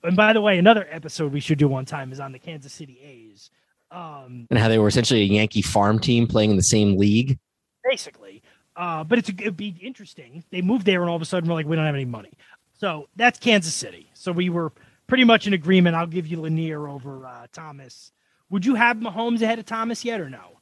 And 0.03 0.15
by 0.15 0.33
the 0.33 0.41
way, 0.41 0.57
another 0.57 0.87
episode 0.91 1.31
we 1.31 1.39
should 1.39 1.57
do 1.57 1.67
one 1.67 1.85
time 1.85 2.11
is 2.11 2.19
on 2.19 2.31
the 2.31 2.39
Kansas 2.39 2.73
City 2.73 2.99
A's. 3.03 3.49
Um, 3.91 4.47
And 4.49 4.59
how 4.59 4.67
they 4.67 4.77
were 4.79 4.87
essentially 4.87 5.21
a 5.21 5.25
Yankee 5.25 5.61
farm 5.61 5.99
team 5.99 6.27
playing 6.27 6.49
in 6.51 6.57
the 6.57 6.63
same 6.63 6.97
league. 6.97 7.37
basically. 7.83 8.41
Uh, 8.75 9.03
but 9.03 9.19
it's 9.19 9.29
it'd 9.29 9.55
be 9.55 9.75
interesting. 9.81 10.43
They 10.49 10.61
moved 10.63 10.85
there, 10.85 11.01
and 11.01 11.09
all 11.09 11.15
of 11.15 11.21
a 11.21 11.25
sudden 11.25 11.47
we're 11.47 11.53
like, 11.55 11.67
we 11.67 11.75
don't 11.75 11.85
have 11.85 11.93
any 11.93 12.05
money. 12.05 12.31
So 12.73 13.07
that's 13.15 13.37
Kansas 13.37 13.73
City. 13.75 14.09
So 14.15 14.31
we 14.31 14.49
were 14.49 14.71
pretty 15.05 15.23
much 15.25 15.45
in 15.45 15.53
agreement. 15.53 15.95
I'll 15.95 16.07
give 16.07 16.25
you 16.25 16.41
Lanier 16.41 16.87
over 16.87 17.25
uh, 17.27 17.45
Thomas. 17.53 18.11
Would 18.49 18.65
you 18.65 18.73
have 18.75 18.97
Mahomes 18.97 19.41
ahead 19.43 19.59
of 19.59 19.65
Thomas 19.65 20.03
yet, 20.03 20.19
or 20.19 20.29
no? 20.29 20.57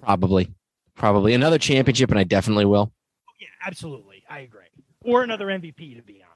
Probably. 0.00 0.54
Probably. 0.94 1.34
Another 1.34 1.58
championship, 1.58 2.10
and 2.10 2.18
I 2.18 2.24
definitely 2.24 2.64
will. 2.64 2.92
Yeah, 3.40 3.48
absolutely. 3.66 4.22
I 4.30 4.40
agree. 4.40 4.62
Or 5.04 5.24
another 5.24 5.46
MVP, 5.46 5.96
to 5.96 6.02
be 6.02 6.22
honest. 6.22 6.27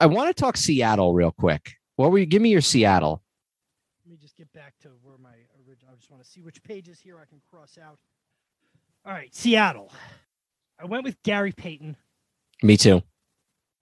I 0.00 0.06
want 0.06 0.34
to 0.34 0.40
talk 0.40 0.56
Seattle 0.56 1.12
real 1.12 1.30
quick. 1.30 1.74
What 1.96 2.10
were 2.10 2.18
you? 2.18 2.24
Give 2.24 2.40
me 2.40 2.48
your 2.48 2.62
Seattle. 2.62 3.22
Let 4.06 4.12
me 4.12 4.16
just 4.16 4.34
get 4.34 4.50
back 4.54 4.72
to 4.80 4.88
where 5.02 5.18
my 5.18 5.34
original. 5.68 5.92
I 5.92 5.96
just 5.96 6.10
want 6.10 6.24
to 6.24 6.28
see 6.28 6.40
which 6.40 6.62
pages 6.62 6.98
here 6.98 7.18
I 7.20 7.26
can 7.26 7.42
cross 7.50 7.76
out. 7.76 7.98
All 9.04 9.12
right, 9.12 9.34
Seattle. 9.34 9.92
I 10.80 10.86
went 10.86 11.04
with 11.04 11.22
Gary 11.22 11.52
Payton. 11.52 11.96
Me 12.62 12.78
too. 12.78 13.02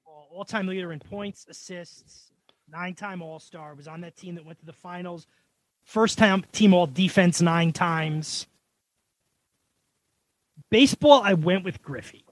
all 0.05 0.45
time 0.45 0.67
leader 0.67 0.93
in 0.93 0.99
points, 0.99 1.47
assists, 1.49 2.33
nine 2.69 2.95
time 2.95 3.23
All 3.23 3.39
Star, 3.39 3.75
was 3.75 3.87
on 3.87 4.01
that 4.01 4.17
team 4.17 4.35
that 4.35 4.45
went 4.45 4.59
to 4.59 4.67
the 4.67 4.73
finals. 4.73 5.29
First 5.85 6.19
time 6.19 6.45
team 6.51 6.75
All 6.75 6.89
Defense 6.89 7.41
nine 7.41 7.73
times. 7.73 8.49
Baseball, 10.71 11.23
I 11.25 11.35
went 11.35 11.65
with 11.65 11.81
Griffey. 11.81 12.25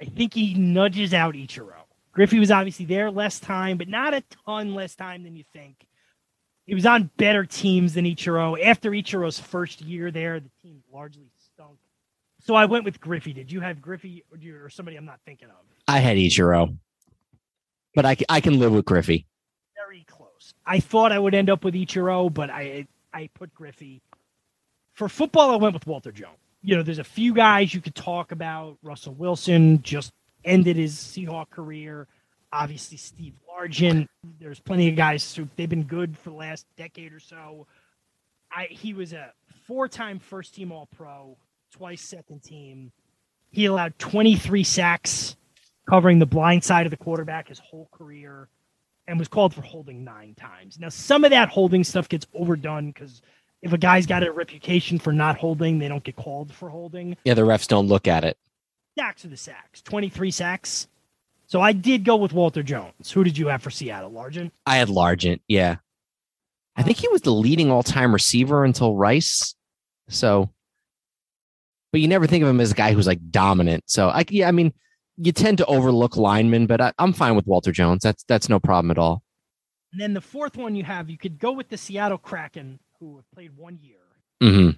I 0.00 0.06
think 0.06 0.32
he 0.34 0.54
nudges 0.54 1.12
out 1.12 1.34
Ichiro. 1.34 1.83
Griffey 2.14 2.38
was 2.38 2.50
obviously 2.50 2.86
there 2.86 3.10
less 3.10 3.40
time, 3.40 3.76
but 3.76 3.88
not 3.88 4.14
a 4.14 4.22
ton 4.46 4.74
less 4.74 4.94
time 4.94 5.24
than 5.24 5.34
you 5.36 5.44
think. 5.52 5.86
He 6.66 6.74
was 6.74 6.86
on 6.86 7.10
better 7.16 7.44
teams 7.44 7.94
than 7.94 8.04
Ichiro. 8.06 8.56
After 8.64 8.90
Ichiro's 8.92 9.38
first 9.38 9.82
year 9.82 10.10
there, 10.10 10.40
the 10.40 10.48
team 10.62 10.82
largely 10.92 11.28
stunk. 11.54 11.76
So 12.40 12.54
I 12.54 12.64
went 12.66 12.84
with 12.84 13.00
Griffey. 13.00 13.32
Did 13.32 13.50
you 13.50 13.60
have 13.60 13.82
Griffey 13.82 14.24
or, 14.30 14.38
you, 14.38 14.56
or 14.62 14.70
somebody 14.70 14.96
I'm 14.96 15.04
not 15.04 15.20
thinking 15.26 15.48
of? 15.48 15.56
I 15.88 15.98
had 15.98 16.16
Ichiro, 16.16 16.76
but 17.94 18.06
I, 18.06 18.16
I 18.28 18.40
can 18.40 18.58
live 18.58 18.72
with 18.72 18.84
Griffey. 18.84 19.26
very 19.76 20.04
close. 20.06 20.54
I 20.64 20.80
thought 20.80 21.12
I 21.12 21.18
would 21.18 21.34
end 21.34 21.50
up 21.50 21.64
with 21.64 21.74
Ichiro, 21.74 22.32
but 22.32 22.48
I 22.48 22.86
I 23.12 23.28
put 23.34 23.52
Griffey. 23.54 24.00
For 24.92 25.08
football, 25.08 25.50
I 25.50 25.56
went 25.56 25.74
with 25.74 25.86
Walter 25.86 26.12
Jones. 26.12 26.38
You 26.62 26.76
know, 26.76 26.82
there's 26.82 26.98
a 26.98 27.04
few 27.04 27.34
guys 27.34 27.74
you 27.74 27.80
could 27.80 27.94
talk 27.94 28.32
about. 28.32 28.78
Russell 28.82 29.14
Wilson 29.14 29.82
just 29.82 30.12
ended 30.44 30.76
his 30.76 30.94
Seahawk 30.94 31.50
career. 31.50 32.06
Obviously, 32.52 32.96
Steve 32.96 33.34
Largent. 33.48 34.08
There's 34.38 34.60
plenty 34.60 34.88
of 34.88 34.96
guys 34.96 35.34
who 35.34 35.48
they've 35.56 35.68
been 35.68 35.84
good 35.84 36.16
for 36.16 36.30
the 36.30 36.36
last 36.36 36.66
decade 36.76 37.12
or 37.12 37.20
so. 37.20 37.66
I 38.52 38.66
he 38.70 38.94
was 38.94 39.12
a 39.12 39.32
four-time 39.66 40.18
first-team 40.18 40.70
All-Pro, 40.70 41.36
twice 41.72 42.02
second 42.02 42.42
team. 42.42 42.92
He 43.50 43.66
allowed 43.66 43.98
23 43.98 44.62
sacks, 44.64 45.36
covering 45.88 46.18
the 46.18 46.26
blind 46.26 46.64
side 46.64 46.86
of 46.86 46.90
the 46.90 46.96
quarterback 46.96 47.48
his 47.48 47.58
whole 47.58 47.88
career 47.92 48.48
and 49.06 49.18
was 49.18 49.28
called 49.28 49.54
for 49.54 49.62
holding 49.62 50.04
nine 50.04 50.34
times. 50.34 50.78
Now, 50.78 50.88
some 50.88 51.24
of 51.24 51.30
that 51.30 51.48
holding 51.48 51.84
stuff 51.84 52.08
gets 52.08 52.26
overdone 52.34 52.88
because 52.88 53.20
if 53.62 53.72
a 53.72 53.78
guy's 53.78 54.06
got 54.06 54.22
a 54.22 54.32
reputation 54.32 54.98
for 54.98 55.12
not 55.12 55.36
holding, 55.36 55.78
they 55.78 55.88
don't 55.88 56.04
get 56.04 56.16
called 56.16 56.52
for 56.52 56.68
holding. 56.68 57.16
Yeah, 57.24 57.34
the 57.34 57.42
refs 57.42 57.66
don't 57.66 57.86
look 57.86 58.06
at 58.08 58.24
it. 58.24 58.36
Sacks 58.98 59.24
are 59.24 59.28
the 59.28 59.36
sacks, 59.36 59.82
23 59.82 60.30
sacks. 60.30 60.88
So 61.46 61.60
I 61.60 61.72
did 61.72 62.04
go 62.04 62.16
with 62.16 62.32
Walter 62.32 62.62
Jones. 62.62 63.10
Who 63.10 63.24
did 63.24 63.36
you 63.36 63.48
have 63.48 63.62
for 63.62 63.70
Seattle, 63.70 64.10
Largent? 64.10 64.50
I 64.66 64.76
had 64.76 64.88
Largent. 64.88 65.40
Yeah. 65.48 65.76
I 66.76 66.82
think 66.82 66.98
he 66.98 67.08
was 67.08 67.20
the 67.20 67.30
leading 67.30 67.70
all 67.70 67.82
time 67.82 68.12
receiver 68.12 68.64
until 68.64 68.96
Rice. 68.96 69.54
So, 70.08 70.50
but 71.92 72.00
you 72.00 72.08
never 72.08 72.26
think 72.26 72.42
of 72.42 72.48
him 72.48 72.60
as 72.60 72.72
a 72.72 72.74
guy 72.74 72.92
who's 72.92 73.06
like 73.06 73.30
dominant. 73.30 73.84
So, 73.86 74.08
I, 74.08 74.24
yeah, 74.28 74.48
I 74.48 74.50
mean, 74.50 74.72
you 75.16 75.32
tend 75.32 75.58
to 75.58 75.66
overlook 75.66 76.16
linemen, 76.16 76.66
but 76.66 76.80
I, 76.80 76.92
I'm 76.98 77.12
fine 77.12 77.36
with 77.36 77.46
Walter 77.46 77.72
Jones. 77.72 78.02
That's 78.02 78.24
that's 78.24 78.48
no 78.48 78.58
problem 78.58 78.90
at 78.90 78.98
all. 78.98 79.22
And 79.92 80.00
then 80.00 80.14
the 80.14 80.20
fourth 80.20 80.56
one 80.56 80.74
you 80.74 80.82
have, 80.82 81.08
you 81.08 81.18
could 81.18 81.38
go 81.38 81.52
with 81.52 81.68
the 81.68 81.76
Seattle 81.76 82.18
Kraken, 82.18 82.80
who 82.98 83.16
have 83.16 83.30
played 83.32 83.56
one 83.56 83.78
year, 83.80 83.98
hmm 84.40 84.70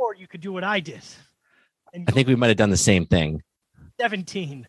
or 0.00 0.14
you 0.14 0.26
could 0.26 0.40
do 0.40 0.52
what 0.52 0.64
I 0.64 0.80
did. 0.80 1.02
I 1.94 2.10
think 2.10 2.26
we 2.28 2.34
might 2.34 2.48
have 2.48 2.56
done 2.56 2.70
the 2.70 2.76
same 2.76 3.06
thing. 3.06 3.42
17. 4.00 4.66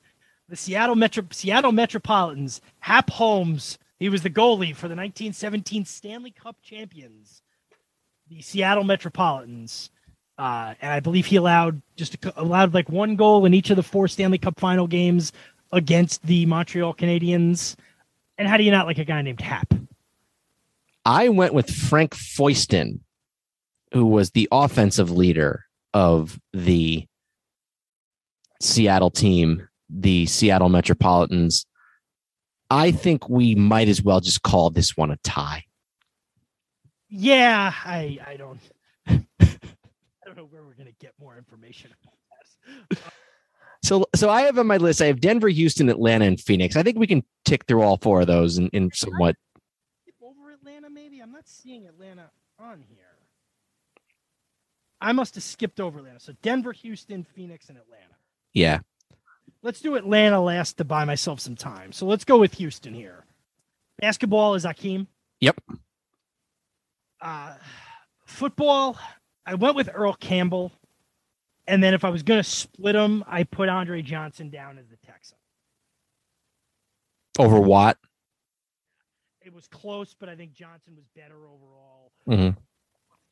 The 0.49 0.55
Seattle 0.57 0.95
Metro 0.95 1.23
Seattle 1.31 1.71
Metropolitans, 1.71 2.59
Hap 2.79 3.09
Holmes, 3.09 3.79
he 3.97 4.09
was 4.09 4.23
the 4.23 4.29
goalie 4.29 4.75
for 4.75 4.89
the 4.89 4.95
1917 4.95 5.85
Stanley 5.85 6.31
Cup 6.31 6.57
champions, 6.61 7.41
the 8.29 8.41
Seattle 8.41 8.83
Metropolitans. 8.83 9.89
Uh, 10.37 10.73
and 10.81 10.91
I 10.91 10.99
believe 10.99 11.27
he 11.27 11.37
allowed 11.37 11.81
just 11.95 12.17
allowed 12.35 12.73
like 12.73 12.89
one 12.89 13.15
goal 13.15 13.45
in 13.45 13.53
each 13.53 13.69
of 13.69 13.77
the 13.77 13.83
four 13.83 14.09
Stanley 14.09 14.37
Cup 14.37 14.59
final 14.59 14.85
games 14.85 15.31
against 15.71 16.25
the 16.25 16.45
Montreal 16.45 16.93
Canadiens. 16.93 17.77
And 18.37 18.49
how 18.49 18.57
do 18.57 18.63
you 18.63 18.71
not 18.71 18.87
like 18.87 18.97
a 18.97 19.05
guy 19.05 19.21
named 19.21 19.39
Hap? 19.39 19.73
I 21.05 21.29
went 21.29 21.53
with 21.53 21.69
Frank 21.69 22.15
Foyston, 22.15 22.99
who 23.93 24.05
was 24.05 24.31
the 24.31 24.49
offensive 24.51 25.09
leader 25.09 25.63
of 25.93 26.37
the 26.51 27.07
Seattle 28.61 29.11
team, 29.11 29.67
the 29.89 30.25
Seattle 30.25 30.69
Metropolitans. 30.69 31.65
I 32.69 32.91
think 32.91 33.27
we 33.27 33.55
might 33.55 33.89
as 33.89 34.01
well 34.01 34.21
just 34.21 34.43
call 34.43 34.69
this 34.69 34.95
one 34.95 35.11
a 35.11 35.17
tie. 35.17 35.65
Yeah, 37.09 37.73
I 37.83 38.19
I 38.25 38.37
don't 38.37 38.59
I 39.07 39.25
don't 40.25 40.37
know 40.37 40.45
where 40.49 40.63
we're 40.63 40.75
gonna 40.75 40.91
get 40.99 41.13
more 41.19 41.37
information 41.37 41.91
about 42.01 42.15
that. 42.89 43.11
So, 43.83 44.05
so 44.15 44.29
I 44.29 44.43
have 44.43 44.59
on 44.59 44.67
my 44.67 44.77
list. 44.77 45.01
I 45.01 45.07
have 45.07 45.19
Denver, 45.19 45.49
Houston, 45.49 45.89
Atlanta, 45.89 46.25
and 46.25 46.39
Phoenix. 46.39 46.75
I 46.75 46.83
think 46.83 46.97
we 46.97 47.07
can 47.07 47.23
tick 47.45 47.65
through 47.67 47.81
all 47.81 47.97
four 47.97 48.21
of 48.21 48.27
those 48.27 48.57
in, 48.57 48.69
in 48.69 48.91
somewhat. 48.93 49.35
Skip 50.03 50.15
over 50.21 50.51
Atlanta, 50.51 50.89
maybe. 50.89 51.19
I'm 51.19 51.31
not 51.31 51.47
seeing 51.47 51.87
Atlanta 51.87 52.29
on 52.59 52.83
here. 52.87 52.97
I 55.01 55.13
must 55.13 55.33
have 55.33 55.43
skipped 55.43 55.79
over 55.79 55.97
Atlanta. 55.97 56.19
So 56.19 56.33
Denver, 56.43 56.73
Houston, 56.73 57.23
Phoenix, 57.23 57.69
and 57.69 57.77
Atlanta. 57.77 58.10
Yeah, 58.53 58.79
Let's 59.63 59.79
do 59.79 59.95
Atlanta 59.95 60.41
last 60.41 60.77
to 60.77 60.83
buy 60.83 61.05
myself 61.05 61.39
some 61.39 61.55
time. 61.55 61.91
So 61.91 62.07
let's 62.07 62.23
go 62.23 62.39
with 62.39 62.55
Houston 62.55 62.93
here. 62.93 63.25
Basketball 63.99 64.55
is 64.55 64.65
Akeem. 64.65 65.05
Yep. 65.39 65.61
Uh, 67.21 67.53
football, 68.25 68.97
I 69.45 69.53
went 69.53 69.75
with 69.75 69.89
Earl 69.93 70.13
Campbell. 70.13 70.71
And 71.67 71.83
then 71.83 71.93
if 71.93 72.03
I 72.03 72.09
was 72.09 72.23
going 72.23 72.41
to 72.41 72.49
split 72.49 72.93
them, 72.93 73.23
I 73.27 73.43
put 73.43 73.69
Andre 73.69 74.01
Johnson 74.01 74.49
down 74.49 74.79
as 74.79 74.87
the 74.87 74.97
Texan. 75.05 75.37
over 77.37 77.59
Watt. 77.59 77.97
It 79.43 79.53
was 79.53 79.67
close, 79.67 80.15
but 80.19 80.27
I 80.27 80.35
think 80.35 80.53
Johnson 80.53 80.95
was 80.95 81.05
better 81.15 81.35
overall. 81.35 82.11
Mm-hmm. 82.27 82.59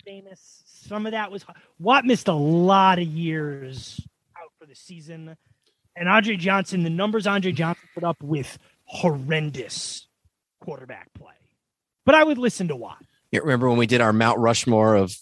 Famous. 0.05 0.63
Some 0.65 1.07
of 1.07 1.13
that 1.13 1.31
was 1.31 1.43
Watt 1.79 2.05
missed 2.05 2.27
a 2.27 2.33
lot 2.33 2.99
of 2.99 3.05
years 3.05 3.99
the 4.69 4.75
season. 4.75 5.35
And 5.95 6.07
Andre 6.07 6.35
Johnson, 6.35 6.83
the 6.83 6.91
numbers 6.91 7.25
Andre 7.25 7.51
Johnson 7.51 7.89
put 7.95 8.03
up 8.03 8.21
with 8.21 8.57
horrendous 8.85 10.07
quarterback 10.61 11.11
play. 11.15 11.33
But 12.05 12.15
I 12.15 12.23
would 12.23 12.37
listen 12.37 12.67
to 12.67 12.75
Watt. 12.75 13.03
You 13.31 13.41
remember 13.41 13.67
when 13.67 13.79
we 13.79 13.87
did 13.87 13.99
our 13.99 14.13
Mount 14.13 14.37
Rushmore 14.37 14.95
of 14.95 15.17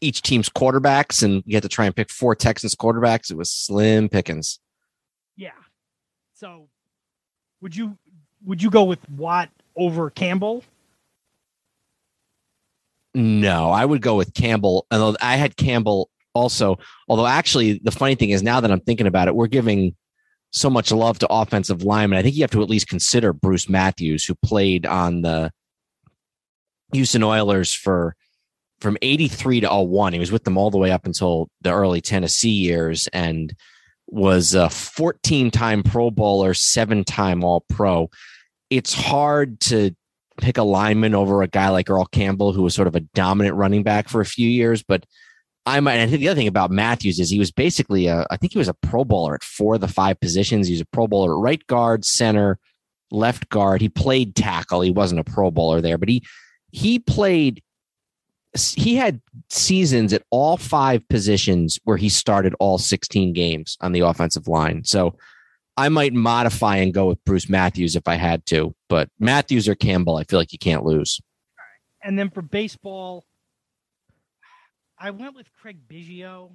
each 0.00 0.22
team's 0.22 0.48
quarterbacks, 0.48 1.22
and 1.22 1.42
you 1.46 1.54
had 1.54 1.62
to 1.62 1.68
try 1.68 1.86
and 1.86 1.94
pick 1.94 2.10
four 2.10 2.34
Texans 2.34 2.74
quarterbacks? 2.74 3.30
It 3.30 3.36
was 3.36 3.50
slim 3.50 4.08
pickings. 4.08 4.58
Yeah. 5.36 5.50
So 6.34 6.68
would 7.60 7.76
you 7.76 7.96
would 8.44 8.62
you 8.62 8.70
go 8.70 8.82
with 8.82 9.08
Watt 9.10 9.48
over 9.76 10.10
Campbell? 10.10 10.64
No, 13.14 13.70
I 13.70 13.84
would 13.84 14.02
go 14.02 14.16
with 14.16 14.34
Campbell. 14.34 14.86
Although 14.90 15.16
I 15.20 15.36
had 15.36 15.56
Campbell 15.56 16.10
also. 16.34 16.78
Although 17.08 17.26
actually, 17.26 17.80
the 17.82 17.90
funny 17.90 18.14
thing 18.14 18.30
is 18.30 18.42
now 18.42 18.60
that 18.60 18.70
I'm 18.70 18.80
thinking 18.80 19.06
about 19.06 19.28
it, 19.28 19.34
we're 19.34 19.46
giving 19.46 19.94
so 20.50 20.68
much 20.68 20.92
love 20.92 21.18
to 21.20 21.32
offensive 21.32 21.82
linemen. 21.82 22.18
I 22.18 22.22
think 22.22 22.36
you 22.36 22.42
have 22.42 22.50
to 22.50 22.62
at 22.62 22.70
least 22.70 22.88
consider 22.88 23.32
Bruce 23.32 23.68
Matthews, 23.68 24.24
who 24.24 24.34
played 24.34 24.86
on 24.86 25.22
the 25.22 25.50
Houston 26.92 27.22
Oilers 27.22 27.72
for 27.72 28.14
from 28.80 28.98
83 29.00 29.60
to 29.60 29.68
01. 29.68 30.12
He 30.12 30.18
was 30.18 30.32
with 30.32 30.44
them 30.44 30.58
all 30.58 30.70
the 30.70 30.78
way 30.78 30.90
up 30.90 31.06
until 31.06 31.48
the 31.62 31.72
early 31.72 32.00
Tennessee 32.00 32.50
years 32.50 33.08
and 33.12 33.54
was 34.08 34.54
a 34.54 34.68
14 34.68 35.50
time 35.50 35.82
Pro 35.82 36.10
Bowler, 36.10 36.52
seven 36.52 37.04
time 37.04 37.44
All 37.44 37.64
Pro. 37.68 38.10
It's 38.68 38.92
hard 38.92 39.60
to 39.60 39.94
pick 40.40 40.58
a 40.58 40.62
lineman 40.62 41.14
over 41.14 41.42
a 41.42 41.48
guy 41.48 41.68
like 41.68 41.88
Earl 41.88 42.06
Campbell, 42.06 42.52
who 42.52 42.62
was 42.62 42.74
sort 42.74 42.88
of 42.88 42.96
a 42.96 43.00
dominant 43.00 43.56
running 43.56 43.82
back 43.82 44.08
for 44.08 44.20
a 44.20 44.26
few 44.26 44.48
years. 44.48 44.82
But 44.82 45.06
I 45.64 45.80
might, 45.80 46.00
I 46.00 46.06
think 46.06 46.20
the 46.20 46.28
other 46.28 46.38
thing 46.38 46.48
about 46.48 46.70
Matthews 46.70 47.20
is 47.20 47.30
he 47.30 47.38
was 47.38 47.52
basically 47.52 48.06
a, 48.06 48.26
I 48.30 48.36
think 48.36 48.52
he 48.52 48.58
was 48.58 48.68
a 48.68 48.74
Pro 48.74 49.04
Bowler 49.04 49.34
at 49.34 49.44
four 49.44 49.76
of 49.76 49.80
the 49.80 49.88
five 49.88 50.18
positions. 50.20 50.66
He 50.66 50.74
was 50.74 50.80
a 50.80 50.86
Pro 50.86 51.06
Bowler 51.06 51.34
at 51.34 51.40
right 51.40 51.66
guard, 51.68 52.04
center, 52.04 52.58
left 53.12 53.48
guard. 53.48 53.80
He 53.80 53.88
played 53.88 54.34
tackle. 54.34 54.80
He 54.80 54.90
wasn't 54.90 55.20
a 55.20 55.24
Pro 55.24 55.50
Bowler 55.50 55.80
there, 55.80 55.98
but 55.98 56.08
he, 56.08 56.24
he 56.72 56.98
played, 56.98 57.62
he 58.56 58.96
had 58.96 59.20
seasons 59.50 60.12
at 60.12 60.24
all 60.30 60.56
five 60.56 61.08
positions 61.08 61.78
where 61.84 61.96
he 61.96 62.08
started 62.08 62.54
all 62.58 62.78
16 62.78 63.32
games 63.32 63.76
on 63.80 63.92
the 63.92 64.00
offensive 64.00 64.48
line. 64.48 64.82
So 64.84 65.16
I 65.76 65.88
might 65.88 66.12
modify 66.12 66.76
and 66.76 66.92
go 66.92 67.06
with 67.06 67.24
Bruce 67.24 67.48
Matthews 67.48 67.94
if 67.94 68.08
I 68.08 68.16
had 68.16 68.44
to, 68.46 68.74
but 68.88 69.08
Matthews 69.20 69.68
or 69.68 69.74
Campbell, 69.76 70.16
I 70.16 70.24
feel 70.24 70.38
like 70.38 70.52
you 70.52 70.58
can't 70.58 70.84
lose. 70.84 71.20
And 72.02 72.18
then 72.18 72.30
for 72.30 72.42
baseball, 72.42 73.24
I 75.02 75.10
went 75.10 75.34
with 75.34 75.52
Craig 75.52 75.78
Biggio. 75.88 76.52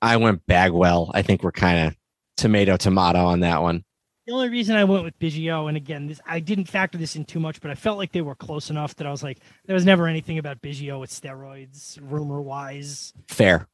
I 0.00 0.18
went 0.18 0.46
Bagwell. 0.46 1.10
I 1.14 1.22
think 1.22 1.42
we're 1.42 1.50
kind 1.50 1.88
of 1.88 1.96
tomato 2.36 2.76
tomato 2.76 3.26
on 3.26 3.40
that 3.40 3.60
one. 3.60 3.84
The 4.24 4.32
only 4.32 4.50
reason 4.50 4.76
I 4.76 4.84
went 4.84 5.02
with 5.02 5.18
Biggio, 5.18 5.66
and 5.66 5.76
again, 5.76 6.06
this 6.06 6.20
I 6.24 6.38
didn't 6.38 6.66
factor 6.66 6.96
this 6.96 7.16
in 7.16 7.24
too 7.24 7.40
much, 7.40 7.60
but 7.60 7.72
I 7.72 7.74
felt 7.74 7.98
like 7.98 8.12
they 8.12 8.20
were 8.20 8.36
close 8.36 8.70
enough 8.70 8.94
that 8.96 9.06
I 9.08 9.10
was 9.10 9.24
like, 9.24 9.40
there 9.66 9.74
was 9.74 9.84
never 9.84 10.06
anything 10.06 10.38
about 10.38 10.62
Biggio 10.62 11.00
with 11.00 11.10
steroids, 11.10 11.98
rumor 12.00 12.40
wise. 12.40 13.12
Fair. 13.26 13.66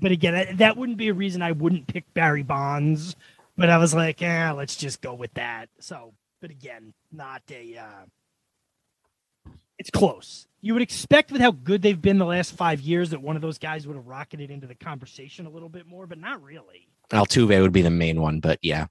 But 0.00 0.12
again, 0.12 0.56
that 0.58 0.76
wouldn't 0.76 0.96
be 0.96 1.08
a 1.08 1.14
reason 1.14 1.42
I 1.42 1.50
wouldn't 1.50 1.88
pick 1.88 2.04
Barry 2.14 2.44
Bonds. 2.44 3.16
But 3.56 3.70
I 3.70 3.78
was 3.78 3.92
like, 3.92 4.20
yeah, 4.20 4.52
let's 4.52 4.76
just 4.76 5.02
go 5.02 5.14
with 5.14 5.34
that. 5.34 5.68
So, 5.80 6.14
but 6.40 6.52
again, 6.52 6.94
not 7.10 7.42
a. 7.50 7.76
Uh, 7.76 9.50
it's 9.78 9.90
close. 9.90 10.46
You 10.64 10.72
would 10.72 10.82
expect 10.82 11.30
with 11.30 11.42
how 11.42 11.50
good 11.50 11.82
they've 11.82 12.00
been 12.00 12.16
the 12.16 12.24
last 12.24 12.54
five 12.54 12.80
years 12.80 13.10
that 13.10 13.20
one 13.20 13.36
of 13.36 13.42
those 13.42 13.58
guys 13.58 13.86
would 13.86 13.96
have 13.96 14.06
rocketed 14.06 14.50
into 14.50 14.66
the 14.66 14.74
conversation 14.74 15.44
a 15.44 15.50
little 15.50 15.68
bit 15.68 15.86
more, 15.86 16.06
but 16.06 16.16
not 16.16 16.42
really. 16.42 16.88
Altuve 17.12 17.60
would 17.60 17.70
be 17.70 17.82
the 17.82 17.90
main 17.90 18.18
one, 18.18 18.40
but 18.40 18.58
yeah. 18.62 18.86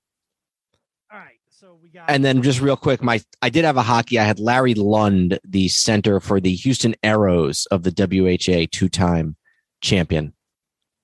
All 1.11 1.17
right, 1.17 1.39
so 1.49 1.79
we 1.81 1.89
got. 1.89 2.11
And 2.11 2.23
then 2.23 2.43
just 2.43 2.61
real 2.61 2.77
quick, 2.77 3.01
my 3.01 3.23
I 3.41 3.49
did 3.49 3.65
have 3.65 3.75
a 3.75 3.81
hockey. 3.81 4.19
I 4.19 4.23
had 4.23 4.39
Larry 4.39 4.75
Lund, 4.75 5.39
the 5.43 5.67
center 5.67 6.19
for 6.19 6.39
the 6.39 6.53
Houston 6.53 6.93
Aeros 7.03 7.65
of 7.71 7.81
the 7.81 7.91
WHA, 7.91 8.67
two 8.71 8.87
time 8.87 9.35
champion. 9.81 10.31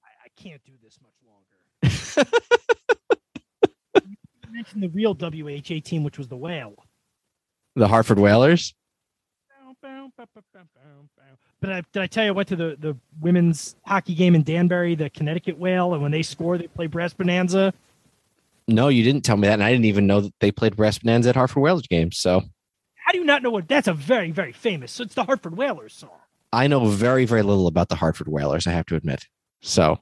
I, 0.03 0.25
I 0.25 0.29
can't 0.39 0.61
do 0.63 0.73
this 0.83 0.99
much 1.01 1.15
longer. 1.25 2.29
you 4.45 4.53
mentioned 4.53 4.83
the 4.83 4.89
real 4.89 5.15
WHA 5.15 5.81
team, 5.83 6.03
which 6.03 6.19
was 6.19 6.27
the 6.27 6.37
Whale. 6.37 6.75
The 7.75 7.87
Hartford 7.87 8.19
Whalers. 8.19 8.75
But 11.61 11.71
I, 11.71 11.83
did 11.91 12.01
I 12.03 12.07
tell 12.07 12.23
you 12.23 12.29
I 12.29 12.31
went 12.31 12.49
to 12.49 12.55
the, 12.55 12.77
the 12.79 12.97
women's 13.19 13.75
hockey 13.85 14.15
game 14.15 14.35
in 14.35 14.43
Danbury, 14.43 14.95
the 14.95 15.09
Connecticut 15.09 15.57
Whale, 15.57 15.93
and 15.93 16.01
when 16.01 16.11
they 16.11 16.23
score, 16.23 16.57
they 16.57 16.67
play 16.67 16.87
Brass 16.87 17.13
Bonanza. 17.13 17.73
No, 18.67 18.87
you 18.87 19.03
didn't 19.03 19.25
tell 19.25 19.37
me 19.37 19.47
that, 19.47 19.55
and 19.55 19.63
I 19.63 19.71
didn't 19.71 19.85
even 19.85 20.05
know 20.05 20.21
that 20.21 20.33
they 20.39 20.51
played 20.51 20.75
Brass 20.75 20.99
Bonanza 20.99 21.29
at 21.29 21.35
Hartford 21.35 21.63
Whalers 21.63 21.87
games. 21.87 22.17
So 22.17 22.41
How 22.95 23.11
do 23.11 23.17
you 23.17 23.25
not 23.25 23.41
know 23.41 23.49
what? 23.49 23.67
That's 23.67 23.87
a 23.87 23.93
very 23.93 24.31
very 24.31 24.51
famous. 24.51 24.91
So 24.91 25.03
it's 25.03 25.15
the 25.15 25.23
Hartford 25.23 25.57
Whalers 25.57 25.93
song. 25.93 26.11
I 26.53 26.67
know 26.67 26.85
very 26.85 27.25
very 27.25 27.41
little 27.41 27.67
about 27.67 27.89
the 27.89 27.95
Hartford 27.95 28.27
Whalers. 28.27 28.67
I 28.67 28.71
have 28.71 28.85
to 28.87 28.95
admit. 28.95 29.25
So 29.61 29.99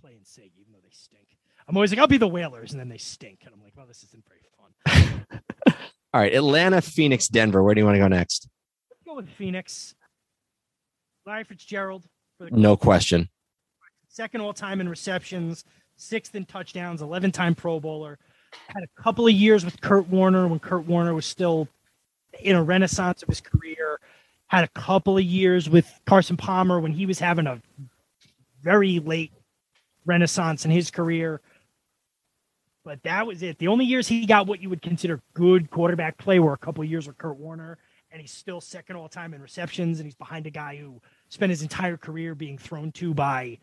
play 0.00 0.14
in 0.14 0.24
Sig, 0.24 0.52
even 0.58 0.72
though 0.72 0.80
they 0.82 0.90
stink. 0.92 1.26
I'm 1.68 1.76
always 1.76 1.90
like, 1.90 1.98
I'll 1.98 2.06
be 2.06 2.16
the 2.16 2.28
Whalers, 2.28 2.72
and 2.72 2.80
then 2.80 2.88
they 2.88 2.98
stink, 2.98 3.40
and 3.44 3.52
I'm 3.54 3.62
like, 3.62 3.74
well, 3.76 3.86
this 3.86 4.02
isn't 4.04 4.24
very 4.26 4.40
fun. 4.56 5.26
all 6.14 6.20
right, 6.20 6.34
Atlanta, 6.34 6.80
Phoenix, 6.80 7.28
Denver. 7.28 7.62
Where 7.62 7.74
do 7.74 7.80
you 7.80 7.84
want 7.84 7.96
to 7.96 8.00
go 8.00 8.08
next? 8.08 8.48
With 9.14 9.28
Phoenix. 9.30 9.94
Larry 11.24 11.44
Fitzgerald 11.44 12.02
for 12.36 12.50
the 12.50 12.56
No 12.56 12.76
question. 12.76 13.28
second 14.08 14.40
all 14.40 14.52
time 14.52 14.80
in 14.80 14.88
receptions, 14.88 15.64
sixth 15.96 16.34
in 16.34 16.44
touchdowns, 16.46 17.00
11 17.00 17.30
time 17.30 17.54
Pro 17.54 17.78
Bowler. 17.78 18.18
Had 18.68 18.82
a 18.82 19.02
couple 19.02 19.26
of 19.26 19.32
years 19.32 19.64
with 19.64 19.80
Kurt 19.80 20.08
Warner 20.08 20.48
when 20.48 20.58
Kurt 20.58 20.86
Warner 20.86 21.14
was 21.14 21.26
still 21.26 21.68
in 22.40 22.56
a 22.56 22.62
renaissance 22.62 23.22
of 23.22 23.28
his 23.28 23.40
career. 23.40 24.00
Had 24.48 24.64
a 24.64 24.68
couple 24.68 25.16
of 25.16 25.24
years 25.24 25.70
with 25.70 25.88
Carson 26.06 26.36
Palmer 26.36 26.80
when 26.80 26.92
he 26.92 27.06
was 27.06 27.18
having 27.20 27.46
a 27.46 27.62
very 28.62 28.98
late 28.98 29.32
renaissance 30.04 30.64
in 30.64 30.70
his 30.72 30.90
career. 30.90 31.40
But 32.84 33.02
that 33.04 33.26
was 33.26 33.42
it. 33.42 33.58
The 33.58 33.68
only 33.68 33.84
years 33.84 34.08
he 34.08 34.26
got 34.26 34.46
what 34.46 34.60
you 34.60 34.68
would 34.70 34.82
consider 34.82 35.20
good 35.34 35.70
quarterback 35.70 36.18
play 36.18 36.38
were 36.40 36.52
a 36.52 36.58
couple 36.58 36.82
of 36.82 36.90
years 36.90 37.06
with 37.06 37.16
Kurt 37.16 37.36
Warner, 37.36 37.78
and 38.14 38.20
he's 38.20 38.30
still 38.30 38.60
second 38.60 38.94
all 38.94 39.08
time 39.08 39.34
in 39.34 39.42
receptions, 39.42 39.98
and 39.98 40.06
he's 40.06 40.14
behind 40.14 40.46
a 40.46 40.50
guy 40.50 40.76
who 40.76 41.00
spent 41.30 41.50
his 41.50 41.62
entire 41.62 41.96
career 41.96 42.36
being 42.36 42.56
thrown 42.56 42.92
to 42.92 43.12
by 43.12 43.58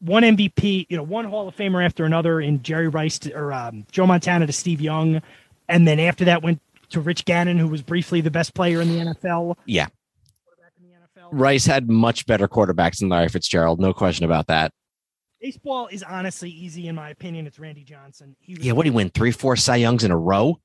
one 0.00 0.22
MVP, 0.22 0.86
you 0.88 0.96
know, 0.96 1.02
one 1.02 1.26
Hall 1.26 1.46
of 1.46 1.54
Famer 1.54 1.84
after 1.84 2.06
another 2.06 2.40
in 2.40 2.62
Jerry 2.62 2.88
Rice 2.88 3.18
to, 3.18 3.34
or 3.34 3.52
um, 3.52 3.84
Joe 3.92 4.06
Montana 4.06 4.46
to 4.46 4.52
Steve 4.52 4.80
Young, 4.80 5.20
and 5.68 5.86
then 5.86 6.00
after 6.00 6.24
that 6.24 6.42
went 6.42 6.62
to 6.88 7.02
Rich 7.02 7.26
Gannon, 7.26 7.58
who 7.58 7.68
was 7.68 7.82
briefly 7.82 8.22
the 8.22 8.30
best 8.30 8.54
player 8.54 8.80
in 8.80 8.88
the 8.88 9.14
NFL. 9.14 9.56
Yeah. 9.66 9.88
Rice 11.30 11.66
had 11.66 11.90
much 11.90 12.24
better 12.24 12.48
quarterbacks 12.48 13.00
than 13.00 13.10
Larry 13.10 13.28
Fitzgerald, 13.28 13.78
no 13.78 13.92
question 13.92 14.24
about 14.24 14.46
that. 14.46 14.72
Baseball 15.38 15.86
is 15.88 16.02
honestly 16.02 16.50
easy 16.50 16.88
in 16.88 16.94
my 16.94 17.10
opinion. 17.10 17.46
It's 17.46 17.58
Randy 17.58 17.84
Johnson. 17.84 18.36
He 18.40 18.54
yeah, 18.54 18.72
what 18.72 18.84
did 18.84 18.92
he 18.92 18.96
win? 18.96 19.10
Three, 19.10 19.32
four 19.32 19.54
Cy 19.54 19.76
Youngs 19.76 20.02
in 20.02 20.10
a 20.10 20.16
row? 20.16 20.58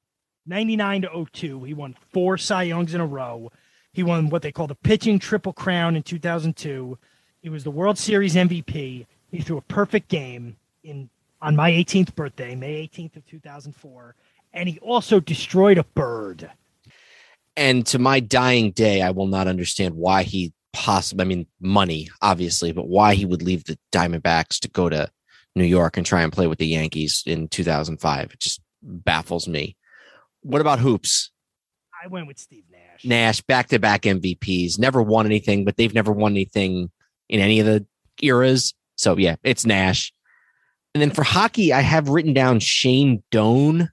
99 0.45 1.03
to 1.03 1.25
02. 1.31 1.63
He 1.63 1.73
won 1.73 1.95
four 2.11 2.37
Cy 2.37 2.63
Youngs 2.63 2.93
in 2.93 3.01
a 3.01 3.05
row. 3.05 3.51
He 3.93 4.03
won 4.03 4.29
what 4.29 4.41
they 4.41 4.51
call 4.51 4.67
the 4.67 4.75
pitching 4.75 5.19
triple 5.19 5.53
crown 5.53 5.95
in 5.95 6.03
2002. 6.03 6.97
He 7.41 7.49
was 7.49 7.63
the 7.63 7.71
World 7.71 7.97
Series 7.97 8.35
MVP. 8.35 9.05
He 9.31 9.41
threw 9.41 9.57
a 9.57 9.61
perfect 9.61 10.07
game 10.09 10.57
in 10.83 11.09
on 11.41 11.55
my 11.55 11.69
18th 11.71 12.15
birthday, 12.15 12.55
May 12.55 12.87
18th 12.87 13.17
of 13.17 13.25
2004, 13.27 14.15
and 14.53 14.67
he 14.67 14.79
also 14.79 15.19
destroyed 15.19 15.77
a 15.77 15.83
bird. 15.83 16.49
And 17.55 17.85
to 17.87 17.99
my 17.99 18.19
dying 18.19 18.71
day, 18.71 19.01
I 19.01 19.11
will 19.11 19.27
not 19.27 19.47
understand 19.47 19.95
why 19.95 20.23
he 20.23 20.53
possibly, 20.73 21.23
I 21.23 21.27
mean, 21.27 21.47
money, 21.61 22.09
obviously, 22.21 22.71
but 22.71 22.87
why 22.87 23.13
he 23.15 23.25
would 23.25 23.41
leave 23.41 23.63
the 23.65 23.77
Diamondbacks 23.91 24.59
to 24.61 24.69
go 24.69 24.89
to 24.89 25.09
New 25.55 25.65
York 25.65 25.97
and 25.97 26.05
try 26.05 26.21
and 26.21 26.33
play 26.33 26.47
with 26.47 26.57
the 26.57 26.67
Yankees 26.67 27.23
in 27.25 27.47
2005. 27.47 28.31
It 28.33 28.39
just 28.39 28.61
baffles 28.81 29.47
me. 29.47 29.77
What 30.45 30.61
about 30.61 30.77
hoops? 30.77 31.31
I 32.03 32.07
went 32.07 32.27
with 32.27 32.37
Steve 32.37 32.65
Nash. 32.71 33.03
Nash, 33.03 33.41
back 33.41 33.69
to 33.69 33.79
back 33.79 34.03
MVPs, 34.03 34.77
never 34.77 35.01
won 35.01 35.25
anything, 35.25 35.65
but 35.65 35.75
they've 35.75 35.93
never 35.93 36.11
won 36.11 36.33
anything 36.33 36.91
in 37.29 37.39
any 37.39 37.59
of 37.59 37.65
the 37.65 37.83
eras. 38.21 38.75
So 38.95 39.17
yeah, 39.17 39.37
it's 39.43 39.65
Nash. 39.65 40.13
And 40.93 41.01
then 41.01 41.09
for 41.09 41.23
hockey, 41.23 41.73
I 41.73 41.81
have 41.81 42.09
written 42.09 42.33
down 42.33 42.59
Shane 42.59 43.23
Doan. 43.31 43.89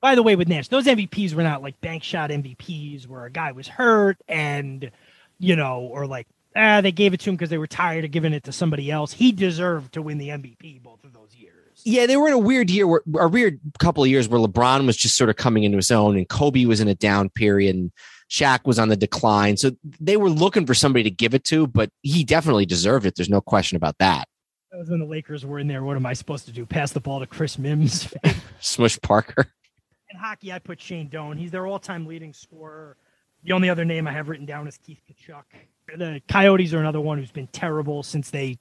By 0.00 0.14
the 0.14 0.22
way, 0.22 0.36
with 0.36 0.46
Nash, 0.46 0.68
those 0.68 0.86
MVPs 0.86 1.34
were 1.34 1.42
not 1.42 1.60
like 1.60 1.80
bank 1.80 2.04
shot 2.04 2.30
MVPs 2.30 3.08
where 3.08 3.24
a 3.24 3.30
guy 3.30 3.50
was 3.50 3.66
hurt 3.66 4.18
and, 4.28 4.92
you 5.40 5.56
know, 5.56 5.80
or 5.80 6.06
like, 6.06 6.28
ah, 6.54 6.82
they 6.82 6.92
gave 6.92 7.14
it 7.14 7.20
to 7.20 7.30
him 7.30 7.36
because 7.36 7.50
they 7.50 7.58
were 7.58 7.66
tired 7.66 8.04
of 8.04 8.12
giving 8.12 8.32
it 8.32 8.44
to 8.44 8.52
somebody 8.52 8.92
else. 8.92 9.12
He 9.12 9.32
deserved 9.32 9.94
to 9.94 10.02
win 10.02 10.18
the 10.18 10.28
MVP 10.28 10.82
both 10.84 11.02
of 11.02 11.12
those. 11.12 11.23
Yeah, 11.84 12.06
they 12.06 12.16
were 12.16 12.28
in 12.28 12.32
a 12.32 12.38
weird 12.38 12.70
year, 12.70 12.86
where, 12.86 13.02
a 13.18 13.28
weird 13.28 13.60
couple 13.78 14.02
of 14.02 14.08
years 14.08 14.28
where 14.28 14.40
LeBron 14.40 14.86
was 14.86 14.96
just 14.96 15.16
sort 15.16 15.28
of 15.28 15.36
coming 15.36 15.64
into 15.64 15.76
his 15.76 15.90
own, 15.90 16.16
and 16.16 16.28
Kobe 16.28 16.64
was 16.64 16.80
in 16.80 16.88
a 16.88 16.94
down 16.94 17.28
period, 17.28 17.76
and 17.76 17.92
Shaq 18.30 18.60
was 18.64 18.78
on 18.78 18.88
the 18.88 18.96
decline. 18.96 19.56
So 19.56 19.72
they 20.00 20.16
were 20.16 20.30
looking 20.30 20.66
for 20.66 20.74
somebody 20.74 21.02
to 21.02 21.10
give 21.10 21.34
it 21.34 21.44
to, 21.44 21.66
but 21.66 21.90
he 22.02 22.24
definitely 22.24 22.66
deserved 22.66 23.06
it. 23.06 23.16
There's 23.16 23.28
no 23.28 23.40
question 23.40 23.76
about 23.76 23.98
that. 23.98 24.28
That 24.72 24.78
was 24.78 24.90
when 24.90 24.98
the 24.98 25.06
Lakers 25.06 25.44
were 25.44 25.58
in 25.58 25.68
there. 25.68 25.84
What 25.84 25.96
am 25.96 26.06
I 26.06 26.14
supposed 26.14 26.46
to 26.46 26.52
do? 26.52 26.66
Pass 26.66 26.92
the 26.92 27.00
ball 27.00 27.20
to 27.20 27.26
Chris 27.26 27.58
Mims? 27.58 28.12
Smush 28.60 28.98
Parker. 29.02 29.46
In 30.10 30.18
hockey, 30.18 30.52
I 30.52 30.58
put 30.58 30.80
Shane 30.80 31.08
Doan. 31.08 31.36
He's 31.36 31.50
their 31.50 31.66
all-time 31.66 32.06
leading 32.06 32.32
scorer. 32.32 32.96
The 33.44 33.52
only 33.52 33.68
other 33.68 33.84
name 33.84 34.08
I 34.08 34.12
have 34.12 34.28
written 34.28 34.46
down 34.46 34.66
is 34.66 34.78
Keith 34.78 35.00
Tkachuk. 35.08 35.44
The 35.96 36.22
Coyotes 36.28 36.72
are 36.72 36.78
another 36.78 37.00
one 37.00 37.18
who's 37.18 37.30
been 37.30 37.46
terrible 37.48 38.02
since 38.02 38.30
they 38.30 38.58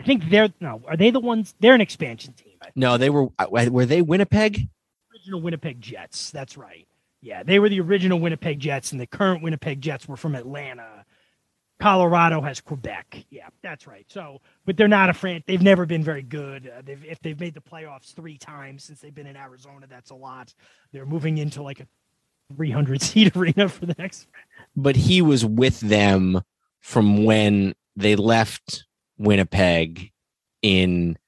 I 0.00 0.02
think 0.02 0.30
they're 0.30 0.48
no. 0.60 0.82
Are 0.88 0.96
they 0.96 1.10
the 1.10 1.20
ones? 1.20 1.54
They're 1.60 1.74
an 1.74 1.80
expansion 1.80 2.32
team. 2.32 2.54
No, 2.74 2.96
they 2.96 3.10
were. 3.10 3.28
Uh, 3.38 3.46
were 3.50 3.86
they 3.86 4.02
Winnipeg? 4.02 4.68
Original 5.12 5.42
Winnipeg 5.42 5.80
Jets. 5.80 6.30
That's 6.30 6.56
right. 6.56 6.86
Yeah, 7.20 7.42
they 7.42 7.58
were 7.58 7.68
the 7.68 7.80
original 7.80 8.18
Winnipeg 8.18 8.60
Jets, 8.60 8.92
and 8.92 9.00
the 9.00 9.06
current 9.06 9.42
Winnipeg 9.42 9.82
Jets 9.82 10.08
were 10.08 10.16
from 10.16 10.34
Atlanta. 10.34 11.04
Colorado 11.80 12.40
has 12.42 12.60
Quebec. 12.60 13.24
Yeah, 13.30 13.48
that's 13.62 13.86
right. 13.86 14.04
So, 14.08 14.40
but 14.66 14.76
they're 14.76 14.88
not 14.88 15.10
a 15.10 15.14
fran. 15.14 15.42
They've 15.46 15.62
never 15.62 15.86
been 15.86 16.02
very 16.02 16.22
good. 16.22 16.70
Uh, 16.74 16.82
they've 16.84 17.04
if 17.04 17.20
they've 17.20 17.38
made 17.38 17.54
the 17.54 17.60
playoffs 17.60 18.14
three 18.14 18.38
times 18.38 18.84
since 18.84 19.00
they've 19.00 19.14
been 19.14 19.26
in 19.26 19.36
Arizona. 19.36 19.86
That's 19.88 20.10
a 20.10 20.14
lot. 20.14 20.54
They're 20.92 21.06
moving 21.06 21.38
into 21.38 21.62
like 21.62 21.80
a 21.80 21.86
300 22.56 23.02
seat 23.02 23.36
arena 23.36 23.68
for 23.68 23.84
the 23.86 23.94
next. 23.98 24.28
But 24.76 24.96
he 24.96 25.20
was 25.20 25.44
with 25.44 25.80
them 25.80 26.40
from 26.80 27.24
when 27.24 27.74
they 27.96 28.16
left 28.16 28.86
Winnipeg 29.20 30.10
in 30.62 31.18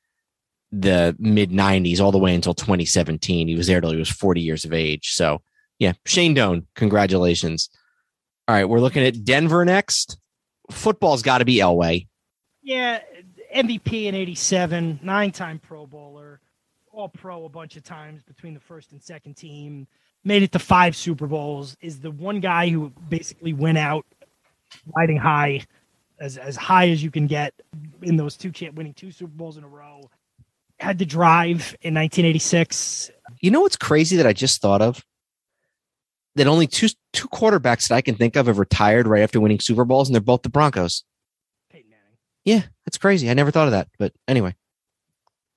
the 0.73 1.15
mid 1.19 1.51
90s 1.51 2.01
all 2.01 2.11
the 2.11 2.19
way 2.19 2.35
until 2.35 2.55
2017. 2.55 3.47
He 3.47 3.55
was 3.55 3.67
there 3.67 3.81
till 3.81 3.93
he 3.93 3.99
was 3.99 4.09
40 4.09 4.41
years 4.41 4.65
of 4.65 4.73
age. 4.73 5.13
So, 5.13 5.43
yeah, 5.79 5.93
Shane 6.07 6.35
Doan, 6.35 6.67
congratulations. 6.75 7.69
All 8.49 8.57
right, 8.57 8.65
we're 8.65 8.81
looking 8.81 9.05
at 9.05 9.25
Denver 9.25 9.65
next. 9.65 10.19
Football's 10.71 11.23
got 11.23 11.39
to 11.39 11.45
be 11.45 11.59
Elway. 11.59 12.09
Yeah, 12.63 13.01
MVP 13.55 14.05
in 14.05 14.15
87, 14.15 15.01
nine 15.03 15.31
time 15.31 15.59
Pro 15.59 15.87
Bowler, 15.87 16.41
all 16.93 17.09
pro 17.09 17.45
a 17.45 17.49
bunch 17.49 17.77
of 17.77 17.85
times 17.85 18.23
between 18.23 18.55
the 18.55 18.61
first 18.61 18.93
and 18.93 19.03
second 19.03 19.37
team, 19.37 19.87
made 20.25 20.43
it 20.43 20.53
to 20.53 20.59
five 20.59 20.97
Super 20.97 21.27
Bowls, 21.27 21.77
is 21.83 22.01
the 22.01 22.11
one 22.11 22.41
guy 22.41 22.71
who 22.71 22.91
basically 23.09 23.53
went 23.53 23.79
out 23.79 24.07
riding 24.97 25.19
high 25.19 25.67
as 26.23 26.39
as 26.39 26.57
high 26.57 26.89
as 26.89 27.03
you 27.03 27.11
can 27.11 27.27
get 27.27 27.53
in 28.01 28.17
those 28.17 28.37
two 28.37 28.53
champ 28.53 28.77
winning 28.77 28.95
two 28.95 29.11
Super 29.11 29.33
Bowls 29.33 29.57
in 29.57 29.65
a 29.65 29.69
row. 29.69 30.09
Had 30.79 31.01
to 31.01 31.05
drive 31.05 31.77
in 31.83 31.95
1986. 31.95 33.11
You 33.41 33.51
know 33.51 33.61
what's 33.61 33.77
crazy 33.77 34.17
that 34.17 34.27
I 34.27 34.33
just 34.33 34.61
thought 34.61 34.81
of? 34.81 35.05
That 36.37 36.47
only 36.47 36.67
two 36.69 36.89
two 37.13 37.29
quarterbacks 37.29 37.89
that 37.89 37.97
I 37.97 38.01
can 38.01 38.15
think 38.15 38.37
of 38.37 38.47
have 38.47 38.59
retired 38.59 39.07
right 39.07 39.23
after 39.23 39.41
winning 39.41 39.61
Super 39.61 39.85
Bowls, 39.85 40.09
and 40.09 40.15
they're 40.15 40.23
both 40.23 40.43
the 40.43 40.49
Broncos. 40.49 41.03
Peyton 41.71 41.91
Manning. 41.91 42.17
Yeah, 42.45 42.63
that's 42.87 42.99
crazy. 42.99 43.29
I 43.29 43.35
never 43.35 43.51
thought 43.51 43.67
of 43.67 43.73
that, 43.73 43.89
but 43.99 44.13
anyway. 44.27 44.55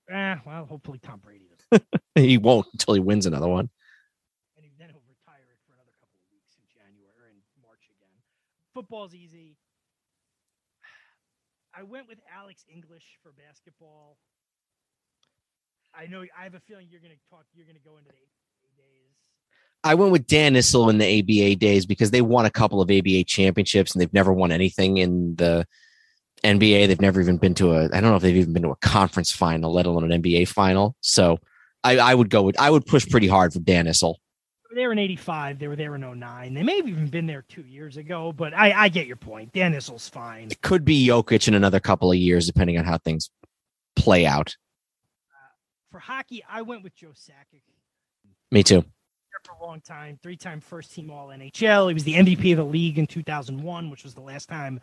Eh, 0.09 0.35
well, 0.45 0.65
hopefully 0.65 0.99
Tom 0.99 1.19
Brady 1.19 1.45
does. 1.71 1.81
he 2.15 2.37
won't 2.37 2.67
until 2.73 2.95
he 2.95 2.99
wins 2.99 3.25
another 3.25 3.47
one. 3.47 3.69
And 4.57 4.65
then 4.77 4.89
he'll 4.89 5.01
retire 5.07 5.45
it 5.49 5.57
for 5.65 5.73
another 5.73 5.93
couple 5.99 6.19
of 6.19 6.27
weeks 6.31 6.57
in 6.57 6.65
January 6.69 7.09
or 7.17 7.29
in 7.29 7.37
March 7.63 7.87
again. 7.89 8.13
Football's 8.73 9.15
easy. 9.15 9.54
I 11.77 11.83
went 11.83 12.07
with 12.07 12.19
Alex 12.33 12.63
English 12.73 13.03
for 13.21 13.33
basketball. 13.33 14.17
I 15.93 16.07
know 16.07 16.23
I 16.37 16.43
have 16.43 16.55
a 16.55 16.59
feeling 16.61 16.87
you're 16.89 17.01
going 17.01 17.13
to 17.13 17.29
talk. 17.29 17.45
You're 17.53 17.65
going 17.65 17.75
to 17.75 17.83
go 17.83 17.97
into 17.97 18.09
the 18.09 18.15
ABA 18.15 18.77
days. 18.77 19.15
I 19.83 19.95
went 19.95 20.11
with 20.11 20.25
Dan 20.25 20.53
Issel 20.55 20.89
in 20.89 20.97
the 20.97 21.19
ABA 21.19 21.57
days 21.57 21.85
because 21.85 22.11
they 22.11 22.21
won 22.21 22.45
a 22.45 22.49
couple 22.49 22.81
of 22.81 22.89
ABA 22.89 23.25
championships 23.25 23.93
and 23.93 24.01
they've 24.01 24.13
never 24.13 24.31
won 24.31 24.51
anything 24.51 24.97
in 24.97 25.35
the 25.35 25.67
NBA. 26.43 26.87
They've 26.87 27.01
never 27.01 27.19
even 27.19 27.37
been 27.37 27.53
to 27.55 27.73
a. 27.73 27.85
I 27.85 28.01
don't 28.01 28.03
know 28.03 28.15
if 28.15 28.21
they've 28.21 28.35
even 28.35 28.53
been 28.53 28.63
to 28.63 28.71
a 28.71 28.77
conference 28.77 29.31
final, 29.31 29.73
let 29.73 29.85
alone 29.85 30.09
an 30.09 30.21
NBA 30.21 30.47
final. 30.47 30.95
So 31.01 31.39
I, 31.83 31.97
I 31.97 32.15
would 32.15 32.29
go 32.29 32.41
with. 32.43 32.59
I 32.59 32.69
would 32.69 32.85
push 32.85 33.07
pretty 33.07 33.27
hard 33.27 33.51
for 33.53 33.59
Dan 33.59 33.85
Issel 33.85 34.15
were 34.69 34.75
there 34.75 34.91
in 34.91 34.99
85. 34.99 35.59
They 35.59 35.67
were 35.67 35.75
there 35.75 35.95
in 35.95 36.19
09. 36.19 36.53
They 36.53 36.63
may 36.63 36.77
have 36.77 36.87
even 36.87 37.07
been 37.07 37.25
there 37.25 37.43
two 37.47 37.63
years 37.63 37.97
ago, 37.97 38.31
but 38.31 38.53
I, 38.53 38.71
I 38.83 38.89
get 38.89 39.07
your 39.07 39.15
point. 39.15 39.53
Dan 39.53 39.73
Issel's 39.73 40.09
fine. 40.09 40.49
It 40.51 40.61
could 40.61 40.85
be 40.85 41.07
Jokic 41.07 41.47
in 41.47 41.53
another 41.53 41.79
couple 41.79 42.11
of 42.11 42.17
years, 42.17 42.47
depending 42.47 42.77
on 42.77 42.85
how 42.85 42.97
things 42.97 43.29
play 43.95 44.25
out. 44.25 44.55
Uh, 45.31 45.51
for 45.91 45.99
hockey, 45.99 46.43
I 46.49 46.61
went 46.61 46.83
with 46.83 46.95
Joe 46.95 47.13
Sakic. 47.13 47.61
Me 48.51 48.63
too. 48.63 48.83
For 49.43 49.53
a 49.61 49.65
long 49.65 49.81
time, 49.81 50.17
three-time 50.23 50.59
first-team 50.59 51.11
All 51.11 51.27
NHL. 51.27 51.89
He 51.89 51.93
was 51.93 52.03
the 52.03 52.15
MVP 52.15 52.51
of 52.53 52.57
the 52.57 52.65
league 52.65 52.97
in 52.97 53.05
2001, 53.05 53.89
which 53.91 54.03
was 54.03 54.15
the 54.15 54.21
last 54.21 54.49
time 54.49 54.79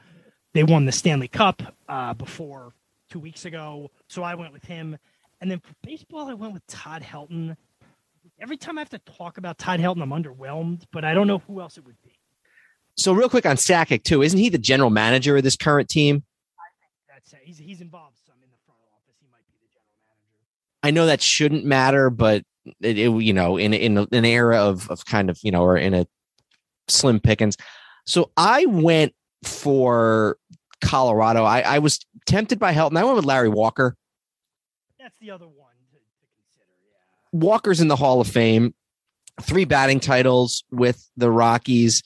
they 0.53 0.63
won 0.63 0.85
the 0.85 0.93
Stanley 0.93 1.27
Cup 1.27 1.63
uh, 1.89 2.15
before 2.15 2.73
two 3.11 3.19
weeks 3.19 3.45
ago. 3.45 3.91
So 4.09 4.23
I 4.23 4.35
went 4.35 4.53
with 4.53 4.65
him. 4.65 4.97
And 5.41 5.51
then 5.51 5.59
for 5.59 5.75
baseball, 5.83 6.29
I 6.29 6.35
went 6.35 6.53
with 6.53 6.65
Todd 6.69 7.03
Helton 7.03 7.57
every 8.43 8.56
time 8.56 8.77
I 8.77 8.81
have 8.81 8.90
to 8.90 8.98
talk 8.98 9.39
about 9.39 9.56
Todd 9.56 9.81
Helton, 9.81 10.02
I'm 10.02 10.10
underwhelmed, 10.10 10.82
but 10.93 11.05
I 11.05 11.14
don't 11.14 11.28
know 11.28 11.39
who 11.39 11.60
else 11.60 11.78
it 11.78 11.86
would 11.86 12.01
be. 12.02 12.10
So 12.97 13.12
real 13.12 13.28
quick 13.28 13.47
on 13.47 13.56
Sakic 13.56 14.02
too, 14.02 14.20
isn't 14.23 14.39
he 14.39 14.48
the 14.48 14.59
general 14.59 14.90
manager 14.90 15.36
of 15.36 15.44
this 15.44 15.56
current 15.56 15.89
team? 15.89 16.24
I 16.59 16.69
think 16.78 16.93
that's 17.09 17.35
he's 17.47 17.56
he's 17.56 17.81
involved 17.81 18.19
some 18.27 18.35
in 18.43 18.51
the 18.51 18.56
front 18.66 18.81
office. 18.94 19.16
He 19.20 19.28
might 19.32 19.47
be 19.47 19.56
the 19.62 19.73
general 19.73 19.94
manager. 20.05 20.82
I 20.82 20.90
know 20.90 21.06
that 21.06 21.23
shouldn't 21.23 21.64
matter, 21.64 22.10
but 22.10 22.43
it, 22.81 22.98
it 22.98 23.10
you 23.23 23.32
know 23.32 23.56
in 23.56 23.73
in 23.73 23.97
an 23.97 24.24
era 24.24 24.59
of 24.59 24.90
of 24.90 25.06
kind 25.06 25.31
of 25.31 25.39
you 25.43 25.51
know 25.51 25.62
or 25.62 25.78
in 25.78 25.94
a 25.94 26.06
slim 26.89 27.20
pickings. 27.20 27.56
So 28.05 28.31
I 28.36 28.66
went 28.66 29.14
for 29.44 30.36
Colorado. 30.82 31.44
I, 31.44 31.60
I 31.60 31.78
was 31.78 32.01
tempted 32.27 32.59
by 32.59 32.74
Helton. 32.74 32.98
I 32.98 33.05
went 33.05 33.16
with 33.16 33.24
Larry 33.24 33.48
Walker. 33.48 33.97
That's 34.98 35.16
the 35.19 35.31
other 35.31 35.47
one. 35.47 35.72
Walker's 37.33 37.81
in 37.81 37.89
the 37.89 37.97
Hall 37.97 38.21
of 38.21 38.29
Fame, 38.29 38.75
three 39.41 39.65
batting 39.65 40.01
titles 40.01 40.65
with 40.71 41.09
the 41.17 41.31
Rockies, 41.31 42.03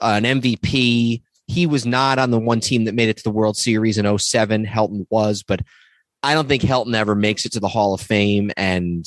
uh, 0.00 0.20
an 0.22 0.40
MVP. 0.40 1.22
He 1.46 1.66
was 1.66 1.84
not 1.84 2.18
on 2.18 2.30
the 2.30 2.38
one 2.38 2.60
team 2.60 2.84
that 2.84 2.94
made 2.94 3.08
it 3.08 3.18
to 3.18 3.22
the 3.22 3.30
World 3.30 3.56
Series 3.56 3.98
in 3.98 4.18
07. 4.18 4.64
Helton 4.64 5.06
was, 5.10 5.42
but 5.42 5.60
I 6.22 6.34
don't 6.34 6.48
think 6.48 6.62
Helton 6.62 6.94
ever 6.94 7.14
makes 7.14 7.44
it 7.44 7.52
to 7.52 7.60
the 7.60 7.68
Hall 7.68 7.94
of 7.94 8.00
Fame. 8.00 8.50
And 8.56 9.04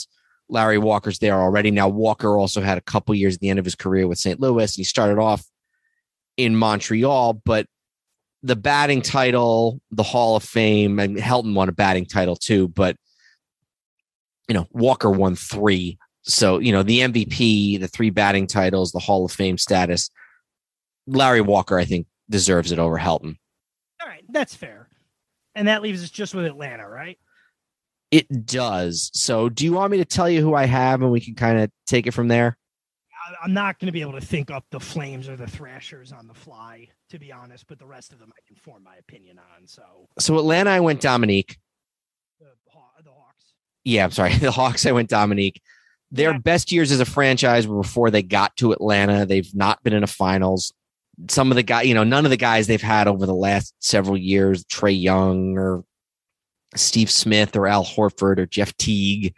Larry 0.49 0.77
Walker's 0.77 1.19
there 1.19 1.35
already. 1.35 1.71
Now, 1.71 1.89
Walker 1.89 2.37
also 2.37 2.61
had 2.61 2.77
a 2.77 2.81
couple 2.81 3.15
years 3.15 3.35
at 3.35 3.39
the 3.39 3.49
end 3.49 3.59
of 3.59 3.65
his 3.65 3.75
career 3.75 4.07
with 4.07 4.19
St. 4.19 4.39
Louis, 4.39 4.71
and 4.71 4.77
he 4.77 4.83
started 4.83 5.19
off 5.19 5.43
in 6.37 6.55
Montreal, 6.55 7.41
but 7.45 7.67
the 8.43 8.55
batting 8.55 9.01
title, 9.01 9.81
the 9.89 10.03
Hall 10.03 10.35
of 10.35 10.43
Fame, 10.43 10.99
and 10.99 11.17
Helton 11.17 11.55
won 11.55 11.69
a 11.69 11.71
batting 11.71 12.05
title 12.05 12.35
too, 12.35 12.67
but 12.67 12.95
you 14.47 14.53
know, 14.53 14.67
Walker 14.71 15.09
won 15.09 15.35
three. 15.35 15.97
So, 16.23 16.59
you 16.59 16.71
know, 16.71 16.83
the 16.83 17.01
MVP, 17.01 17.79
the 17.79 17.87
three 17.87 18.09
batting 18.09 18.47
titles, 18.47 18.91
the 18.91 18.99
Hall 18.99 19.25
of 19.25 19.31
Fame 19.31 19.57
status. 19.57 20.09
Larry 21.07 21.41
Walker, 21.41 21.77
I 21.77 21.85
think, 21.85 22.07
deserves 22.29 22.71
it 22.71 22.79
over 22.79 22.97
Helton. 22.97 23.37
All 24.01 24.07
right, 24.07 24.23
that's 24.29 24.55
fair. 24.55 24.89
And 25.53 25.67
that 25.67 25.81
leaves 25.81 26.03
us 26.03 26.09
just 26.09 26.33
with 26.33 26.45
Atlanta, 26.45 26.87
right? 26.87 27.17
It 28.11 28.45
does. 28.45 29.11
So, 29.13 29.49
do 29.49 29.65
you 29.65 29.73
want 29.73 29.91
me 29.91 29.97
to 29.97 30.05
tell 30.05 30.29
you 30.29 30.41
who 30.41 30.53
I 30.53 30.65
have 30.65 31.01
and 31.01 31.11
we 31.11 31.19
can 31.19 31.35
kind 31.35 31.59
of 31.59 31.71
take 31.85 32.07
it 32.07 32.11
from 32.11 32.27
there? 32.27 32.57
I'm 33.43 33.53
not 33.53 33.79
going 33.79 33.87
to 33.87 33.91
be 33.91 34.01
able 34.01 34.13
to 34.13 34.21
think 34.21 34.51
up 34.51 34.65
the 34.69 34.79
Flames 34.79 35.27
or 35.27 35.35
the 35.35 35.47
Thrashers 35.47 36.11
on 36.11 36.27
the 36.27 36.33
fly, 36.33 36.87
to 37.09 37.17
be 37.17 37.31
honest, 37.31 37.65
but 37.67 37.79
the 37.79 37.85
rest 37.85 38.13
of 38.13 38.19
them 38.19 38.31
I 38.31 38.39
can 38.47 38.55
form 38.55 38.83
my 38.83 38.95
opinion 38.97 39.39
on. 39.39 39.67
So, 39.67 39.83
so 40.19 40.37
Atlanta, 40.37 40.69
I 40.69 40.79
went 40.79 41.01
Dominique. 41.01 41.57
The, 43.85 43.91
the 43.91 44.01
Hawks. 44.01 44.15
Yeah, 44.15 44.29
I'm 44.29 44.29
sorry. 44.29 44.37
The 44.39 44.51
Hawks, 44.51 44.85
I 44.85 44.91
went 44.91 45.09
Dominique. 45.09 45.61
Their 46.11 46.31
yeah. 46.31 46.37
best 46.39 46.71
years 46.71 46.91
as 46.91 46.99
a 46.99 47.05
franchise 47.05 47.67
were 47.67 47.81
before 47.81 48.11
they 48.11 48.23
got 48.23 48.55
to 48.57 48.71
Atlanta. 48.71 49.25
They've 49.25 49.53
not 49.55 49.83
been 49.83 49.93
in 49.93 50.03
a 50.03 50.07
finals. 50.07 50.73
Some 51.29 51.51
of 51.51 51.55
the 51.55 51.63
guys, 51.63 51.87
you 51.87 51.93
know, 51.93 52.03
none 52.03 52.25
of 52.25 52.31
the 52.31 52.37
guys 52.37 52.67
they've 52.67 52.81
had 52.81 53.07
over 53.07 53.25
the 53.25 53.33
last 53.33 53.73
several 53.79 54.17
years, 54.17 54.65
Trae 54.65 55.01
Young 55.01 55.57
or 55.57 55.83
Steve 56.75 57.09
Smith 57.09 57.55
or 57.55 57.67
Al 57.67 57.85
Horford 57.85 58.37
or 58.37 58.45
Jeff 58.45 58.75
Teague 58.77 59.33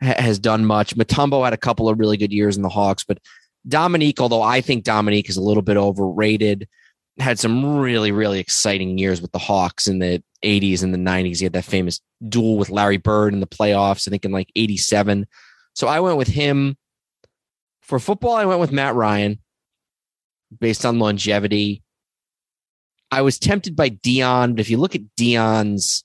has 0.00 0.38
done 0.38 0.64
much. 0.64 0.96
Mutombo 0.96 1.44
had 1.44 1.52
a 1.52 1.58
couple 1.58 1.88
of 1.88 1.98
really 1.98 2.16
good 2.16 2.32
years 2.32 2.56
in 2.56 2.62
the 2.62 2.68
Hawks, 2.68 3.04
but 3.04 3.18
Dominique, 3.66 4.20
although 4.20 4.42
I 4.42 4.60
think 4.60 4.84
Dominique 4.84 5.28
is 5.28 5.36
a 5.36 5.42
little 5.42 5.62
bit 5.62 5.76
overrated, 5.76 6.68
had 7.18 7.38
some 7.38 7.76
really, 7.76 8.10
really 8.12 8.40
exciting 8.40 8.98
years 8.98 9.22
with 9.22 9.32
the 9.32 9.38
Hawks 9.38 9.86
in 9.86 10.00
the 10.00 10.22
80s 10.42 10.82
and 10.82 10.92
the 10.92 10.98
90s. 10.98 11.38
He 11.38 11.44
had 11.44 11.52
that 11.54 11.64
famous 11.64 12.00
duel 12.28 12.56
with 12.56 12.70
Larry 12.70 12.96
Bird 12.96 13.32
in 13.32 13.40
the 13.40 13.46
playoffs, 13.46 14.06
I 14.06 14.10
think 14.10 14.24
in 14.24 14.32
like 14.32 14.50
87. 14.56 15.26
So 15.74 15.86
I 15.86 16.00
went 16.00 16.18
with 16.18 16.28
him. 16.28 16.76
For 17.80 17.98
football, 17.98 18.34
I 18.34 18.44
went 18.44 18.60
with 18.60 18.72
Matt 18.72 18.94
Ryan 18.94 19.40
based 20.58 20.86
on 20.86 20.98
longevity. 20.98 21.82
I 23.10 23.22
was 23.22 23.38
tempted 23.38 23.76
by 23.76 23.90
Deion, 23.90 24.52
but 24.52 24.60
if 24.60 24.70
you 24.70 24.78
look 24.78 24.94
at 24.94 25.02
Deion's 25.18 26.04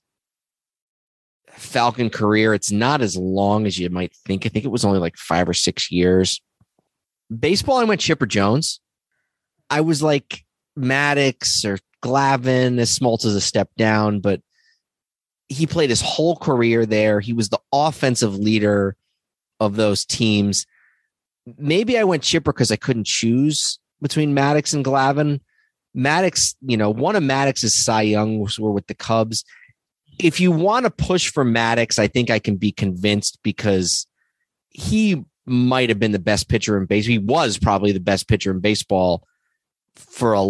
Falcon 1.51 2.09
career, 2.09 2.53
it's 2.53 2.72
not 2.72 3.01
as 3.01 3.15
long 3.15 3.65
as 3.65 3.77
you 3.77 3.89
might 3.89 4.14
think. 4.26 4.45
I 4.45 4.49
think 4.49 4.65
it 4.65 4.72
was 4.72 4.85
only 4.85 4.99
like 4.99 5.15
five 5.18 5.47
or 5.47 5.53
six 5.53 5.91
years. 5.91 6.41
Baseball, 7.35 7.77
I 7.77 7.84
went 7.84 8.01
Chipper 8.01 8.26
Jones. 8.26 8.80
I 9.69 9.81
was 9.81 10.01
like 10.01 10.45
Maddux 10.77 11.65
or 11.65 11.80
Glavine, 12.03 12.80
as 12.80 12.98
Smoltz 12.98 13.26
is 13.26 13.36
a 13.36 13.41
step 13.41 13.69
down, 13.78 14.19
but 14.19 14.41
he 15.49 15.65
played 15.65 15.90
his 15.90 16.02
whole 16.02 16.36
career 16.36 16.86
there. 16.86 17.19
He 17.19 17.34
was 17.34 17.49
the 17.49 17.60
offensive 17.72 18.36
leader 18.36 18.95
of 19.60 19.76
those 19.76 20.06
teams. 20.06 20.65
Maybe 21.57 21.98
I 21.98 22.03
went 22.03 22.24
Chipper 22.24 22.52
because 22.52 22.72
I 22.72 22.76
couldn't 22.76 23.07
choose 23.07 23.80
between 24.02 24.36
Maddux 24.36 24.74
and 24.74 24.84
Glavine. 24.84 25.40
Maddux, 25.95 26.56
you 26.61 26.78
know, 26.78 26.90
one 26.90 27.15
of 27.15 27.24
Maddux's 27.24 27.74
Cy 27.74 28.03
Youngs 28.03 28.60
were 28.60 28.72
with 28.72 28.88
the 28.88 28.94
Cubs 28.94 29.44
if 30.19 30.40
you 30.40 30.52
want 30.52 30.86
to 30.86 30.91
push 30.91 31.32
for 31.32 31.45
Maddux, 31.45 31.99
I 31.99 32.07
think 32.07 32.30
I 32.30 32.40
can 32.40 32.56
be 32.56 32.72
convinced 32.72 33.40
because 33.44 34.07
he 34.69 35.24
might 35.45 35.90
have 35.90 35.99
been 35.99 36.11
the 36.11 36.19
best 36.19 36.49
pitcher 36.49 36.78
in 36.78 36.86
baseball. 36.86 37.11
He 37.11 37.19
was 37.19 37.57
probably 37.57 37.91
the 37.91 37.99
best 37.99 38.28
pitcher 38.28 38.52
in 38.52 38.60
baseball 38.60 39.24
for 39.95 40.34
a 40.34 40.41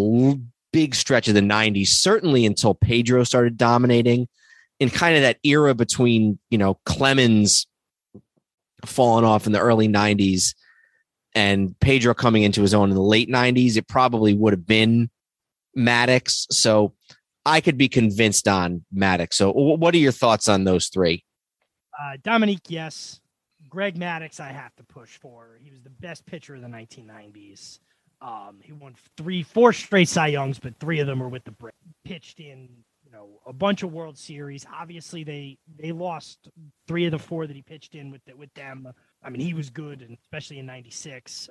big 0.78 0.94
stretch 0.94 1.28
of 1.28 1.34
the 1.34 1.41
90s, 1.41 1.88
certainly 1.88 2.45
until 2.45 2.76
Pedro 2.76 3.24
started 3.24 3.58
dominating 3.58 4.28
in 4.80 4.91
kind 4.91 5.16
of 5.16 5.24
that 5.24 5.40
era 5.44 5.74
between, 5.74 6.38
you 6.52 6.58
know, 6.60 6.76
Clemens 6.86 7.66
falling 8.86 9.26
off 9.26 9.48
in 9.48 9.54
the 9.54 9.60
early 9.60 9.88
90s 9.88 10.54
and 11.34 11.74
Pedro 11.80 12.14
coming 12.14 12.44
into 12.44 12.62
his 12.62 12.76
own 12.76 12.91
in 12.91 12.95
the 12.95 13.02
late 13.02 13.28
90s. 13.28 13.76
It 13.76 13.88
probably 13.88 14.36
would 14.36 14.54
have 14.54 14.68
been 14.68 15.10
Maddux. 15.76 16.45
So 16.52 16.94
I 17.44 17.60
could 17.60 17.80
be 17.80 17.90
convinced 17.90 18.48
on 18.48 18.86
Maddux. 18.95 19.34
So, 19.34 19.52
what 19.52 19.95
are 19.95 19.98
your 19.98 20.12
thoughts 20.12 20.48
on 20.48 20.64
those 20.64 20.90
three? 20.90 21.26
Uh, 21.99 22.18
Dominique, 22.22 22.68
yes. 22.68 23.20
Greg 23.68 23.98
Maddux, 23.98 24.40
I 24.40 24.52
have 24.52 24.76
to 24.76 24.84
push 24.84 25.18
for. 25.18 25.58
He 25.60 25.72
was 25.72 25.82
the 25.82 25.90
best 25.90 26.24
pitcher 26.28 26.54
of 26.54 26.62
the 26.62 26.68
1990s. 26.68 27.80
Um, 28.22 28.60
he 28.64 28.72
won 28.72 28.95
three, 29.15 29.44
four 29.44 29.73
straight 29.73 30.10
Cy 30.10 30.27
Youngs, 30.27 30.60
but 30.60 30.80
three 30.80 30.99
of 30.99 31.07
them 31.07 31.19
were 31.19 31.30
with 31.30 31.44
the 31.44 31.52
Brit. 31.52 31.76
Pitched 32.03 32.39
in, 32.39 32.69
you 33.03 33.11
know, 33.11 33.39
a 33.45 33.53
bunch 33.53 33.84
of 33.84 33.94
World 33.94 34.18
Series. 34.18 34.65
Obviously, 34.73 35.23
they 35.23 35.57
they 35.77 35.91
lost 35.91 36.49
three 36.88 37.06
of 37.06 37.11
the 37.11 37.19
four 37.19 37.45
that 37.45 37.56
he 37.56 37.61
pitched 37.61 37.95
in 37.95 38.11
with 38.11 38.23
the, 38.26 38.35
with 38.35 38.53
them. 38.53 38.88
I 39.23 39.30
mean, 39.30 39.41
he 39.41 39.53
was 39.53 39.69
good, 39.69 40.02
and 40.02 40.18
especially 40.23 40.60
in 40.60 40.65
'96. 40.65 41.49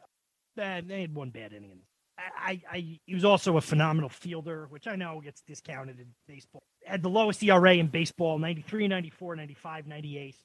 They 0.56 1.00
had 1.00 1.14
one 1.14 1.30
bad 1.30 1.52
inning 1.52 1.70
in 1.70 1.78
I, 2.18 2.60
I, 2.70 2.98
he 3.04 3.14
was 3.14 3.24
also 3.24 3.56
a 3.56 3.60
phenomenal 3.60 4.08
fielder, 4.08 4.66
which 4.70 4.86
I 4.86 4.96
know 4.96 5.20
gets 5.20 5.42
discounted 5.42 5.98
in 5.98 6.06
baseball. 6.26 6.62
Had 6.84 7.02
the 7.02 7.10
lowest 7.10 7.42
ERA 7.42 7.74
in 7.74 7.88
baseball 7.88 8.38
93, 8.38 8.88
94, 8.88 9.36
95, 9.36 9.86
98. 9.86 10.36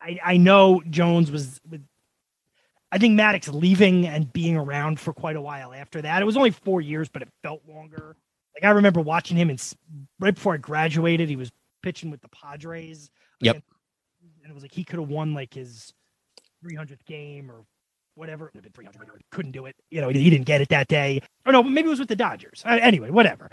I, 0.00 0.18
I 0.24 0.36
know 0.36 0.82
Jones 0.90 1.30
was 1.30 1.60
with, 1.68 1.84
I 2.92 2.98
think 2.98 3.18
Maddux 3.18 3.52
leaving 3.52 4.06
and 4.06 4.32
being 4.32 4.56
around 4.56 5.00
for 5.00 5.12
quite 5.12 5.36
a 5.36 5.40
while 5.40 5.72
after 5.72 6.00
that. 6.02 6.22
It 6.22 6.24
was 6.24 6.36
only 6.36 6.50
four 6.50 6.80
years, 6.80 7.08
but 7.08 7.22
it 7.22 7.28
felt 7.42 7.62
longer. 7.68 8.16
Like 8.54 8.64
I 8.64 8.70
remember 8.74 9.00
watching 9.00 9.36
him 9.36 9.50
and 9.50 9.62
right 10.20 10.34
before 10.34 10.54
I 10.54 10.58
graduated, 10.58 11.28
he 11.28 11.36
was 11.36 11.50
pitching 11.82 12.10
with 12.10 12.22
the 12.22 12.28
Padres. 12.28 13.10
Yep. 13.40 13.56
And, 13.56 13.62
it 14.48 14.54
was 14.54 14.62
like 14.62 14.72
he 14.72 14.84
could 14.84 15.00
have 15.00 15.08
won 15.08 15.34
like 15.34 15.52
his 15.52 15.92
300th 16.64 17.04
game 17.04 17.50
or 17.50 17.64
whatever. 18.14 18.52
Couldn't 19.32 19.52
do 19.52 19.66
it. 19.66 19.74
You 19.90 20.00
know, 20.00 20.08
he 20.08 20.30
didn't 20.30 20.46
get 20.46 20.60
it 20.60 20.68
that 20.68 20.86
day. 20.86 21.20
Or 21.44 21.52
no, 21.52 21.64
maybe 21.64 21.88
it 21.88 21.90
was 21.90 21.98
with 21.98 22.08
the 22.08 22.16
Dodgers. 22.16 22.62
Uh, 22.64 22.78
anyway, 22.80 23.10
whatever. 23.10 23.50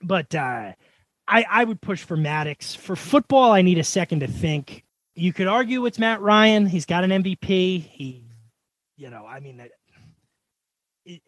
But 0.00 0.34
uh, 0.34 0.72
I, 1.28 1.46
I 1.48 1.64
would 1.64 1.80
push 1.80 2.02
for 2.02 2.16
Maddux. 2.16 2.76
For 2.76 2.96
football, 2.96 3.52
I 3.52 3.62
need 3.62 3.78
a 3.78 3.84
second 3.84 4.20
to 4.20 4.26
think. 4.26 4.84
You 5.14 5.32
could 5.32 5.46
argue 5.46 5.84
it's 5.86 5.98
Matt 5.98 6.20
Ryan. 6.20 6.66
He's 6.66 6.86
got 6.86 7.04
an 7.04 7.10
MVP. 7.22 7.86
He, 7.86 8.23
you 8.96 9.10
know, 9.10 9.26
I 9.26 9.40
mean, 9.40 9.60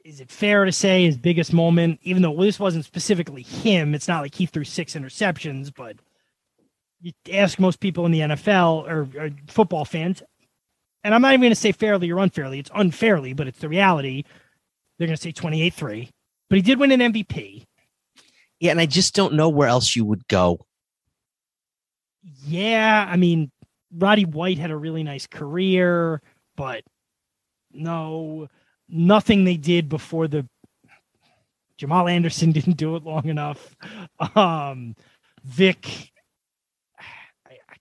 is 0.05 0.21
it 0.21 0.31
fair 0.31 0.65
to 0.65 0.73
say 0.73 1.05
his 1.05 1.19
biggest 1.19 1.53
moment, 1.53 2.01
even 2.03 2.23
though 2.23 2.37
this 2.37 2.59
wasn't 2.59 2.85
specifically 2.85 3.43
him, 3.43 3.95
it's 3.95 4.09
not 4.09 4.23
like 4.23 4.35
he 4.35 4.47
threw 4.47 4.65
six 4.65 4.95
interceptions, 4.95 5.73
but 5.75 5.97
you 7.01 7.13
ask 7.33 7.59
most 7.59 7.81
people 7.81 8.07
in 8.07 8.13
the 8.13 8.21
NFL 8.21 8.89
or, 8.89 9.09
or 9.21 9.31
football 9.49 9.85
fans, 9.85 10.23
and 11.05 11.15
I'm 11.15 11.23
not 11.23 11.33
even 11.33 11.43
going 11.43 11.53
to 11.53 11.57
say 11.57 11.73
fairly 11.73 12.11
or 12.11 12.19
unfairly. 12.19 12.59
It's 12.59 12.71
unfairly, 12.75 13.33
but 13.33 13.47
it's 13.47 13.61
the 13.61 13.69
reality. 13.69 14.25
They're 14.99 15.07
going 15.07 15.17
to 15.17 15.23
say 15.23 15.33
28 15.33 15.75
3. 15.75 16.11
But 16.49 16.57
he 16.57 16.63
did 16.63 16.79
win 16.79 16.93
an 16.93 17.13
MVP. 17.13 17.65
Yeah, 18.61 18.71
and 18.71 18.81
I 18.81 18.87
just 18.87 19.15
don't 19.15 19.35
know 19.35 19.49
where 19.49 19.69
else 19.69 19.95
you 19.95 20.05
would 20.05 20.27
go. 20.29 20.67
Yeah, 22.45 23.07
I 23.09 23.17
mean, 23.17 23.51
Roddy 23.93 24.25
White 24.25 24.59
had 24.59 24.71
a 24.71 24.77
really 24.77 25.03
nice 25.03 25.27
career, 25.27 26.23
but 26.57 26.83
no, 27.77 28.49
nothing 28.89 29.45
they 29.45 29.57
did 29.57 29.89
before 29.89 30.29
the 30.29 30.49
Jamal 31.77 32.09
Anderson 32.09 32.53
didn't 32.53 32.77
do 32.77 32.97
it 32.97 33.05
long 33.05 33.27
enough. 33.27 33.77
Um, 34.35 34.97
Vic, 35.45 36.13
I, 36.99 37.53
I 37.69 37.77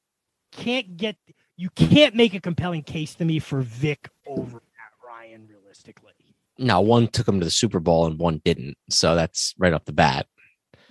can't 0.51 0.97
get 0.97 1.17
you 1.57 1.69
can't 1.69 2.15
make 2.15 2.34
a 2.34 2.41
compelling 2.41 2.84
case 2.84 3.15
to 3.15 3.26
me 3.26 3.39
for 3.39 3.61
Vic 3.61 4.09
over 4.27 4.55
Matt 4.55 5.07
Ryan 5.07 5.47
realistically. 5.49 6.11
No, 6.57 6.81
one 6.81 7.07
took 7.07 7.27
him 7.27 7.39
to 7.39 7.45
the 7.45 7.51
Super 7.51 7.80
Bowl 7.80 8.05
and 8.05 8.19
one 8.19 8.41
didn't. 8.43 8.77
So 8.89 9.15
that's 9.15 9.53
right 9.57 9.73
off 9.73 9.85
the 9.85 9.93
bat. 9.93 10.27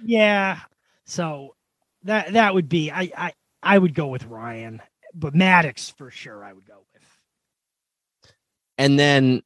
Yeah. 0.03 0.61
So 1.05 1.55
that 2.05 2.33
that 2.33 2.55
would 2.55 2.69
be 2.69 2.91
I 2.91 3.11
I, 3.17 3.33
I 3.63 3.79
would 3.79 3.95
go 3.95 4.09
with 4.09 4.25
Ryan, 4.27 4.81
but 5.15 5.35
Maddux 5.35 5.93
for 5.97 6.11
sure 6.11 6.45
I 6.45 6.53
would 6.53 6.67
go 6.67 6.85
with. 6.93 7.14
And 8.79 8.99
then 8.99 9.43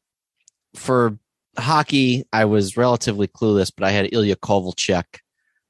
for 0.74 1.18
hockey, 1.58 2.24
I 2.32 2.44
was 2.44 2.76
relatively 2.76 3.28
clueless, 3.28 3.72
but 3.74 3.86
I 3.86 3.90
had 3.90 4.12
Ilya 4.12 4.36
Kovalchuk, 4.36 5.04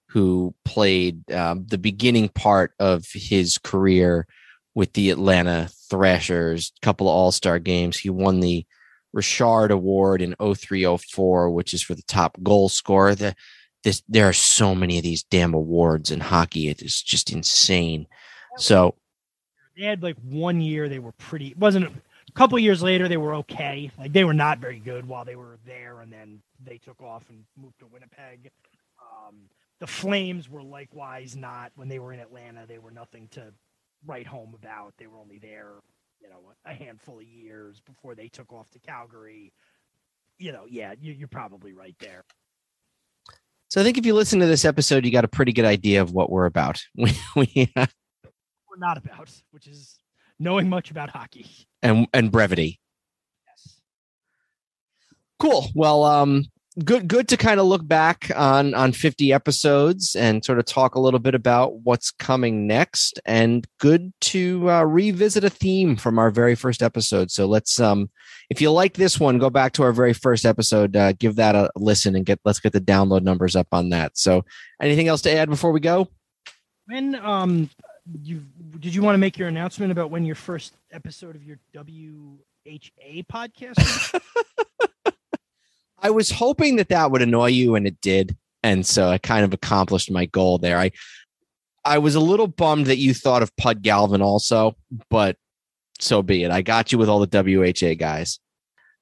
who 0.09 0.55
played 0.65 1.31
um, 1.33 1.67
the 1.67 1.79
beginning 1.79 2.29
part 2.29 2.73
of 2.79 3.07
his 3.13 3.59
career 3.59 4.27
with 4.75 4.93
the 4.93 5.11
Atlanta 5.11 5.69
Thrashers, 5.91 6.73
a 6.81 6.87
couple 6.87 7.09
of 7.09 7.15
All 7.15 7.33
Star 7.33 7.59
games. 7.59 7.99
He 7.99 8.11
won 8.11 8.41
the 8.41 8.65
Richard 9.13 9.71
Award 9.71 10.23
in 10.23 10.35
0304, 10.39 11.51
which 11.51 11.75
is 11.75 11.83
for 11.83 11.95
the 11.95 12.03
top 12.03 12.37
goal 12.43 12.69
scorer. 12.69 13.15
The, 13.15 13.35
this, 13.85 14.03
there 14.09 14.29
are 14.29 14.35
so 14.35 14.75
many 14.75 14.99
of 14.99 15.05
these 15.05 15.23
damn 15.23 15.55
awards 15.55 16.11
in 16.11 16.21
hockey. 16.21 16.69
It 16.69 16.83
is 16.83 17.01
just 17.03 17.33
insane. 17.33 18.07
So 18.57 18.95
they 19.77 19.85
had 19.85 20.03
like 20.03 20.17
one 20.23 20.61
year 20.61 20.89
they 20.89 20.99
were 20.99 21.13
pretty. 21.13 21.49
It 21.49 21.59
wasn't 21.59 22.03
couple 22.39 22.59
years 22.59 22.83
later 22.83 23.09
they 23.09 23.17
were 23.17 23.35
okay. 23.35 23.91
Like 23.99 24.13
they 24.13 24.25
were 24.25 24.35
not 24.35 24.59
very 24.59 24.79
good 24.79 25.07
while 25.07 25.25
they 25.25 25.35
were 25.35 25.59
there, 25.67 26.01
and 26.01 26.13
then 26.13 26.41
they 26.65 26.79
took 26.79 27.03
off 27.03 27.25
and 27.29 27.45
moved 27.57 27.81
to 27.81 27.87
Winnipeg. 27.87 28.51
Um, 29.01 29.49
the 29.81 29.87
Flames 29.87 30.49
were 30.49 30.63
likewise 30.63 31.35
not 31.35 31.73
when 31.75 31.89
they 31.89 31.99
were 31.99 32.13
in 32.13 32.21
Atlanta. 32.21 32.65
They 32.67 32.79
were 32.79 32.93
nothing 32.93 33.29
to 33.33 33.53
write 34.07 34.27
home 34.27 34.55
about. 34.55 34.95
They 34.99 35.09
were 35.09 35.19
only 35.19 35.39
there, 35.39 35.73
you 36.21 36.29
know, 36.29 36.39
a 36.65 36.73
handful 36.73 37.19
of 37.19 37.25
years 37.25 37.81
before 37.81 38.15
they 38.15 38.29
took 38.29 38.53
off 38.53 38.71
to 38.71 38.79
Calgary. 38.79 39.53
You 40.39 40.53
know, 40.53 40.65
yeah, 40.69 40.95
you, 41.01 41.25
are 41.25 41.29
probably 41.29 41.73
right 41.73 41.97
there. 41.99 42.25
So 43.69 43.81
I 43.81 43.85
think 43.85 43.99
if 43.99 44.07
you 44.07 44.15
listen 44.15 44.39
to 44.39 44.47
this 44.47 44.65
episode, 44.65 45.05
you 45.05 45.11
got 45.11 45.25
a 45.25 45.29
pretty 45.29 45.53
good 45.53 45.65
idea 45.65 46.01
of 46.01 46.13
what 46.13 46.31
we're 46.31 46.47
about. 46.47 46.81
We, 46.97 47.13
we 47.35 47.73
we're 47.77 48.77
not 48.79 48.97
about, 48.97 49.31
which 49.51 49.67
is 49.67 49.99
knowing 50.39 50.69
much 50.69 50.91
about 50.91 51.11
hockey 51.11 51.47
and 51.83 52.07
and 52.13 52.31
brevity. 52.31 52.81
Yes. 53.47 53.81
Cool. 55.39 55.69
Well, 55.75 56.05
um, 56.05 56.45
good 56.85 57.09
good 57.09 57.27
to 57.29 57.37
kind 57.37 57.59
of 57.59 57.67
look 57.67 57.87
back 57.87 58.31
on 58.37 58.75
on 58.75 58.93
50 58.93 59.33
episodes 59.33 60.15
and 60.15 60.45
sort 60.45 60.59
of 60.59 60.65
talk 60.65 60.95
a 60.95 61.01
little 61.01 61.19
bit 61.19 61.35
about 61.35 61.81
what's 61.81 62.11
coming 62.11 62.67
next 62.67 63.19
and 63.25 63.67
good 63.79 64.13
to 64.21 64.71
uh, 64.71 64.83
revisit 64.85 65.45
a 65.45 65.51
theme 65.51 65.97
from 65.97 66.19
our 66.19 66.31
very 66.31 66.55
first 66.55 66.83
episode 66.83 67.31
so 67.31 67.47
let's 67.47 67.81
um 67.81 68.11
if 68.51 68.61
you 68.61 68.71
like 68.71 68.95
this 68.95 69.19
one 69.19 69.39
go 69.39 69.51
back 69.51 69.73
to 69.73 69.83
our 69.83 69.93
very 69.93 70.13
first 70.13 70.45
episode 70.45 70.95
uh, 70.95 71.13
give 71.13 71.37
that 71.37 71.55
a 71.55 71.71
listen 71.75 72.15
and 72.15 72.27
get 72.27 72.39
let's 72.45 72.61
get 72.61 72.73
the 72.73 72.81
download 72.81 73.23
numbers 73.23 73.57
up 73.57 73.69
on 73.73 73.89
that 73.89 74.17
so 74.17 74.45
anything 74.81 75.09
else 75.09 75.23
to 75.23 75.33
add 75.33 75.49
before 75.49 75.73
we 75.73 75.81
go 75.81 76.09
when 76.87 77.15
um 77.17 77.69
you 78.23 78.43
did 78.79 78.95
you 78.95 79.03
want 79.03 79.15
to 79.15 79.19
make 79.19 79.39
your 79.39 79.49
announcement 79.49 79.93
about 79.93 80.11
when 80.11 80.25
your 80.25 80.35
first 80.35 80.75
episode 80.93 81.37
of 81.37 81.45
your 81.45 81.59
WHA 81.75 83.23
podcast 83.31 84.21
I 86.01 86.11
was 86.11 86.31
hoping 86.31 86.77
that 86.77 86.89
that 86.91 87.11
would 87.11 87.23
annoy 87.23 87.49
you, 87.49 87.75
and 87.75 87.87
it 87.87 88.01
did, 88.01 88.37
and 88.63 88.87
so 88.87 89.09
I 89.09 89.19
kind 89.19 89.45
of 89.45 89.53
accomplished 89.53 90.11
my 90.11 90.27
goal 90.27 90.59
there. 90.59 90.79
I 90.79 90.93
I 91.85 91.99
was 91.99 92.15
a 92.15 92.21
little 92.21 92.47
bummed 92.47 92.87
that 92.87 92.99
you 92.99 93.15
thought 93.15 93.43
of 93.43 93.57
Pud 93.57 93.83
Galvin 93.83 94.23
also, 94.23 94.77
but 95.11 95.37
so 96.01 96.23
be 96.23 96.45
it. 96.45 96.51
I 96.51 96.63
got 96.63 96.93
you 96.93 96.99
with 96.99 97.09
all 97.09 97.25
the 97.25 97.27
WHA 97.27 97.95
guys. 97.95 98.39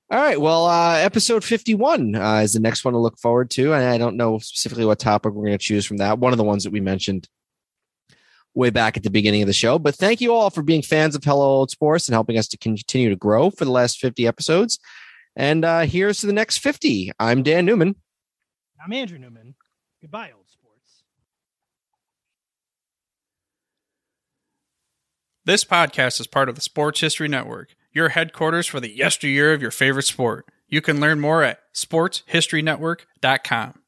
All 0.09 0.21
right. 0.21 0.41
Well, 0.41 0.67
uh, 0.67 0.95
episode 0.99 1.43
51 1.43 2.15
uh, 2.15 2.37
is 2.37 2.53
the 2.53 2.61
next 2.61 2.85
one 2.85 2.95
to 2.95 3.01
look 3.01 3.19
forward 3.19 3.51
to. 3.53 3.73
And 3.75 3.85
I 3.85 3.99
don't 3.99 4.17
know 4.17 4.39
specifically 4.39 4.85
what 4.85 5.01
topic 5.01 5.33
we're 5.33 5.47
going 5.47 5.59
to 5.59 5.65
choose 5.65 5.85
from 5.85 5.97
that. 5.97 6.21
One 6.21 6.33
of 6.33 6.39
the 6.39 6.45
ones 6.45 6.63
that 6.63 6.73
we 6.73 6.81
mentioned 6.81 7.29
way 8.57 8.71
back 8.71 8.97
at 8.97 9.03
the 9.03 9.11
beginning 9.11 9.43
of 9.43 9.47
the 9.47 9.53
show. 9.53 9.79
But 9.79 9.95
thank 9.95 10.21
you 10.21 10.35
all 10.35 10.51
for 10.51 10.63
being 10.63 10.83
fans 10.83 11.15
of 11.15 11.23
Hello 11.23 11.45
Old 11.45 11.71
Sports 11.71 12.09
and 12.09 12.15
helping 12.15 12.39
us 12.39 12.49
to 12.49 12.57
continue 12.57 13.11
to 13.11 13.17
grow 13.17 13.51
for 13.51 13.65
the 13.65 13.71
last 13.71 14.01
50 14.01 14.27
episodes. 14.27 14.79
And 15.37 15.65
uh, 15.65 15.81
here's 15.81 16.21
to 16.21 16.27
the 16.27 16.33
next 16.33 16.59
50. 16.59 17.13
I'm 17.21 17.43
Dan 17.43 17.67
Newman. 17.67 17.97
I'm 18.83 18.93
Andrew 18.93 19.19
Newman. 19.19 19.55
Goodbye, 20.01 20.33
old 20.35 20.49
sports. 20.49 21.03
This 25.45 25.65
podcast 25.65 26.21
is 26.21 26.27
part 26.27 26.49
of 26.49 26.55
the 26.55 26.63
Sports 26.63 27.01
History 27.01 27.29
Network, 27.29 27.75
your 27.93 28.11
headquarters 28.11 28.67
for 28.67 28.81
the 28.81 28.91
yesteryear 28.91 29.53
of 29.53 29.61
your 29.61 29.71
favorite 29.71 30.07
sport. 30.07 30.47
You 30.69 30.81
can 30.81 30.99
learn 30.99 31.21
more 31.21 31.43
at 31.43 31.61
sportshistorynetwork.com. 31.75 33.81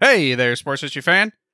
Hey 0.00 0.36
there, 0.36 0.54
sports 0.54 0.82
history 0.82 1.02
fan. 1.02 1.32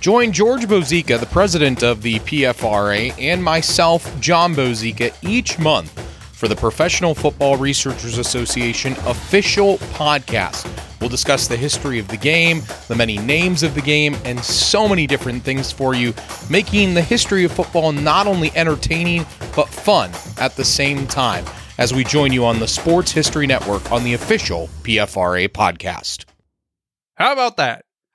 Join 0.00 0.32
George 0.32 0.66
Bozeka, 0.66 1.18
the 1.18 1.26
president 1.26 1.82
of 1.82 2.02
the 2.02 2.18
PFRA, 2.20 3.14
and 3.18 3.42
myself, 3.42 4.20
John 4.20 4.54
Bozeka, 4.54 5.16
each 5.22 5.58
month 5.58 5.90
for 6.36 6.48
the 6.48 6.56
Professional 6.56 7.14
Football 7.14 7.56
Researchers 7.56 8.18
Association 8.18 8.92
official 9.06 9.78
podcast 9.94 10.70
We'll 11.00 11.10
discuss 11.10 11.46
the 11.46 11.56
history 11.56 11.98
of 11.98 12.08
the 12.08 12.16
game, 12.16 12.62
the 12.88 12.96
many 12.96 13.18
names 13.18 13.62
of 13.62 13.74
the 13.74 13.80
game, 13.80 14.16
and 14.24 14.42
so 14.42 14.88
many 14.88 15.06
different 15.06 15.42
things 15.42 15.70
for 15.70 15.94
you, 15.94 16.14
making 16.50 16.94
the 16.94 17.02
history 17.02 17.44
of 17.44 17.52
football 17.52 17.92
not 17.92 18.26
only 18.26 18.50
entertaining, 18.56 19.26
but 19.54 19.68
fun 19.68 20.10
at 20.38 20.56
the 20.56 20.64
same 20.64 21.06
time 21.06 21.44
as 21.78 21.92
we 21.92 22.02
join 22.02 22.32
you 22.32 22.44
on 22.44 22.58
the 22.58 22.66
Sports 22.66 23.12
History 23.12 23.46
Network 23.46 23.92
on 23.92 24.04
the 24.04 24.14
official 24.14 24.68
PFRA 24.82 25.48
podcast. 25.48 26.24
How 27.14 27.32
about 27.32 27.56
that? 27.58 27.85